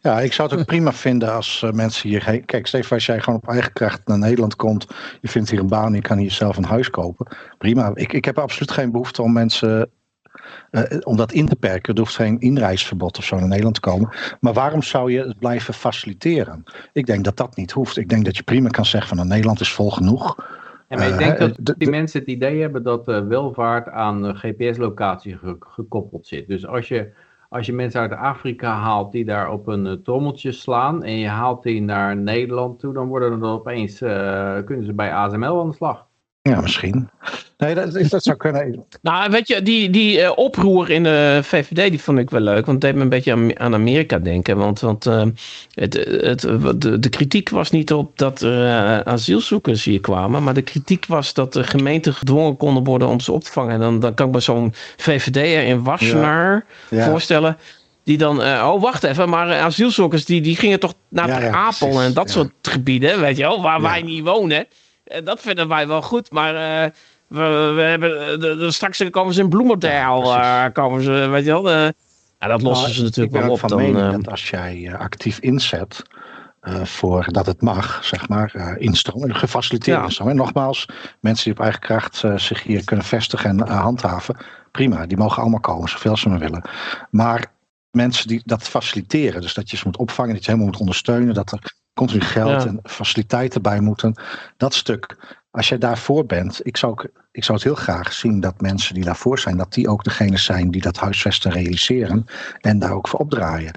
[0.00, 2.44] Ja, ik zou het ook prima vinden als eh, mensen hierheen...
[2.44, 4.86] Kijk, Stefan, als jij gewoon op eigen kracht naar Nederland komt...
[5.20, 7.26] je vindt hier een baan, je kan hier zelf een huis kopen.
[7.58, 7.90] Prima.
[7.94, 9.90] Ik, ik heb absoluut geen behoefte om mensen...
[10.70, 11.94] eh, om dat in te perken.
[11.94, 14.08] Er hoeft geen inreisverbod of zo naar Nederland te komen.
[14.40, 16.64] Maar waarom zou je het blijven faciliteren?
[16.92, 17.96] Ik denk dat dat niet hoeft.
[17.96, 19.16] Ik denk dat je prima kan zeggen van...
[19.16, 20.36] Nou, Nederland is vol genoeg.
[20.88, 24.36] Ja, maar ik Eh, denk dat die mensen het idee hebben dat eh, welvaart aan
[24.36, 26.46] GPS-locatie ge- gekoppeld zit.
[26.48, 27.12] Dus als je,
[27.48, 31.62] als je mensen uit Afrika haalt die daar op een trommeltje slaan en je haalt
[31.62, 33.98] die naar Nederland toe, dan worden er opeens,
[34.64, 36.06] kunnen ze bij ASML aan de slag.
[36.48, 37.08] Ja, misschien.
[37.58, 38.84] Nee, dat, dat zou kunnen.
[39.02, 42.66] Nou, weet je, die, die eh, oproer in de VVD, die vond ik wel leuk.
[42.66, 44.56] Want het deed me een beetje aan, aan Amerika denken.
[44.56, 45.22] Want, want eh,
[45.72, 46.40] het, het,
[46.80, 50.42] de, de kritiek was niet op dat er eh, asielzoekers hier kwamen.
[50.42, 53.72] Maar de kritiek was dat de gemeenten gedwongen konden worden om ze op te vangen.
[53.72, 57.10] En dan, dan kan ik me zo'n VVD'er in Wassenaar Ja.
[57.10, 57.56] voorstellen.
[58.04, 61.52] Die dan, oh wacht even, maar asielzoekers die, die gingen toch naar Ja, Ter ja,
[61.52, 62.32] Apel precies, en dat ja.
[62.32, 64.66] soort gebieden, weet je wel, waar wij niet wonen.
[65.08, 66.90] En dat vinden wij wel goed, maar eh,
[67.28, 71.10] we, we hebben, eh, de, de, straks komen ze in Bloemendaal, Ja, eh, komen ze,
[71.10, 71.70] weet je wel.
[71.70, 71.92] ja,
[72.38, 73.58] dat lossen Nou, ze natuurlijk wel op.
[73.58, 76.02] van Dan, mening dat als jij actief inzet
[76.60, 80.24] eh, voor dat het mag, zeg maar, eh instroom, gefaciliteerd Ja.
[80.26, 80.88] En nogmaals,
[81.20, 84.36] mensen die op eigen kracht zich hier kunnen vestigen en handhaven,
[84.70, 86.68] prima, die mogen allemaal komen, zoveel ze maar willen.
[87.10, 87.52] Maar
[87.90, 91.34] mensen die dat faciliteren, dus dat je ze moet opvangen, dat je helemaal moet ondersteunen,
[91.34, 92.68] dat er continu geld Ja.
[92.68, 94.14] en faciliteiten bij moeten,
[94.56, 95.16] dat stuk.
[95.50, 98.94] Als jij daarvoor bent, ik zou, ook- ik zou het heel graag zien dat mensen
[98.94, 102.24] die daarvoor zijn, dat die ook degene zijn die dat huisvesten realiseren
[102.60, 103.72] en daar ook voor opdraaien.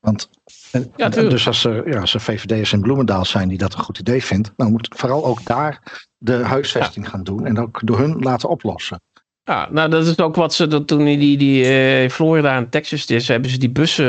[0.00, 0.30] Want
[0.72, 3.80] en- Ja, dus als er, ja, als er VVD'ers in Bloemendaal zijn die dat een
[3.84, 5.82] goed idee vindt, dan moet vooral ook daar
[6.18, 9.00] de huisvesting gaan doen en ook door hun laten oplossen.
[9.48, 12.56] Ja, nou dat is ook wat ze dat toen in die, die eh, in Florida
[12.56, 14.06] en Texas is, hebben ze die bussen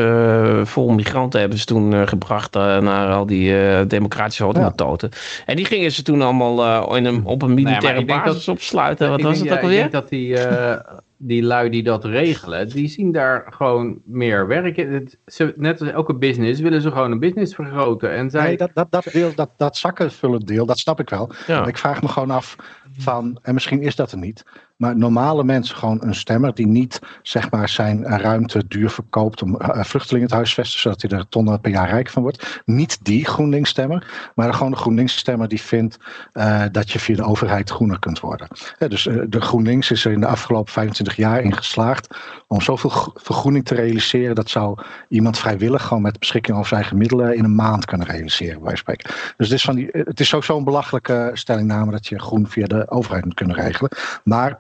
[0.60, 5.10] eh, vol migranten hebben ze toen eh, gebracht naar al die eh, democratische hotomototen.
[5.46, 8.46] En die gingen ze toen allemaal eh, in een, op een militaire ik denk basis
[8.46, 9.10] dat- opsluiten.
[9.10, 9.84] Wat Ik was denk, het ook alweer?
[9.86, 14.48] Ik denk dat die, eh, die lui die dat regelen, die zien daar gewoon meer
[14.48, 14.94] werk in.
[14.94, 18.12] Het- ze- Net als elke business willen ze gewoon een business vergroten.
[18.12, 21.32] En zij, Nee, dat, dat, dat, deel, dat, dat zakkenvullend deel, dat snap ik wel.
[21.48, 21.66] Ja.
[21.68, 22.56] Ik vraag me gewoon af
[22.98, 24.44] van, en misschien is dat er niet,
[24.78, 29.60] maar normale mensen gewoon een stemmer die niet zeg maar zijn ruimte duur verkoopt om
[29.60, 32.62] eh, vluchtelingen te huisvesten, zodat hij er tonnen per jaar rijk van wordt.
[32.66, 35.98] Niet die GroenLinks stemmer, maar gewoon de GroenLinks stemmer die vindt
[36.34, 38.48] eh, dat je via de overheid groener kunt worden.
[38.88, 42.18] Dus eh, de GroenLinks is er in de afgelopen 25 jaar in geslaagd
[42.48, 44.36] om zoveel gro- vergroening te realiseren.
[44.36, 44.80] Dat zou
[45.10, 49.10] iemand vrijwillig gewoon met beschikking over zijn middelen in een maand kunnen realiseren, bij spreken.
[49.38, 52.66] Dus het is, van die, het is sowieso een belachelijke stellingname dat je groen via
[52.66, 53.92] de overheid moet kunnen regelen.
[54.24, 54.60] Maar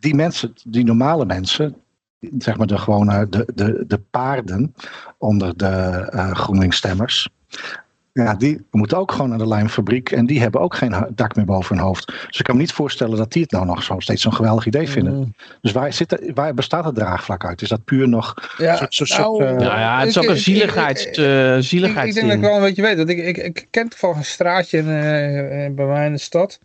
[0.00, 1.74] die mensen, die normale mensen,
[2.38, 4.74] zeg maar de gewone, de, de, de paarden
[5.18, 5.66] onder de
[6.10, 7.28] eh GroenLinks-stemmers.
[8.12, 11.44] Ja, die moeten ook gewoon naar de lijmfabriek en die hebben ook geen dak meer
[11.44, 12.06] boven hun hoofd.
[12.06, 14.66] Dus ik kan me niet voorstellen dat die het nou nog zo steeds zo'n geweldig
[14.66, 15.14] idee vinden.
[15.16, 15.34] Mm.
[15.60, 17.62] Dus waar, zit waar bestaat het draagvlak uit?
[17.62, 20.22] Is dat puur nog Ja, soort- soort- nou, soort, eh, Nou ja, het is ik-
[20.22, 21.62] ook een ik- zieligheids, ik- eh, Ik,
[22.06, 22.96] ik denk dat ik wel een beetje weet.
[22.96, 24.84] Want ik, ik, ik ken toevallig een straatje in,
[25.74, 26.58] bij mij in de stad.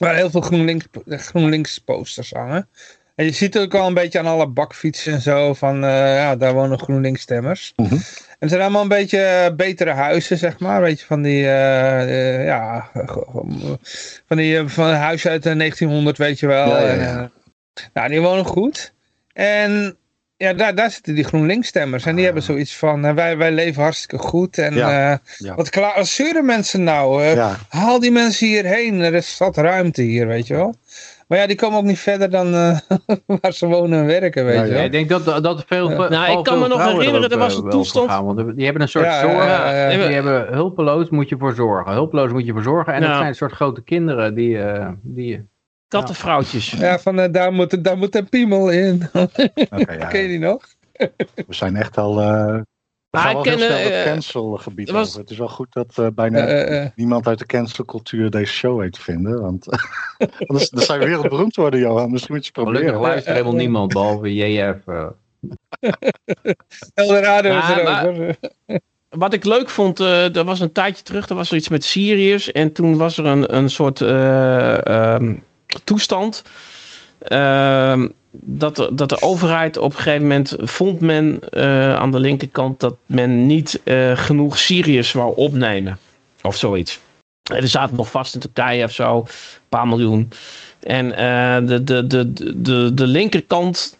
[0.00, 2.68] Waar heel veel GroenLinks, GroenLinks posters hangen.
[3.14, 5.54] En je ziet ook al een beetje aan alle bakfietsen en zo.
[5.54, 7.72] Van eh, ja, daar wonen GroenLinks stemmers.
[7.76, 7.94] Mhm.
[7.94, 8.00] En
[8.38, 10.80] het zijn allemaal een beetje eh, betere huizen, zeg maar.
[10.80, 12.90] Weet je, van die, eh, ja,
[14.28, 16.68] van die van huizen uit de 1900, weet je wel.
[16.68, 17.18] Ja, ja, ja.
[17.18, 17.32] En,
[17.92, 18.92] nou, die wonen goed.
[19.32, 19.96] En
[20.40, 22.04] ja, daar, daar zitten die GroenLinks-stemmers.
[22.06, 24.58] En die hebben zoiets van, eh, wij, wij leven hartstikke goed.
[24.58, 25.54] En Ja, eh, ja.
[25.54, 27.22] wat, klaar, zeuren mensen nou?
[27.22, 30.74] Eh, ja, Haal die mensen hierheen, er is zat ruimte hier, weet je wel.
[31.28, 32.78] Maar ja, die komen ook niet verder dan eh,
[33.40, 34.72] waar ze wonen en werken, weet je ja.
[34.72, 34.84] wel.
[34.84, 37.56] ik denk dat, dat veel, Nou, ik kan veel me nog vrouwen herinneren, er was
[37.56, 39.34] een wel toestand- gaan, want die hebben een soort Ja, zorg.
[39.44, 40.06] ja, ja, ja.
[40.06, 41.92] Die hebben hulpeloos moet je voor zorgen.
[41.92, 42.92] Hulpeloos moet je voor zorgen.
[42.92, 43.06] En Ja.
[43.06, 45.48] het zijn een soort grote kinderen die, eh, die
[45.90, 46.70] Kattenvrouwtjes.
[46.70, 49.08] Ja, van eh, daar, moet, daar moet een piemel in.
[49.12, 50.06] oké, ja.
[50.06, 50.64] Ken je die nog?
[51.34, 52.20] We zijn echt al.
[52.20, 52.60] eh
[53.10, 55.20] we gaan wel ken, snel het eh, cancelgebied was- over.
[55.20, 58.78] Het is wel goed dat eh, bijna Eh, eh, niemand uit de cancelcultuur deze show
[58.80, 59.40] weet te vinden.
[59.40, 59.66] Want
[60.46, 62.10] anders dan zou je wereldberoemd worden, Johan.
[62.10, 63.08] Misschien moet je het gelukkig proberen.
[63.10, 64.76] luistert helemaal niemand behalve JF.
[64.86, 65.06] eh.
[66.94, 68.34] Eldorado is er hoor.
[69.08, 71.84] Wat ik leuk vond, eh er was een tijdje terug, er was er iets met
[71.84, 72.52] Syriërs.
[72.52, 75.34] En toen was er een, een soort eh, ehm,
[75.84, 76.42] toestand.
[77.18, 82.80] ehm, dat, dat de overheid op een gegeven moment vond men eh, aan de linkerkant
[82.80, 85.98] dat men niet eh, genoeg Syriërs wou opnemen.
[86.42, 87.00] Of zoiets.
[87.42, 89.26] Er zaten nog vast in Turkije of zo, een
[89.68, 90.28] paar miljoen.
[90.80, 92.32] En uh, de, de, de,
[92.62, 93.98] de, de linkerkant.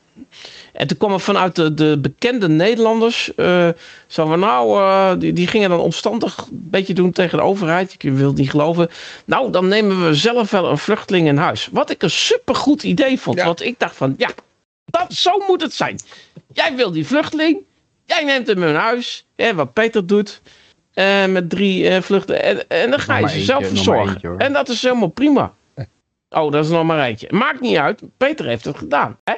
[0.81, 3.32] En toen kwam er vanuit de, de bekende Nederlanders.
[3.36, 3.69] Uh,
[4.07, 7.93] zo van nou, uh, die, die gingen dan omstandig een beetje doen tegen de overheid.
[7.93, 8.89] Ik wil het niet geloven.
[9.24, 11.69] Nou, dan nemen we zelf wel een vluchteling in huis.
[11.73, 13.39] Wat ik een supergoed idee vond.
[13.39, 13.44] Ja.
[13.44, 14.31] Want ik dacht van ja,
[14.85, 16.01] dat, zo moet het zijn.
[16.52, 17.59] Jij wil die vluchteling.
[18.05, 19.27] Jij neemt hem in huis.
[19.36, 20.40] Hè, wat Peter doet.
[20.94, 22.43] Uh, met drie vluchten.
[22.43, 24.39] En, en, dan ga je ze zelf verzorgen.
[24.39, 25.52] En dat is helemaal prima.
[26.31, 27.28] Oh, dat is nog maar eentje.
[27.31, 28.02] Maakt niet uit.
[28.16, 29.19] Peter heeft het gedaan.
[29.24, 29.35] Hè?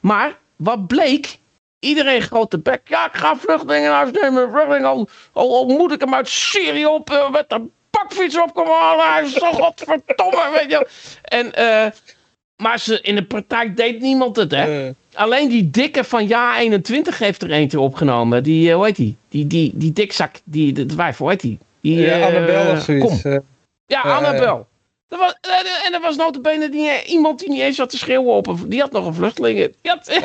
[0.00, 1.38] Maar wat bleek.
[1.78, 2.80] Iedereen grote bek.
[2.84, 4.50] Ja, ik ga vluchtelingen in huis nemen.
[4.50, 9.12] Vluchteling, al, al, al, moet ik hem uit Syrië op met een bakfiets opkomen halen.
[9.12, 10.50] Hij is zo godverdomme.
[10.56, 10.88] Weet je.
[11.22, 11.52] En,
[12.56, 14.90] maar ze, in de praktijk deed niemand het, hè?
[15.14, 18.42] Alleen die dikke van Ja 21 heeft er eentje opgenomen.
[18.42, 19.16] Die, uh, hoe heet die?
[19.28, 21.58] Die, die, die dikzak, die, de wijf, hoe heet die?
[21.80, 23.22] die ja, Annabel of zoiets.
[23.22, 23.42] Kom.
[23.86, 24.66] ja, Annabel.
[25.08, 25.34] Dat was,
[25.84, 28.56] en er was notabene die, iemand die niet eens had te schreeuwen op.
[28.66, 29.74] Die had nog een vluchteling.
[29.82, 30.08] Had,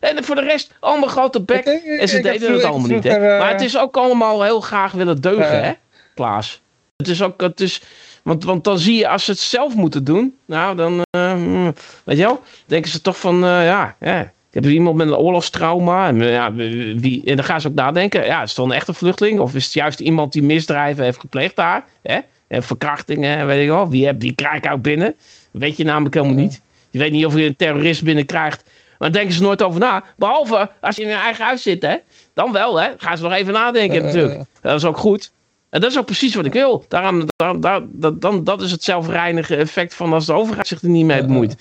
[0.00, 1.64] en voor de rest allemaal grote bek.
[1.64, 3.04] Ik, ik, en ze deden het allemaal niet.
[3.04, 3.38] Hè?
[3.38, 5.72] Maar het is ook allemaal heel graag willen deugen, hè,
[6.14, 6.60] Klaas?
[6.96, 7.82] Het is ook, het is,
[8.22, 11.68] want, want dan zie je, als ze het zelf moeten doen, nou dan, uh,
[12.04, 15.16] weet je wel, denken ze toch van, uh, ja, ja, ik heb iemand met een
[15.16, 16.08] oorlogstrauma.
[16.08, 18.94] En, ja, wie, en dan gaan ze ook nadenken, ja, is het dan echt een
[18.94, 19.40] vluchteling?
[19.40, 21.84] Of is het juist iemand die misdrijven heeft gepleegd daar?
[22.02, 22.18] Hè?
[22.48, 23.88] En verkrachtingen, weet ik wel.
[23.88, 25.14] Wie, heb, die krijg ik ook binnen?
[25.52, 26.60] Dat weet je namelijk helemaal niet.
[26.90, 28.64] Je weet niet of je een terrorist binnenkrijgt.
[28.64, 30.04] Maar daar denken ze nooit over na.
[30.16, 31.96] Behalve als je in je eigen huis zit, hè.
[32.34, 32.90] Dan wel, hè.
[32.96, 34.44] Gaan ze nog even nadenken natuurlijk.
[34.60, 35.32] Dat is ook goed.
[35.70, 36.84] En dat is ook precies wat ik wil.
[36.88, 40.82] Daarom, daar, daar, dat, dan, dat is het zelfreinige effect van als de overheid zich
[40.82, 41.56] er niet mee bemoeit.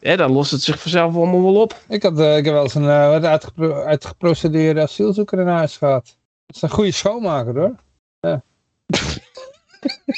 [0.00, 1.80] Ja, dan lost het zich vanzelf allemaal wel op.
[1.88, 6.16] Ik, had, uh, ik heb wel eens een uh, uitgepro uitgeprocedeerde asielzoeker in huis gehad.
[6.46, 7.74] Dat is een goede schoonmaker hoor.
[8.20, 8.42] Ja.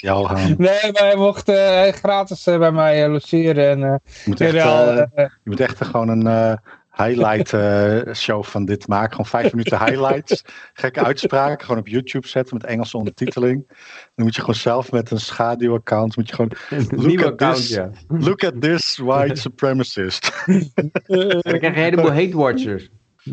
[0.01, 0.55] Johan.
[0.59, 3.69] Nee, maar hij mocht uh, gratis bij mij logeren.
[3.71, 6.59] En, je, moet echt, je moet echt gewoon een
[7.05, 9.11] highlight uh, show van dit maken.
[9.11, 10.45] Gewoon vijf minuten highlights.
[10.73, 11.65] Gekke uitspraken.
[11.65, 13.65] Gewoon op YouTube zetten met Engelse ondertiteling.
[14.15, 16.17] Dan moet je gewoon zelf met een schaduwaccount.
[16.17, 16.53] Moet je gewoon.
[17.07, 17.91] Look, at, account, this, ja.
[18.09, 20.33] look at this white supremacist.
[20.47, 20.71] dan
[21.43, 22.89] krijg je een heleboel hate watchers.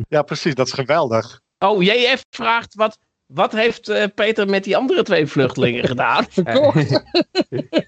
[0.09, 0.55] Ja, precies.
[0.55, 1.41] Dat is geweldig.
[1.59, 2.97] Oh, JF vraagt wat.
[3.27, 6.25] Wat heeft uh, Peter met die andere twee vluchtelingen gedaan?
[6.29, 7.03] Verkocht.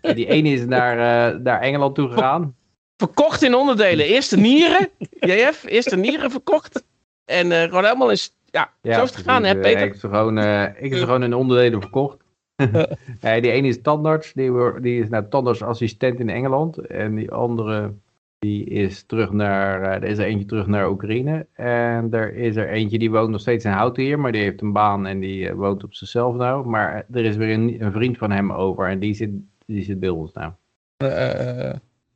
[0.15, 0.95] die ene is naar,
[1.33, 2.57] uh, naar Engeland toe gegaan
[2.99, 4.05] verkocht in onderdelen.
[4.05, 4.89] Eerst de nieren,
[5.29, 6.83] JF, eerst de nieren verkocht.
[7.25, 9.71] En uh, gewoon helemaal is, ja, ja zo is het gegaan, hè Peter?
[9.71, 12.17] Ik heb ze gewoon, uh, ik heb ze gewoon in onderdelen verkocht.
[13.41, 16.77] die ene is tandarts, die, die is nou tandartsassistent in Engeland.
[16.77, 17.93] En die andere,
[18.39, 21.45] die is terug naar, uh, er is er eentje terug naar Oekraïne.
[21.53, 24.61] En er is er eentje, die woont nog steeds in Houten hier, maar die heeft
[24.61, 26.67] een baan en die woont op zichzelf nou.
[26.67, 29.29] Maar er is weer een, een, vriend van hem over en die zit,
[29.65, 30.51] die zit bij ons nou.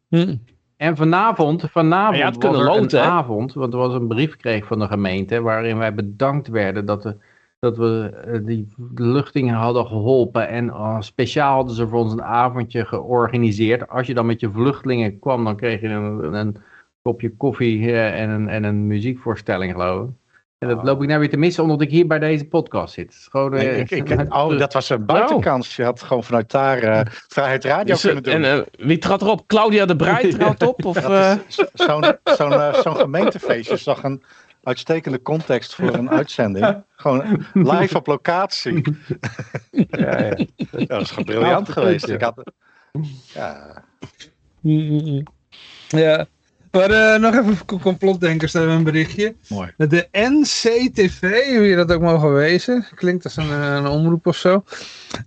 [0.09, 0.35] Hm.
[0.77, 4.67] En vanavond, vanavond ja, was er loten, een avond, want er was een brief gekregen
[4.67, 7.15] van de gemeente waarin wij bedankt werden dat we,
[7.63, 10.47] dat we eh, die luchtingen hadden geholpen.
[10.47, 13.89] En uh, speciaal hadden ze voor ons een avondje georganiseerd.
[13.89, 16.57] Als je dan met je vluchtelingen kwam, dan kreeg je een, een
[17.01, 20.15] kopje koffie uh, en, een, en een muziekvoorstelling geloof ik.
[20.57, 23.27] En dat loop ik nou weer te missen omdat ik hier bij deze podcast zit.
[23.31, 25.75] Gewoon, ik, ik, oh, dat was een buitenkans.
[25.75, 28.33] Je had gewoon vanuit daar uh, Vrijheid Radio kunnen doen.
[28.33, 29.47] En uh, wie trad erop?
[29.47, 30.85] Claudia de Breij trad op?
[30.85, 30.97] Of,
[31.73, 34.23] Zo'n zo zo gemeentefeestje is toch een
[34.63, 36.83] uitstekende context voor een uitzending.
[36.95, 38.81] Gewoon live op locatie.
[39.71, 40.35] ja, ja.
[40.55, 42.07] ja, dat is gewoon briljant geweest.
[42.07, 42.51] Ik had,
[43.33, 43.83] ja.
[45.87, 46.27] ja.
[46.71, 49.35] Maar uh, nog even voor complotdenkers, daar hebben we een berichtje.
[49.49, 49.73] Mooi.
[49.77, 51.21] De NCTV,
[51.55, 54.63] hoe je dat ook mogen wezen, klinkt als een, eh, een omroep of zo.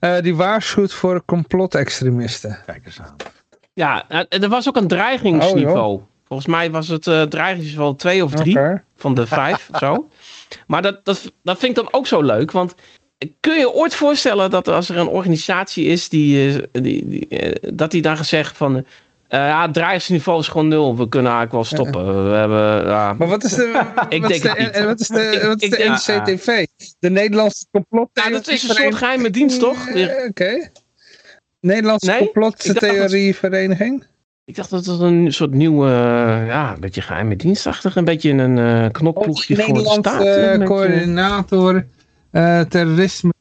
[0.01, 2.59] Uh, die waarschuwt voor complotextremisten.
[2.67, 3.17] Kijk eens aan.
[3.73, 5.95] Ja, er was ook een dreigingsniveau.
[5.95, 8.83] Oh, Volgens mij was het uh, dreigingsniveau 2 of 3 okay.
[8.97, 10.09] van de 5 zo.
[10.67, 12.75] Maar dat, dat, dat vind ik dan ook zo leuk, want
[13.41, 17.29] kun je ooit voorstellen dat als er een organisatie is die, die, die
[17.75, 18.85] dat die dan gezegd van
[19.31, 20.97] uh, ja, het dreigingsniveau is gewoon nul.
[20.97, 22.29] We kunnen eigenlijk wel stoppen.
[22.31, 23.13] We hebben, ja.
[23.13, 23.65] Maar wat is de,
[24.09, 26.67] ik wat denk is de, wat is de, wat is de ik, NCTV?
[26.99, 28.33] De Nederlandse complottheorie.
[28.33, 29.89] Ja, dat is een soort geheime dienst, toch?
[29.89, 30.27] Oké.
[30.29, 30.71] Okay.
[31.61, 32.19] Nederlandse nee?
[32.19, 34.05] complottheorievereniging?
[34.47, 35.89] Ik dacht dat het een soort nieuwe,
[36.47, 40.19] ja, een beetje geheime dienstachtig, een beetje een uh, knopploegje voor de staat.
[40.19, 41.87] Nederlandse coördinator
[42.69, 43.33] terrorisme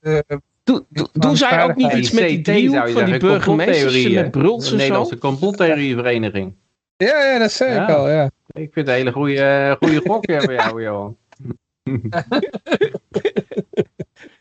[0.65, 4.77] Doe, doen zij ook niet iets met die driehoek van die burgemeesters met Bruls en
[4.77, 6.55] Nederlandse complottheorievereniging.
[6.97, 8.25] Ja, ja, dat zei ik al, ja.
[8.47, 11.17] Ik vind het een hele goede, goede gok bij jou, Johan.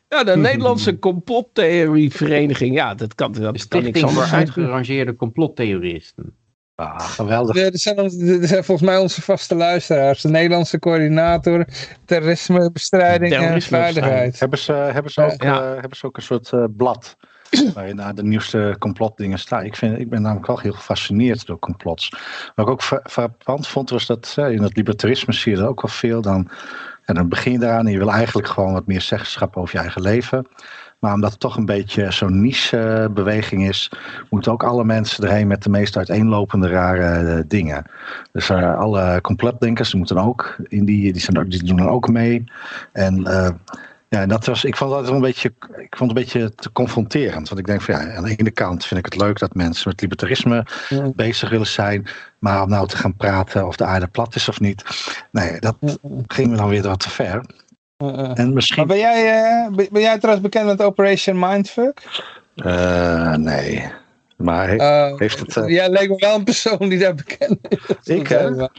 [0.08, 2.74] Ja, de Nederlandse complottheorievereniging.
[2.74, 6.36] Ja, dat kan, dat kan niks voor anders uitgerangeerde complottheoristen.
[6.76, 7.56] Ah, geweldig.
[7.56, 7.96] Ja, er, zijn,
[8.42, 10.20] er volgens mij onze vaste luisteraars.
[10.20, 11.64] De Nederlandse coördinator
[12.04, 14.38] terrorismebestrijding en veiligheid.
[14.40, 15.60] Hebben ze, hebben, ze ook, Ja.
[15.62, 17.16] eh, hebben ze ook een soort eh, blad
[17.74, 19.64] waarin daar de nieuwste complotdingen staan?
[19.64, 22.08] Ik, vind, ik ben namelijk wel heel gefascineerd door complots.
[22.54, 25.68] Wat ik ook fra- frappant vond was dat eh, in het libertarisme zie je er
[25.68, 26.20] ook wel veel.
[26.22, 26.50] Dan,
[27.04, 29.80] en dan begin je eraan en je wil eigenlijk gewoon wat meer zeggenschap over je
[29.80, 30.46] eigen leven.
[31.04, 33.90] Maar omdat het toch een beetje zo'n niche-beweging is,
[34.30, 37.84] moeten ook alle mensen erheen met de meest uiteenlopende rare eh, dingen.
[38.32, 42.08] Dus eh, alle complotdenkers moeten ook in die, die, zijn, ook- die doen dan ook
[42.08, 42.44] mee.
[42.92, 43.50] En eh,
[44.08, 47.48] ja, dat was, ik vond dat een beetje, ik vond het een beetje te confronterend.
[47.48, 49.88] Want ik denk van ja, aan de ene kant vind ik het leuk dat mensen
[49.88, 51.10] met libertarisme Ja.
[51.14, 52.06] bezig willen zijn.
[52.38, 54.84] Maar om nou te gaan praten of de aarde plat is of niet.
[55.30, 55.76] Nee, dat
[56.26, 57.44] ging me dan weer wat te ver.
[58.10, 58.18] Uh.
[58.18, 58.86] En Maar misschien.
[58.86, 62.02] ben jij, eh, ben, jij trouwens bekend met Operation Mindfuck?
[62.56, 63.84] eh, nee.
[64.36, 64.74] Maar he-
[65.10, 65.56] Uh, heeft het.
[65.56, 68.06] eh, Jij leek me wel een persoon die daar bekend is.
[68.16, 68.38] Ik, hè?
[68.42, 68.70] Ja,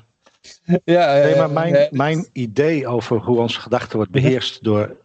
[0.86, 1.88] ja, Nee, maar ja, mijn, ja.
[1.92, 4.96] mijn idee over hoe onze gedachte wordt beheerst door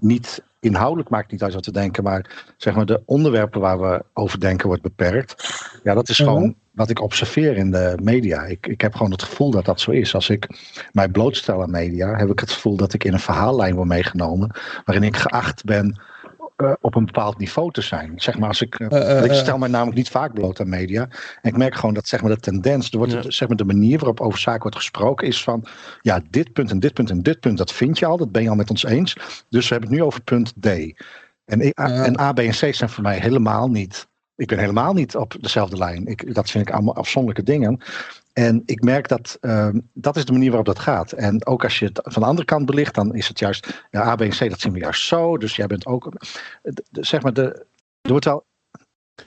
[0.00, 4.04] niet inhoudelijk maakt niet uit wat we denken, maar zeg maar de onderwerpen waar we
[4.12, 5.34] over denken wordt beperkt.
[5.82, 6.28] Ja, dat is Mhm.
[6.28, 8.42] gewoon wat ik observeer in de media.
[8.44, 10.14] Ik, ik heb gewoon het gevoel dat dat zo is.
[10.14, 10.46] Als ik
[10.92, 14.50] mij blootstel aan media, heb ik het gevoel dat ik in een verhaallijn word meegenomen,
[14.84, 16.00] waarin ik geacht ben
[16.58, 18.12] eh, op een bepaald niveau te zijn.
[18.16, 19.36] Zeg maar als ik, eh, ik eh.
[19.36, 21.02] stel mij namelijk niet vaak bloot aan media.
[21.42, 23.30] En ik merk gewoon dat zeg maar, de tendens, er wordt, Ja.
[23.30, 25.66] zeg maar, de manier waarop over zaken wordt gesproken, is van
[26.00, 28.42] ja, dit punt en dit punt en dit punt, dat vind je al, dat ben
[28.42, 29.16] je al met ons eens.
[29.48, 30.66] Dus we hebben het nu over punt D.
[31.44, 32.04] En, ik- Ja.
[32.04, 34.08] en A, B en C zijn voor mij helemaal niet.
[34.36, 36.06] Ik ben helemaal niet op dezelfde lijn.
[36.06, 37.80] Ik, dat vind ik allemaal afzonderlijke dingen.
[38.38, 41.12] En ik merk dat ehm, dat is de manier waarop dat gaat.
[41.12, 44.06] En ook als je het van de andere kant belicht, dan is het juist ja,
[44.06, 45.36] A, B en C, dat zien we juist zo.
[45.38, 46.12] Dus jij bent ook,
[46.62, 47.66] de- de- zeg maar, de,
[48.00, 48.44] er wordt wel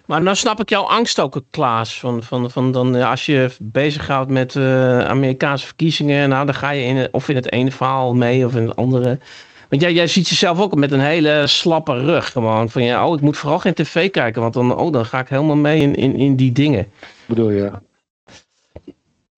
[0.06, 2.00] Maar nou snap ik jouw angst ook, Klaas.
[2.00, 6.70] Van, van, van dan, ja, als je bezighoudt met eh, Amerikaanse verkiezingen, nou, dan ga
[6.70, 9.20] je in, of in het ene verhaal mee of in het andere.
[9.70, 12.32] Want jij, jij ziet jezelf ook met een hele slappe rug.
[12.32, 15.20] Gewoon van ja, oh, ik moet vooral geen tv kijken, want dan, oh, dan ga
[15.20, 16.88] ik helemaal mee in, in, in die dingen.
[17.26, 17.72] bedoel je.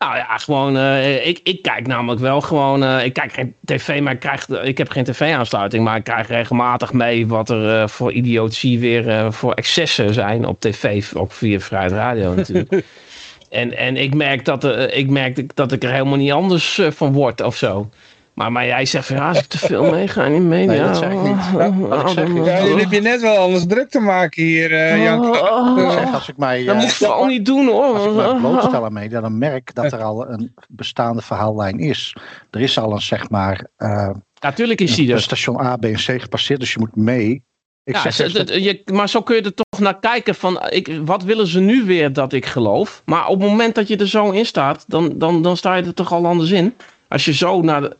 [0.02, 4.00] Nou ja, gewoon, eh, ik, ik kijk namelijk wel gewoon, eh, ik kijk geen tv,
[4.00, 7.88] maar ik, krijg, ik heb geen tv-aansluiting, maar ik krijg regelmatig mee wat er eh,
[7.88, 12.84] voor idiotie weer voor excessen zijn op tv, ook via Vrijheid Radio natuurlijk.
[13.50, 14.64] en, en ik merk, dat,
[14.94, 17.90] ik merk dat ik er helemaal niet anders van word of zo.
[18.34, 20.66] Maar, maar jij zegt van ja, als ik te veel meega in de media.
[20.72, 21.36] Nee, dat zeg ik niet.
[21.36, 23.66] oh, Wat ik oh, zeg dan, is- Ja, oh, jullie heb je net wel anders
[23.66, 25.20] druk te maken hier, eh Jan.
[25.20, 25.90] oh, oh, Ik oh.
[25.92, 27.84] zeg, als ik mij, Dat eh, moet ik vooral niet doen hoor.
[27.84, 28.40] als ik mij Oh, oh.
[28.40, 32.16] blootstel aan media, dan merk ik dat er al een bestaande verhaallijn is.
[32.50, 35.20] Er is al een, zeg maar, eh, Ja, tuurlijk is die er.
[35.22, 37.42] station A, B en C gepasseerd, dus je moet mee.
[37.84, 41.00] Ik Ja, zeg dat- je, maar zo kun je er toch naar kijken van, ik,
[41.04, 43.02] wat willen ze nu weer dat ik geloof?
[43.04, 45.82] Maar op het moment dat je er zo in staat, dan, dan, dan sta je
[45.82, 46.74] er toch al anders in.
[47.08, 47.96] Als je zo naar de...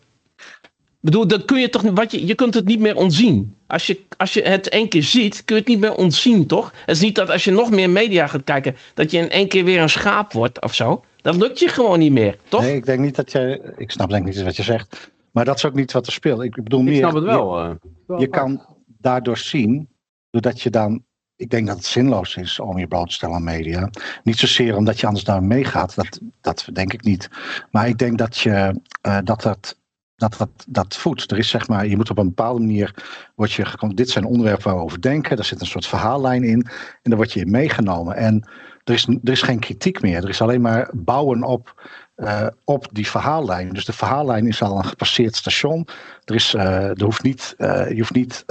[1.03, 3.55] Bedoel, dan kun je toch, wat je, je kunt het niet meer ontzien.
[3.67, 6.73] Als je, als je het één keer ziet, kun je het niet meer ontzien, toch?
[6.87, 9.49] Het is niet dat als je nog meer media gaat kijken, dat je in één
[9.49, 11.05] keer weer een schaap wordt of zo.
[11.23, 12.61] Dat lukt je gewoon niet meer, toch?
[12.61, 13.61] Nee, ik denk niet dat jij.
[13.77, 15.11] Ik snap denk ik niet wat je zegt.
[15.31, 16.43] Maar dat is ook niet wat er speelt.
[16.43, 16.97] Ik bedoel Ik meer.
[16.97, 17.59] snap het wel.
[17.59, 17.71] eh.
[18.07, 18.67] Je, je kan
[18.99, 19.89] daardoor zien,
[20.31, 21.03] doordat je dan.
[21.37, 23.91] Ik denk dat het zinloos is om je bloot te stellen aan media.
[24.23, 25.95] Niet zozeer omdat je anders daar meegaat.
[25.95, 27.29] Dat, dat denk ik niet.
[27.71, 29.81] Maar ik denk dat je eh, dat dat.
[30.29, 31.31] Dat, dat, dat voedt.
[31.31, 32.95] Er is zeg maar, je moet op een bepaalde manier.
[33.35, 35.37] Word je, dit zijn onderwerpen waar we over denken.
[35.37, 36.63] Daar zit een soort verhaallijn in.
[37.03, 38.17] En daar word je in meegenomen.
[38.17, 38.49] En
[38.85, 40.23] er is, er is geen kritiek meer.
[40.23, 43.73] Er is alleen maar bouwen op, eh, op die verhaallijn.
[43.73, 45.89] Dus de verhaallijn is al een gepasseerd station.
[46.25, 48.45] Er, is, eh, er hoeft niet, eh, je, hoeft niet,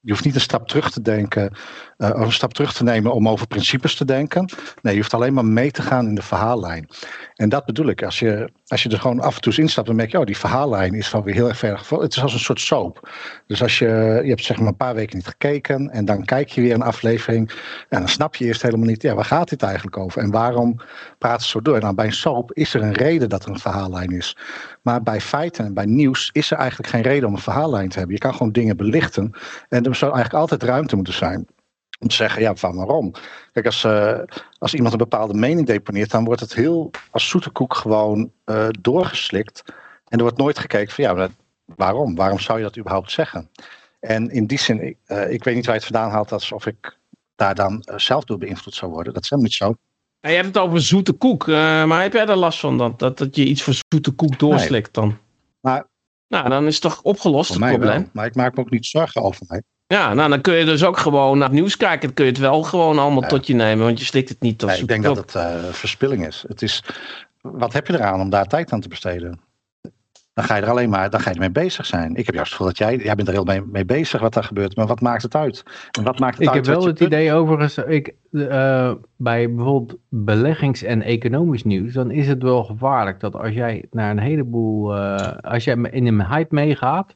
[0.00, 1.56] je hoeft niet een stap terug te denken.
[1.96, 4.48] Of een stap terug te nemen om over principes te denken.
[4.82, 6.88] Nee, je hoeft alleen maar mee te gaan in de verhaallijn.
[7.34, 8.02] En dat bedoel ik.
[8.02, 10.36] Als je, als je er gewoon af en toe instapt, dan merk je, oh, die
[10.36, 11.80] verhaallijn is wel weer heel erg ver.
[12.00, 13.08] Het is als een soort soap.
[13.46, 16.48] Dus als je, je hebt zeg maar een paar weken niet gekeken en dan kijk
[16.48, 17.50] je weer een aflevering.
[17.88, 20.22] En dan snap je eerst helemaal niet, ja, waar gaat dit eigenlijk over?
[20.22, 20.80] En waarom
[21.18, 21.80] praten ze zo door?
[21.80, 24.36] Nou, bij een soap is er een reden dat er een verhaallijn is.
[24.82, 27.98] Maar bij feiten en bij nieuws is er eigenlijk geen reden om een verhaallijn te
[27.98, 28.14] hebben.
[28.14, 29.30] Je kan gewoon dingen belichten.
[29.68, 31.46] En er zou eigenlijk altijd ruimte moeten zijn
[32.04, 33.12] om te zeggen, ja, van waarom?
[33.52, 34.18] Kijk, als, eh,
[34.58, 38.68] als iemand een bepaalde mening deponeert, dan wordt het heel als zoete koek gewoon eh,
[38.80, 39.62] doorgeslikt.
[40.08, 41.28] En er wordt nooit gekeken van, ja,
[41.64, 42.14] waarom?
[42.14, 43.50] Waarom zou je dat überhaupt zeggen?
[44.00, 46.66] En in die zin, ik, eh, ik weet niet waar je het vandaan haalt, alsof
[46.66, 46.98] ik
[47.36, 49.12] daar dan zelf door beïnvloed zou worden.
[49.12, 49.74] Dat is helemaal niet zo.
[50.20, 53.36] Je hebt het over zoete koek, maar heb jij er last van dat, dat, dat
[53.36, 55.18] je iets voor zoete koek doorslikt dan?
[55.60, 55.86] Maar-
[56.28, 57.80] nou, dan is het toch opgelost het probleem?
[57.80, 58.08] wel.
[58.12, 59.62] Maar ik maak me ook niet zorgen over mij.
[59.86, 62.00] Ja, nou dan kun je dus ook gewoon naar het nieuws kijken.
[62.00, 63.28] Dan kun je het wel gewoon allemaal Ja.
[63.28, 66.26] tot je nemen, want je slikt het niet Nee, ik denk dat het eh, verspilling
[66.26, 66.44] is.
[66.48, 66.82] Het is.
[67.40, 69.40] Wat heb je eraan om daar tijd aan te besteden?
[70.34, 72.14] Dan ga je er alleen maar dan ga je ermee bezig zijn.
[72.14, 74.34] Ik heb juist het gevoel dat jij, jij bent er heel mee, mee bezig wat
[74.34, 74.76] daar gebeurt.
[74.76, 75.62] Maar wat maakt het uit?
[75.90, 79.98] En wat maakt het Ik uit heb wel het idee overigens, ik, eh, bij bijvoorbeeld
[80.08, 84.96] beleggings- en economisch nieuws, dan is het wel gevaarlijk dat als jij naar een heleboel,
[84.96, 87.14] eh, als jij in een hype meegaat,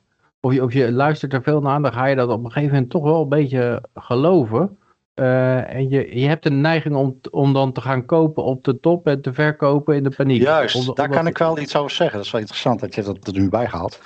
[0.48, 2.74] of je, of je luistert er veel naar, dan ga je dat op een gegeven
[2.74, 4.78] moment toch wel een beetje geloven.
[5.14, 8.80] Eh, en je, je hebt een neiging om, om dan te gaan kopen op de
[8.80, 10.42] top en te verkopen in de paniek.
[10.42, 12.16] Juist, daar kan ik wel iets over zeggen.
[12.16, 14.00] Dat is wel interessant dat je dat er nu bij haalt.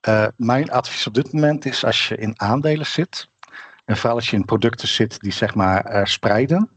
[0.00, 3.28] Eh, mijn advies op dit moment is als je in aandelen zit,
[3.84, 6.70] en vooral als je in producten zit die zeg maar eh, spreiden,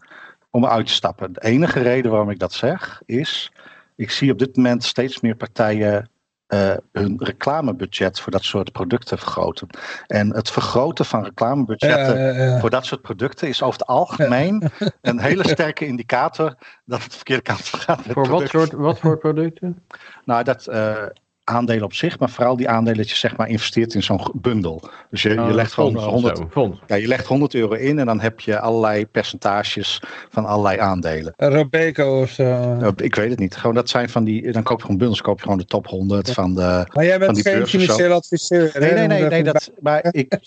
[0.49, 1.33] om eruit te stappen.
[1.33, 3.51] De enige reden waarom ik dat zeg is,
[3.95, 6.09] ik zie op dit moment steeds meer partijen
[6.51, 9.67] eh, hun reclamebudget voor dat soort producten vergroten.
[10.07, 14.63] En het vergroten van reclamebudgetten voor dat soort producten is over het algemeen
[15.01, 16.55] een hele sterke indicator
[16.85, 18.01] dat het de verkeerde kant op gaat.
[18.07, 19.83] Voor wat soort, wat voor producten?
[20.25, 21.05] Nou, dat eh,
[21.43, 24.89] aandelen op zich, maar vooral die aandelen dat je zeg maar investeert in zo'n bundel.
[25.09, 26.79] Dus je, je, Oh, legt gewoon fonds of 100, zo, fonds.
[26.87, 31.33] ja, je legt 100 euro in en dan heb je allerlei percentages van allerlei aandelen.
[31.37, 32.77] Robeco of zo.
[32.95, 33.55] Ik weet het niet.
[33.55, 35.87] Gewoon dat zijn van die, dan koop je gewoon bundels, koop je gewoon de top
[35.87, 36.85] 100 van de.
[36.93, 38.75] Maar jij van bent die geen financieel adviseur.
[38.79, 40.39] Nee, nee, nee, nee dat, maar ik,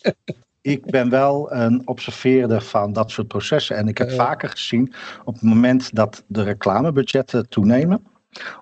[0.60, 3.76] ik ben wel een observeerder van dat soort processen.
[3.76, 4.92] En ik heb vaker gezien
[5.24, 8.04] op het moment dat de reclamebudgetten toenemen,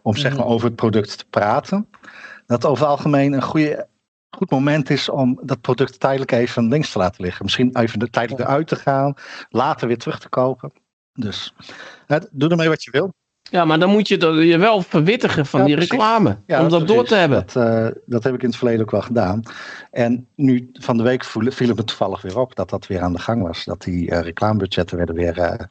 [0.02, 0.52] om zeg maar Mhm.
[0.52, 1.86] over het product te praten,
[2.52, 3.89] dat over het algemeen een goede,
[4.31, 7.44] goed moment is om dat product tijdelijk even links te laten liggen.
[7.44, 9.14] Misschien even tijdelijk eruit te gaan,
[9.48, 10.72] later weer terug te kopen.
[11.12, 11.55] Dus
[12.06, 13.12] hè, doe ermee wat je wil.
[13.50, 16.39] Ja, maar dan moet je je wel verwittigen van Ja, die reclame.
[16.47, 17.08] Ja, om dat door precies.
[17.08, 17.44] te hebben.
[17.47, 19.42] Dat, eh, dat heb ik in het verleden ook wel gedaan.
[19.90, 23.00] En nu van de week voel- viel het me toevallig weer op dat dat weer
[23.00, 23.64] aan de gang was.
[23.64, 25.66] Dat die eh, reclamebudgetten werden weer eh,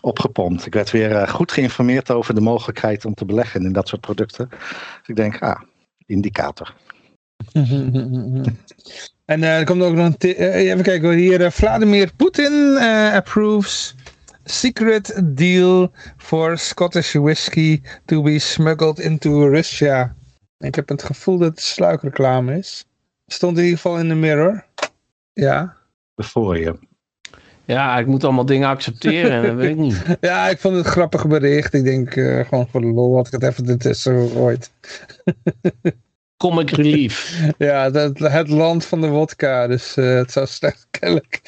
[0.00, 0.66] opgepompt.
[0.66, 4.48] Ik werd weer goed geïnformeerd over de mogelijkheid om te beleggen in dat soort producten.
[4.48, 5.60] Dus ik denk, ah,
[6.06, 6.74] indicator.
[9.26, 10.34] En eh, er komt ook nog een...
[10.34, 11.44] eh, even kijken hoor, hier.
[11.44, 12.76] eh, Vladimir Putin
[13.12, 13.94] approves
[14.44, 20.14] secret deal for Scottish whiskey to be smuggled into Russia.
[20.58, 22.84] Ik heb het gevoel dat het sluikreclame is.
[23.26, 24.64] Stond in ieder geval in de mirror.
[25.32, 25.76] Ja.
[26.16, 26.78] Voor je.
[27.66, 30.02] Ja, ik moet allemaal dingen accepteren en dat weet ik niet.
[30.20, 31.74] Ja, ik vond het een grappig bericht.
[31.74, 34.70] Ik denk eh, gewoon voor de lol had ik het even ertussen gegooid.
[36.36, 37.24] Comic relief.
[37.58, 39.66] Ja, het, het land van de wodka.
[39.66, 41.40] Dus eh, het zou slecht, kennelijk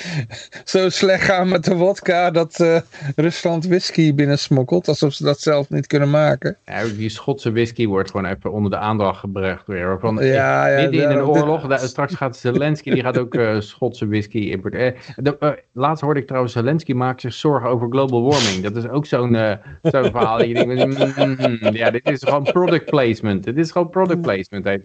[0.65, 2.81] zo slecht gaan met de wodka dat eh,
[3.17, 4.89] Rusland whisky binnensmokkelt.
[4.89, 6.57] Alsof ze dat zelf niet kunnen maken.
[6.65, 9.99] Ja, die Schotse whisky wordt gewoon even onder de aandacht gebracht weer.
[10.21, 13.61] Ja, ja, midden in een dit- oorlog, daar- straks gaat Zelensky, die gaat ook eh,
[13.71, 14.95] Schotse whisky importeren.
[15.17, 18.63] Eh, eh, laatst hoorde ik trouwens, Zelensky maakt zich zorgen over global warming.
[18.63, 19.53] Dat is ook zo'n eh,
[19.83, 20.39] zo'n verhaal.
[20.39, 23.45] dat Je denkt, mm, mm, ja, dit is gewoon product placement.
[23.45, 24.65] Dit is gewoon product placement.
[24.65, 24.77] hè.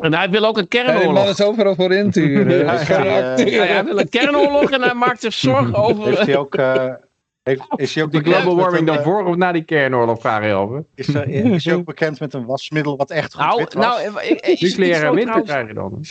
[0.00, 1.28] En hij wil ook een Ja, die man kernoorlog.
[1.28, 2.58] is overal voor in te huren.
[2.66, 3.62] Ja, ja, ja.
[3.64, 6.24] hij wil een kernoorlog en hij maakt zich zorgen Heeft over...
[6.26, 6.84] hij ook, eh,
[7.42, 10.44] heeft, is hij ook Die global warming dan eh, voor of na die kernoorlog, vraag
[10.44, 10.84] je?
[10.94, 13.84] Is, er, is hij ook bekend met een wasmiddel wat echt goed Nou, wit was?
[14.00, 15.50] nou, is Nucleaire winter trouwens?
[15.50, 16.04] krijg je dan.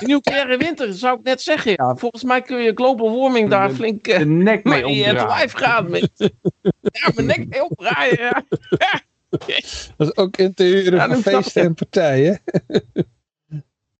[0.00, 1.94] Nucleaire winter, zou ik net zeggen, ja.
[1.96, 5.26] Volgens mij kun je global warming daar De- flink De nek mee mee in het
[5.26, 5.90] lijf gaan.
[5.90, 6.10] Met,
[6.80, 8.18] ja, mijn nek mee opdraaien.
[8.18, 8.42] Ja.
[9.96, 12.38] Dat is ook in te huren Ja, feesten en partijen.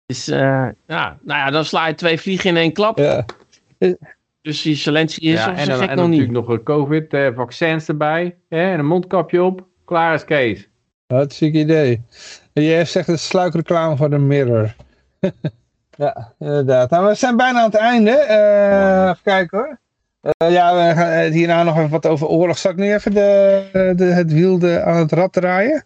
[0.07, 2.99] Dus, eh, ja, nou ja, dan sla je twee vliegen in één klap.
[2.99, 3.25] Ja.
[4.43, 6.21] Dus die Zelensky is Ja, of en dan, gek en nog dan niet.
[6.21, 8.37] natuurlijk nog een COVID-vaccins erbij.
[8.49, 9.67] Hè, en een mondkapje op.
[9.85, 10.69] Klaar is Kees.
[11.07, 12.03] Hartstikke idee.
[12.53, 14.75] En jij zegt het is sluikreclame voor de Mirror.
[15.97, 16.91] ja, inderdaad.
[16.91, 18.11] Nou, we zijn bijna aan het einde.
[18.11, 19.81] Eh, even kijken hoor.
[20.21, 22.59] Eh, ja, we gaan eh, hierna nog even wat over oorlog.
[22.59, 25.85] Zal ik nu even de, de, het wiel de, aan het rad draaien?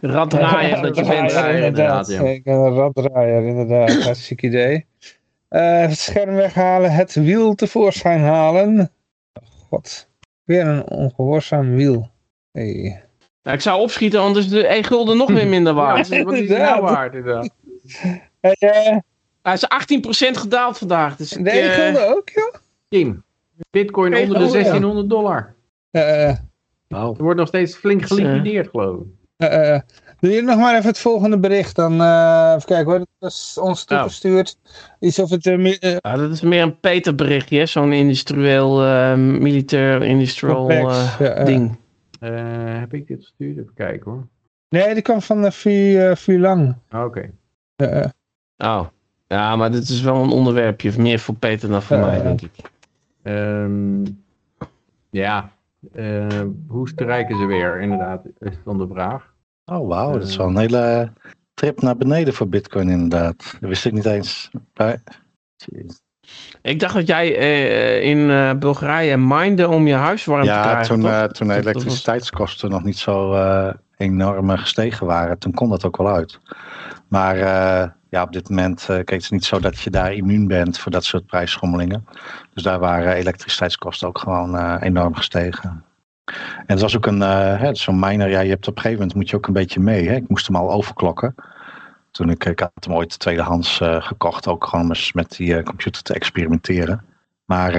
[0.00, 1.32] Raddraaier dat je bent.
[1.32, 2.08] Inderdaad.
[2.08, 2.20] ja.
[2.20, 4.02] Ik ben een raddraaier, inderdaad.
[4.04, 4.86] Hartstikke idee.
[5.48, 8.90] Eh, het scherm weghalen, het wiel tevoorschijn halen.
[9.68, 10.08] God,
[10.44, 12.10] weer een ongehoorzaam wiel.
[12.52, 13.02] Hey.
[13.42, 16.08] Nou, ik zou opschieten, anders is de 1 gulden nog weer minder waard.
[16.14, 17.50] Ja, wat is die nou waard inderdaad?
[18.40, 19.02] Hey,
[19.42, 21.16] Hij is 18% gedaald vandaag.
[21.16, 22.54] Dus ik, de eh, gulden ook, joh?
[22.88, 23.24] Kim,
[23.70, 24.70] bitcoin Geen onder de gulden, ja.
[24.70, 25.54] 1600 dollar.
[25.90, 26.28] Eh,
[26.88, 29.06] Er wordt nog steeds flink eh, geliquideerd geloof ik.
[29.36, 29.80] eh, eh,
[30.20, 31.76] doe je nog maar even het volgende bericht.
[31.76, 33.06] Dan eh, even kijken hoor.
[33.18, 34.56] Dat is ons toegestuurd.
[35.00, 35.44] Iets of het...
[36.00, 41.78] ja, dat is meer een Peter berichtje, zo'n industrieel, eh, militair industrial eh, ja, ding.
[42.20, 43.58] Eh, heb ik dit gestuurd?
[43.58, 44.26] Even kijken hoor.
[44.68, 46.74] nee, die kwam van uh, Vulang.
[46.88, 47.30] Ah, Oké.
[47.76, 48.08] Eh, eh,
[48.56, 48.86] Oh.
[49.34, 52.22] Ja, maar dit is wel een onderwerpje meer voor Peter dan voor Ja, mij, ja.
[52.22, 52.50] denk ik.
[53.22, 54.04] Ehm,
[55.10, 55.50] ja,
[55.92, 56.26] eh,
[56.68, 59.34] hoe strijken ze weer, inderdaad, is dan de vraag.
[59.64, 60.12] Oh, wauw.
[60.12, 61.12] Dat is wel een hele
[61.54, 63.36] trip naar beneden voor Bitcoin, inderdaad.
[63.60, 64.50] Dat wist ik niet eens.
[64.74, 65.02] Maar-
[65.56, 65.98] Jeez.
[66.62, 70.62] Ik dacht dat jij eh, in eh, Bulgarije minde om je huis warm te Ja,
[70.62, 71.10] krijgen, toen, toch?
[71.10, 75.68] eh, toen de was- elektriciteitskosten nog niet zo eh, enorm eh, gestegen waren, toen kon
[75.68, 76.40] dat ook wel uit.
[77.08, 80.12] Maar eh, ja, op dit moment, eh, kijk, het is niet zo dat je daar
[80.12, 82.06] immuun bent voor dat soort prijsschommelingen.
[82.54, 85.84] Dus daar waren elektriciteitskosten ook gewoon eh, enorm gestegen.
[86.56, 89.00] En het was ook een, eh, hè, zo'n miner, ja, je hebt op een gegeven
[89.00, 90.08] moment moet je ook een beetje mee.
[90.08, 90.14] Hè?
[90.14, 91.34] Ik moest hem al overklokken.
[92.10, 95.62] Toen ik, ik had hem ooit tweedehands eh, gekocht, ook gewoon om eens met die
[95.62, 97.04] computer te experimenteren.
[97.44, 97.74] Maar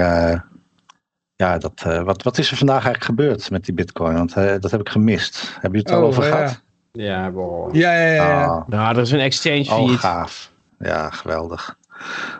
[1.36, 4.14] ja, dat, wat, wat is er vandaag eigenlijk gebeurd met die bitcoin?
[4.14, 5.50] Want dat heb ik gemist.
[5.60, 6.30] Hebben jullie het al Oh, over ja.
[6.30, 6.62] gehad?
[6.92, 7.68] Ja, al.
[7.72, 8.90] Ja, ja, ja.
[8.90, 9.98] er is een exchange oh, feed.
[9.98, 10.52] gaaf.
[10.78, 11.78] Ja, geweldig.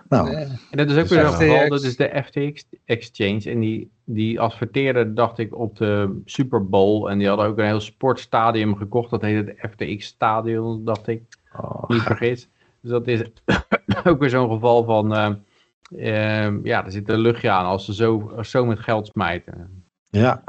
[0.09, 0.35] Nou.
[0.35, 1.27] En dat is ook Dus weer ja.
[1.27, 3.51] een geval, dat is de FTX Exchange.
[3.51, 7.09] En die, die adverteerde, dacht ik, op de Super Bowl.
[7.09, 9.11] En die hadden ook een heel sportstadium gekocht.
[9.11, 11.23] Dat heette het FTX Stadion, dacht ik.
[11.61, 12.49] oh, Niet vergis.
[12.81, 13.23] Dus dat is
[14.05, 15.15] ook weer zo'n geval van...
[15.15, 19.85] eh, ehm, ja, er zit een luchtje aan als ze zo, zo met geld smijten.
[20.11, 20.43] ja.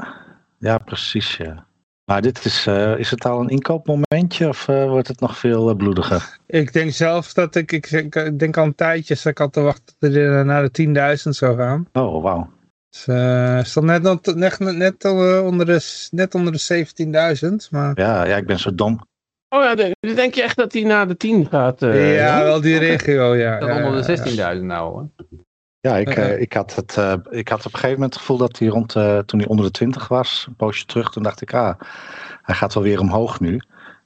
[0.58, 1.36] ja, precies.
[1.36, 1.66] Ja.
[2.04, 5.68] Maar dit is, eh, is het al een inkoopmomentje of eh, wordt het nog veel
[5.70, 6.38] eh, bloediger?
[6.46, 9.60] Ik denk zelf dat ik, ik, ik denk al een tijdje, dat ik al te
[9.60, 11.88] wachten dat het eh, naar de 10.000 zou gaan.
[11.92, 12.52] Oh, wauw.
[12.90, 15.04] Dus, eh stond net, net, net, net,
[15.42, 16.86] onder de, net onder de
[17.40, 19.00] 17.000, maar Ja, ja, ik ben zo dom.
[19.48, 21.82] Oh ja, de- denk je echt dat hij naar de 10 gaat?
[21.82, 23.58] eh, ja, wel die regio, ja.
[23.58, 24.24] Dat ja, onder ja.
[24.24, 25.08] de 16.000 nou, hoor.
[25.84, 28.36] Ja, ik, eh, ik, had het, eh, ik had op een gegeven moment het gevoel
[28.36, 31.40] dat hij rond, eh, toen hij onder de 20 was, een poosje terug, toen dacht
[31.40, 31.80] ik, ah,
[32.42, 33.60] hij gaat wel weer omhoog nu.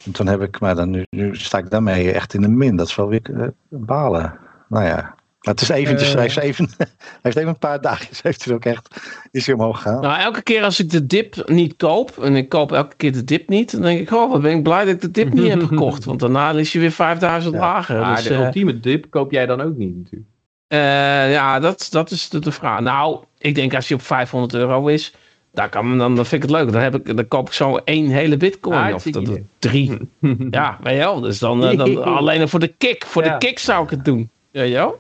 [0.05, 2.77] En toen heb ik, maar dan, nu, nu sta ik daarmee echt in de min.
[2.77, 4.39] Dat is wel weer eh, balen.
[4.69, 4.97] Nou ja,
[5.41, 6.87] maar het is eventjes, hij, is even, hij
[7.23, 9.01] heeft even een paar dagjes, heeft hij ook echt,
[9.31, 10.01] is hij omhoog gegaan.
[10.01, 13.25] Nou, elke keer als ik de dip niet koop, en ik koop elke keer de
[13.25, 15.49] dip niet, dan denk ik, oh, wat ben ik blij dat ik de dip niet
[15.49, 16.05] heb gekocht.
[16.05, 17.61] Want daarna is je weer 5000 Ja.
[17.61, 18.01] lager.
[18.01, 20.31] Maar dus, de ultieme dip koop jij dan ook niet natuurlijk.
[20.69, 22.81] Eh, ja, dat, dat is de, de vraag.
[22.81, 25.15] Nou, ik denk als je op 500 euro is,
[25.53, 26.73] daar kan, dan, dan vind ik het leuk.
[26.73, 28.77] Dan, heb ik, dan koop ik zo één hele bitcoin.
[28.79, 29.99] Ah, of dat, drie.
[30.51, 31.21] ja, weet je wel.
[31.21, 33.05] Dus dan, eh, dan alleen voor de kick.
[33.07, 33.33] Voor Ja.
[33.39, 34.31] de kick zou ik het doen.
[34.51, 34.99] Weet je wel?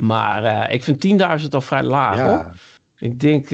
[0.00, 1.06] maar eh, ik vind
[1.42, 2.28] 10.000 al vrij laag hoor.
[2.28, 2.52] ja,
[2.98, 3.50] Ik denk,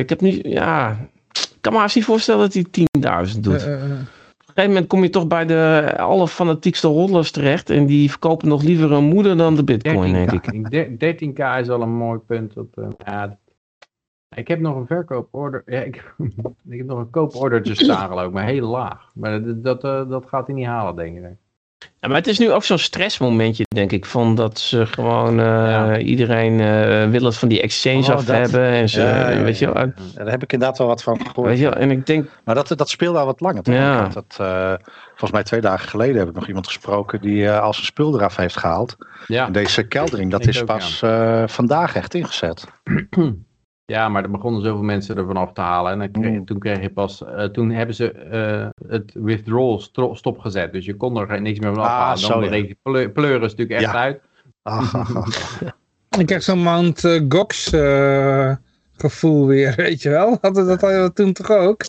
[0.00, 0.96] ik heb nu, ja,
[1.32, 3.68] ik kan me haast niet voorstellen dat hij 10.000 doet.
[4.54, 8.48] Op een gegeven moment kom je toch bij de allerfanatiekste rollers terecht en die verkopen
[8.48, 10.46] nog liever een moeder dan de bitcoin, denk ik.
[10.46, 12.56] Ik denk 13k is al een mooi punt.
[12.56, 13.38] Op, eh, ja,
[14.34, 15.62] ik heb nog een verkooporder.
[15.66, 16.14] Ja, ik,
[16.68, 19.10] ik heb nog een koopordertje staan geloof ik, maar heel laag.
[19.14, 21.36] Maar dat, dat, eh, dat gaat hij niet halen, denk ik.
[22.00, 25.44] Ja, maar het is nu ook zo'n stressmomentje, denk ik, van dat ze gewoon, eh,
[25.46, 25.98] Ja.
[25.98, 28.36] iedereen eh, wil het van die exchange Oh, af dat.
[28.36, 28.60] hebben.
[28.68, 29.86] En ze, Ja, ja, weet je wel.
[29.86, 31.48] Ja, daar heb ik inderdaad wel wat van gehoord.
[31.48, 33.62] Weet je wel, en ik denk, Maar dat, dat speelde al wat langer.
[33.62, 33.74] toch?
[33.74, 34.08] Ja.
[34.08, 34.72] Dat, eh,
[35.08, 38.14] volgens mij twee dagen geleden heb ik nog iemand gesproken die eh, al zijn spul
[38.14, 38.96] eraf heeft gehaald.
[39.26, 42.64] Ja, En deze keldering, dat Ik is pas eh, vandaag echt ingezet.
[43.86, 45.92] ja, maar er begonnen zoveel mensen ervan af te halen.
[45.92, 46.44] En dan kreeg, Mm.
[46.44, 49.80] toen kreeg je pas, eh, toen hebben ze eh, het withdrawal
[50.14, 50.72] stopgezet.
[50.72, 52.18] Dus je kon er geen- niks meer van Ah, afhalen.
[52.18, 52.48] zo, Dan ja.
[52.50, 53.98] reed je pleur- pleuren is natuurlijk echt Ja.
[54.00, 54.20] uit.
[54.62, 55.60] Ach, ach, ach.
[56.18, 58.52] Ik krijg zo'n Mount eh, Gox eh,
[58.96, 60.38] gevoel weer, weet je wel.
[60.40, 61.84] Hadden dat al toen toch ook?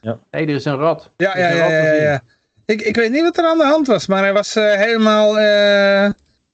[0.00, 1.10] Hé, er is een rat.
[1.16, 2.20] Ja, ja, ja, rat ja, ja.
[2.64, 5.38] Ik, ik weet niet wat er aan de hand was, maar hij was eh, helemaal...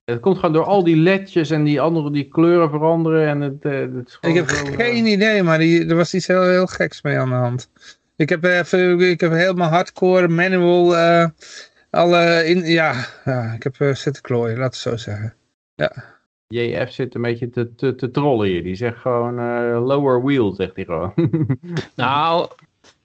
[0.05, 3.29] Het komt gewoon door al die ledjes en die andere die kleuren veranderen.
[3.29, 6.15] En het, eh, het is ik heb zo, eh, geen idee, maar die, er was
[6.15, 7.71] iets heel, heel geks mee aan de hand.
[8.17, 10.97] Ik heb, even, ik heb helemaal hardcore manual...
[10.97, 11.27] eh,
[11.91, 15.35] alle in, ja, ja, ik heb zitten klooien, laat het zo zeggen.
[16.49, 18.63] JF zit een beetje te, te, te trollen hier.
[18.63, 21.13] Die zegt gewoon eh, lower wheel, zegt hij gewoon.
[21.97, 22.51] nou,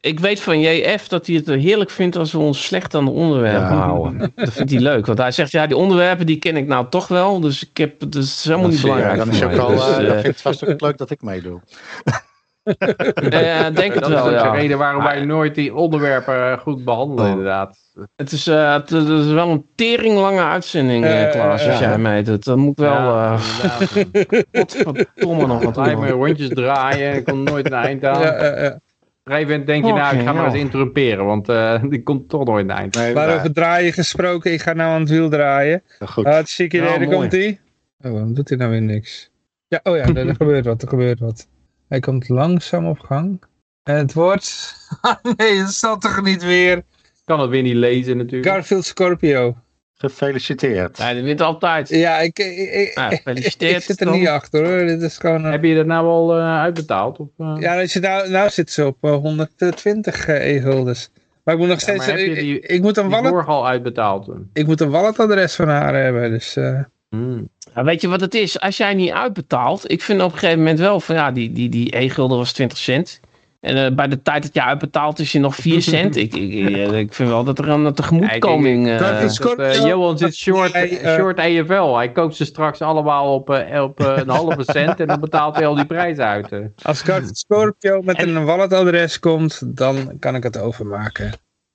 [0.01, 3.11] ik weet van JF dat hij het heerlijk vindt als we ons slecht aan de
[3.11, 3.83] onderwerpen Ja.
[3.83, 4.31] houden.
[4.35, 7.07] Dat vindt hij leuk, want hij zegt, ja, die onderwerpen die ken ik nou toch
[7.07, 9.59] wel, dus ik heb, het is helemaal niet belangrijk Dan is ook mij.
[9.59, 11.61] al, Dus, eh, eh, dan vindt het vast ook leuk dat ik meedoe.
[12.63, 14.51] eh, denk het dat is wel, ook de ja.
[14.51, 17.29] reden waarom wij nooit die onderwerpen eh, goed behandelen, Oh.
[17.29, 17.77] inderdaad.
[18.15, 21.87] Het is, eh, het, het is wel een teringlange uitzending, eh, Eh, Klaas, als ja.
[21.87, 22.43] jij meedoet.
[22.45, 24.47] Dat moet wel, Ja, eh inderdaad.
[24.83, 26.07] godverdomme nog wat doen.
[26.09, 28.79] rondjes draaien en ik kom nooit een eind aan.
[29.23, 32.75] Denk je, nou, ik ga maar eens interrumperen, want eh, die komt toch nooit een
[32.75, 32.95] eind.
[32.95, 35.83] Nee, Maar over draaien gesproken, ik ga nou aan het wiel draaien.
[36.05, 36.25] goed.
[36.25, 37.59] Hartstikke idee, Ja, daar komt hij.
[38.01, 39.29] Oh, waarom doet hij nou weer niks?
[39.67, 41.47] Ja, oh ja, er, er gebeurt wat, er gebeurt wat.
[41.87, 43.43] Hij komt langzaam op gang.
[43.83, 44.75] En het wordt...
[45.01, 46.83] Ah, nee, het zal toch niet weer...
[47.25, 48.51] kan het weer niet lezen natuurlijk.
[48.51, 49.55] Garfield Scorpio.
[50.01, 50.97] Gefeliciteerd.
[50.97, 51.89] Ja, die wint altijd.
[51.89, 54.15] Ja, ik, ik, ik, Ja, ik, gefeliciteerd, zit er Tom.
[54.19, 54.85] niet achter hoor.
[54.87, 55.45] Dit is gewoon...
[55.45, 57.19] eh, Heb je dat nou al eh, uitbetaald?
[57.19, 57.55] Of, eh?
[57.59, 61.09] Ja, als je nou, nou zit ze op eh, 120 eh, e-guldens.
[61.43, 61.97] Maar ik moet nog Ja, steeds...
[61.97, 64.49] maar heb je ik, die- ik, ik moet een wallet, al uitbetaald toen.
[64.53, 66.31] ik moet een walletadres van haar hebben.
[66.31, 66.79] Dus, eh,
[67.09, 67.49] Hmm.
[67.75, 68.59] Ja, weet je wat het is?
[68.59, 71.69] Als jij niet uitbetaalt, ik vind op een gegeven moment wel van ja, die, die,
[71.69, 73.19] die e-gulden was 20 cent.
[73.59, 76.15] En eh, bij de tijd dat je uitbetaalt is je nog 4 cent.
[76.15, 78.87] ik, ik, ik, ik vind wel dat er een tegemoetkoming...
[78.87, 80.71] Ik- eh, Dat is- Dat, eh, Johan zit short,
[81.05, 81.95] short EFL.
[81.95, 85.67] Hij koopt ze straks allemaal op, eh, op een halve cent en dan betaalt hij
[85.67, 86.51] al die prijs uit.
[86.81, 91.31] als Scorpio met een walletadres komt, dan kan ik het overmaken.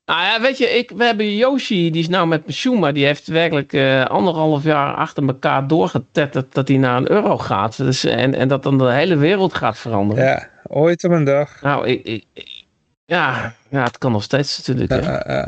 [0.06, 3.04] Nou ja, weet je, ik, we hebben Yoshi, die is nou met pensioen, maar die
[3.04, 7.76] heeft werkelijk eh, anderhalf jaar achter elkaar doorgetetterd dat hij naar een euro gaat.
[7.76, 10.24] Dus, en, en dat dan de hele wereld gaat veranderen.
[10.24, 11.62] Ja, ooit op een dag.
[11.62, 12.62] Nou, ik, ik, ik-
[13.06, 14.90] ja, ja, het kan nog steeds natuurlijk.
[15.06, 15.46] Eh,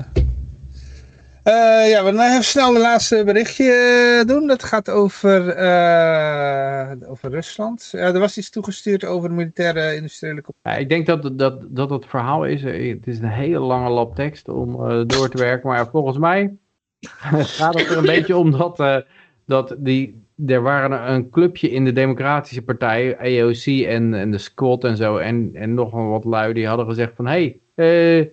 [1.46, 1.90] eh.
[1.90, 3.72] Ja, we gaan even snel de laatste berichtje
[4.20, 4.46] eh, doen.
[4.46, 7.88] Dat gaat over, eh, over Rusland.
[7.92, 10.42] Ja, er was iets toegestuurd over militaire industriële
[10.78, 14.48] ik denk dat, dat, dat het verhaal is, het is een hele lange lap tekst
[14.48, 14.72] om
[15.06, 16.56] door te werken, maar volgens mij
[17.58, 19.04] gaat het er een beetje om dat,
[19.46, 24.84] dat die, er waren een clubje in de Democratische Partij, AOC en, en de Squad
[24.84, 27.60] en zo, en, en nog wat lui, die hadden gezegd van, hey,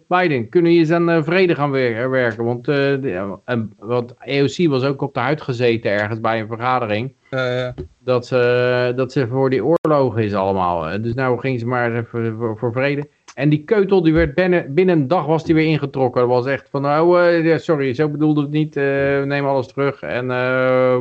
[0.08, 2.44] Biden, kunnen we eens aan eh, vrede gaan wer- werken?
[2.44, 6.40] Want, eh, de- ja, en, want AOC was ook op de huid gezeten ergens bij
[6.40, 7.68] een vergadering eh,
[8.00, 10.90] dat ze, dat ze voor die oorlog is allemaal.
[10.90, 13.10] Eh, Dus nou ging ze maar voor, voor vrede.
[13.36, 16.22] En die keutel, die werd binnen, binnen een dag was die weer ingetrokken.
[16.22, 18.76] Dat was echt van, nou, eh, ja, sorry, zo bedoelde het niet.
[18.76, 20.02] eh, neem alles terug.
[20.02, 20.38] En eh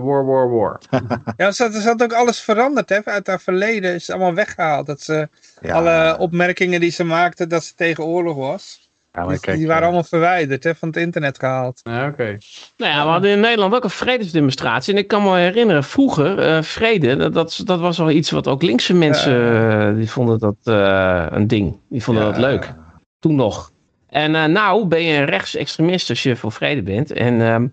[0.03, 0.79] war, war, war.
[1.37, 3.05] Ja, er zat, er zat ook alles veranderd hè?
[3.05, 3.95] uit haar verleden.
[3.95, 4.87] Is het allemaal weggehaald.
[4.87, 5.29] Dat ze,
[5.63, 8.91] Ja, Alle opmerkingen die ze maakte dat ze tegen oorlog was.
[9.13, 10.75] ja, kijk, die waren eh, allemaal verwijderd hè?
[10.75, 11.81] van het internet gehaald.
[11.83, 12.39] Ja, Oké.
[12.77, 14.93] Nou ja, we hadden in Nederland ook een vredesdemonstratie.
[14.95, 18.49] En ik kan me herinneren, vroeger, eh, vrede, dat, dat, dat was wel iets wat
[18.49, 21.77] ook linkse mensen, eh, die vonden dat eh, een ding.
[21.89, 22.31] Die vonden Ja.
[22.31, 22.73] dat leuk.
[23.19, 23.71] Toen nog.
[24.09, 27.13] En eh, nou ben je een rechtsextremist als je voor vrede bent.
[27.13, 27.67] En, ehm,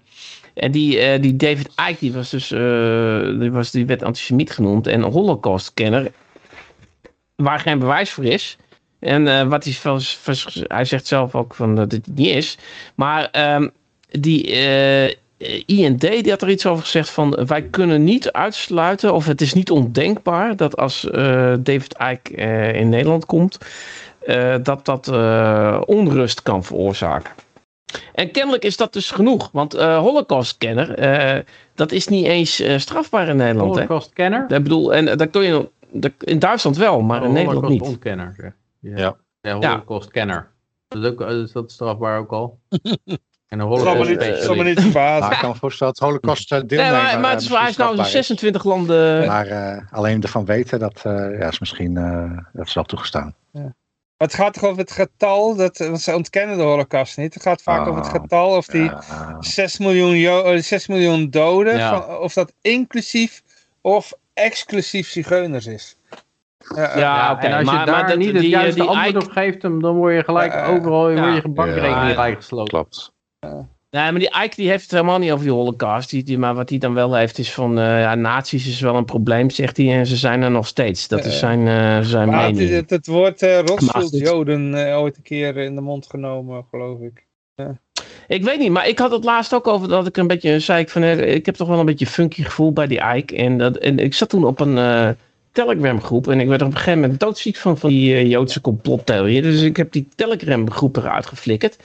[0.53, 4.51] en die, eh, die David Icke, die, was dus, eh, die, was, die werd antisemiet
[4.51, 6.11] genoemd en holocaustkenner.
[7.40, 8.58] Waar geen bewijs voor is.
[9.00, 12.58] En eh, wat hij, vers- vers- hij zegt zelf ook van dat het niet is.
[12.95, 13.68] Maar ehm,
[14.09, 15.14] die eh,
[15.66, 19.53] IND die had er iets over gezegd van wij kunnen niet uitsluiten of het is
[19.53, 23.58] niet ondenkbaar dat als eh, David Icke eh, in Nederland komt,
[24.19, 27.32] eh, dat dat eh, onrust kan veroorzaken.
[28.14, 31.40] En kennelijk is dat dus genoeg, want eh Holocaustkenner, eh
[31.76, 33.74] dat is niet eens eh, strafbaar in Nederland.
[33.74, 34.42] Holocaust-kenner?
[34.42, 37.80] Ik bedoel, en eh, dat kun je dat- in Duitsland wel, maar in Nederland niet.
[37.82, 38.34] Holocaust-ontkenner.
[38.38, 38.51] zeg.
[38.80, 39.16] Ja.
[39.42, 39.58] Ja.
[39.59, 40.51] Ja, Holocaust-kenner.
[40.88, 42.59] Dat is, ook, is dat strafbaar ook al?
[43.50, 44.43] En een Zal me niet, Holocaust-specialist.
[44.45, 45.32] zal me niet Maar verbazen.
[45.32, 47.69] ik kan me voorstellen dat Holocaust eh, Nee, deelnemer maar, maar eh, het is, hij
[47.69, 48.11] is nou in strafbaar is.
[48.11, 49.27] 26 landen.
[49.27, 53.35] Maar eh, alleen ervan weten, dat eh, ja, is misschien eh, dat is wel toegestaan.
[53.51, 53.74] Maar
[54.18, 57.34] het gaat toch over het getal, dat, want ze ontkennen de holocaust niet.
[57.34, 57.88] Het gaat vaak Ah.
[57.88, 62.01] over het getal of die Ja, 6 miljoen, Jo- eh, 6 miljoen doden, Ja.
[62.01, 63.43] van, of dat inclusief
[63.82, 65.98] of exclusief zigeuners is.
[66.76, 68.59] Ja, Ja, eh, Ja, oké, en als je maar- daar maar niet het die, eh,
[68.61, 71.30] juiste die antwoord Ike- op geeft, dan dan word je gelijk Ja, overal ja.
[71.32, 72.16] word je bankrekening Ja.
[72.16, 72.68] bijgesloten.
[72.74, 73.14] klopt.
[73.92, 76.09] Nee, maar die Ike die heeft het helemaal niet over die holocaust.
[76.09, 77.80] Die, die, maar wat hij dan wel heeft is van...
[77.80, 79.98] eh ja, nazi's is wel een probleem, zegt hij.
[79.98, 81.08] En ze zijn er nog steeds.
[81.08, 81.38] Dat is Ja.
[81.40, 82.76] zijn, eh, zijn maar het, mening.
[82.76, 87.00] het, het woord eh dit- Joden eh, ooit een keer in de mond genomen, geloof
[87.00, 87.27] ik.
[88.30, 90.82] Ik weet niet, maar ik had het laatst ook over dat ik een beetje zei
[90.82, 91.03] ik van...
[91.03, 93.35] eh, ik heb toch wel een beetje funky gevoel bij die Ike.
[93.35, 95.09] En, dat, en ik zat toen op een eh,
[95.51, 96.27] Telegram groep.
[96.27, 99.41] En ik werd op een gegeven moment doodziek van, van die eh, Joodse complottheorieën.
[99.43, 101.77] Dus ik heb die Telegram groep eruit geflikkerd.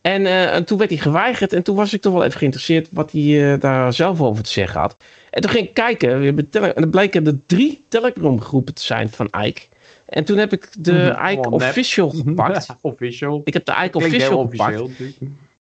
[0.00, 1.52] En, en toen werd hij geweigerd.
[1.52, 4.80] En toen was ik toch wel even geïnteresseerd wat hij daar zelf over te zeggen
[4.80, 4.96] had.
[5.30, 6.18] En toen ging ik kijken.
[6.18, 9.60] We hebben tele- en er bleken er drie Telegram groepen te zijn van Ike.
[10.06, 11.50] En toen heb ik de Mhm, Ike.
[11.50, 12.66] Official gepakt.
[12.80, 13.40] official.
[13.44, 14.80] Ik heb de Ike Official gepakt.
[14.80, 15.28] officieel.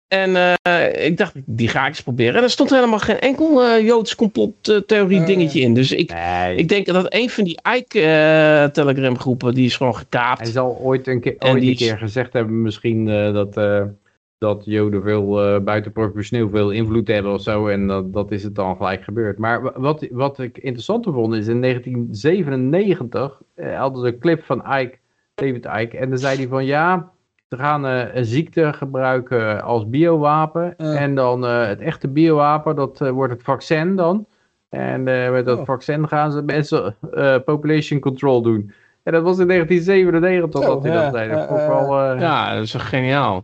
[0.10, 2.36] En eh, ik dacht, die ga ik eens proberen.
[2.36, 5.26] En er stond helemaal geen enkel eh, Joods complottheorie Eh.
[5.26, 5.74] dingetje in.
[5.74, 9.78] Dus ik, Nee, ik denk dat een van die Ike eh, Telegram groepen, die is
[9.78, 10.40] gewoon gekaapt.
[10.40, 13.84] hij zal ooit een keer, ooit die een keer gezegd hebben misschien eh, dat, eh,
[14.38, 17.68] dat Joden veel uh, buitenproportioneel veel invloed hebben of zo.
[17.68, 19.38] En dat, dat is het dan gelijk gebeurd.
[19.38, 24.44] Maar wa- wat, wat ik interessanter vond is in 1997 eh, hadden ze een clip
[24.44, 24.98] van Ike,
[25.36, 25.98] David Ike.
[25.98, 27.12] En dan zei hij van ja,
[27.50, 30.78] ze gaan eh, een ziekte gebruiken als biowapen.
[30.78, 34.26] En dan eh, het echte biowapen, dat eh, wordt het vaccin dan.
[34.70, 35.66] En eh, met dat Oh.
[35.66, 38.72] vaccin gaan ze mensen eh, population control doen.
[39.04, 41.30] En dat was in 1997 Zo, dat hij ja, dat zei.
[41.30, 43.44] Dat ja, wel, eh, dat is geniaal.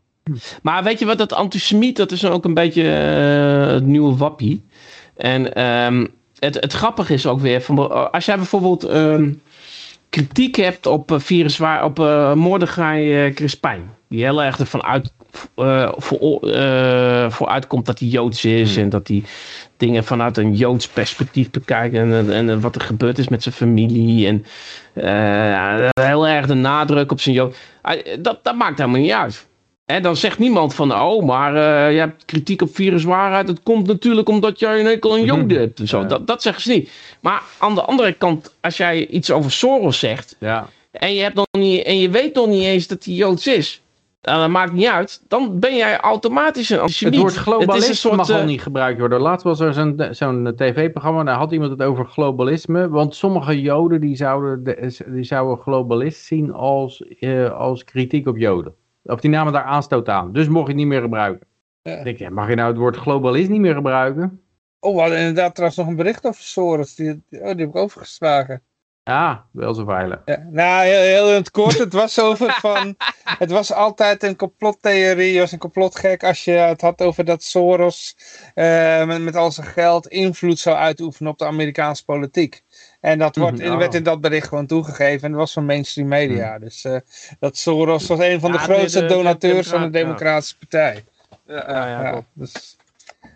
[0.61, 4.63] Maar weet je wat, dat antisemiet, dat is ook een beetje uh, het nieuwe wappie.
[5.15, 6.07] En um,
[6.39, 9.41] het, het grappige is ook weer, van, als jij bijvoorbeeld um,
[10.15, 15.13] kritiek hebt op, uh, virus, op uh, Mordechai Crispijn, die heel erg ervan uit,
[15.95, 16.39] voor,
[17.31, 18.83] voor uitkomt dat hij Joods is hmm.
[18.83, 19.23] en dat hij
[19.77, 23.55] dingen vanuit een Joods perspectief bekijkt en, en, en wat er gebeurd is met zijn
[23.55, 24.45] familie en
[26.01, 27.57] heel erg de nadruk op zijn Jood.
[28.19, 29.47] Dat, dat maakt helemaal niet uit.
[29.85, 33.47] En dan zegt niemand van, oh, maar uh, je hebt kritiek op viruswaarheid.
[33.47, 35.79] Het komt natuurlijk omdat jij een enkel een joden hebt.
[35.79, 36.05] En zo.
[36.05, 36.91] Dat, dat zeggen ze niet.
[37.19, 40.35] Maar aan de andere kant, als jij iets over Soros zegt.
[40.39, 40.67] Ja.
[40.91, 43.81] En, je hebt nog niet, en je weet nog niet eens dat hij Joods is.
[44.21, 45.21] Nou, dat maakt niet uit.
[45.27, 47.13] Dan ben jij automatisch een antisemiet.
[47.13, 49.21] Het woord globalisme soort, mag al niet gebruikt worden.
[49.21, 51.23] Laatst was er zo'n zo'n tv-programma.
[51.23, 52.89] Daar had iemand het over globalisme.
[52.89, 54.75] Want sommige joden die zouden,
[55.07, 58.73] die zouden globalist zien als, uh, als kritiek op joden.
[59.05, 60.31] Of die namen daar aanstoot aan.
[60.31, 61.47] Dus mocht je het niet meer gebruiken.
[61.81, 62.03] Ja.
[62.03, 64.41] Denk je, mag je nou het woord globalist niet meer gebruiken?
[64.79, 66.95] Oh, we hadden inderdaad trouwens nog een bericht over Soros.
[66.95, 68.63] Die, oh, die heb ik overgeslagen.
[69.03, 70.21] Ja, wel zo veilig.
[70.25, 71.77] Ja, nou, heel, heel, in het kort.
[71.77, 72.95] Het was over van...
[73.23, 75.39] het was altijd een complottheorie.
[75.39, 78.17] Was een complotgek als je het had over dat Soros...
[78.55, 82.63] Uh, met, met al zijn geld invloed zou uitoefenen op de Amerikaanse politiek.
[83.05, 83.77] En dat wordt, oh.
[83.77, 85.21] werd in dat bericht gewoon toegegeven.
[85.21, 86.49] En dat was van mainstream media.
[86.49, 86.59] Hmm.
[86.59, 86.97] Dus uh,
[87.39, 91.03] dat Soros was een van de grootste donateurs van de Democratische Partij.
[91.47, 92.77] Ja, ja, ja dus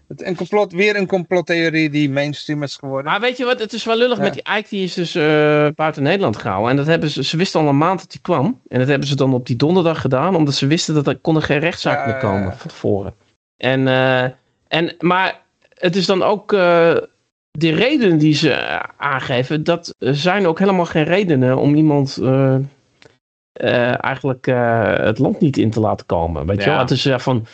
[0.07, 3.11] het, een complot, weer een complottheorie die mainstream is geworden.
[3.11, 5.67] Maar weet je wat, het is wel lullig met die Ike, die is dus uh,
[5.75, 6.69] buiten Nederland gehouden.
[6.69, 8.61] En dat hebben ze, ze wisten al een maand dat hij kwam.
[8.67, 11.41] En dat hebben ze dan op die donderdag gedaan, omdat ze wisten dat er kon
[11.41, 13.14] geen rechtszaak meer komen van tevoren.
[13.57, 14.23] En, uh,
[14.67, 15.41] en, maar
[15.73, 16.51] het is dan ook
[17.60, 22.56] de redenen die ze aangeven, dat zijn ook helemaal geen redenen om iemand uh,
[23.54, 26.46] uh, eigenlijk uh, het land niet in te laten komen.
[26.46, 26.64] Weet ja.
[26.64, 26.80] je wel?
[26.80, 27.46] Het is ja, van,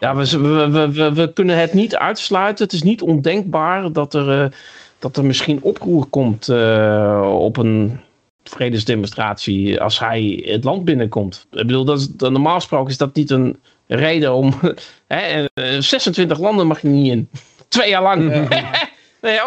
[0.00, 0.38] ja, we,
[0.70, 2.64] we, we, we, kunnen het niet uitsluiten.
[2.64, 4.56] Het is niet ondenkbaar dat er,
[4.98, 6.48] dat er misschien oproer komt
[7.22, 8.00] op een
[8.44, 11.46] vredesdemonstratie als hij het land binnenkomt.
[11.50, 14.54] Ik bedoel, dat is, normaal gesproken is dat niet een reden om...
[15.06, 15.44] hè,
[15.78, 17.28] 26 landen mag je niet in.
[17.68, 18.32] Twee jaar lang.
[19.24, 19.40] Nee,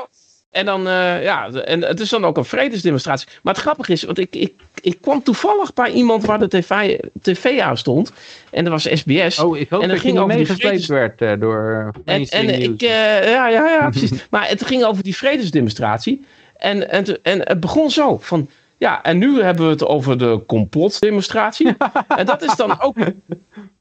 [0.51, 3.27] En dan, uh, ja, en het is dan ook een vredesdemonstratie.
[3.43, 6.99] Maar het grappige is, want ik, ik, ik kwam toevallig bij iemand waar de tv,
[7.21, 8.11] tv aan stond.
[8.49, 9.39] En dat was SBS.
[9.39, 12.89] Oh, ik hoop en dat ging over meegesleept werd uh, door En, en ik, uh,
[13.29, 14.27] ja, ja, ja, precies.
[14.29, 16.25] maar het ging over die vredesdemonstratie.
[16.55, 18.49] En, en, en het begon zo, van...
[18.77, 21.75] Ja, en nu hebben we het over de complotdemonstratie.
[22.07, 22.95] en dat is dan ook...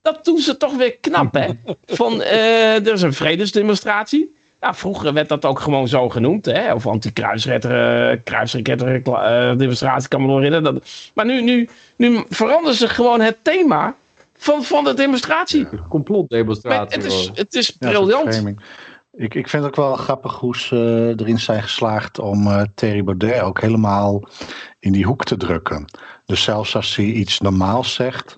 [0.03, 1.49] Dat doen ze toch weer knap, hè?
[1.87, 4.36] Van, er is een vredesdemonstratie.
[4.61, 6.75] Ja, vroeger werd dat ook gewoon zo genoemd, hè?
[6.75, 8.21] of anti-kruisretter,
[9.07, 10.75] uh, demonstratie, kan me nog herinneren.
[10.75, 13.95] Dat, maar nu, nu, nu veranderen ze gewoon het thema
[14.37, 15.67] van, van de demonstratie.
[15.71, 16.97] Ja, complotdemonstratie.
[16.97, 18.45] Het is, het is briljant.
[19.13, 23.05] ik, ik vind het ook wel grappig hoe ze erin zijn geslaagd om uh, Thierry
[23.05, 24.29] Baudet ook helemaal
[24.79, 25.85] in die hoek te drukken.
[26.25, 28.35] Dus zelfs als hij iets normaals zegt,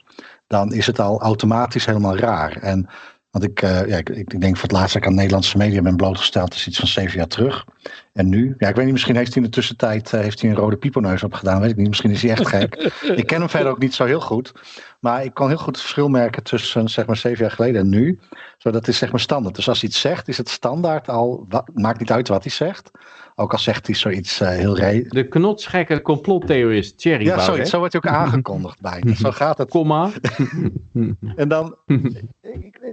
[0.47, 2.57] dan is het al automatisch helemaal raar.
[2.57, 2.89] En
[3.31, 5.97] want ik, uh, ja, ik, denk voor het laatst dat ik aan Nederlandse media ben
[5.97, 7.65] blootgesteld, is iets van zeven jaar terug.
[8.13, 10.51] En nu, ja, ik weet niet, misschien heeft hij in de tussentijd uh, heeft hij
[10.51, 11.89] een rode pieperneus opgedaan, weet ik niet.
[11.89, 12.75] Misschien is hij echt gek.
[13.15, 14.53] ik ken hem verder ook niet zo heel goed.
[15.01, 17.89] Maar ik kan heel goed het verschil merken tussen zeg maar zeven jaar geleden en
[17.89, 18.19] nu.
[18.59, 19.55] Zo, dat is zeg maar standaard.
[19.55, 22.91] Dus als hij iets zegt, is het standaard al, maakt niet uit wat hij zegt.
[23.41, 25.05] Ook al zegt hij zoiets uh, heel re...
[25.09, 29.03] De knotsgekke complottheorist Thierry Ja, zoiets, zo wordt hij ook aangekondigd bij.
[29.15, 29.71] Zo gaat het.
[29.71, 30.11] Komma.
[31.37, 31.77] en dan,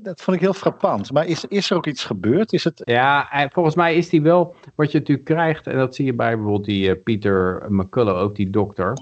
[0.01, 1.11] dat vond ik heel frappant.
[1.11, 2.53] Maar is, is er ook iets gebeurd?
[2.53, 2.81] Is het...
[2.83, 6.35] Ja, volgens mij is hij wel, wat je natuurlijk krijgt, en dat zie je bij
[6.35, 8.97] bijvoorbeeld die uh, Peter McCullough, ook die dokter.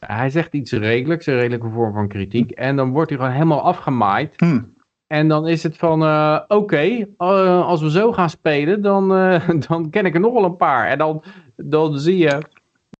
[0.00, 2.50] Hij zegt iets redelijks, een redelijke vorm van kritiek.
[2.50, 4.34] En dan wordt hij gewoon helemaal afgemaaid.
[4.36, 4.74] Hmm.
[5.06, 9.48] En dan is het van, uh, oké, uh, als we zo gaan spelen, dan, uh,
[9.68, 10.88] dan ken ik er nog wel een paar.
[10.88, 11.22] En dan,
[11.56, 12.42] dan zie je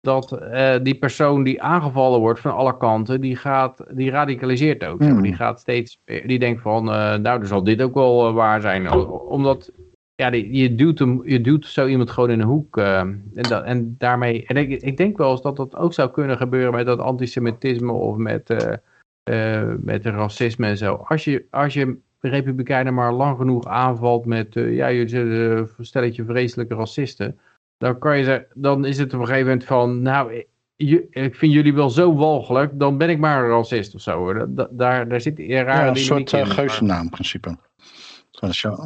[0.00, 0.38] dat
[0.82, 5.00] die persoon die aangevallen wordt van alle kanten, die, gaat, die radicaliseert ook.
[5.00, 5.22] Mm.
[5.22, 8.92] Die gaat steeds, die denkt van, nou, dan zal dit ook wel waar zijn.
[9.10, 9.72] Omdat,
[10.14, 12.76] ja, die, je, duwt hem, je duwt zo iemand gewoon in een hoek.
[12.76, 16.36] en, dat, en daarmee, en ik, ik denk wel eens dat dat ook zou kunnen
[16.36, 18.78] gebeuren met dat antisemitisme of met
[19.78, 20.94] met racisme en zo.
[20.94, 25.68] Als je, als je Republikeinen maar lang genoeg aanvalt met, uh, ja, jullie zijn een
[25.78, 27.38] stelletje vreselijke racisten,
[27.78, 30.44] dan, kan je zeggen, dan is het op een gegeven moment van, nou,
[30.76, 34.46] ik vind jullie wel zo walgelijk, dan ben ik maar een racist of zo.
[34.70, 37.56] daar, daar zit een rare ja, een soort uh, geuzennaam principe.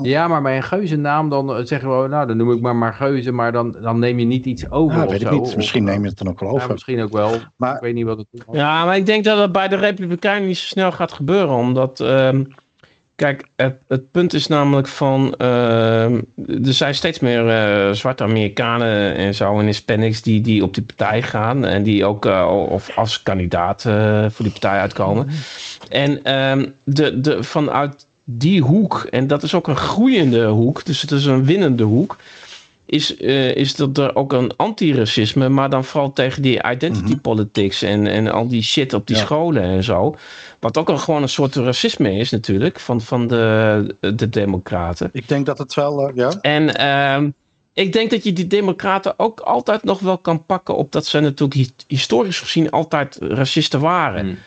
[0.02, 3.32] Ja, maar bij een geuzennaam dan zeggen we, nou dan noem ik maar maar geuze,
[3.32, 5.56] maar dan, dan neem je niet iets over ja, weet ik niet.
[5.56, 6.66] Misschien neem je het dan ook wel over.
[6.66, 8.40] Ja, misschien ook wel, maar, ik weet niet wat het is.
[8.50, 12.00] Ja, maar ik denk dat dat bij de Republikeinen niet zo snel gaat gebeuren, omdat...
[12.00, 12.48] Um,
[13.20, 19.14] Kijk, het, het punt is namelijk van, ehm, er zijn steeds meer eh, zwarte Amerikanen
[19.14, 22.96] en zo en Hispanics die, die op die partij gaan en die ook uh, of
[22.96, 25.28] als kandidaat uh, voor die partij uitkomen.
[25.88, 28.06] En ehm, de, de, vanuit
[28.38, 32.16] die hoek, en dat is ook een groeiende hoek, dus het is een winnende hoek,
[32.86, 37.20] is, uh, is dat er ook een antiracisme, maar dan vooral tegen die identity Mhm.
[37.20, 39.22] politics en, en al die shit op die Ja.
[39.22, 40.14] scholen en zo.
[40.60, 45.10] Wat ook een, gewoon een soort racisme is natuurlijk, van, van de, de democraten.
[45.12, 46.32] Ik denk dat het wel, eh, ja.
[46.40, 47.30] En ehm,
[47.72, 51.20] ik denk dat je die democraten ook altijd nog wel kan pakken op dat ze
[51.20, 54.24] natuurlijk hi- historisch gezien altijd racisten waren.
[54.24, 54.38] Hmm.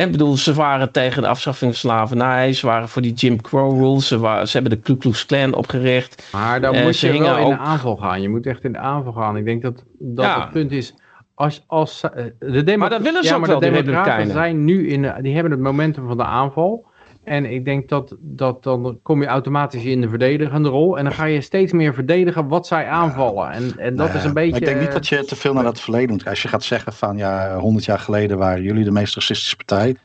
[0.00, 3.78] Ik bedoel, ze waren tegen de afschaffing van slavernij, ze waren voor die Jim Crow
[3.78, 6.28] rules, ze, waren, ze hebben de Ku Klux Klan opgericht.
[6.32, 8.22] Maar dan Eh, moet je wel in ook- de aanval gaan.
[8.22, 9.36] Je moet echt in de aanval gaan.
[9.36, 10.40] Ik denk dat, dat Ja.
[10.40, 10.94] het punt is...
[11.34, 14.32] Als, als, eh, de Maar dat willen ze ja, ook wel, de Republikeinen.
[14.32, 15.02] zijn nu in...
[15.02, 16.86] de- Die hebben het momentum van de aanval.
[17.24, 20.98] En ik denk dat, dat dan kom je automatisch in de verdedigende rol.
[20.98, 23.50] En dan ga je steeds meer verdedigen wat zij aanvallen.
[23.50, 24.50] En, en dat Nou is een beetje...
[24.50, 26.26] maar Ik denk niet dat je te veel naar dat verleden moet.
[26.26, 29.96] Als je gaat zeggen van ja, 100 jaar geleden waren jullie de meest racistische partij.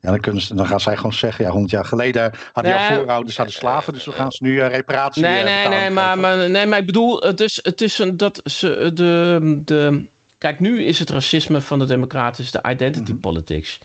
[0.00, 2.96] Ja, dan, kunnen ze, dan gaan zij gewoon zeggen, ja, 100 jaar geleden hadden jouw
[2.96, 6.18] voorouders hadden slaven, dus we gaan ze nu eh, reparatie Nee, eh, nee, nee, maar,
[6.18, 10.04] maar, nee, maar ik bedoel, het is, het is een, dat ze de, de.
[10.38, 13.20] Kijk, nu is het racisme van de Democraten is de identity Mhm.
[13.20, 13.78] politics.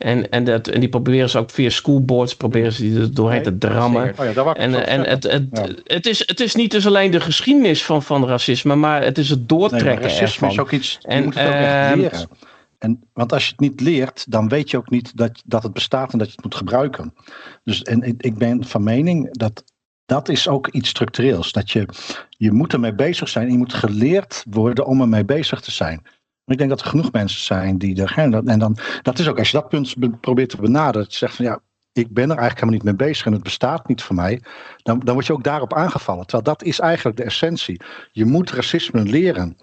[0.00, 3.42] En, en, dat, en die proberen ze ook via schoolboards proberen ze die er doorheen
[3.42, 4.14] te drammen.
[4.18, 5.66] Oh ja, En, en het, het, Ja.
[5.84, 9.28] het, is, het is niet dus alleen de geschiedenis van, van racisme, maar het is
[9.28, 10.48] het Nee, doortrekken maar racisme ervan.
[10.50, 12.28] is ook iets, je En, moet het ook echt ehm, leren.
[12.78, 15.72] En, want als je het niet leert, dan weet je ook niet dat, dat het
[15.72, 17.14] bestaat en dat je het moet gebruiken.
[17.64, 19.64] Dus, en ik, ik ben van mening dat
[20.06, 21.52] dat is ook iets structureels.
[21.52, 21.88] Dat je,
[22.28, 26.02] je moet ermee bezig zijn je moet geleerd worden om ermee bezig te zijn.
[26.46, 28.12] Ik denk dat er genoeg mensen zijn die er.
[28.16, 31.02] En, dat, en dan, dat is ook, als je dat punt be- probeert te benaderen,
[31.02, 31.60] dat je zegt van ja,
[31.92, 34.42] ik ben er eigenlijk helemaal niet mee bezig en het bestaat niet voor mij,
[34.82, 36.26] dan, dan word je ook daarop aangevallen.
[36.26, 37.80] Terwijl dat is eigenlijk de essentie.
[38.12, 39.56] Je moet racisme leren.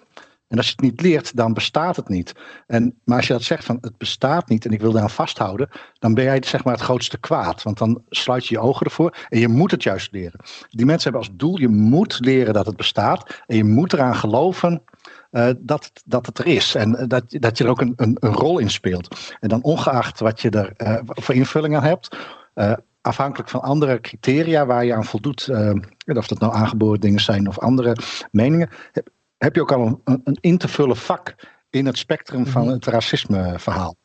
[0.48, 2.32] En als je het niet leert, dan bestaat het niet.
[2.66, 5.68] En, maar als je dat zegt van het bestaat niet en ik wil daaraan vasthouden,
[5.98, 7.62] dan ben jij zeg maar het grootste kwaad.
[7.62, 10.40] Want dan sluit je je ogen ervoor en je moet het juist leren.
[10.68, 14.16] Die mensen hebben als doel, je moet leren dat het bestaat en je moet eraan
[14.16, 14.82] geloven
[15.30, 16.74] eh, dat, het- dat het er is.
[16.74, 19.34] En dat, dat je er ook een, een, een rol in speelt.
[19.40, 22.16] En dan ongeacht wat je er eh, voor invulling aan hebt,
[22.54, 25.48] eh, afhankelijk van andere criteria waar je aan voldoet,
[26.06, 27.96] of dat nou aangeboren dingen zijn of andere
[28.30, 29.08] meningen, heb,
[29.38, 31.34] heb je ook al een, een, een in te vullen vak
[31.70, 33.96] in het spectrum van het racisme verhaal.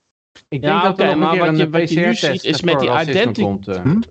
[0.49, 2.15] Ik Ja, denk dat er nog maar een keer wat je- een wat je nu
[2.15, 3.67] ziet is met die racisme identity- komt.
[3.67, 3.81] eh.
[3.81, 4.01] Hm?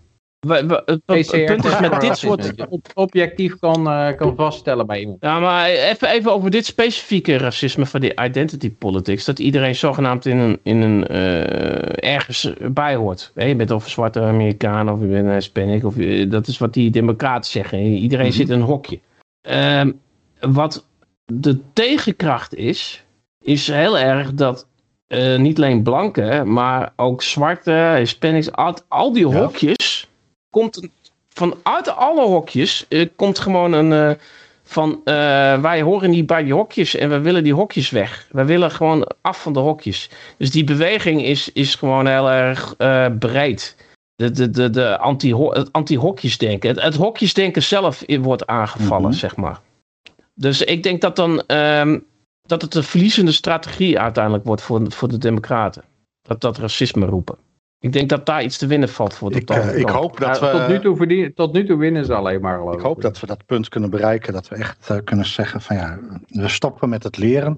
[0.46, 3.88] We- we- het, het PCR punt is met dit soort dat je op- objectief kan,
[3.90, 5.16] eh, kan vaststellen bij iemand.
[5.20, 9.24] Ja, maar even, even over dit specifieke racisme van die identity politics.
[9.24, 13.30] Dat iedereen zogenaamd in een, in een eh, ergens bij hoort.
[13.34, 15.84] Hè, Je bent of een zwarte Amerikaan of je bent een Hispanic.
[15.84, 17.78] Of, je- dat is wat die democraten zeggen.
[17.78, 18.34] Iedereen Mhm.
[18.36, 19.00] zit in een hokje.
[19.40, 19.92] Ehm,
[20.40, 20.86] wat
[21.24, 23.04] de tegenkracht is,
[23.42, 24.66] is heel erg dat
[25.06, 29.50] eh, niet alleen blanken, maar ook zwarte, Hispanics, al, al die Ja.
[30.52, 30.89] Komt
[31.28, 34.16] vanuit alle hokjes, eh, komt gewoon een eh,
[34.62, 38.28] van eh, wij horen niet bij die hokjes en we willen die hokjes weg.
[38.31, 40.10] We willen gewoon af van de hokjes.
[40.39, 42.76] Dus die beweging is, is gewoon heel erg
[43.18, 43.76] breed.
[44.14, 46.68] De, de, de, de anti het anti-hokjesdenken.
[46.68, 49.18] Het, het hokjesdenken zelf wordt aangevallen, Mhm.
[49.18, 49.60] zeg maar.
[50.34, 51.98] Dus ik denk dat dan ehm,
[52.42, 55.84] dat het een verliezende strategie uiteindelijk wordt voor, voor de democraten.
[56.22, 57.36] Dat dat racisme roepen.
[57.83, 60.39] Ik denk dat daar iets te winnen valt voor de Ik, eh, ik hoop dat
[60.41, 60.59] Ja, we.
[60.59, 63.20] tot, nu toe verdien- tot nu toe winnen ze alleen maar geloof Ik hoop dat
[63.20, 64.33] we dat punt kunnen bereiken.
[64.33, 67.57] Dat we echt eh, kunnen zeggen van ja, we stoppen met het leren.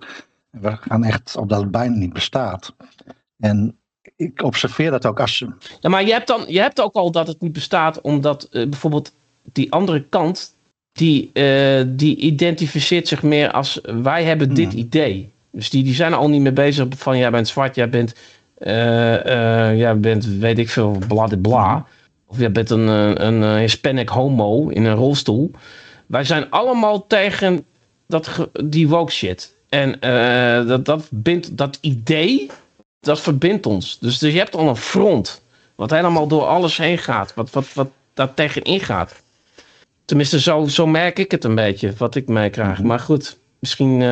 [0.51, 2.75] We gaan echt op dat het bijna niet bestaat.
[3.39, 3.79] En
[4.17, 5.49] ik observeer dat ook als je.
[5.81, 8.69] Ja, maar je hebt, dan, je hebt ook al dat het niet bestaat, omdat eh,
[8.69, 9.13] bijvoorbeeld
[9.53, 10.57] die andere kant,
[10.93, 14.79] die, eh, die identificeert zich meer als wij hebben dit Hmm.
[14.79, 15.33] idee.
[15.51, 18.15] Dus die, die zijn al niet meer bezig van jij bent zwart, jij bent,
[18.55, 21.87] eh, eh, jij bent weet ik veel, bladibla.
[22.27, 25.51] Of jij bent een, eh, een, Hispanic homo in een rolstoel.
[26.07, 27.65] Wij zijn allemaal tegen
[28.07, 29.55] dat, die woke shit.
[29.69, 30.01] En
[30.67, 32.51] dat, dat, bindt, dat idee,
[33.01, 33.99] dat verbindt ons.
[33.99, 35.43] Dus, dus je hebt al een front.
[35.75, 37.35] Wat helemaal door alles heen gaat.
[37.35, 39.23] Wat, wat, wat daar tegenin gaat.
[40.05, 41.93] Tenminste, zo, zo merk ik het een beetje.
[41.97, 42.79] Wat ik meekrijg.
[42.79, 42.87] Mhm.
[42.87, 44.03] Maar goed, misschien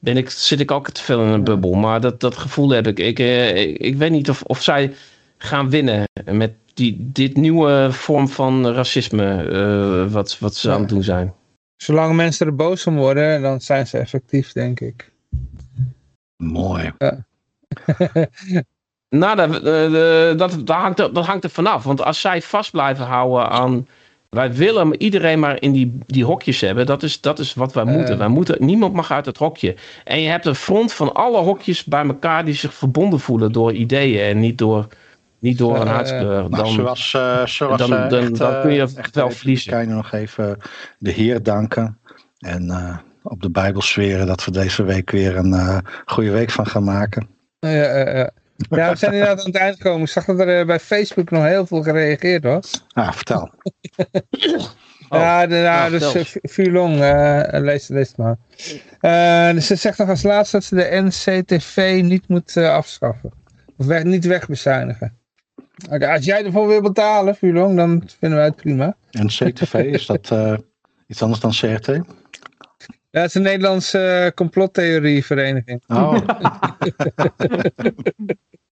[0.00, 1.72] ben ik, zit ik ook te veel in een bubbel.
[1.72, 2.98] Maar dat, dat gevoel heb ik.
[2.98, 4.94] Ik, eh, ik, ik weet niet of, of zij
[5.38, 9.42] gaan winnen met die, dit nieuwe vorm van racisme.
[9.42, 11.34] eh, wat, wat ze aan het doen zijn.
[11.76, 15.12] Zolang mensen er boos om worden, dan zijn ze effectief, denk ik.
[16.36, 16.92] Mooi.
[19.16, 21.84] Nou, dat, eh, dat, dat, hangt er, dat hangt er vanaf.
[21.84, 23.86] Want als zij vast blijven houden aan.
[24.30, 26.86] Wij willen iedereen maar in die, die hokjes hebben.
[26.86, 27.92] Dat is, dat is wat wij Eh.
[27.96, 28.18] moeten.
[28.18, 28.56] Wij moeten.
[28.64, 29.74] Niemand mag uit het hokje.
[30.04, 33.72] En je hebt een front van alle hokjes bij elkaar die zich verbonden voelen door
[33.72, 34.86] ideeën en niet door,
[35.38, 36.48] niet door een Eh, huidskleur.
[36.48, 39.30] Nou, Dan, zoals, eh, zoals dan- eh, dan- echt, dan eh, kun je echt wel
[39.30, 39.72] verliezen.
[39.72, 40.58] Republikeinen nog even
[40.98, 41.98] de Heer danken.
[42.38, 46.50] En eh, op de Bijbel zweren dat we deze week weer een eh, goede week
[46.50, 47.28] van gaan maken.
[47.58, 48.30] Ja, ja,
[48.68, 48.90] ja.
[48.90, 50.00] we zijn inderdaad aan het eind gekomen.
[50.00, 52.84] Ik zag dat er eh, bij Facebook nog heel veel gereageerd was.
[52.92, 53.50] Ah, vertel.
[55.10, 56.14] ja, de, ja, ja, dus
[56.56, 58.36] uh, eh, lees, lees het maar.
[59.00, 63.32] Eh, dus ze zegt nog als laatste dat ze de NCTV niet moet afschaffen.
[63.76, 65.18] Of weg, niet wegbezuinigen.
[65.88, 68.96] Oké, als jij ervoor wil betalen, Vuurlong, dan vinden wij het prima.
[69.10, 70.54] En CTV, is dat eh,
[71.06, 72.00] iets anders dan CRT?
[73.10, 75.82] Ja, het is een Nederlandse eh, complottheorievereniging.
[75.88, 76.16] Oh,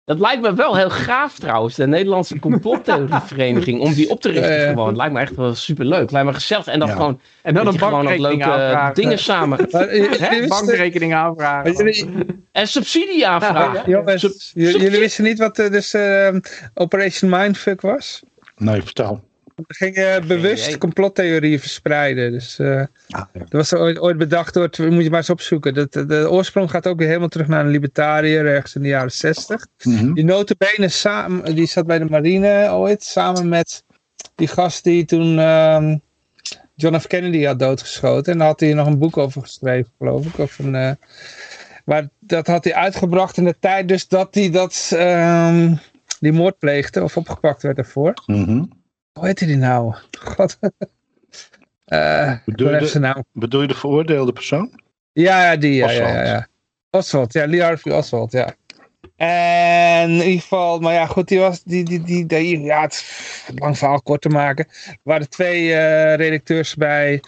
[0.05, 4.67] Dat lijkt me wel heel gaaf trouwens, de Nederlandse complottheorievereniging, om die op te richten
[4.67, 4.95] gewoon.
[4.95, 6.11] Lijkt me echt wel superleuk.
[6.11, 6.67] Lijkt me gezellig.
[6.67, 6.93] En dan Ja.
[6.95, 8.95] gewoon, En dan een je gewoon wat bankrekening leuke aanvragen.
[8.95, 9.57] dingen samen.
[9.69, 11.73] Eh, Bankrekening aanvragen.
[11.73, 13.89] jullie, En subsidie aanvragen.
[13.89, 16.35] jongens, Sub- jullie wisten niet wat eh, dus, eh,
[16.73, 18.23] Operation Mindfuck was?
[18.57, 19.23] nee, vertel.
[19.56, 20.77] We gingen bewust idee.
[20.77, 22.32] complottheorieën verspreiden.
[22.32, 23.30] Dus eh, Ah, ja.
[23.34, 25.74] dat was ooit, ooit bedacht door, moet je maar eens opzoeken.
[25.74, 28.88] Dat, de, de oorsprong gaat ook weer helemaal terug naar een libertariër ergens in de
[28.88, 29.67] jaren zestig.
[29.84, 30.14] Mhm.
[30.14, 33.84] Die notabene samen, die zat bij de marine ooit, samen met
[34.35, 35.98] die gast die toen ehm,
[36.75, 37.08] John F.
[37.08, 38.32] Kennedy had doodgeschoten.
[38.34, 40.38] En daar had hij nog een boek over geschreven, geloof ik.
[40.38, 40.92] Of een, eh,
[41.85, 45.74] maar dat had hij uitgebracht in de tijd dus dat hij dat, ehm,
[46.19, 48.14] die moord pleegde of opgepakt werd daarvoor.
[48.25, 48.64] Mhm.
[49.19, 49.94] Hoe heette die nou?
[50.19, 50.58] God.
[51.85, 53.24] Eh, Bedoel je de- naam.
[53.32, 54.80] Bedoel je de veroordeelde persoon?
[55.14, 55.74] Ja, ja, die.
[55.74, 56.27] Ja, ja, ja, Oswald.
[56.27, 56.48] ja.
[56.90, 58.53] Oswald, ja, Lee Harvey Oswald, ja.
[59.16, 62.94] En in ieder geval, maar ja, goed, die was, die, die, die, die ja, het
[62.94, 64.66] is lang verhaal kort te maken.
[64.85, 67.22] Er waren twee eh, redacteurs bij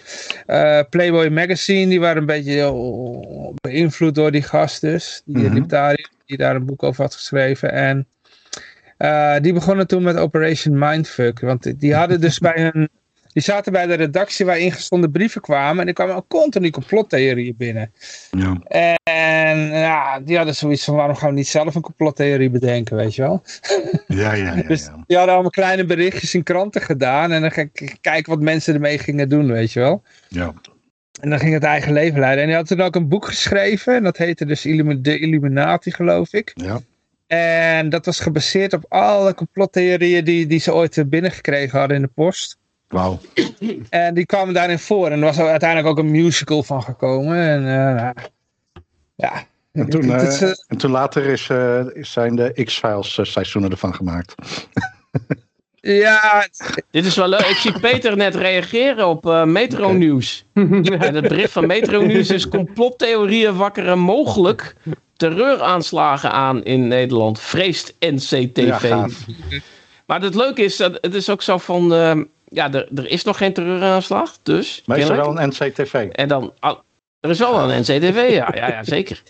[0.45, 2.74] eh, Playboy Magazine, die waren een beetje
[3.61, 7.72] beïnvloed door die gast dus, die libertariër, die daar een boek over had geschreven.
[7.72, 8.07] En
[8.98, 12.90] eh, die begonnen toen met Operation Mindfuck, want die hadden dus bij hun,
[13.34, 17.56] die zaten bij de redactie waar ingestonden brieven kwamen en er kwamen ook continu complottheorieën
[17.58, 17.92] binnen.
[18.32, 18.58] Ja.
[19.03, 23.16] En ja, die hadden zoiets van waarom gaan we niet zelf een complottheorie bedenken, weet
[23.16, 23.43] je wel.
[24.08, 24.61] Ja, ja, ja.
[24.67, 28.42] Dus die hadden allemaal kleine berichtjes in kranten gedaan en dan ga ik kijken wat
[28.42, 30.03] mensen ermee gingen doen, weet je wel.
[30.27, 30.53] ja.
[31.22, 32.43] En dan ging het eigen leven leiden.
[32.43, 36.34] En hij had toen ook een boek geschreven en dat heette dus De Illuminati, geloof
[36.34, 36.51] ik.
[36.53, 36.80] ja.
[37.27, 42.11] En dat was gebaseerd op alle complottheorieën die, die ze ooit binnengekregen hadden in de
[42.15, 42.57] post.
[42.88, 43.19] Wauw.
[43.89, 45.06] En die kwamen daarin voor.
[45.09, 47.38] En er was uiteindelijk ook een musical van gekomen.
[47.38, 48.14] En eh, nou,
[49.15, 49.45] ja.
[49.72, 53.95] En toen, is, eh, eh, en toen later is, eh, zijn de X-Files seizoenen ervan
[53.95, 54.35] gemaakt.
[56.03, 56.47] ja,
[56.91, 57.39] Dit is wel leuk.
[57.39, 59.91] Ik zie Peter net reageren op eh, Metro.
[59.91, 60.45] Nieuws.
[60.53, 64.75] En het bericht van Metro Nieuws is complottheorieën wakkeren mogelijk
[65.17, 67.39] terreuraanslagen aan in Nederland.
[67.39, 68.89] Vreest Ja, NCTV.
[68.89, 69.25] gaaf.
[70.05, 72.15] maar het leuke is, dat het is ook zo van, eh,
[72.45, 74.83] ja, er, er is nog geen terreuraanslag, dus.
[74.85, 75.93] Maar is er wel een NCTV?
[76.11, 76.77] En dan, ah,
[77.19, 79.21] er is wel een NCTV, ja, ja, ja zeker.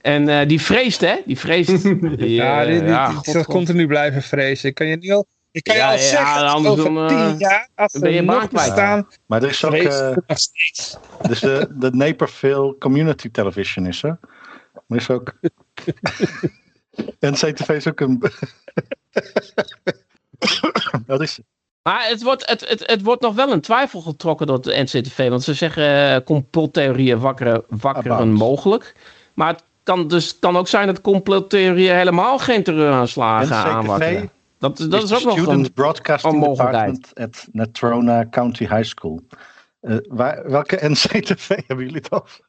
[0.00, 1.14] En eh, die vreest, hè?
[1.26, 1.82] Die vreest.
[1.82, 3.54] Die, ja, eh, die, die, ja, die god, zal god.
[3.54, 4.68] continu blijven vrezen.
[4.68, 7.28] Ik kan je, niet al, ik kan Ja, je al ja, zeggen, over dan, eh,
[7.28, 10.16] tien jaar, als ben je er nog bestaan, Maar er is ook eh,
[11.28, 14.18] dus de, de Naperville Community Television is er.
[14.86, 15.34] Maar is ook...
[17.20, 18.22] NCTV is ook een...
[21.06, 21.40] Wat is
[21.82, 25.28] Maar het wordt, het, het, het wordt nog wel in twijfel getrokken door de NCTV.
[25.28, 28.94] Want ze zeggen eh, complottheorieën wakkeren, wakkeren mogelijk.
[29.34, 34.22] Maar het kan, dus, kan ook zijn dat complottheorieën helemaal geen terreuraanslagen aanwakkeren.
[34.22, 35.72] NCTV Dat, dat is de ook nog Student een...
[35.72, 36.56] Broadcasting een.
[36.56, 39.20] Department at Natrona County High School.
[39.80, 42.40] Eh, waar, welke NCTV hebben jullie het over?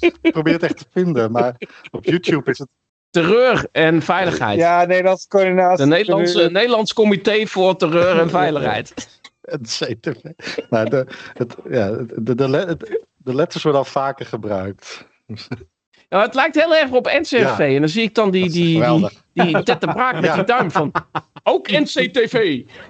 [0.00, 1.56] Ik probeer het echt te vinden, maar
[1.90, 2.68] op YouTube is het...
[3.10, 4.58] terreur en veiligheid.
[4.58, 5.84] Ja, Nederlandse coördinatie.
[5.84, 9.20] De Nederlandse, Nederlands Comité voor Terreur en Veiligheid.
[9.62, 10.14] NCTV.
[10.70, 15.06] Nou, de, het, ja, de, de, het- de letters worden al vaker gebruikt.
[16.08, 17.58] Nou, het lijkt heel erg op NCRV.
[17.58, 17.64] Ja.
[17.66, 19.12] En dan zie ik dan die, die, die, geweldig.
[19.32, 20.34] die Ted de Braak met Ja.
[20.34, 20.92] die duim van...
[21.42, 22.34] Ook NCTV.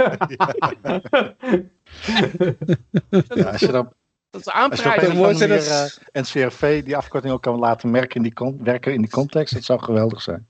[3.35, 3.93] Ja, als je dan
[4.31, 5.17] Dat is Als je op aanprijzen.
[5.17, 8.93] mooi zijn manier eh, NCRV die afkorting ook kan laten merken in die, con- werken
[8.95, 10.47] in die context, dat zou geweldig zijn.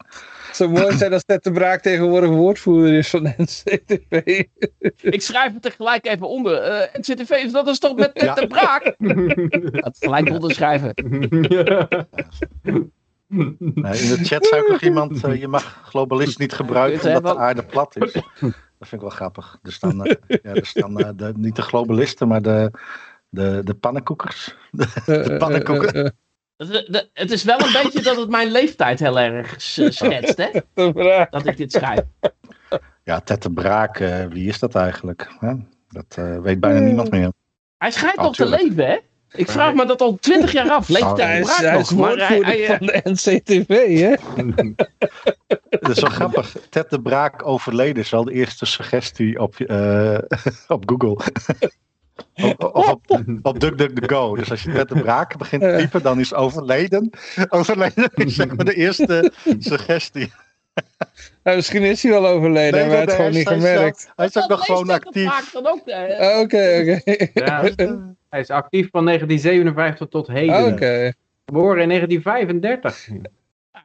[0.47, 4.09] Het zou mooi zijn als Ted de Braak tegenwoordig woordvoerder is van NCTV.
[5.01, 6.55] Ik schrijf het er gelijk even onder.
[6.63, 8.35] Eh NCTV, dat is toch met Ted Ja.
[8.35, 8.95] de Braak?
[9.85, 10.93] Dat gelijk onderschrijven.
[13.29, 17.35] Nee, in de chat zei ook nog iemand, eh, je mag globalist niet gebruiken omdat
[17.35, 18.13] de aarde plat is.
[18.13, 19.59] Dat vind ik wel grappig.
[19.63, 22.71] Dus dan, ja, dus dan eh, de, niet de globalisten, maar de,
[23.29, 24.55] de, de pannenkoekers.
[25.07, 25.93] Eh, eh, pannenkoeken.
[25.95, 26.11] eh, eh,
[26.57, 30.49] Het, het- het is wel een beetje dat het mijn leeftijd heel erg schetst, hè?
[30.75, 31.27] de.
[31.31, 32.01] Dat ik dit schrijf.
[33.05, 35.29] Ja, Ted de Braak, eh, wie is dat eigenlijk?
[35.41, 35.53] Hè?
[35.89, 37.33] Dat eh, weet bijna niemand meer.
[37.79, 38.97] Hij schijnt nog te leven, hè?
[39.33, 40.89] Ik vraag me dat al twintig jaar af.
[40.89, 41.99] Leeft Oh, hij Hij is, hij is nog?
[42.01, 44.15] Maar hij, woordvoerder hij, van de NCTV, hè?
[45.81, 46.57] Dat is wel grappig.
[46.71, 50.19] Ted de Braak overleden is wel de eerste suggestie op, eh,
[50.69, 51.25] op Google.
[52.43, 54.37] Of, of op, op DuckDuckGo.
[54.37, 57.11] Dus als je Ted de Braak begint te typen, dan is overleden.
[57.49, 60.33] Overleden is zeg maar de eerste suggestie.
[61.43, 64.01] Nou, misschien is hij wel overleden, Nee, maar het nee, gewoon hij niet gemerkt.
[64.01, 65.55] zelf- Hij is ook nog gewoon actief.
[65.55, 67.01] Oh, Oké, oké.
[67.35, 67.63] Ja,
[68.31, 70.65] hij is actief van 1957 tot heden.
[70.73, 71.13] Oké.
[71.47, 73.09] Geboren in 1935.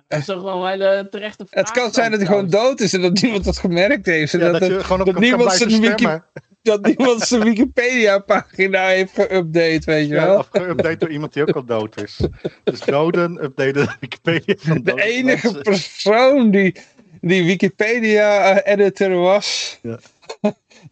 [0.08, 1.64] Dat is toch wel een hele terechte vraag.
[1.64, 4.34] Het kan zijn dat hij gewoon dood is en dat niemand dat gemerkt heeft.
[4.34, 6.24] En Ja, dat, dat het- je gewoon op dat kan niemand blijven zijn wiki- stemmen.
[6.64, 10.38] Dat niemand zijn Wikipedia-pagina heeft geüpdate, weet je Ja, wel.
[10.38, 12.20] of geüpdate door iemand die ook al dood is.
[12.64, 15.62] Dus doden updaten de Wikipedia van De enige mensen.
[15.64, 16.76] persoon die,
[17.22, 20.00] die Wikipedia-editor was, Ja.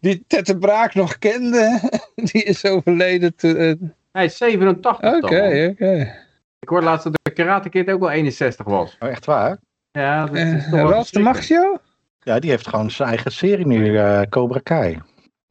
[0.00, 1.80] die Ted de Braak nog kende,
[2.14, 3.34] die is overleden.
[3.36, 6.20] te- eh, Hij is 87 Oké, oké.
[6.58, 8.96] Ik hoorde laatst dat de Karate Kid ook wel 61 was.
[9.00, 9.58] Oh, echt waar?
[9.90, 11.18] Ja, dat is Eh, toch wel Ralf de.
[11.20, 11.78] Maxio?
[12.20, 14.98] Ja, die heeft gewoon zijn eigen serie nu, eh, Cobra Kai.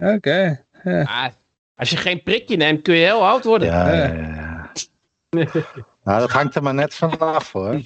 [0.01, 0.65] Oké.
[0.83, 1.27] Ah,
[1.75, 3.67] als je geen prikje neemt, kun je heel oud worden.
[3.67, 4.13] Ja, Ja.
[4.13, 4.71] ja,
[6.03, 7.81] nou, dat hangt er maar net vanaf hoor.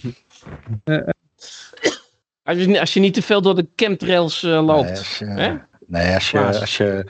[2.44, 4.90] Als, je, als je niet te veel door de chemtrails eh, Nee, loopt.
[4.90, 5.54] als je, Hè?
[5.88, 7.08] nee, als, je, als, je,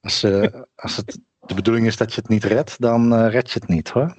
[0.00, 3.50] als, eh, als het de bedoeling is dat je het niet redt, dan eh, red
[3.50, 4.16] je het niet hoor.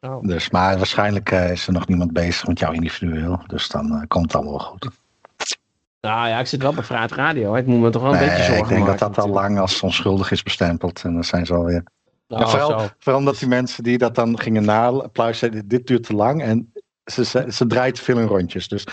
[0.00, 0.22] Oh.
[0.22, 3.40] Dus, maar waarschijnlijk is er nog niemand bezig met jou individueel.
[3.46, 4.88] Dus dan komt het allemaal wel goed.
[6.06, 7.52] Nou ja, ik zit wel bij Vraat Radio.
[7.52, 7.58] hè.
[7.60, 8.98] Ik moet me toch wel een beetje zorgen ik denk maken.
[8.98, 11.02] dat dat al lang als onschuldig is bestempeld.
[11.04, 11.82] En dan zijn ze alweer.
[12.28, 12.86] Ja, vooral, zo.
[12.98, 16.42] vooral omdat die mensen die dat dan gingen napluizen, zeiden: dit duurt te lang.
[16.42, 16.72] En
[17.04, 18.68] ze, ze, ze draait te veel in rondjes.
[18.68, 18.84] Dus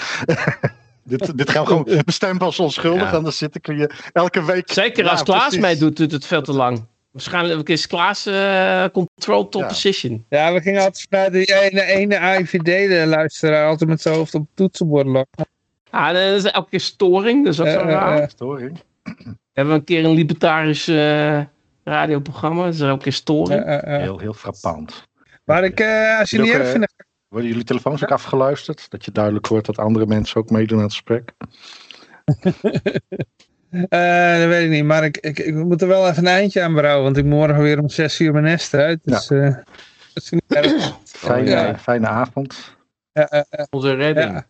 [1.03, 3.11] dit, dit gaan we gewoon bestempelen als onschuldig.
[3.11, 3.17] Ja.
[3.17, 4.71] Anders zit ik weer elke week.
[4.71, 5.59] Zeker Ja, als Klaas precies.
[5.61, 6.85] meedoet, doet het veel te lang.
[7.11, 9.67] Waarschijnlijk is Klaas eh control top Ja.
[9.67, 10.25] position.
[10.29, 14.49] Ja, we gingen altijd vanuit die ene, ene AIVD-luisteraar altijd met zijn hoofd op het
[14.55, 15.45] toetsenbord lopen.
[15.93, 18.19] Ah, dat is elke keer storing, dus dat is wel raar.
[18.21, 18.27] eh.
[18.27, 18.79] Storing.
[19.03, 21.41] We hebben een keer een libertarisch eh,
[21.83, 23.81] radioprogramma, dat is elke keer storing.
[23.85, 25.07] Heel, heel frappant.
[25.45, 26.93] Maar ik, eh, als je niet erg vindt,
[27.27, 28.89] Worden jullie telefoons ook afgeluisterd?
[28.89, 31.31] Dat je duidelijk hoort dat andere mensen ook meedoen aan het gesprek?
[33.89, 34.83] eh, dat weet ik niet.
[34.83, 37.33] Maar ik, ik, ik moet er wel even een eindje aan brouwen, want ik moet
[37.33, 38.99] morgen weer om zes uur mijn nest uit.
[39.03, 39.55] Dus eh,
[40.13, 40.97] dat is niet erg.
[41.03, 41.77] Fijne, ja.
[41.77, 42.75] fijne avond.
[43.11, 44.43] Ja, eh, eh, Onze redding.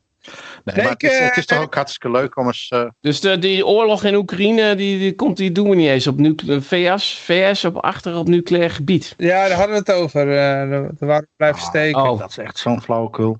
[0.63, 2.67] Nee, Nee, maar het, is, het is eh, toch ook hartstikke leuk om eens.
[2.69, 6.07] eh, Dus de, die oorlog in Oekraïne, die, die, komt, die doen we niet eens
[6.07, 9.13] op nucle- VS, VS op achter op nucleair gebied.
[9.17, 10.21] ja, daar hadden we het over.
[10.21, 12.01] eh daar daar waren we blijven Ah, steken.
[12.01, 13.37] Oh, Dat is echt zo'n flauwekul.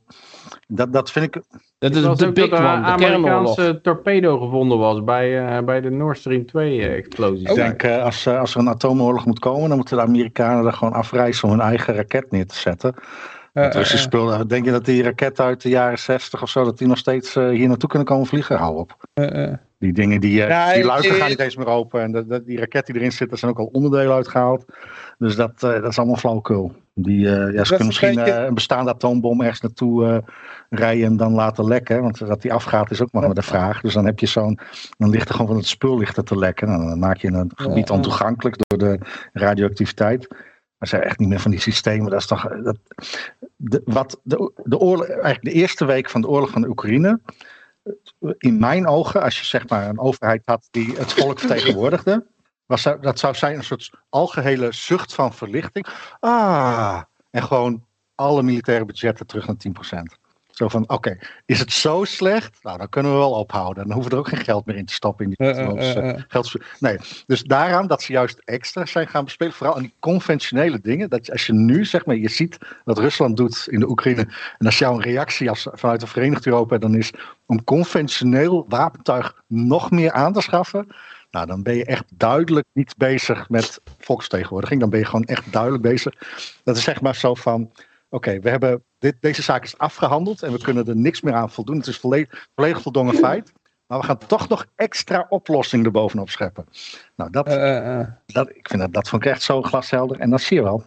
[0.68, 1.42] Dat, dat vind ik.
[1.78, 3.58] dat is de big dat one, een de kernoorlog.
[3.58, 7.50] Amerikaanse torpedo gevonden was bij, eh, bij de Nord Stream 2 explosie.
[7.50, 10.66] Ik denk, eh, als, eh, als er een atoomoorlog moet komen, dan moeten de Amerikanen
[10.66, 12.94] er gewoon afreizen om hun eigen raket neer te zetten.
[13.54, 16.50] Eh, Het Russische eh, spul, denk je dat die raketten uit de jaren 60 of
[16.50, 18.58] zo, dat die nog steeds eh, hier naartoe kunnen komen vliegen?
[18.58, 18.96] Hou op.
[19.14, 19.54] eh, eh.
[19.80, 22.02] Die dingen, die, eh, Ja, die ik- luiken gaan niet eens meer open.
[22.02, 24.66] En de, de- die raket die erin zit, daar zijn ook al onderdelen uitgehaald.
[25.18, 26.72] Dus dat, eh, dat is allemaal flauwekul.
[26.94, 30.18] Die, eh, ja, ze kunnen misschien eh, een bestaande atoombom ergens naartoe eh,
[30.70, 32.02] rijden en dan laten lekken.
[32.02, 33.82] Want dat die afgaat is ook nog maar de vraag.
[33.82, 34.60] Dus dan heb je zo'n,
[34.98, 36.68] dan ligt er gewoon van het spul ligt er te lekken.
[36.68, 39.00] Nou, dan maak je een gebied ontoegankelijk door de
[39.34, 40.28] radioactiviteit.
[40.84, 42.12] Maar zijn echt niet meer van die systemen.
[42.12, 42.48] Dat is toch.
[42.64, 42.78] Dat,
[43.56, 47.20] de, wat de, de, oorlog, eigenlijk de eerste week van de oorlog van de Oekraïne.
[48.38, 52.26] In mijn ogen, als je zeg maar een overheid had die het volk vertegenwoordigde.
[52.66, 55.88] Was, dat- zou zijn een soort algehele zucht van verlichting.
[56.20, 60.18] Ah, en gewoon alle militaire budgetten terug naar 10%.
[60.54, 62.64] Zo van, oké, is het zo slecht?
[62.64, 63.84] Nou, dan kunnen we wel ophouden.
[63.84, 65.26] Dan hoeven we er ook geen geld meer in te stoppen.
[65.26, 65.48] In die.
[66.28, 70.80] Gelds- nee, dus daaraan dat ze juist extra zijn gaan bespelen, vooral aan die conventionele
[70.82, 71.10] dingen.
[71.10, 74.28] Dat als je nu, zeg maar, je ziet wat Rusland doet in de Oekraïne.
[74.58, 77.12] En als jouw reactie als, vanuit de Verenigd Europa dan is
[77.46, 80.88] om conventioneel wapentuig nog meer aan te schaffen.
[81.32, 84.80] Nou, dan ben je echt duidelijk niet bezig met volksvertegenwoordiging.
[84.80, 86.14] Dan ben je gewoon echt duidelijk bezig.
[86.64, 87.72] Dat is zeg maar zo van.
[88.14, 91.50] Oké, we hebben dit, deze zaak is afgehandeld en we kunnen er niks meer aan
[91.50, 91.78] voldoen.
[91.78, 93.54] Het is volledig, volledig voldongen feit.
[93.88, 96.66] Maar we gaan toch nog extra oplossingen erbovenop scheppen.
[97.16, 98.08] Nou, dat, eh, eh, eh.
[98.26, 100.20] dat, ik vind dat, dat vond ik echt zo glashelder.
[100.20, 100.84] En dat zie je wel.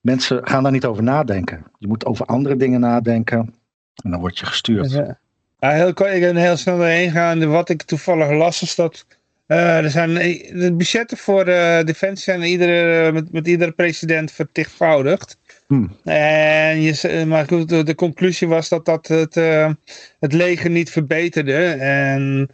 [0.00, 1.64] Mensen gaan daar niet over nadenken.
[1.78, 3.54] Je moet over andere dingen nadenken.
[4.02, 4.90] En dan word je gestuurd.
[4.90, 5.18] Ja.
[5.58, 7.50] Ja, heel ik ben heel snel doorheen gaan.
[7.50, 9.06] Wat ik toevallig las is dat
[9.46, 11.44] er zijn de budgetten voor
[11.84, 15.38] defensie zijn iedere, met, met iedere president vertichtvoudigd.
[15.68, 15.96] Hmm.
[16.04, 19.72] En je, maar goed, de, de, conclusie was dat dat het, uh,
[20.20, 21.66] het leger niet verbeterde.
[21.80, 22.50] En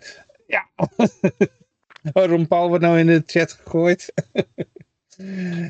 [0.47, 0.69] ja,
[2.29, 4.13] Ron Paul wordt nou in de chat gegooid.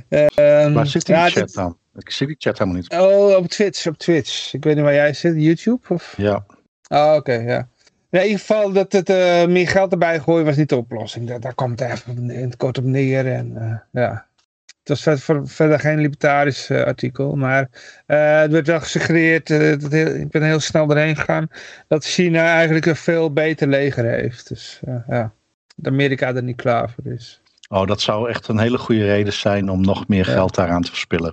[0.08, 1.78] um, Waar zit die ja, chat dan?
[1.94, 2.92] Ik zie die chat helemaal niet.
[2.92, 4.54] Oh, op Twitch, op Twitch.
[4.54, 5.80] Ik weet niet waar jij zit, YouTube?
[5.88, 6.14] Of?
[6.16, 6.46] Ja.
[6.88, 7.68] Oh, oké, ja.
[8.10, 11.28] In ieder geval dat het uh, meer geld erbij gooien was niet de oplossing.
[11.28, 13.32] Daar, daar kwam het even in het kort op neer.
[13.32, 14.26] En, uh, ja.
[14.84, 17.36] Het was verder, verder geen libertarisch uh, artikel.
[17.36, 17.68] Maar
[18.06, 19.46] het werd wel gesuggereerd,
[19.80, 21.48] dat heel, ik ben heel snel erheen gegaan,
[21.88, 24.48] dat China eigenlijk een veel beter leger heeft.
[24.48, 25.32] Dus ja,
[25.76, 27.40] dat Amerika er niet klaar voor is.
[27.68, 30.90] Oh, dat zou echt een hele goede reden zijn om nog meer geld daaraan te
[30.90, 31.32] verspillen.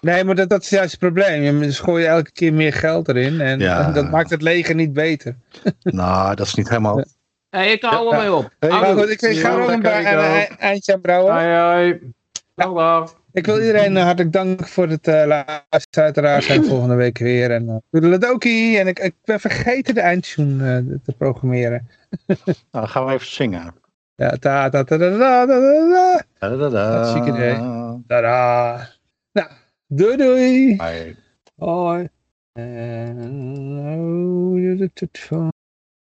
[0.00, 1.62] Nee, maar dat, dat is juist het probleem.
[1.62, 3.86] Je gooi je elke keer meer geld erin en, Ja.
[3.86, 5.36] en dat maakt het leger niet beter.
[5.82, 7.04] Nou, dat is niet helemaal...
[7.50, 8.50] Hey, ik hou er mee op.
[8.98, 9.84] Goed, ik, ik ga Ja, nog een, ook.
[9.84, 11.32] ei- eindje aan brouwen.
[11.34, 12.00] Hoi, hoi.
[12.56, 13.20] Dag, dag.
[13.32, 16.04] Ik wil iedereen eh, hartelijk danken voor het eh, luisteren.
[16.04, 17.50] Uiteraard zijn we volgende week weer.
[17.50, 18.78] En uh, doedeledokie.
[18.78, 21.88] En ik, ik ben vergeten de eindtune eh, te programmeren.
[22.26, 22.36] Nou,
[22.70, 23.74] dan gaan we even zingen.
[24.14, 26.48] Ja, ta ta ta ta ta ta ta ta.
[26.48, 26.96] Da-da-da.
[26.96, 27.54] Hartstikke idee.
[28.06, 28.88] Tada.
[29.32, 29.48] Nou,
[29.86, 30.76] doei doei.
[30.76, 31.16] Bye.
[31.56, 32.08] Hoi.
[32.52, 33.18] En...
[33.98, 34.88] oh,